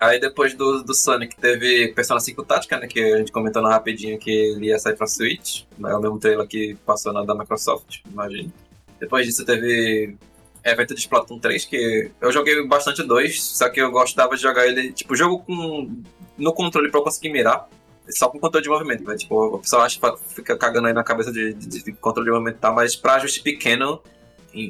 Aí 0.00 0.18
depois 0.18 0.52
do, 0.54 0.82
do 0.82 0.94
Sonic 0.94 1.36
teve 1.36 1.92
Persona 1.94 2.18
5 2.18 2.44
Tática, 2.44 2.76
né? 2.76 2.88
Que 2.88 3.00
a 3.00 3.18
gente 3.18 3.30
comentou 3.30 3.62
na 3.62 3.70
rapidinho 3.70 4.18
que 4.18 4.30
ele 4.30 4.66
ia 4.66 4.78
sair 4.80 4.96
pra 4.96 5.06
Switch. 5.06 5.62
É 5.78 5.94
o 5.94 6.00
mesmo 6.00 6.18
trailer 6.18 6.46
que 6.48 6.76
passou 6.84 7.12
na 7.12 7.24
da 7.24 7.36
Microsoft, 7.36 8.00
imagino. 8.10 8.52
Depois 8.98 9.24
disso 9.26 9.44
teve 9.44 10.16
evento 10.64 10.94
de 10.94 11.00
Splatoon 11.00 11.38
3, 11.38 11.64
que 11.66 12.10
eu 12.20 12.32
joguei 12.32 12.66
bastante 12.66 13.02
dois, 13.04 13.42
só 13.42 13.68
que 13.68 13.80
eu 13.80 13.90
gostava 13.90 14.34
de 14.34 14.42
jogar 14.42 14.66
ele, 14.66 14.92
tipo, 14.92 15.14
jogo 15.14 15.40
com 15.40 16.02
no 16.38 16.52
controle 16.52 16.90
pra 16.90 17.00
eu 17.00 17.04
conseguir 17.04 17.30
mirar. 17.30 17.68
Só 18.10 18.28
com 18.28 18.38
controle 18.38 18.64
de 18.64 18.68
movimento, 18.68 19.04
né? 19.04 19.16
Tipo, 19.16 19.54
o 19.56 19.58
pessoal 19.60 19.82
acha 19.82 19.98
fica 20.28 20.56
cagando 20.56 20.88
aí 20.88 20.92
na 20.92 21.04
cabeça 21.04 21.30
de, 21.30 21.54
de- 21.54 21.84
de 21.84 21.92
controle 21.92 22.26
de 22.28 22.32
movimento 22.32 22.56
e 22.56 22.60
tal, 22.60 22.74
mas 22.74 22.96
pra 22.96 23.14
ajuste 23.14 23.40
pequeno, 23.42 24.02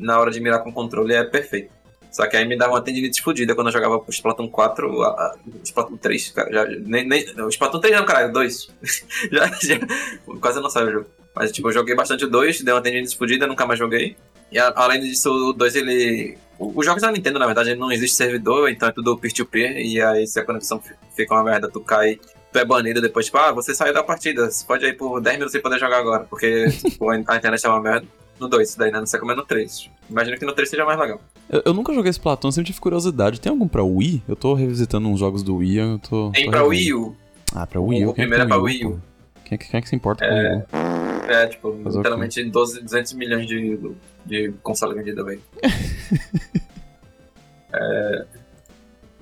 na 0.03 0.21
hora 0.21 0.31
de 0.31 0.39
mirar 0.41 0.61
com 0.63 0.71
controle 0.73 1.15
é 1.15 1.25
perfeito. 1.25 1.73
Só 2.11 2.27
que 2.27 2.37
aí 2.37 2.47
me 2.47 2.59
dava 2.59 2.75
uma 2.75 2.83
tendinite 2.83 3.23
fodida 3.23 3.55
quando 3.55 3.69
eu 3.69 3.73
jogava 3.73 3.97
o 3.97 4.05
Splatoon 4.11 4.47
4, 4.49 5.03
a, 5.03 5.09
a, 5.09 5.37
Splatoon 5.65 5.97
3, 5.97 6.29
cara, 6.29 6.53
já, 6.53 6.65
nem, 6.67 7.09
nem, 7.09 7.25
o 7.41 7.49
Splatoon 7.49 7.81
3 7.81 7.97
não, 7.97 8.05
caralho, 8.05 8.31
2. 8.35 8.69
já, 9.33 9.47
já, 9.47 9.81
quase 10.39 10.61
não 10.61 10.69
sai 10.69 10.85
o 10.85 10.93
jogo. 10.93 11.07
Mas, 11.35 11.51
tipo, 11.51 11.69
eu 11.69 11.73
joguei 11.73 11.95
bastante 11.95 12.27
o 12.27 12.29
2, 12.29 12.61
deu 12.61 12.75
uma 12.75 12.83
tendinite 12.83 13.17
fodida, 13.17 13.47
nunca 13.47 13.65
mais 13.65 13.79
joguei. 13.79 14.15
E 14.53 14.59
a- 14.59 14.73
além 14.77 15.01
disso, 15.01 15.31
o 15.31 15.53
2, 15.53 15.75
ele... 15.77 16.37
Os 16.59 16.87
jogos 16.87 17.03
da 17.03 17.11
Nintendo, 17.11 17.39
na 17.41 17.47
verdade, 17.47 17.75
não 17.75 17.91
existe 17.91 18.15
servidor, 18.17 18.69
então 18.71 18.89
é 18.89 18.93
tudo 18.93 19.17
peer-to-peer, 19.19 19.79
e 19.79 20.01
aí 20.01 20.27
se 20.29 20.39
a 20.39 20.45
conexão 20.45 20.81
fi- 20.81 20.95
fica 21.17 21.35
uma 21.35 21.43
merda, 21.43 21.69
tu 21.69 21.81
cai, 21.81 22.21
tu 22.53 22.59
é 22.59 22.65
banido 22.65 23.01
depois, 23.01 23.27
tipo, 23.27 23.39
ah, 23.39 23.51
você 23.51 23.75
saiu 23.75 23.93
da 23.93 24.03
partida, 24.05 24.49
você 24.49 24.65
pode 24.65 24.85
ir 24.87 24.93
por 24.97 25.21
10 25.21 25.35
minutos 25.37 25.51
sem 25.53 25.61
poder 25.61 25.81
jogar 25.81 25.99
agora, 25.99 26.25
porque 26.31 26.71
tipo, 26.71 27.09
a 27.11 27.19
internet 27.19 27.67
é 27.67 27.69
uma 27.69 27.81
merda. 27.81 28.07
No 28.39 28.49
2, 28.49 28.69
isso 28.71 28.79
daí, 28.79 28.91
né? 28.93 28.99
Não 28.99 29.07
sei 29.07 29.19
como 29.21 29.31
é 29.33 29.35
no 29.37 29.45
3. 29.45 29.89
Imagino 30.11 30.37
que 30.37 30.45
no 30.45 30.53
3 30.53 30.69
seja 30.69 30.85
mais 30.85 30.99
legal. 30.99 31.21
Eu, 31.51 31.63
eu 31.67 31.75
nunca 31.75 31.93
joguei 31.95 32.11
esse 32.11 32.19
Platão, 32.21 32.51
sempre 32.51 32.67
tive 32.69 32.81
curiosidade. 32.81 33.41
Tem 33.41 33.51
algum 33.51 33.69
pra 33.69 33.83
Wii? 33.85 34.23
Eu 34.29 34.35
tô 34.37 34.55
revisitando 34.55 35.09
uns 35.09 35.19
jogos 35.21 35.43
do 35.45 35.57
Wii, 35.57 35.77
eu 35.79 35.99
tô. 35.99 36.31
Tem 36.31 36.45
tô 36.47 36.51
pra. 36.51 36.65
Wii 36.65 36.95
U. 36.95 37.17
Ah, 37.55 37.67
pra 37.67 37.81
Wii 37.81 38.05
U. 38.05 38.09
O 38.09 38.11
é 38.11 38.15
primeiro 38.15 38.45
é 38.45 38.47
pra 38.47 38.57
Wii 38.59 38.87
U. 38.87 39.01
Quem, 39.45 39.55
é 39.57 39.59
que- 39.59 39.69
quem 39.71 39.79
é 39.79 39.81
que 39.83 39.89
se 39.89 39.95
importa 39.97 40.27
com 40.27 40.33
o 40.35 40.37
Wii 40.39 40.57
U? 40.57 41.31
É, 41.31 41.47
tipo, 41.47 41.79
Fazer 41.85 41.97
literalmente 41.99 42.45
12, 42.45 42.83
200 42.83 43.13
milhões 43.13 43.47
de, 43.47 43.79
de 44.25 44.53
console 44.63 44.95
vendido, 44.95 45.25
velho. 45.25 45.43
é. 47.73 48.25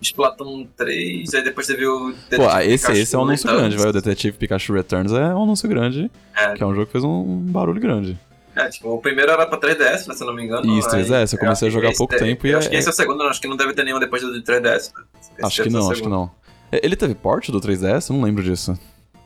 Splatoon 0.03 0.67
3, 0.79 1.35
aí 1.35 1.45
depois 1.45 1.67
teve 1.67 1.87
o. 1.87 2.15
Pô, 2.35 2.49
ah, 2.49 2.65
esse, 2.65 2.85
Pikachu 2.87 3.03
esse 3.03 3.15
é 3.15 3.19
um 3.19 3.23
anúncio 3.23 3.47
Returns. 3.47 3.61
grande, 3.69 3.77
vai. 3.77 3.89
O 3.91 3.93
Detetive 3.93 4.37
Pikachu 4.39 4.73
Returns 4.73 5.13
é 5.13 5.35
um 5.35 5.43
anúncio 5.43 5.69
grande, 5.69 6.11
É. 6.35 6.55
que 6.55 6.63
é 6.63 6.67
um 6.67 6.75
jogo 6.75 6.87
que 6.87 6.93
fez 6.93 7.05
um 7.05 7.37
barulho 7.41 7.79
grande. 7.81 8.19
É, 8.57 8.69
tipo, 8.71 8.89
o 8.91 8.99
primeiro 8.99 9.31
era 9.31 9.47
pra 9.47 9.59
3DS, 9.59 10.07
né, 10.09 10.15
se 10.15 10.23
eu 10.23 10.27
não 10.27 10.35
me 10.35 10.43
engano. 10.43 10.67
Isso, 10.79 10.89
aí- 10.89 11.05
3DS, 11.05 11.35
eu 11.35 11.39
comecei 11.39 11.69
a 11.69 11.71
jogar 11.71 11.91
há 11.91 11.93
pouco 11.93 12.15
deve- 12.15 12.25
tempo 12.25 12.47
e 12.47 12.51
eu 12.51 12.57
é- 12.57 12.59
Acho 12.59 12.71
que 12.71 12.77
esse 12.77 12.89
é 12.89 12.91
o 12.91 12.95
segundo, 12.95 13.23
acho 13.25 13.41
que 13.41 13.47
não 13.47 13.57
deve 13.57 13.75
ter 13.75 13.85
nenhum 13.85 14.01
depois 14.01 14.23
do 14.23 14.33
de 14.33 14.43
3DS. 14.43 14.91
né? 14.97 15.05
Acho 15.43 15.63
que 15.63 15.69
não, 15.71 15.91
acho 15.91 16.03
que 16.03 16.09
não. 16.09 16.31
Ele 16.73 16.97
teve 16.97 17.15
porte 17.15 17.53
do 17.53 17.61
3DS? 17.61 18.09
Eu 18.11 18.17
não 18.17 18.25
lembro 18.25 18.43
disso. 18.43 18.79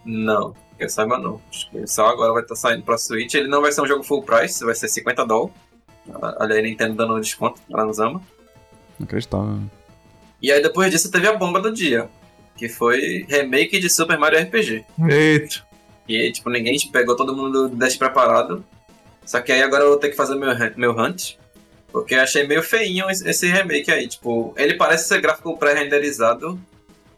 Não, 0.04 0.54
que 0.76 0.84
eu 0.84 0.88
saiba 0.88 1.18
não. 1.18 1.40
Acho 1.50 1.70
que 1.70 1.86
só 1.86 2.06
agora 2.08 2.32
vai 2.32 2.42
estar 2.42 2.56
saindo 2.56 2.82
pra 2.82 2.98
Switch. 2.98 3.32
Ele 3.34 3.46
não 3.48 3.62
vai 3.62 3.70
ser 3.70 3.80
um 3.80 3.86
jogo 3.86 4.02
full 4.02 4.22
price, 4.24 4.62
vai 4.64 4.74
ser 4.74 4.88
50 4.88 5.24
doll. 5.24 5.52
Olha 6.12 6.55
aí, 6.57 6.62
Nintendo 6.62 6.94
dando 6.94 7.20
desconto 7.20 7.61
pra 7.70 7.84
nos 7.84 7.98
ama. 7.98 8.20
Não 8.98 9.05
acreditava. 9.05 9.59
E 10.42 10.52
aí 10.52 10.62
depois 10.62 10.90
disso 10.90 11.11
teve 11.11 11.26
a 11.26 11.32
bomba 11.34 11.61
do 11.61 11.72
dia, 11.72 12.09
que 12.57 12.68
foi 12.68 13.24
remake 13.28 13.78
de 13.80 13.88
Super 13.88 14.18
Mario 14.18 14.38
RPG. 14.40 14.84
Eita. 15.09 15.62
E 16.07 16.16
aí, 16.16 16.30
tipo, 16.32 16.50
ninguém 16.50 16.76
pegou 16.92 17.16
todo 17.16 17.34
mundo 17.34 17.68
despreparado. 17.70 18.64
Só 19.24 19.40
que 19.40 19.50
aí 19.52 19.62
agora 19.62 19.84
eu 19.84 19.88
vou 19.90 19.98
ter 19.98 20.11
que 20.11 20.16
fazer 20.16 20.34
meu, 20.34 20.50
hunt- 20.50 20.76
meu 20.76 20.92
hunt. 20.92 21.36
Porque 21.90 22.14
eu 22.14 22.20
achei 22.20 22.46
meio 22.46 22.62
feinho 22.62 23.09
esse 23.09 23.26
esse 23.28 23.46
remake 23.50 23.90
aí. 23.90 24.07
Tipo, 24.07 24.52
ele 24.59 24.74
parece 24.74 25.09
ser 25.09 25.20
gráfico 25.22 25.57
pré-renderizado 25.57 26.61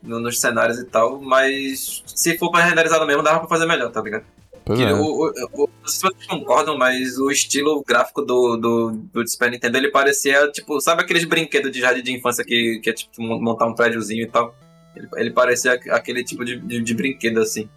no- 0.02 0.20
nos 0.20 0.38
cenários 0.40 0.78
e 0.78 0.84
tal, 0.84 1.20
mas 1.20 2.02
se 2.06 2.38
for 2.38 2.50
pré-renderizado 2.52 3.04
mesmo, 3.06 3.22
dava 3.24 3.40
pra 3.40 3.48
fazer 3.48 3.66
melhor, 3.66 3.90
tá 3.90 4.00
ligado? 4.00 4.24
Pois 4.66 4.80
é. 4.80 4.92
o, 4.92 4.98
o- 5.00 5.32
o- 5.52 5.70
não 5.80 5.88
sei 5.88 6.10
se 6.10 6.16
vocês 6.16 6.26
concordam, 6.26 6.76
mas 6.76 7.16
o 7.18 7.30
estilo 7.30 7.82
gráfico 7.86 8.20
do, 8.20 8.56
do, 8.56 8.90
do 9.12 9.26
Super 9.28 9.50
Nintendo, 9.52 9.78
ele 9.78 9.90
parecia, 9.92 10.50
tipo, 10.50 10.80
sabe 10.80 11.02
aqueles 11.02 11.24
brinquedos 11.24 11.70
de 11.70 11.80
jardim 11.80 12.02
de 12.02 12.12
infância 12.12 12.44
que, 12.44 12.80
que 12.82 12.90
é 12.90 12.92
tipo 12.92 13.22
mon- 13.22 13.40
montar 13.40 13.66
um 13.66 13.74
prédiozinho 13.74 14.24
e 14.24 14.26
tal? 14.28 14.54
Ele, 14.96 15.08
ele 15.16 15.30
parecia 15.30 15.74
aqu- 15.74 15.90
aquele 15.92 16.24
tipo 16.24 16.44
de, 16.44 16.58
de, 16.58 16.82
de 16.82 16.94
brinquedo, 16.94 17.38
assim. 17.40 17.68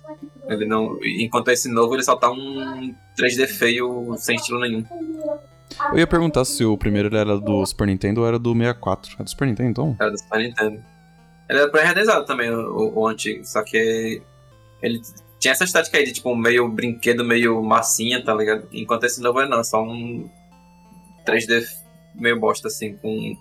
Ele 0.48 0.66
não, 0.66 0.98
enquanto 1.04 1.50
esse 1.50 1.70
novo, 1.70 1.94
ele 1.94 2.02
só 2.04 2.16
tá 2.16 2.32
um 2.32 2.92
3D 3.16 3.46
feio, 3.46 4.16
sem 4.18 4.36
estilo 4.36 4.60
nenhum. 4.60 4.84
Eu 5.92 6.00
ia 6.00 6.08
perguntar 6.08 6.44
se 6.46 6.66
o 6.66 6.76
primeiro 6.76 7.16
era 7.16 7.40
do 7.40 7.64
Super 7.68 7.86
Nintendo 7.86 8.22
ou 8.22 8.28
era 8.28 8.40
do 8.40 8.52
64. 8.54 9.16
É 9.20 9.24
do 9.24 9.30
Super 9.30 9.46
Nintendo, 9.48 9.70
então? 9.70 9.96
Era 10.02 10.10
do 10.10 10.18
Super 10.18 10.40
Nintendo. 10.40 10.84
Ele 11.48 11.60
era 11.60 11.70
pré-renderizado 11.70 12.26
também, 12.26 12.50
o, 12.50 12.60
o- 12.76 13.00
o 13.02 13.08
antigo, 13.08 13.46
só 13.46 13.62
que 13.64 14.22
ele 14.82 15.00
tinha 15.40 15.54
essa 15.54 15.64
estética 15.64 15.98
aí 15.98 16.04
de, 16.04 16.14
tipo, 16.14 16.36
meio 16.36 16.68
brinquedo, 16.68 17.24
meio 17.24 17.64
massinha, 17.64 18.24
tá 18.24 18.34
ligado? 18.34 18.68
Enquanto 18.74 19.06
esse 19.06 19.22
novo 19.22 19.40
é 19.40 19.48
não, 19.48 19.62
é 19.62 19.64
só 19.64 19.82
um 19.82 20.30
3D 21.26 21.66
meio 22.14 22.40
bosta, 22.40 22.68
assim, 22.68 22.96
com... 22.98 23.36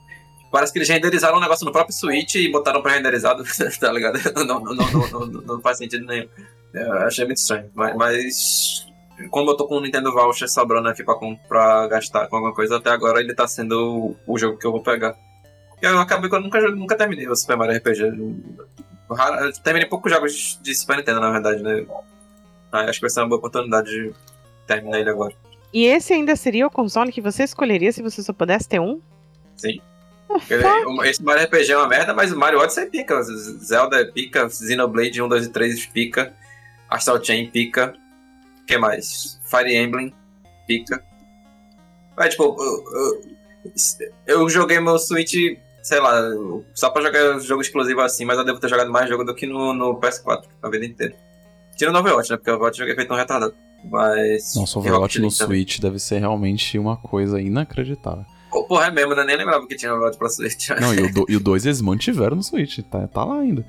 Parece 0.50 0.72
que 0.72 0.78
eles 0.78 0.88
renderizaram 0.88 1.36
um 1.36 1.40
negócio 1.40 1.66
no 1.66 1.72
próprio 1.72 1.94
Switch 1.94 2.36
e 2.36 2.50
botaram 2.50 2.80
pré-renderizado, 2.80 3.42
tá 3.80 3.92
ligado? 3.92 4.18
Não, 4.46 4.60
não, 4.60 4.74
não, 4.74 5.26
não, 5.26 5.60
faz 5.60 5.78
sentido 5.78 6.06
nenhum. 6.06 6.28
Achei 7.04 7.24
muito 7.24 7.38
estranho, 7.38 7.70
mas... 7.74 8.86
como 9.30 9.50
eu 9.50 9.56
tô 9.56 9.66
com 9.66 9.76
o 9.76 9.80
Nintendo 9.80 10.12
Voucher 10.12 10.48
sobrando 10.48 10.88
aqui 10.88 11.02
pra, 11.02 11.16
pra 11.48 11.88
gastar 11.88 12.28
com 12.28 12.36
alguma 12.36 12.54
coisa, 12.54 12.76
até 12.76 12.90
agora 12.90 13.20
ele 13.20 13.34
tá 13.34 13.46
sendo 13.48 14.14
o 14.26 14.38
jogo 14.38 14.56
que 14.56 14.66
eu 14.66 14.72
vou 14.72 14.82
pegar. 14.82 15.16
Eu 15.82 15.98
acabei 15.98 16.30
que 16.30 16.36
eu 16.36 16.40
nunca, 16.40 16.60
nunca 16.70 16.96
terminei 16.96 17.28
o 17.28 17.36
Super 17.36 17.56
Mario 17.56 17.76
RPG. 17.76 18.02
Raro- 19.10 19.52
terminei 19.62 19.88
poucos 19.88 20.10
jogos 20.12 20.58
de 20.62 20.74
Super 20.74 20.96
Nintendo, 20.98 21.20
na 21.20 21.30
verdade, 21.30 21.62
né? 21.62 21.86
Ah, 22.70 22.80
acho 22.82 22.94
que 22.98 23.02
vai 23.02 23.10
ser 23.10 23.20
uma 23.20 23.28
boa 23.28 23.38
oportunidade 23.38 23.88
de 23.90 24.12
terminar 24.66 25.00
ele 25.00 25.10
agora. 25.10 25.34
E 25.72 25.84
esse 25.86 26.12
ainda 26.12 26.34
seria 26.36 26.66
o 26.66 26.70
console 26.70 27.12
que 27.12 27.20
você 27.20 27.42
escolheria 27.44 27.92
se 27.92 28.02
você 28.02 28.22
só 28.22 28.32
pudesse 28.32 28.68
ter 28.68 28.80
um? 28.80 29.00
Sim. 29.56 29.80
Esse 31.04 31.22
Mario 31.22 31.44
RPG 31.44 31.72
é 31.72 31.76
uma 31.76 31.88
merda, 31.88 32.12
mas 32.12 32.30
o 32.32 32.36
Mario 32.38 32.58
Odyssey 32.60 32.84
é 32.84 32.86
pica. 32.86 33.22
Zelda 33.22 34.00
é 34.00 34.04
pica, 34.04 34.48
Xenoblade 34.50 35.22
1, 35.22 35.28
2 35.28 35.46
e 35.46 35.48
3 35.50 35.86
pica. 35.86 36.34
Astral 36.88 37.22
Chain 37.24 37.50
pica. 37.50 37.94
O 38.62 38.66
que 38.66 38.76
mais? 38.76 39.40
Fire 39.44 39.74
Emblem 39.74 40.12
pica. 40.66 41.02
É, 42.18 42.28
tipo, 42.28 42.56
eu, 42.58 42.84
eu- 42.98 43.22
eu 44.26 44.48
joguei 44.50 44.80
meu 44.80 44.98
Switch, 44.98 45.32
sei 45.88 46.00
lá, 46.00 46.20
só 46.74 46.90
pra 46.90 47.00
jogar 47.00 47.38
jogo 47.40 47.62
exclusivo 47.62 48.02
assim, 48.02 48.26
mas 48.26 48.36
eu 48.36 48.44
devo 48.44 48.60
ter 48.60 48.68
jogado 48.68 48.92
mais 48.92 49.08
jogo 49.08 49.24
do 49.24 49.34
que 49.34 49.46
no, 49.46 49.72
no 49.72 49.98
PS4 49.98 50.42
a 50.62 50.68
vida 50.68 50.84
inteira. 50.84 51.14
Tira 51.76 51.90
o 51.90 51.96
Overwatch, 51.96 52.30
né? 52.30 52.36
Porque 52.36 52.50
o 52.50 52.54
Overwatch 52.54 52.76
joguei 52.78 52.94
feito 52.94 53.10
um 53.10 53.16
retardado. 53.16 53.54
Mas. 53.84 54.54
Nossa, 54.54 54.78
o 54.78 54.82
Overwatch 54.82 55.18
no 55.18 55.30
também. 55.30 55.46
Switch 55.64 55.78
deve 55.80 55.98
ser 55.98 56.18
realmente 56.18 56.78
uma 56.78 56.98
coisa 56.98 57.40
inacreditável. 57.40 58.26
Pô, 58.50 58.64
Porra, 58.64 58.86
é 58.88 58.90
mesmo, 58.90 59.14
né? 59.14 59.24
Nem 59.24 59.36
lembrava 59.38 59.66
que 59.66 59.76
tinha 59.76 59.92
Overwatch 59.94 60.18
pra 60.18 60.28
Switch. 60.28 60.68
Não, 60.78 60.92
e 60.92 61.00
o, 61.04 61.12
do, 61.14 61.22
o 61.22 61.40
2 61.40 61.64
eles 61.64 61.80
mantiveram 61.80 62.36
no 62.36 62.42
Switch, 62.42 62.80
tá, 62.90 63.06
tá 63.08 63.24
lá 63.24 63.40
ainda. 63.40 63.64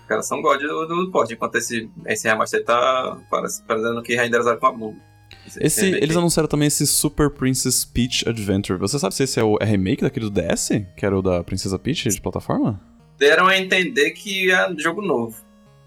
Os 0.00 0.06
caras 0.06 0.28
são 0.28 0.40
god 0.40 0.60
do, 0.60 0.86
do 0.86 1.10
port, 1.10 1.28
enquanto 1.32 1.56
esse, 1.56 1.90
esse 2.06 2.28
remaster 2.28 2.64
tá 2.64 3.18
parece- 3.28 3.62
parecendo 3.64 4.00
que 4.02 4.14
renderizaram 4.14 4.60
com 4.60 4.66
a 4.66 4.72
bunda. 4.72 5.00
Esse, 5.46 5.82
remake 5.82 6.02
eles 6.02 6.16
aí. 6.16 6.20
anunciaram 6.20 6.48
também 6.48 6.68
esse 6.68 6.86
Super 6.86 7.30
Princess 7.30 7.84
Peach 7.84 8.28
Adventure. 8.28 8.78
Você 8.78 8.98
sabe 8.98 9.14
se 9.14 9.24
esse 9.24 9.38
é 9.38 9.44
o 9.44 9.56
é 9.60 9.64
remake 9.64 10.02
daquele 10.02 10.28
do 10.28 10.40
DS? 10.40 10.70
Que 10.96 11.04
era 11.04 11.18
o 11.18 11.22
da 11.22 11.42
Princesa 11.42 11.78
Peach 11.78 12.08
de 12.08 12.20
plataforma? 12.20 12.80
Deram 13.18 13.46
a 13.46 13.56
entender 13.58 14.10
que 14.10 14.50
é 14.50 14.74
jogo 14.78 15.02
novo. 15.02 15.36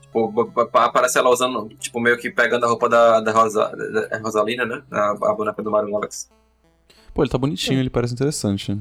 Tipo, 0.02 0.52
aparece 0.74 1.18
ela 1.18 1.30
usando, 1.30 1.70
tipo, 1.80 2.00
meio 2.00 2.18
que 2.18 2.30
pegando 2.30 2.66
a 2.66 2.70
roupa 2.70 2.88
da, 2.88 3.20
da, 3.20 3.32
Rosa, 3.32 3.70
da- 3.76 4.18
Rosalina, 4.20 4.66
né? 4.66 4.82
A, 4.92 5.12
a 5.12 5.34
boneca 5.34 5.62
do 5.62 5.70
Mario 5.70 5.92
Galaxy. 5.92 6.28
Pô, 7.14 7.24
ele 7.24 7.30
tá 7.30 7.38
bonitinho, 7.38 7.80
ele 7.80 7.90
parece 7.90 8.14
interessante. 8.14 8.78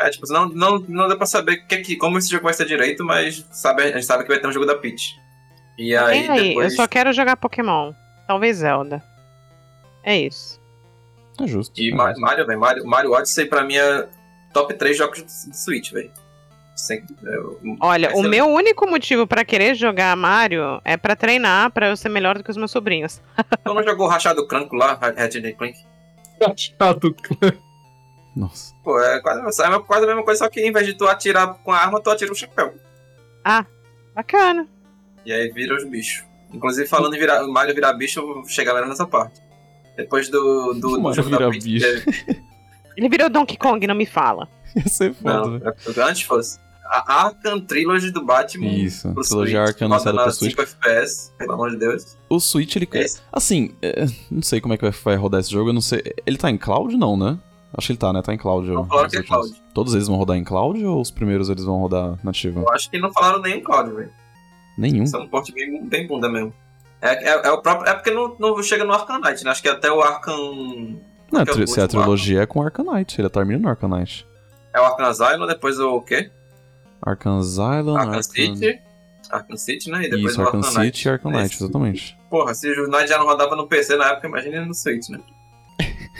É, 0.00 0.10
tipo, 0.10 0.30
não, 0.32 0.48
não, 0.48 0.78
não 0.80 1.08
dá 1.08 1.16
pra 1.16 1.26
saber 1.26 1.66
que, 1.66 1.78
que, 1.78 1.96
como 1.96 2.18
esse 2.18 2.30
jogo 2.30 2.44
vai 2.44 2.54
ser 2.54 2.66
direito, 2.66 3.04
mas 3.04 3.44
sabe, 3.50 3.82
a 3.82 3.92
gente 3.92 4.04
sabe 4.04 4.22
que 4.22 4.28
vai 4.28 4.38
ter 4.38 4.46
um 4.46 4.52
jogo 4.52 4.66
da 4.66 4.76
Peach. 4.76 5.18
E 5.78 5.94
aí, 5.94 6.22
Tem 6.22 6.30
aí, 6.30 6.48
depois... 6.48 6.72
eu 6.72 6.76
só 6.76 6.86
quero 6.86 7.12
jogar 7.12 7.36
Pokémon. 7.36 7.92
Talvez 8.26 8.58
Zelda. 8.58 9.02
É 10.08 10.16
isso. 10.18 10.58
É 11.38 11.46
justo. 11.46 11.78
E 11.78 11.90
é 11.90 11.94
Ma- 11.94 12.08
justo. 12.08 12.20
Mario, 12.22 12.46
velho, 12.46 12.58
Mario, 12.58 12.86
Mario 12.86 13.12
Odyssey 13.12 13.44
pra 13.44 13.62
mim 13.62 13.76
é 13.76 14.08
top 14.54 14.72
3 14.72 14.96
jogos 14.96 15.22
de 15.22 15.56
Switch, 15.56 15.92
velho. 15.92 16.10
Sem- 16.74 17.04
é, 17.26 17.76
Olha, 17.80 18.16
o 18.16 18.22
meu 18.22 18.46
único 18.46 18.88
motivo 18.88 19.26
pra 19.26 19.44
querer 19.44 19.74
jogar 19.74 20.16
Mario 20.16 20.80
é 20.82 20.96
pra 20.96 21.14
treinar, 21.14 21.70
pra 21.72 21.88
eu 21.88 21.96
ser 21.96 22.08
melhor 22.08 22.38
do 22.38 22.42
que 22.44 22.50
os 22.50 22.56
meus 22.56 22.70
sobrinhos. 22.70 23.20
Tu 23.64 23.74
não 23.74 23.82
jogou 23.82 24.06
o 24.06 24.08
Rachado 24.08 24.46
Cranco 24.46 24.74
lá, 24.76 24.94
Ratchet 24.94 25.52
Clank? 25.54 25.76
Chato. 26.56 27.14
Nossa. 28.34 28.72
Pô, 28.82 28.98
é 29.00 29.20
quase, 29.20 29.40
é 29.62 29.78
quase 29.80 30.04
a 30.04 30.06
mesma 30.08 30.22
coisa, 30.24 30.38
só 30.44 30.48
que 30.48 30.60
em 30.60 30.72
vez 30.72 30.86
de 30.86 30.94
tu 30.94 31.06
atirar 31.06 31.52
com 31.62 31.70
a 31.72 31.78
arma, 31.78 32.00
tu 32.00 32.08
atira 32.10 32.32
o 32.32 32.34
chapéu. 32.34 32.74
Bacana. 34.14 34.66
E 35.26 35.32
aí 35.32 35.50
vira 35.50 35.76
os 35.76 35.84
bichos. 35.84 36.24
Inclusive, 36.52 36.88
falando 36.88 37.14
em 37.14 37.18
virar, 37.18 37.42
Mario 37.46 37.74
virar 37.74 37.92
bicho, 37.92 38.20
eu 38.20 38.26
vou 38.34 38.48
chegar 38.48 38.72
lá 38.72 38.86
nessa 38.86 39.06
parte. 39.06 39.40
Depois 39.98 40.28
do, 40.30 40.72
do, 40.74 40.96
do 40.98 41.50
bicho. 41.50 41.86
teve- 42.04 42.42
Ele 42.96 43.08
virou 43.08 43.28
Donkey 43.28 43.56
Kong, 43.58 43.86
não 43.86 43.94
me 43.94 44.06
fala. 44.06 44.48
Ia 44.74 44.88
ser 44.88 45.12
foda, 45.12 45.34
Não, 45.40 45.58
velho. 45.58 45.74
é- 45.98 46.00
antes 46.08 46.22
fosse. 46.22 46.58
A 46.90 47.26
Arkham 47.26 47.60
Trilogy 47.60 48.10
do 48.10 48.24
Batman. 48.24 48.66
Isso, 48.68 49.12
pro 49.12 49.22
trilogia 49.22 49.58
Switch, 49.58 49.68
Arkham 49.68 49.88
pro 49.90 50.12
na 50.14 50.30
Switch. 50.30 50.50
5 50.52 50.62
FPS, 50.62 51.32
pelo 51.36 51.52
amor 51.52 51.70
de 51.70 51.76
Deus. 51.76 52.16
O 52.30 52.40
Switch, 52.40 52.74
ele. 52.76 52.88
Esse. 52.94 53.20
Assim, 53.30 53.74
é, 53.82 54.06
não 54.30 54.40
sei 54.40 54.58
como 54.58 54.72
é 54.72 54.78
que 54.78 54.84
vai- 54.88 54.90
vai 55.04 55.16
rodar 55.16 55.40
esse 55.40 55.50
jogo, 55.50 55.68
eu 55.68 55.74
não 55.74 55.82
sei. 55.82 56.02
Ele 56.24 56.38
tá 56.38 56.50
em 56.50 56.56
cloud, 56.56 56.96
não, 56.96 57.14
né? 57.14 57.38
Acho 57.76 57.88
que 57.88 57.92
ele 57.92 57.98
tá, 57.98 58.10
né? 58.10 58.22
Tá 58.22 58.32
em 58.32 58.38
cloud. 58.38 58.66
Não 58.70 58.80
os 58.82 58.88
falaram 58.88 59.10
que 59.10 59.18
é 59.18 59.22
cloud. 59.22 59.62
Todos 59.74 59.92
eles 59.94 60.08
vão 60.08 60.16
rodar 60.16 60.38
em 60.38 60.44
cloud 60.44 60.82
ou 60.86 60.98
os 61.02 61.10
primeiros 61.10 61.50
eles 61.50 61.64
vão 61.64 61.78
rodar 61.78 62.18
nativo? 62.24 62.60
Eu 62.60 62.70
acho 62.72 62.90
que 62.90 62.98
não 62.98 63.12
falaram 63.12 63.42
nem 63.42 63.58
em 63.58 63.62
cloud, 63.62 63.92
velho. 63.92 64.10
Nenhum. 64.78 65.04
São 65.06 65.22
um 65.24 65.28
porte 65.28 65.52
bem, 65.52 65.84
bem 65.84 66.06
bunda 66.06 66.28
mesmo. 66.30 66.54
É, 67.00 67.28
é, 67.30 67.46
é 67.46 67.50
o 67.50 67.62
próprio, 67.62 67.88
é 67.88 67.94
porque 67.94 68.10
não, 68.10 68.36
não 68.38 68.62
chega 68.62 68.84
no 68.84 68.92
Arcanite, 68.92 69.44
né? 69.44 69.50
Acho 69.50 69.62
que 69.62 69.68
até 69.68 69.90
o 69.90 70.00
Arcan. 70.00 70.36
Não, 71.30 71.40
é 71.40 71.44
tri- 71.44 71.66
se 71.68 71.80
a 71.80 71.86
trilogia 71.86 72.42
é 72.42 72.46
com 72.46 72.62
Arcanite, 72.62 73.20
ele 73.20 73.28
termina 73.28 73.58
no 73.60 73.68
Arcanite. 73.68 74.26
É 74.74 74.80
o 74.80 74.84
Arcan 74.84 75.04
Asylum, 75.04 75.46
depois 75.46 75.78
o 75.78 76.00
quê? 76.00 76.30
Arkham 77.00 77.38
Asylum, 77.38 77.96
Arcan 77.96 78.08
Arkham... 78.16 78.22
City. 78.22 78.80
Arcan 79.30 79.56
City, 79.56 79.90
né? 79.90 79.98
E 80.06 80.10
depois 80.10 80.32
Isso, 80.32 80.40
o 80.40 80.44
Arkham 80.44 80.60
Arcanite. 80.60 80.96
City 80.96 81.08
e 81.08 81.10
Arcanite, 81.12 81.54
Esse- 81.54 81.64
exatamente. 81.64 82.18
Porra, 82.28 82.54
se 82.54 82.68
o 82.80 82.88
Knight 82.88 83.06
já 83.08 83.18
não 83.18 83.26
rodava 83.26 83.54
no 83.54 83.66
PC 83.68 83.96
na 83.96 84.08
época, 84.10 84.26
imagina 84.26 84.64
no 84.66 84.74
Switch, 84.74 85.08
né? 85.10 85.20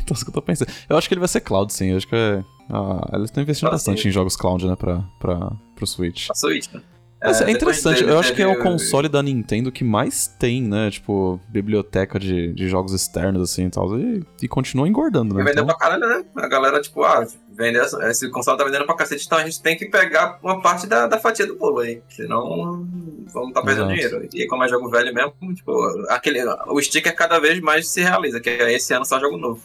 Então, 0.00 0.14
isso 0.14 0.24
que 0.24 0.30
eu 0.30 0.34
tô 0.34 0.42
pensando. 0.42 0.70
Eu 0.88 0.96
acho 0.96 1.08
que 1.08 1.14
ele 1.14 1.18
vai 1.18 1.28
ser 1.28 1.40
cloud, 1.40 1.72
sim. 1.72 1.88
Eu 1.90 1.96
acho 1.96 2.06
que 2.06 2.14
é... 2.14 2.44
Ah, 2.70 3.04
eles 3.14 3.24
estão 3.24 3.42
investindo 3.42 3.66
Ah, 3.66 3.72
bastante 3.72 4.02
sim. 4.02 4.08
em 4.08 4.12
jogos 4.12 4.36
cloud, 4.36 4.64
né, 4.64 4.76
pra, 4.76 5.02
pra, 5.18 5.50
pro 5.74 5.86
Switch. 5.88 6.30
A 6.30 6.34
Switch, 6.36 6.72
né? 6.72 6.80
Mas 7.24 7.40
é, 7.40 7.44
depois 7.46 7.78
interessante, 7.78 8.02
eu 8.08 8.18
acho 8.18 8.34
que 8.34 8.42
é 8.42 8.46
o 8.46 8.58
console 8.60 9.08
da 9.08 9.22
Nintendo 9.22 9.70
que 9.70 9.84
mais 9.84 10.26
tem, 10.26 10.62
né? 10.62 10.90
Tipo, 10.90 11.40
biblioteca 11.48 12.18
de, 12.18 12.52
de 12.52 12.68
jogos 12.68 12.92
externos, 12.92 13.42
assim 13.42 13.66
e 13.66 13.70
tal. 13.70 13.98
E, 13.98 14.22
e 14.42 14.48
continua 14.48 14.88
engordando, 14.88 15.34
E 15.34 15.38
né? 15.38 15.44
vendeu 15.44 15.64
Então, 15.64 15.66
pra 15.66 15.76
caralho, 15.76 16.06
né? 16.08 16.24
A 16.36 16.48
galera, 16.48 16.80
tipo, 16.80 17.02
ah, 17.04 17.24
vende 17.56 17.78
essa- 17.78 18.02
esse 18.10 18.28
console 18.30 18.58
tá 18.58 18.64
vendendo 18.64 18.84
pra 18.86 18.96
cacete, 18.96 19.24
então 19.26 19.38
a 19.38 19.44
gente 19.44 19.62
tem 19.62 19.76
que 19.76 19.86
pegar 19.86 20.38
uma 20.42 20.60
parte 20.60 20.86
da, 20.86 21.06
da 21.06 21.18
fatia 21.18 21.46
do 21.46 21.56
bolo 21.56 21.78
aí. 21.80 22.02
Senão 22.08 22.86
vamos 23.32 23.52
tá 23.52 23.62
perdendo 23.62 23.92
Exato. 23.92 24.18
dinheiro. 24.18 24.28
E 24.34 24.46
como 24.46 24.64
é 24.64 24.68
jogo 24.68 24.88
velho 24.90 25.14
mesmo, 25.14 25.32
tipo, 25.54 25.72
aquele, 26.08 26.40
o 26.68 26.80
sticker 26.80 27.14
cada 27.14 27.38
vez 27.38 27.60
mais 27.60 27.88
se 27.88 28.00
realiza, 28.00 28.40
que 28.40 28.50
é 28.50 28.72
esse 28.72 28.92
ano 28.94 29.04
só 29.04 29.20
jogo 29.20 29.36
novo. 29.36 29.60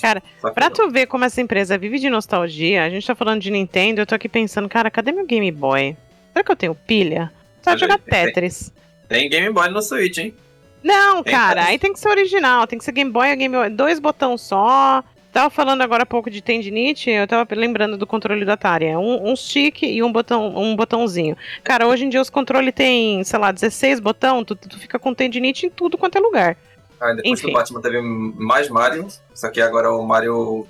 Cara, 0.00 0.22
Pra 0.54 0.68
tu 0.68 0.90
ver 0.90 1.06
como 1.06 1.24
essa 1.24 1.40
empresa 1.40 1.78
vive 1.78 1.98
de 1.98 2.10
nostalgia, 2.10 2.84
a 2.84 2.90
gente 2.90 3.06
tá 3.06 3.14
falando 3.14 3.40
de 3.40 3.50
Nintendo, 3.50 4.02
eu 4.02 4.06
tô 4.06 4.14
aqui 4.14 4.28
pensando, 4.28 4.68
cara, 4.68 4.90
cadê 4.90 5.10
meu 5.10 5.24
Game 5.26 5.50
Boy? 5.50 5.96
Será 6.34 6.44
que 6.44 6.52
eu 6.52 6.56
tenho 6.56 6.74
pilha? 6.74 7.32
Só 7.62 7.74
jogar 7.78 7.96
tem- 7.98 8.26
Tetris. 8.26 8.70
Tem 9.08 9.28
Game 9.30 9.50
Boy 9.54 9.70
no 9.70 9.80
Switch, 9.80 10.18
hein? 10.18 10.34
Não, 10.82 11.22
Tem 11.22 11.32
cara, 11.32 11.54
Tetris. 11.60 11.68
aí 11.70 11.78
tem 11.78 11.92
que 11.94 11.98
ser 12.00 12.08
original, 12.10 12.66
tem 12.66 12.78
que 12.78 12.84
ser 12.84 12.92
Game 12.92 13.10
Boy 13.10 13.30
ou 13.30 13.36
Game 13.36 13.56
Boy, 13.56 13.70
dois 13.70 13.98
botões 13.98 14.42
só. 14.42 15.02
Tava 15.32 15.50
falando 15.50 15.82
agora 15.82 16.04
há 16.04 16.06
pouco 16.06 16.30
de 16.30 16.40
tendinite, 16.40 17.10
eu 17.10 17.26
tava 17.26 17.46
lembrando 17.56 17.96
do 17.96 18.06
controle 18.06 18.44
do 18.44 18.50
Atari. 18.52 18.84
É 18.86 18.98
um, 18.98 19.30
um 19.30 19.34
stick 19.34 19.82
e 19.82 20.00
um 20.02 20.12
botão, 20.12 20.56
um 20.56 20.76
botãozinho. 20.76 21.36
Cara, 21.64 21.88
hoje 21.88 22.04
em 22.04 22.08
dia 22.08 22.20
os 22.20 22.30
controles 22.30 22.72
tem, 22.74 23.24
sei 23.24 23.38
lá, 23.38 23.50
16 23.50 23.98
botão, 23.98 24.44
tu, 24.44 24.54
tu 24.54 24.78
fica 24.78 24.96
com 24.98 25.12
tendinite 25.14 25.66
em 25.66 25.70
tudo 25.70 25.98
quanto 25.98 26.16
é 26.18 26.20
lugar. 26.20 26.56
Aí 27.04 27.16
depois 27.16 27.38
Enfim. 27.38 27.48
do 27.48 27.52
Batman 27.52 27.80
teve 27.82 28.00
mais 28.00 28.68
Mario, 28.68 29.06
só 29.34 29.50
que 29.50 29.60
agora 29.60 29.92
o 29.92 30.02
Mario 30.06 30.66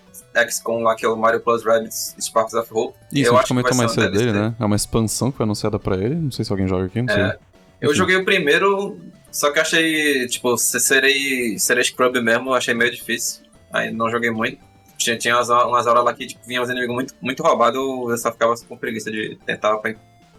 XCOM 0.50 0.82
lá, 0.82 0.96
que 0.96 1.06
é 1.06 1.08
o 1.08 1.16
Mario 1.16 1.40
Plus 1.40 1.64
Rabbids 1.64 2.16
Sparks 2.20 2.54
of 2.54 2.68
Hope. 2.72 2.98
Isso, 3.12 3.30
eu 3.30 3.36
a 3.36 3.40
acho 3.40 3.48
gente 3.54 3.56
que 3.56 3.62
vai 3.62 3.72
comentou 3.72 3.76
mais 3.76 3.92
cedo 3.92 4.18
dele, 4.18 4.32
né? 4.32 4.54
É 4.58 4.64
uma 4.64 4.74
expansão 4.76 5.30
que 5.30 5.36
foi 5.36 5.44
anunciada 5.44 5.78
pra 5.78 5.96
ele. 5.96 6.14
Não 6.16 6.30
sei 6.32 6.44
se 6.44 6.50
alguém 6.52 6.66
joga 6.66 6.86
aqui, 6.86 7.00
não 7.00 7.12
sei. 7.14 7.22
É. 7.22 7.38
Eu 7.80 7.90
Enfim. 7.90 7.98
joguei 7.98 8.16
o 8.16 8.24
primeiro, 8.24 8.98
só 9.30 9.52
que 9.52 9.58
achei, 9.60 10.26
tipo, 10.26 10.56
se- 10.56 10.80
serei, 10.80 11.58
serei 11.58 11.84
Scrub 11.84 12.20
mesmo, 12.20 12.50
eu 12.50 12.54
achei 12.54 12.74
meio 12.74 12.90
difícil. 12.90 13.44
Aí 13.72 13.92
não 13.92 14.10
joguei 14.10 14.30
muito. 14.30 14.58
Tinha, 14.96 15.16
tinha 15.18 15.36
umas, 15.36 15.48
umas 15.50 15.86
horas 15.86 16.04
lá 16.04 16.14
que 16.14 16.26
tipo, 16.26 16.40
vinham 16.46 16.62
os 16.62 16.70
inimigos 16.70 16.94
muito, 16.94 17.14
muito 17.20 17.42
roubados, 17.42 17.78
eu 17.78 18.16
só 18.16 18.32
ficava 18.32 18.54
com 18.68 18.76
preguiça 18.76 19.10
de 19.10 19.36
tentar 19.44 19.76
pen- 19.78 19.96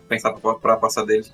pensar 0.09 0.33
pra, 0.33 0.55
pra 0.55 0.77
passar 0.77 1.05
deles. 1.05 1.31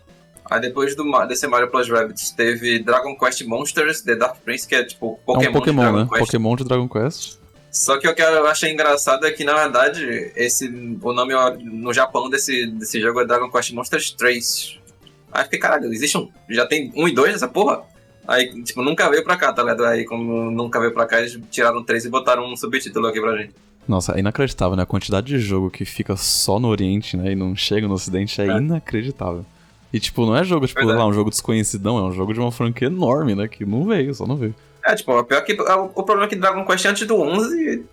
Aí 0.49 0.59
depois 0.59 0.95
do, 0.95 1.03
desse 1.27 1.47
Mario 1.47 1.69
Plus 1.69 1.89
Rabbids 1.89 2.31
teve 2.31 2.79
Dragon 2.79 3.15
Quest 3.17 3.43
Monsters, 3.45 4.01
The 4.01 4.15
Dark 4.15 4.37
Prince, 4.43 4.67
que 4.67 4.75
é 4.75 4.83
tipo 4.83 5.19
É 5.21 5.25
Pokémon, 5.25 5.49
um 5.49 5.53
Pokémon, 5.53 5.81
de 5.83 5.89
Dragon 5.91 5.97
né? 5.99 6.07
Quest. 6.09 6.19
Pokémon 6.25 6.55
de 6.55 6.63
Dragon 6.63 6.89
Quest. 6.89 7.37
Só 7.71 7.97
que 7.97 8.07
o 8.07 8.13
que 8.13 8.21
eu 8.21 8.47
achei 8.47 8.69
engraçado 8.73 9.25
é 9.25 9.31
que, 9.31 9.45
na 9.45 9.53
verdade, 9.53 10.03
esse, 10.35 10.67
o 11.01 11.13
nome 11.13 11.33
no 11.63 11.93
Japão 11.93 12.29
desse, 12.29 12.67
desse 12.67 12.99
jogo 12.99 13.21
é 13.21 13.25
Dragon 13.25 13.49
Quest 13.49 13.71
Monsters 13.71 14.11
3. 14.11 14.79
Aí 15.31 15.41
eu 15.41 15.43
fiquei, 15.45 15.59
caralho, 15.59 15.85
existe 15.93 16.17
um. 16.17 16.29
Já 16.49 16.65
tem 16.65 16.91
um 16.97 17.07
e 17.07 17.13
dois 17.13 17.31
nessa 17.31 17.47
porra? 17.47 17.83
Aí, 18.27 18.61
tipo, 18.63 18.81
nunca 18.81 19.09
veio 19.09 19.23
pra 19.23 19.37
cá, 19.37 19.53
tá 19.53 19.61
ligado? 19.63 19.85
Aí, 19.85 20.03
como 20.03 20.51
nunca 20.51 20.79
veio 20.81 20.93
pra 20.93 21.05
cá, 21.05 21.19
eles 21.19 21.39
tiraram 21.49 21.81
três 21.81 22.03
e 22.03 22.09
botaram 22.09 22.45
um 22.51 22.57
subtítulo 22.57 23.07
aqui 23.07 23.21
pra 23.21 23.37
gente. 23.37 23.55
Nossa, 23.87 24.13
é 24.15 24.19
inacreditável, 24.19 24.75
né? 24.75 24.83
A 24.83 24.85
quantidade 24.85 25.27
de 25.27 25.39
jogo 25.39 25.69
que 25.71 25.85
fica 25.85 26.15
só 26.17 26.59
no 26.59 26.67
Oriente, 26.67 27.15
né? 27.15 27.31
E 27.31 27.35
não 27.35 27.55
chega 27.55 27.87
no 27.87 27.93
Ocidente 27.93 28.39
é, 28.41 28.47
É. 28.47 28.57
inacreditável. 28.57 29.45
E, 29.93 29.99
tipo, 29.99 30.25
não 30.25 30.35
é 30.35 30.43
jogo, 30.43 30.65
tipo, 30.67 30.79
Verdade. 30.79 30.99
lá, 30.99 31.05
um 31.05 31.13
jogo 31.13 31.29
desconhecidão, 31.29 31.97
é 31.97 32.01
um 32.03 32.11
jogo 32.11 32.33
de 32.33 32.39
uma 32.39 32.51
franquia 32.51 32.87
enorme, 32.87 33.35
né? 33.35 33.47
Que 33.47 33.65
não 33.65 33.85
veio, 33.85 34.13
só 34.13 34.25
não 34.25 34.35
veio. 34.37 34.55
É, 34.85 34.95
tipo, 34.95 35.11
o 35.11 35.23
pior 35.23 35.43
que. 35.43 35.53
O, 35.53 35.83
o 35.95 36.03
problema 36.03 36.25
é 36.25 36.27
que 36.27 36.35
Dragon 36.35 36.65
Quest 36.65 36.85
antes 36.85 37.05
do 37.07 37.15
11, 37.19 37.83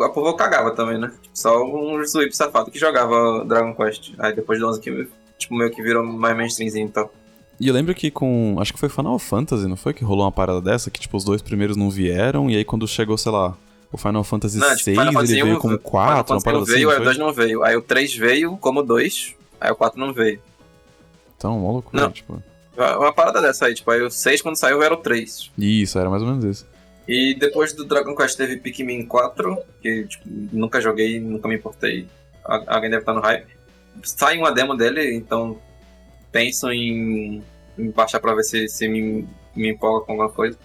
a 0.00 0.08
povo 0.08 0.34
cagava 0.34 0.72
também, 0.72 0.98
né? 0.98 1.10
Só 1.32 1.64
um 1.64 2.02
Zwip 2.04 2.36
safado 2.36 2.70
que 2.70 2.78
jogava 2.78 3.44
Dragon 3.44 3.74
Quest. 3.74 4.12
Aí 4.18 4.34
depois 4.34 4.58
do 4.58 4.68
11 4.68 4.80
que, 4.80 5.08
tipo, 5.38 5.54
meio 5.54 5.70
que 5.70 5.82
virou 5.82 6.04
mais 6.04 6.36
mainstreamzinho 6.36 6.86
e 6.86 6.90
tal. 6.90 7.12
E 7.60 7.66
eu 7.66 7.74
lembro 7.74 7.94
que 7.94 8.10
com. 8.10 8.56
Acho 8.60 8.72
que 8.72 8.78
foi 8.78 8.88
Final 8.88 9.18
Fantasy, 9.18 9.66
não 9.66 9.76
foi? 9.76 9.92
Que 9.92 10.04
rolou 10.04 10.24
uma 10.24 10.32
parada 10.32 10.60
dessa? 10.60 10.90
Que, 10.90 11.00
tipo, 11.00 11.16
os 11.16 11.24
dois 11.24 11.42
primeiros 11.42 11.76
não 11.76 11.90
vieram, 11.90 12.48
e 12.48 12.56
aí 12.56 12.64
quando 12.64 12.86
chegou, 12.86 13.18
sei 13.18 13.32
lá, 13.32 13.56
o 13.90 13.98
Final 13.98 14.22
Fantasy 14.22 14.58
Não, 14.58 14.68
VI, 14.68 14.76
tipo, 14.76 14.90
Final 14.90 15.12
Fantasy 15.12 15.32
ele 15.32 15.42
veio 15.42 15.58
como 15.58 15.78
Final 15.78 15.90
4, 15.90 16.12
uma 16.12 16.24
Fantasy 16.24 16.44
parada 16.44 16.60
um 16.60 16.62
assim. 16.62 16.72
veio, 16.72 16.84
não 16.86 16.90
aí 16.90 16.96
o 16.96 16.98
foi? 16.98 17.04
2 17.04 17.18
não 17.18 17.32
veio. 17.32 17.62
Aí 17.64 17.76
o 17.76 17.82
3 17.82 18.16
veio 18.16 18.56
como 18.58 18.82
2, 18.82 19.34
aí 19.60 19.70
o 19.72 19.76
4 19.76 19.98
não 19.98 20.12
veio. 20.12 20.40
Então, 21.38 21.56
uma 21.58 21.72
loucura, 21.72 22.02
Não. 22.02 22.10
tipo. 22.10 22.42
Uma 22.76 23.12
parada 23.12 23.40
dessa 23.40 23.66
aí, 23.66 23.74
tipo, 23.74 23.90
aí 23.90 24.02
o 24.02 24.10
6 24.10 24.42
quando 24.42 24.56
saiu 24.56 24.82
era 24.82 24.92
o 24.92 24.98
3. 24.98 25.50
Isso, 25.56 25.98
era 25.98 26.10
mais 26.10 26.22
ou 26.22 26.28
menos 26.28 26.44
isso. 26.44 26.66
E 27.08 27.34
depois 27.34 27.72
do 27.72 27.84
Dragon 27.84 28.14
Quest 28.14 28.36
teve 28.36 28.56
Pikmin 28.58 29.06
4, 29.06 29.56
que 29.80 30.04
tipo, 30.06 30.24
nunca 30.52 30.80
joguei, 30.80 31.18
nunca 31.18 31.48
me 31.48 31.54
importei. 31.56 32.06
Al- 32.44 32.64
Alguém 32.66 32.90
deve 32.90 33.02
estar 33.02 33.14
no 33.14 33.20
hype. 33.20 33.46
Sai 34.04 34.36
uma 34.38 34.52
demo 34.52 34.76
dele, 34.76 35.14
então 35.14 35.58
penso 36.30 36.70
em, 36.70 37.42
em 37.78 37.90
baixar 37.90 38.20
pra 38.20 38.34
ver 38.34 38.44
se, 38.44 38.68
se 38.68 38.86
me, 38.86 39.26
me 39.56 39.70
empolga 39.70 40.04
com 40.04 40.12
alguma 40.12 40.28
coisa. 40.30 40.56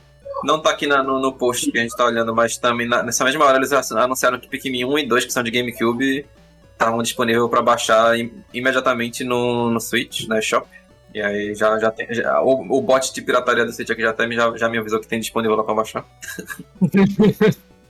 Não 0.43 0.61
tá 0.61 0.71
aqui 0.71 0.85
na- 0.85 1.01
no, 1.01 1.19
no 1.19 1.31
post 1.33 1.71
que 1.71 1.77
a 1.79 1.81
gente 1.81 1.95
tá 1.95 2.05
olhando, 2.05 2.35
mas 2.35 2.57
também 2.57 2.87
na- 2.87 3.01
nessa 3.01 3.23
mesma 3.23 3.45
hora 3.45 3.57
eles 3.57 3.71
anunciaram 3.91 4.37
que 4.39 4.47
Pikmin 4.49 4.83
1 4.85 4.99
e 4.99 5.07
2, 5.07 5.25
que 5.25 5.31
são 5.33 5.41
de 5.41 5.49
GameCube, 5.49 6.25
estavam 6.83 7.01
disponíveis 7.03 7.49
pra 7.49 7.61
baixar 7.61 8.17
im- 8.19 8.31
imediatamente 8.53 9.23
no, 9.23 9.69
no 9.69 9.79
Switch, 9.79 10.27
na 10.27 10.39
Shop. 10.41 10.67
E 11.13 11.21
aí 11.21 11.53
já, 11.55 11.77
já 11.79 11.91
tem. 11.91 12.07
já- 12.13 12.41
o, 12.41 12.77
o 12.77 12.81
bot 12.81 13.13
de 13.13 13.21
pirataria 13.21 13.65
do 13.65 13.71
Switch 13.71 13.89
aqui 13.89 14.01
já, 14.01 14.09
até 14.09 14.25
me, 14.27 14.35
já, 14.35 14.55
já 14.57 14.67
me 14.69 14.77
avisou 14.77 14.99
que 14.99 15.07
tem 15.07 15.19
disponível 15.19 15.55
lá 15.57 15.63
pra 15.63 15.73
baixar. 15.75 16.05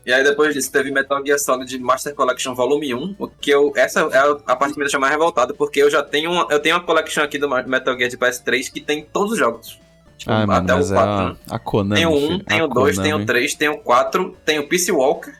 E 0.05 0.11
aí 0.11 0.21
depois 0.21 0.53
disso 0.53 0.69
teve 0.69 0.91
Metal 0.91 1.25
Gear 1.25 1.39
Solid 1.39 1.79
Master 1.79 2.13
Collection 2.13 2.53
Volume 2.53 2.93
1, 2.93 3.15
o 3.17 3.25
que 3.29 3.49
eu 3.49 3.71
essa 3.73 4.01
é 4.01 4.17
a 4.45 4.53
parte 4.53 4.73
que 4.73 4.77
me 4.79 4.83
deixa 4.83 4.99
mais 4.99 5.13
revoltado, 5.13 5.55
porque 5.55 5.81
eu 5.81 5.89
já 5.89 6.03
tenho 6.03 6.29
uma, 6.29 6.45
eu 6.49 6.59
tenho 6.59 6.75
uma 6.75 6.83
collection 6.83 7.23
aqui 7.23 7.37
do 7.37 7.47
Metal 7.47 7.97
Gear 7.97 8.09
de 8.09 8.17
PS3 8.17 8.69
que 8.69 8.81
tem 8.81 9.01
todos 9.05 9.31
os 9.31 9.37
jogos. 9.39 9.79
Tipo, 10.17 10.29
mano, 10.33 10.51
até 10.51 10.73
mas 10.75 10.91
o 10.91 10.93
é 10.93 10.97
4, 10.97 11.09
a, 11.13 11.29
né? 11.29 11.35
a 11.49 11.59
Konami. 11.59 11.95
Tem 11.95 12.05
o 12.05 12.11
1, 12.11 12.19
filho, 12.27 12.43
tem 12.43 12.59
a 12.59 12.65
o 12.65 12.67
2, 12.67 12.97
tem 12.97 13.05
o 13.05 13.07
Konami. 13.11 13.25
3, 13.25 13.55
tem 13.55 13.69
o 13.69 13.77
4, 13.77 14.37
tem 14.43 14.59
o 14.59 14.67
Peace 14.67 14.91
Walker. 14.91 15.33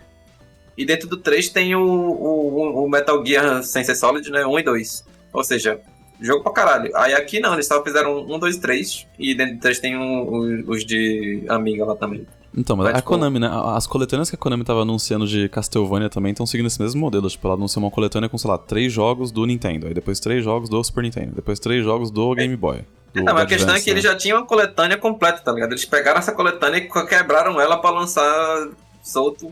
E 0.77 0.85
dentro 0.85 1.07
do 1.07 1.17
3 1.17 1.49
tem 1.49 1.75
o, 1.75 1.81
o, 1.81 2.85
o 2.85 2.89
Metal 2.89 3.23
Gear 3.25 3.63
Sensei 3.63 3.95
Solid, 3.95 4.29
né? 4.31 4.45
1 4.45 4.59
e 4.59 4.63
2. 4.63 5.05
Ou 5.31 5.43
seja, 5.43 5.79
jogo 6.19 6.41
pra 6.43 6.51
caralho. 6.51 6.91
Aí 6.95 7.13
aqui 7.13 7.39
não, 7.39 7.53
eles 7.53 7.67
só 7.67 7.83
fizeram 7.83 8.19
1, 8.27 8.39
2 8.39 8.55
e 8.55 8.59
3. 8.59 9.07
E 9.19 9.35
dentro 9.35 9.55
do 9.55 9.59
3 9.61 9.79
tem 9.79 9.95
o- 9.95 10.63
os 10.67 10.85
de 10.85 11.43
Amiga 11.47 11.85
lá 11.85 11.95
também. 11.95 12.25
Então, 12.55 12.75
mas 12.75 12.85
Mas, 12.85 12.93
a 12.93 12.97
tipo- 12.97 13.09
Konami, 13.09 13.39
né? 13.39 13.49
As 13.51 13.87
coletâneas 13.87 14.29
que 14.29 14.35
a 14.35 14.37
Konami 14.37 14.63
tava 14.63 14.81
anunciando 14.83 15.25
de 15.27 15.49
Castlevania 15.49 16.07
também 16.07 16.31
estão 16.33 16.45
seguindo 16.45 16.67
esse 16.67 16.79
mesmo 16.79 17.01
modelo. 17.01 17.27
Tipo, 17.27 17.47
ela 17.47 17.55
anunciou 17.55 17.83
uma 17.83 17.89
coletânea 17.89 18.29
com, 18.29 18.37
sei 18.37 18.49
lá, 18.49 18.59
três 18.59 18.93
jogos 18.93 19.31
do 19.31 19.43
Nintendo, 19.45 19.87
aí 19.87 19.93
depois 19.93 20.19
três 20.19 20.43
jogos 20.43 20.69
do 20.69 20.83
Super 20.83 21.01
Nintendo, 21.03 21.31
depois 21.35 21.59
três 21.59 21.83
jogos 21.83 22.11
do 22.11 22.33
Game 22.35 22.55
Boy. 22.55 22.81
do 23.11 23.23
Não, 23.23 23.33
mas 23.33 23.43
a 23.43 23.45
questão 23.47 23.69
é 23.69 23.71
Advance, 23.71 23.83
que 23.85 23.89
eles 23.89 24.03
né? 24.03 24.09
já 24.11 24.15
tinham 24.15 24.37
uma 24.39 24.45
coletânea 24.45 24.97
completa, 24.97 25.39
tá 25.39 25.51
ligado? 25.51 25.71
Eles 25.71 25.85
pegaram 25.85 26.19
essa 26.19 26.31
coletânea 26.31 26.77
e 26.77 27.05
quebraram 27.07 27.59
ela 27.59 27.77
pra 27.77 27.89
lançar 27.89 28.69
solto 29.01 29.51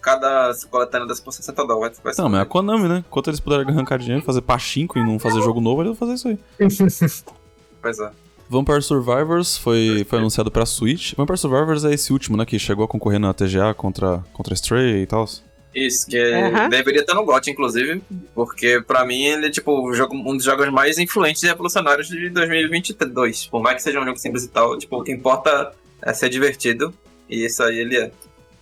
cada 0.00 0.52
coletânea 0.70 1.06
dessa 1.06 1.22
por 1.22 1.32
60 1.32 1.66
dólares. 1.66 2.00
Vai 2.02 2.12
ser- 2.14 2.22
Não, 2.22 2.28
mas 2.28 2.40
é 2.40 2.42
a 2.42 2.46
Konami, 2.46 2.88
né? 2.88 3.04
Enquanto 3.06 3.28
eles 3.28 3.40
puderem 3.40 3.66
arrancar 3.68 3.98
dinheiro, 3.98 4.24
fazer 4.24 4.40
pachinko 4.40 4.98
e 4.98 5.04
não 5.04 5.18
fazer 5.18 5.40
jogo 5.42 5.60
novo, 5.60 5.82
eles 5.82 5.96
vão 5.96 6.08
fazer 6.08 6.14
isso 6.14 6.28
aí. 6.28 6.38
Pois 7.82 7.98
é. 7.98 8.10
Vampire 8.48 8.82
Survivors 8.82 9.56
foi, 9.56 10.04
foi 10.08 10.18
anunciado 10.18 10.50
pra 10.50 10.66
Switch. 10.66 11.14
Vampire 11.16 11.38
Survivors 11.38 11.84
é 11.84 11.94
esse 11.94 12.12
último, 12.12 12.36
né? 12.36 12.44
Que 12.44 12.58
chegou 12.58 12.84
a 12.84 12.88
concorrer 12.88 13.18
na 13.20 13.32
TGA 13.32 13.72
contra, 13.74 14.24
contra 14.32 14.52
Stray 14.54 15.02
e 15.02 15.06
tal. 15.06 15.24
Isso, 15.74 16.06
que 16.08 16.18
Aham. 16.18 16.68
deveria 16.68 17.00
estar 17.02 17.14
no 17.14 17.24
GOT, 17.24 17.48
inclusive, 17.48 18.02
porque 18.34 18.82
pra 18.84 19.04
mim 19.06 19.22
ele 19.22 19.46
é 19.46 19.50
tipo 19.50 19.94
jogo- 19.94 20.16
um 20.16 20.36
dos 20.36 20.44
jogos 20.44 20.68
mais 20.68 20.98
influentes 20.98 21.42
e 21.44 21.46
revolucionários 21.46 22.08
de 22.08 22.28
2022. 22.28 23.46
Por 23.46 23.62
mais 23.62 23.76
que 23.76 23.82
seja 23.84 24.00
um 24.00 24.04
jogo 24.04 24.18
simples 24.18 24.42
e 24.44 24.48
tal, 24.48 24.76
tipo, 24.76 24.98
o 24.98 25.04
que 25.04 25.12
importa 25.12 25.72
é 26.02 26.12
ser 26.12 26.28
divertido, 26.28 26.92
e 27.28 27.46
isso 27.46 27.62
aí 27.62 27.78
ele 27.78 27.96
é. 27.96 28.10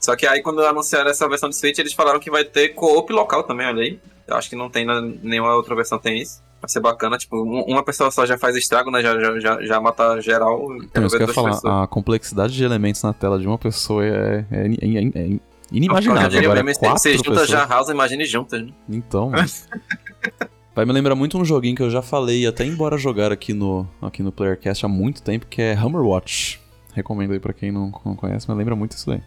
Só 0.09 0.17
que 0.17 0.27
aí 0.27 0.41
quando 0.41 0.65
anunciaram 0.65 1.11
essa 1.11 1.29
versão 1.29 1.51
de 1.51 1.57
Switch, 1.57 1.79
eles 1.79 1.93
falaram 1.93 2.19
que 2.19 2.31
vai 2.31 2.43
ter 2.43 2.71
co-op 2.71 3.13
local 3.13 3.43
também, 3.43 3.67
olha 3.67 3.83
aí. 3.83 4.01
Eu 4.27 4.37
acho 4.37 4.49
que 4.49 4.57
não 4.57 4.71
tem 4.71 4.87
nenhuma 5.23 5.55
outra 5.55 5.75
versão 5.75 5.99
tem 5.99 6.23
isso. 6.23 6.43
Vai 6.63 6.71
ser 6.71 6.81
bacana, 6.81 7.19
tipo, 7.19 7.37
um- 7.37 7.63
uma 7.71 7.83
pessoa 7.85 8.11
só 8.11 8.25
já 8.25 8.39
faz 8.39 8.57
estrago, 8.57 8.91
né? 8.91 9.03
Já, 9.03 9.21
já, 9.21 9.39
já, 9.39 9.63
já 9.63 9.79
mata 9.83 10.19
geral. 10.23 10.75
Então, 10.83 11.05
isso 11.05 11.15
que 11.15 11.23
eu 11.23 11.29
ia 11.29 11.35
falar, 11.35 11.51
pessoas. 11.51 11.75
a 11.83 11.87
complexidade 11.89 12.55
de 12.55 12.65
elementos 12.65 13.03
na 13.03 13.13
tela 13.13 13.39
de 13.39 13.47
uma 13.47 13.59
pessoa 13.59 14.03
é, 14.03 14.47
é, 14.51 14.67
é- 14.67 15.05
é- 15.15 15.29
Eu 15.35 15.41
inimaginável. 15.71 16.29
diria 16.31 16.49
Agora, 16.49 16.63
mesmo, 16.63 16.81
quatro 16.81 17.03
você 17.03 17.19
junta 17.19 17.47
já 17.47 17.67
House, 17.67 17.91
imagine 17.91 18.25
juntas, 18.25 18.63
né? 18.65 18.73
Então. 18.89 19.31
Vai 20.75 20.87
me 20.87 20.93
lembrar 20.95 21.15
muito 21.17 21.37
um 21.37 21.45
joguinho 21.45 21.77
que 21.77 21.83
eu 21.83 21.91
já 21.91 22.01
falei, 22.01 22.47
até 22.47 22.65
embora 22.65 22.97
jogar 22.97 23.31
aqui 23.31 23.53
no, 23.53 23.87
aqui 24.01 24.23
no 24.23 24.33
Playercast 24.33 24.87
há 24.87 24.89
muito 24.89 25.23
tempo, 25.23 25.45
que 25.47 25.61
é 25.61 25.75
Hammer 25.75 26.01
Watch. 26.01 26.59
Recomendo 26.95 27.33
aí 27.35 27.39
pra 27.41 27.53
quem 27.53 27.71
não, 27.71 27.93
não 28.07 28.17
conhece, 28.17 28.47
mas 28.49 28.57
lembra 28.57 28.75
muito 28.75 28.93
isso 28.93 29.07
daí. 29.07 29.21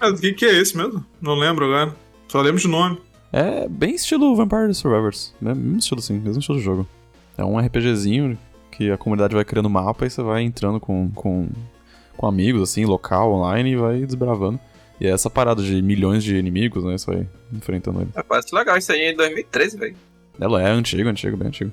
Mas 0.00 0.18
o 0.18 0.22
que, 0.22 0.32
que 0.32 0.44
é 0.44 0.58
esse 0.58 0.76
mesmo? 0.76 1.04
Não 1.20 1.34
lembro 1.34 1.66
agora. 1.66 1.94
Só 2.28 2.40
lembro 2.40 2.60
de 2.60 2.68
nome. 2.68 3.00
É 3.32 3.68
bem 3.68 3.94
estilo 3.94 4.34
Vampire 4.34 4.74
Survivors. 4.74 5.34
É 5.40 5.54
mesmo 5.54 5.78
estilo 5.78 6.00
sim, 6.00 6.18
mesmo 6.18 6.40
estilo 6.40 6.58
de 6.58 6.64
jogo. 6.64 6.88
É 7.36 7.44
um 7.44 7.58
RPGzinho 7.58 8.38
que 8.70 8.90
a 8.90 8.96
comunidade 8.96 9.34
vai 9.34 9.44
criando 9.44 9.68
mapa 9.68 10.06
e 10.06 10.10
você 10.10 10.22
vai 10.22 10.42
entrando 10.42 10.80
com, 10.80 11.10
com, 11.10 11.48
com 12.16 12.26
amigos, 12.26 12.62
assim, 12.62 12.84
local, 12.84 13.32
online, 13.32 13.72
e 13.72 13.76
vai 13.76 14.00
desbravando. 14.00 14.58
E 15.00 15.06
é 15.06 15.10
essa 15.10 15.30
parada 15.30 15.62
de 15.62 15.80
milhões 15.80 16.22
de 16.22 16.36
inimigos, 16.36 16.84
né? 16.84 16.96
Você 16.96 17.06
vai 17.06 17.28
enfrentando 17.52 18.02
eles. 18.02 18.16
É, 18.16 18.22
parece 18.22 18.54
legal 18.54 18.76
isso 18.76 18.92
aí 18.92 19.12
em 19.12 19.16
2013, 19.16 19.78
velho. 19.78 19.96
Ela 20.40 20.62
é 20.62 20.70
antigo, 20.70 21.08
antigo, 21.08 21.36
bem 21.36 21.48
antigo. 21.48 21.72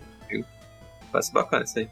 Parece 1.12 1.34
bacana 1.34 1.64
isso 1.64 1.80
aí. 1.80 1.88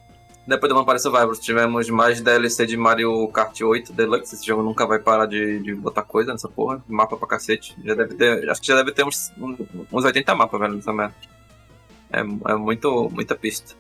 Depois 0.48 0.70
do 0.72 0.76
Vampire 0.76 1.00
Survivors, 1.00 1.40
tivemos 1.40 1.90
mais 1.90 2.22
DLC 2.22 2.68
de 2.68 2.78
Mario 2.78 3.28
Kart 3.30 3.60
8 3.60 3.92
Deluxe. 3.94 4.36
Esse 4.36 4.46
jogo 4.46 4.62
nunca 4.62 4.86
vai 4.86 5.00
parar 5.00 5.26
de, 5.26 5.60
de 5.60 5.74
botar 5.74 6.04
coisa 6.04 6.32
nessa 6.32 6.48
porra. 6.48 6.84
Mapa 6.88 7.18
pra 7.18 7.28
cacete. 7.28 7.76
Já 7.84 7.96
deve 7.96 8.14
ter. 8.14 8.48
Acho 8.50 8.62
que 8.62 8.68
já 8.68 8.76
deve 8.76 8.92
ter 8.92 9.04
uns, 9.04 9.34
uns 9.92 10.06
80 10.06 10.36
mapas, 10.36 10.60
velho, 10.60 10.76
nessa 10.76 10.94
merda. 10.94 11.16
É, 12.14 12.20
é 12.20 12.56
muito, 12.56 13.10
muita 13.12 13.36
pista. 13.36 13.74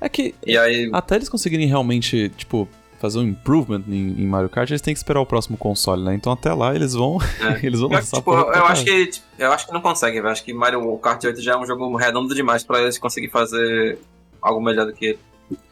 É 0.00 0.08
que 0.08 0.34
E 0.46 0.56
aí. 0.56 0.88
até 0.94 1.16
eles 1.16 1.28
conseguirem 1.28 1.66
realmente, 1.66 2.30
tipo, 2.30 2.66
fazer 2.98 3.18
um 3.18 3.22
improvement 3.24 3.82
em, 3.86 4.22
em 4.22 4.26
Mario 4.26 4.48
Kart, 4.48 4.70
eles 4.70 4.80
têm 4.80 4.94
que 4.94 4.98
esperar 4.98 5.20
o 5.20 5.26
próximo 5.26 5.56
console, 5.56 6.02
né? 6.02 6.14
Então 6.14 6.32
até 6.32 6.52
lá 6.54 6.74
eles 6.74 6.94
vão. 6.94 7.18
É. 7.40 7.60
eles 7.66 7.80
vão 7.80 7.90
Eu, 7.90 7.96
lançar 7.96 8.16
tipo, 8.16 8.32
eu, 8.32 8.64
acho 8.66 8.84
que, 8.84 9.06
tipo, 9.06 9.26
eu 9.38 9.52
acho 9.52 9.66
que 9.66 9.72
não 9.72 9.80
conseguem, 9.80 10.20
velho. 10.20 10.32
Acho 10.32 10.44
que 10.44 10.54
Mario 10.54 10.96
Kart 10.98 11.22
8 11.22 11.40
já 11.42 11.52
é 11.52 11.56
um 11.56 11.66
jogo 11.66 11.94
redondo 11.96 12.34
demais 12.34 12.64
pra 12.64 12.80
eles 12.80 12.98
conseguirem 12.98 13.30
fazer 13.30 13.98
algo 14.40 14.60
melhor 14.60 14.86
do 14.86 14.92
que 14.92 15.04
ele. 15.06 15.18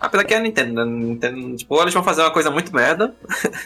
Apesar 0.00 0.24
que 0.24 0.34
é 0.34 0.36
a 0.36 0.40
Nintendo, 0.40 0.72
né? 0.72 0.84
Nintendo, 0.84 1.56
tipo, 1.56 1.74
ou 1.74 1.82
eles 1.82 1.94
vão 1.94 2.02
fazer 2.02 2.22
uma 2.22 2.30
coisa 2.30 2.50
muito 2.50 2.74
merda, 2.74 3.14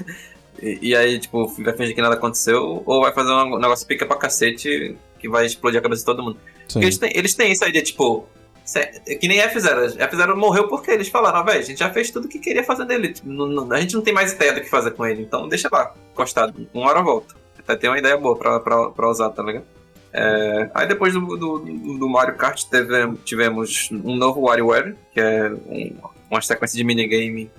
e, 0.61 0.91
e 0.91 0.97
aí, 0.97 1.19
tipo, 1.19 1.47
vai 1.63 1.77
fingir 1.77 1.95
que 1.95 2.03
nada 2.03 2.15
aconteceu, 2.15 2.83
ou 2.85 3.03
vai 3.03 3.13
fazer 3.13 3.31
um 3.31 3.59
negócio 3.59 3.87
pica 3.87 4.07
pra 4.07 4.17
cacete 4.17 4.97
que 5.19 5.29
vai 5.29 5.47
explodir 5.47 5.79
a 5.79 5.83
cabeça 5.83 6.01
de 6.01 6.07
todo 6.07 6.23
mundo. 6.23 6.39
Eles 6.77 6.99
têm, 6.99 7.13
eles 7.15 7.35
têm 7.35 7.55
aí 7.63 7.73
de, 7.73 7.83
tipo, 7.83 8.27
que 9.21 9.29
nem 9.29 9.41
F0. 9.41 9.97
F0 9.97 10.37
morreu 10.37 10.69
porque 10.69 10.91
eles 10.91 11.09
falaram, 11.09 11.45
velho, 11.45 11.59
a 11.59 11.63
gente 11.63 11.79
já 11.79 11.91
fez 11.91 12.11
tudo 12.11 12.29
que 12.29 12.39
queria 12.39 12.63
fazer 12.63 12.85
dele. 12.85 13.13
Tipo, 13.13 13.29
a 13.73 13.81
gente 13.81 13.95
não 13.95 14.03
tem 14.03 14.15
mais 14.15 14.33
ideia 14.33 14.53
do 14.53 14.61
que 14.61 14.71
fazer 14.71 14.93
com 14.93 15.05
ele, 15.05 15.23
então 15.23 15.49
deixa 15.49 15.69
lá, 15.71 15.95
encostado. 16.13 16.69
Uma 16.73 16.89
hora 16.89 17.03
volta. 17.03 17.35
Até 17.59 17.77
tem 17.77 17.91
uma 17.91 17.99
ideia 17.99 18.17
boa 18.17 18.37
pra, 18.37 18.61
pra, 18.61 18.91
pra 18.91 19.09
usar, 19.09 19.31
tá 19.31 19.43
ligado? 19.43 19.65
É, 20.13 20.71
aí 20.75 20.89
depois 20.89 21.15
do, 21.15 21.21
do, 21.37 21.59
do 21.99 22.09
Mario 22.09 22.35
Kart 22.37 22.65
teve, 22.65 23.13
tivemos 23.25 23.89
um 23.93 24.17
novo 24.17 24.41
WarioWare, 24.41 24.97
que 25.13 25.21
é 25.21 25.49
um- 25.51 25.97
uma 26.31 26.41
sequência 26.41 26.77
de 26.77 26.83
minigame 26.85 27.51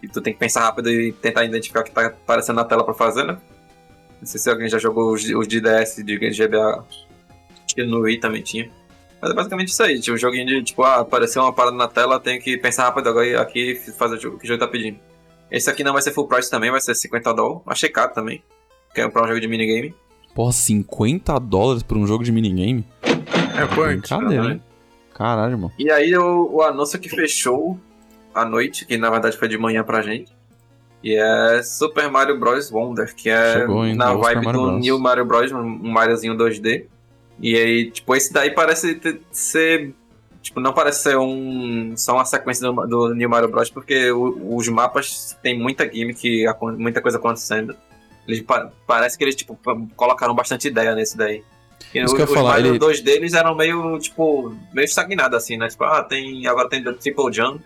que 0.00 0.08
tu 0.08 0.20
tem 0.20 0.32
que 0.32 0.38
pensar 0.38 0.60
rápido 0.60 0.90
e 0.90 1.12
tentar 1.12 1.44
identificar 1.44 1.80
o 1.80 1.84
que 1.84 1.90
tá 1.90 2.06
aparecendo 2.06 2.56
na 2.56 2.64
tela 2.64 2.84
pra 2.84 2.92
fazer, 2.94 3.24
né? 3.24 3.38
Não 4.20 4.26
sei 4.26 4.38
se 4.40 4.48
alguém 4.50 4.68
já 4.68 4.78
jogou 4.78 5.12
os, 5.12 5.24
os 5.24 5.48
de 5.48 5.60
DS 5.60 5.96
de 6.04 6.16
GBA. 6.30 6.84
Que 7.74 7.82
no 7.82 8.00
Wii 8.00 8.20
também 8.20 8.40
tinha. 8.42 8.70
Mas 9.20 9.30
é 9.30 9.34
basicamente 9.34 9.68
isso 9.68 9.82
aí, 9.82 9.98
tipo, 9.98 10.14
um 10.14 10.18
joguinho 10.18 10.46
de, 10.46 10.62
tipo, 10.62 10.82
ah, 10.82 11.00
apareceu 11.00 11.42
uma 11.42 11.52
parada 11.52 11.76
na 11.76 11.88
tela, 11.88 12.20
tenho 12.20 12.40
que 12.40 12.56
pensar 12.58 12.84
rápido 12.84 13.08
agora 13.08 13.40
aqui 13.40 13.74
fazer 13.98 14.16
o 14.16 14.20
jogo- 14.20 14.38
que 14.38 14.44
o 14.44 14.48
jogo 14.48 14.60
tá 14.60 14.68
pedindo. 14.68 14.98
Esse 15.50 15.68
aqui 15.70 15.82
não 15.82 15.92
vai 15.92 16.02
ser 16.02 16.12
full 16.12 16.28
price 16.28 16.50
também, 16.50 16.70
vai 16.70 16.80
ser 16.80 16.94
50 16.94 17.32
dólares. 17.32 17.62
Achei 17.66 17.88
caro 17.88 18.12
também, 18.14 18.42
que 18.94 19.00
é 19.00 19.08
pra 19.08 19.24
um 19.24 19.26
jogo 19.26 19.40
de 19.40 19.48
minigame. 19.48 19.94
Porra, 20.34 20.52
50 20.52 21.38
dólares 21.40 21.82
por 21.82 21.96
um 21.96 22.06
jogo 22.06 22.24
de 22.24 22.32
minigame? 22.32 22.84
É 23.56 23.66
punk. 23.66 24.00
Brincadeira, 24.00 24.52
hein? 24.54 24.62
Caralho, 25.14 25.52
irmão. 25.52 25.70
E 25.78 25.90
aí 25.90 26.16
o, 26.16 26.50
o 26.56 26.62
anúncio 26.62 26.98
que 26.98 27.08
fechou 27.08 27.78
à 28.34 28.44
noite, 28.44 28.84
que 28.84 28.96
na 28.96 29.10
verdade 29.10 29.36
foi 29.36 29.46
de 29.46 29.56
manhã 29.56 29.84
pra 29.84 30.02
gente, 30.02 30.32
e 31.04 31.14
é 31.14 31.62
Super 31.62 32.10
Mario 32.10 32.38
Bros. 32.38 32.70
Wonder, 32.72 33.14
que 33.14 33.30
é 33.30 33.52
Chegou, 33.60 33.86
hein? 33.86 33.94
na 33.94 34.12
vibe 34.12 34.44
Mario 34.44 34.60
do 34.60 34.66
Bros. 34.70 34.80
New 34.80 34.98
Mario 34.98 35.24
Bros, 35.24 35.52
um 35.52 35.90
Mariozinho 35.90 36.34
2D. 36.36 36.86
E 37.40 37.56
aí, 37.56 37.90
tipo, 37.90 38.14
esse 38.16 38.32
daí 38.32 38.50
parece 38.50 38.94
ter- 38.96 39.20
ser. 39.30 39.94
Tipo, 40.42 40.60
não 40.60 40.72
parece 40.72 41.02
ser 41.04 41.16
um. 41.16 41.94
só 41.96 42.14
uma 42.14 42.24
sequência 42.24 42.70
do, 42.70 42.86
do 42.86 43.14
New 43.14 43.28
Mario 43.30 43.48
Bros, 43.48 43.70
porque 43.70 44.10
o- 44.10 44.56
os 44.56 44.66
mapas 44.68 45.36
tem 45.42 45.56
muita 45.58 45.84
gimmick, 45.90 46.44
muita 46.76 47.00
coisa 47.00 47.18
acontecendo. 47.18 47.76
Eles 48.26 48.40
pa- 48.42 48.70
parece 48.86 49.16
que 49.18 49.24
eles, 49.24 49.34
tipo, 49.34 49.58
colocaram 49.96 50.34
bastante 50.34 50.68
ideia 50.68 50.94
nesse 50.94 51.16
daí. 51.16 51.42
E 51.94 52.00
Isso 52.02 52.12
o- 52.12 52.16
que 52.16 52.22
eu 52.22 52.26
os 52.26 52.32
falar, 52.32 52.58
ele- 52.58 52.76
2 52.78 53.00
deles 53.00 53.34
eram 53.34 53.54
meio, 53.54 53.96
tipo, 54.00 54.52
meio 54.72 54.84
estagnados, 54.84 55.36
assim, 55.36 55.56
né? 55.56 55.68
Tipo, 55.68 55.84
ah, 55.84 56.02
tem. 56.02 56.44
Agora 56.46 56.68
tem 56.68 56.82
triple 56.82 57.32
jump, 57.32 57.62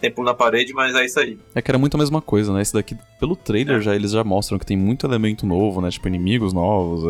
tem 0.00 0.10
pulo 0.12 0.26
na 0.26 0.34
parede, 0.34 0.72
mas 0.72 0.94
é 0.94 1.04
isso 1.04 1.18
aí. 1.18 1.36
É 1.52 1.60
que 1.60 1.68
era 1.68 1.78
muito 1.78 1.96
a 1.96 1.98
mesma 1.98 2.20
coisa, 2.20 2.52
né? 2.52 2.62
Esse 2.62 2.72
daqui, 2.74 2.96
pelo 3.18 3.34
trailer, 3.34 3.78
É. 3.78 3.80
já 3.80 3.94
eles 3.96 4.12
já 4.12 4.22
mostram 4.22 4.56
que 4.58 4.66
tem 4.66 4.76
muito 4.76 5.04
elemento 5.04 5.44
novo, 5.46 5.80
né? 5.80 5.90
Tipo, 5.90 6.06
inimigos 6.06 6.52
novos, 6.52 7.02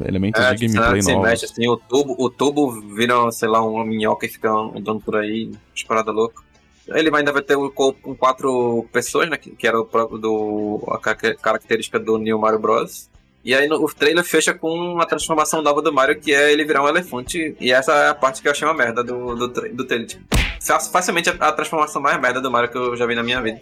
é, 0.00 0.08
elementos 0.08 0.40
É, 0.42 0.54
de 0.54 0.66
gameplay 0.66 1.02
novos. 1.02 1.28
mexe, 1.28 1.44
assim, 1.44 1.68
o 1.68 1.76
tubo, 1.76 2.14
o 2.18 2.30
tubo 2.30 2.70
vira, 2.94 3.30
sei 3.30 3.48
lá, 3.48 3.62
uma 3.62 3.84
minhoca 3.84 4.24
e 4.24 4.28
fica 4.30 4.50
andando 4.50 5.00
por 5.00 5.16
aí, 5.16 5.50
disparada 5.74 6.10
louca. 6.10 6.42
Ele 6.88 7.10
ainda 7.14 7.32
vai 7.32 7.42
ter 7.42 7.56
o 7.56 7.70
co- 7.70 7.94
com 7.94 8.14
quatro 8.14 8.86
pessoas, 8.92 9.28
né? 9.30 9.36
Que, 9.38 9.66
era 9.66 9.80
o 9.80 9.84
próprio 9.86 10.18
do. 10.18 10.82
a 10.90 10.98
ca- 10.98 11.34
característica 11.34 11.98
do 11.98 12.18
New 12.18 12.38
Mario 12.38 12.58
Bros. 12.58 13.08
E 13.44 13.54
aí 13.54 13.68
no, 13.68 13.76
o 13.82 13.92
trailer 13.92 14.24
fecha 14.24 14.54
com 14.54 14.70
uma 14.70 15.06
transformação 15.06 15.60
nova 15.62 15.80
do 15.82 15.92
Mario, 15.92 16.18
que 16.18 16.32
é 16.34 16.52
ele 16.52 16.64
virar 16.64 16.82
um 16.82 16.88
elefante. 16.88 17.56
E 17.60 17.72
essa 17.72 17.92
é 17.92 18.08
a 18.08 18.14
parte 18.14 18.40
que 18.42 18.48
eu 18.48 18.52
achei 18.52 18.66
uma 18.66 18.74
merda 18.74 19.02
do, 19.04 19.34
do, 19.34 19.48
do 19.48 19.84
trailer. 19.84 20.06
Tipo, 20.08 20.24
fa- 20.60 20.80
facilmente 20.80 21.28
a, 21.30 21.32
a 21.48 21.52
transformação 21.52 22.00
mais 22.02 22.20
merda 22.20 22.40
do 22.40 22.50
Mario 22.50 22.70
que 22.70 22.76
eu 22.78 22.96
já 22.96 23.06
vi 23.06 23.14
na 23.14 23.22
minha 23.22 23.40
vida. 23.40 23.60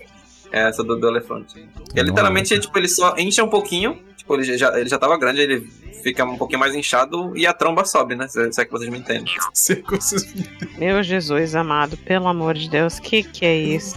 É 0.53 0.69
essa 0.69 0.85
do, 0.85 0.97
do 0.97 1.09
elefante. 1.09 1.67
Não, 1.97 2.03
literalmente, 2.05 2.59
tipo, 2.59 2.79
ele 2.79 2.89
só 2.89 3.15
enche 3.17 3.41
um 3.41 3.49
pouquinho. 3.49 3.99
Tipo, 4.33 4.51
ele 4.51 4.59
já, 4.59 4.79
ele 4.79 4.89
já 4.89 4.99
tava 4.99 5.17
grande, 5.19 5.41
ele 5.41 5.61
fica 6.03 6.25
um 6.25 6.37
pouquinho 6.37 6.61
mais 6.61 6.75
inchado 6.75 7.37
e 7.37 7.47
a 7.47 7.53
tromba 7.53 7.85
sobe, 7.85 8.15
né? 8.15 8.27
Se, 8.29 8.53
se 8.53 8.61
é 8.61 8.65
que 8.65 8.71
vocês 8.71 8.91
me 8.91 8.99
entendem. 8.99 9.33
Circuncisão. 9.53 10.29
Meu 10.79 11.03
Jesus 11.03 11.55
amado, 11.55 11.97
pelo 11.99 12.29
amor 12.29 12.55
de 12.55 12.69
Deus, 12.69 12.99
que 12.99 13.23
que 13.23 13.45
é 13.45 13.57
isso? 13.57 13.97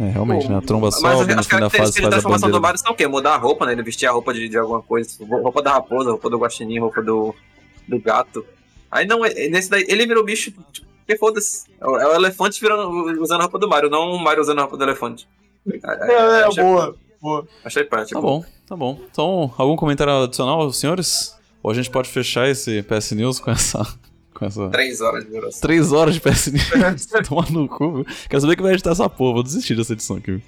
É, 0.00 0.10
realmente, 0.10 0.48
né? 0.48 0.56
A 0.56 0.60
tromba 0.60 0.90
sobe, 0.90 1.34
no 1.34 1.40
as 1.40 1.46
fim 1.46 1.58
da 1.58 1.70
fase 1.70 1.92
faz 1.92 2.06
a 2.06 2.10
transformação 2.10 2.50
do. 2.50 2.60
Mario 2.60 2.80
são 2.80 2.92
o 2.92 2.94
quê? 2.94 3.06
Mudar 3.06 3.34
a 3.34 3.36
roupa, 3.36 3.66
né? 3.66 3.72
Ele 3.72 3.82
vestir 3.82 4.06
a 4.06 4.12
roupa 4.12 4.32
de, 4.32 4.48
de 4.48 4.56
alguma 4.56 4.82
coisa. 4.82 5.10
Roupa 5.24 5.62
da 5.62 5.72
raposa, 5.72 6.10
roupa 6.10 6.30
do 6.30 6.38
guaxinim, 6.38 6.78
roupa 6.78 7.02
do, 7.02 7.34
do 7.86 8.00
gato. 8.00 8.44
Aí 8.90 9.06
não, 9.06 9.24
é- 9.24 9.48
nesse 9.48 9.68
daí, 9.68 9.84
ele 9.86 10.06
virou 10.06 10.24
bicho, 10.24 10.50
tipo, 10.72 10.86
que 11.06 11.16
foda-se. 11.16 11.64
É 11.80 11.86
o 11.86 11.98
é 11.98 12.06
o 12.08 12.14
elefante 12.14 12.60
virando, 12.60 12.88
usando 13.20 13.40
a 13.40 13.44
roupa 13.44 13.58
do 13.58 13.68
Mario, 13.68 13.90
não 13.90 14.12
o 14.12 14.18
Mario 14.18 14.40
usando 14.40 14.58
a 14.58 14.62
roupa 14.62 14.76
do 14.76 14.84
elefante. 14.84 15.28
É, 15.70 16.12
é, 16.12 16.44
achei, 16.44 16.62
boa. 16.62 16.96
Boa. 17.20 17.46
achei 17.64 17.84
prático. 17.84 18.14
Tá 18.20 18.26
bom, 18.26 18.44
tá 18.66 18.76
bom. 18.76 19.00
Então, 19.10 19.52
algum 19.58 19.76
comentário 19.76 20.12
adicional, 20.24 20.72
senhores? 20.72 21.36
Ou 21.62 21.70
a 21.70 21.74
gente 21.74 21.90
pode 21.90 22.08
fechar 22.08 22.48
esse 22.48 22.82
PS 22.82 23.12
News 23.12 23.40
com 23.40 23.50
essa. 23.50 23.84
com 24.32 24.44
essa. 24.46 24.68
Três 24.70 25.00
horas 25.00 25.24
de 25.24 25.30
duração. 25.30 25.60
Três 25.60 25.92
horas 25.92 26.14
de 26.14 26.20
PS 26.20 26.46
News. 26.52 27.06
Toma 27.28 27.44
no 27.50 27.68
cu. 27.68 27.96
viu? 27.96 28.06
Quero 28.28 28.40
saber 28.40 28.54
quem 28.56 28.62
vai 28.64 28.74
editar 28.74 28.92
essa 28.92 29.08
porra. 29.08 29.34
Vou 29.34 29.42
desistir 29.42 29.74
dessa 29.74 29.92
edição 29.92 30.16
aqui. 30.16 30.40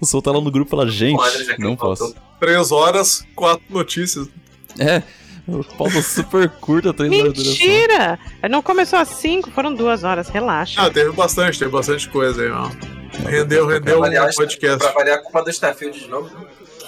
O 0.00 0.06
Sol 0.06 0.22
tá 0.22 0.30
lá 0.32 0.40
no 0.40 0.50
grupo 0.50 0.68
e 0.68 0.70
fala, 0.70 0.88
gente, 0.88 1.16
Pô, 1.16 1.22
não 1.58 1.76
faltou. 1.76 2.08
posso. 2.08 2.16
Três 2.40 2.72
horas, 2.72 3.26
quatro 3.34 3.64
notícias. 3.68 4.28
É, 4.78 5.02
pauta 5.76 6.00
super 6.00 6.48
curta, 6.48 6.94
três 6.94 7.12
horas 7.12 7.32
de 7.34 7.42
duração. 7.42 7.66
Mentira! 7.66 8.18
Não 8.48 8.62
começou 8.62 8.98
às 8.98 9.08
5, 9.08 9.50
foram 9.50 9.74
duas 9.74 10.04
horas, 10.04 10.28
relaxa. 10.28 10.80
Ah, 10.80 10.90
teve 10.90 11.10
bastante, 11.12 11.58
teve 11.58 11.70
bastante 11.70 12.08
coisa 12.08 12.42
aí, 12.42 12.50
ó. 12.50 12.70
Rendeu, 13.24 13.66
rendeu 13.66 14.04
Aliás, 14.04 14.36
podcast. 14.36 14.78
Pra 14.78 14.92
variar 14.92 15.18
a 15.18 15.22
culpa 15.22 15.42
do 15.42 15.50
Starfield 15.50 15.98
de 15.98 16.08
novo. 16.08 16.30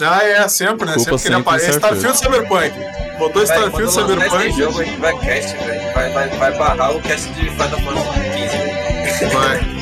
Ah, 0.00 0.24
é, 0.24 0.48
sempre, 0.48 0.86
né? 0.86 0.98
Sempre 0.98 1.18
que 1.18 1.28
ele 1.28 1.34
aparece. 1.34 1.70
Starfield. 1.70 2.16
Cyberpunk. 2.18 2.72
Botou 3.18 3.42
Starfield 3.42 3.92
Cyberpunk. 3.92 4.52
jogo, 4.52 4.84
vai 5.00 5.18
cast. 5.18 5.56
Vai, 5.94 6.12
vai, 6.12 6.28
vai 6.28 6.59
barrar 6.59 6.96
o 6.96 7.02
cast 7.02 7.28
de 7.32 7.50
Final 7.50 7.68
Fantasy 7.68 9.18
XV. 9.18 9.26
Vai. 9.34 9.78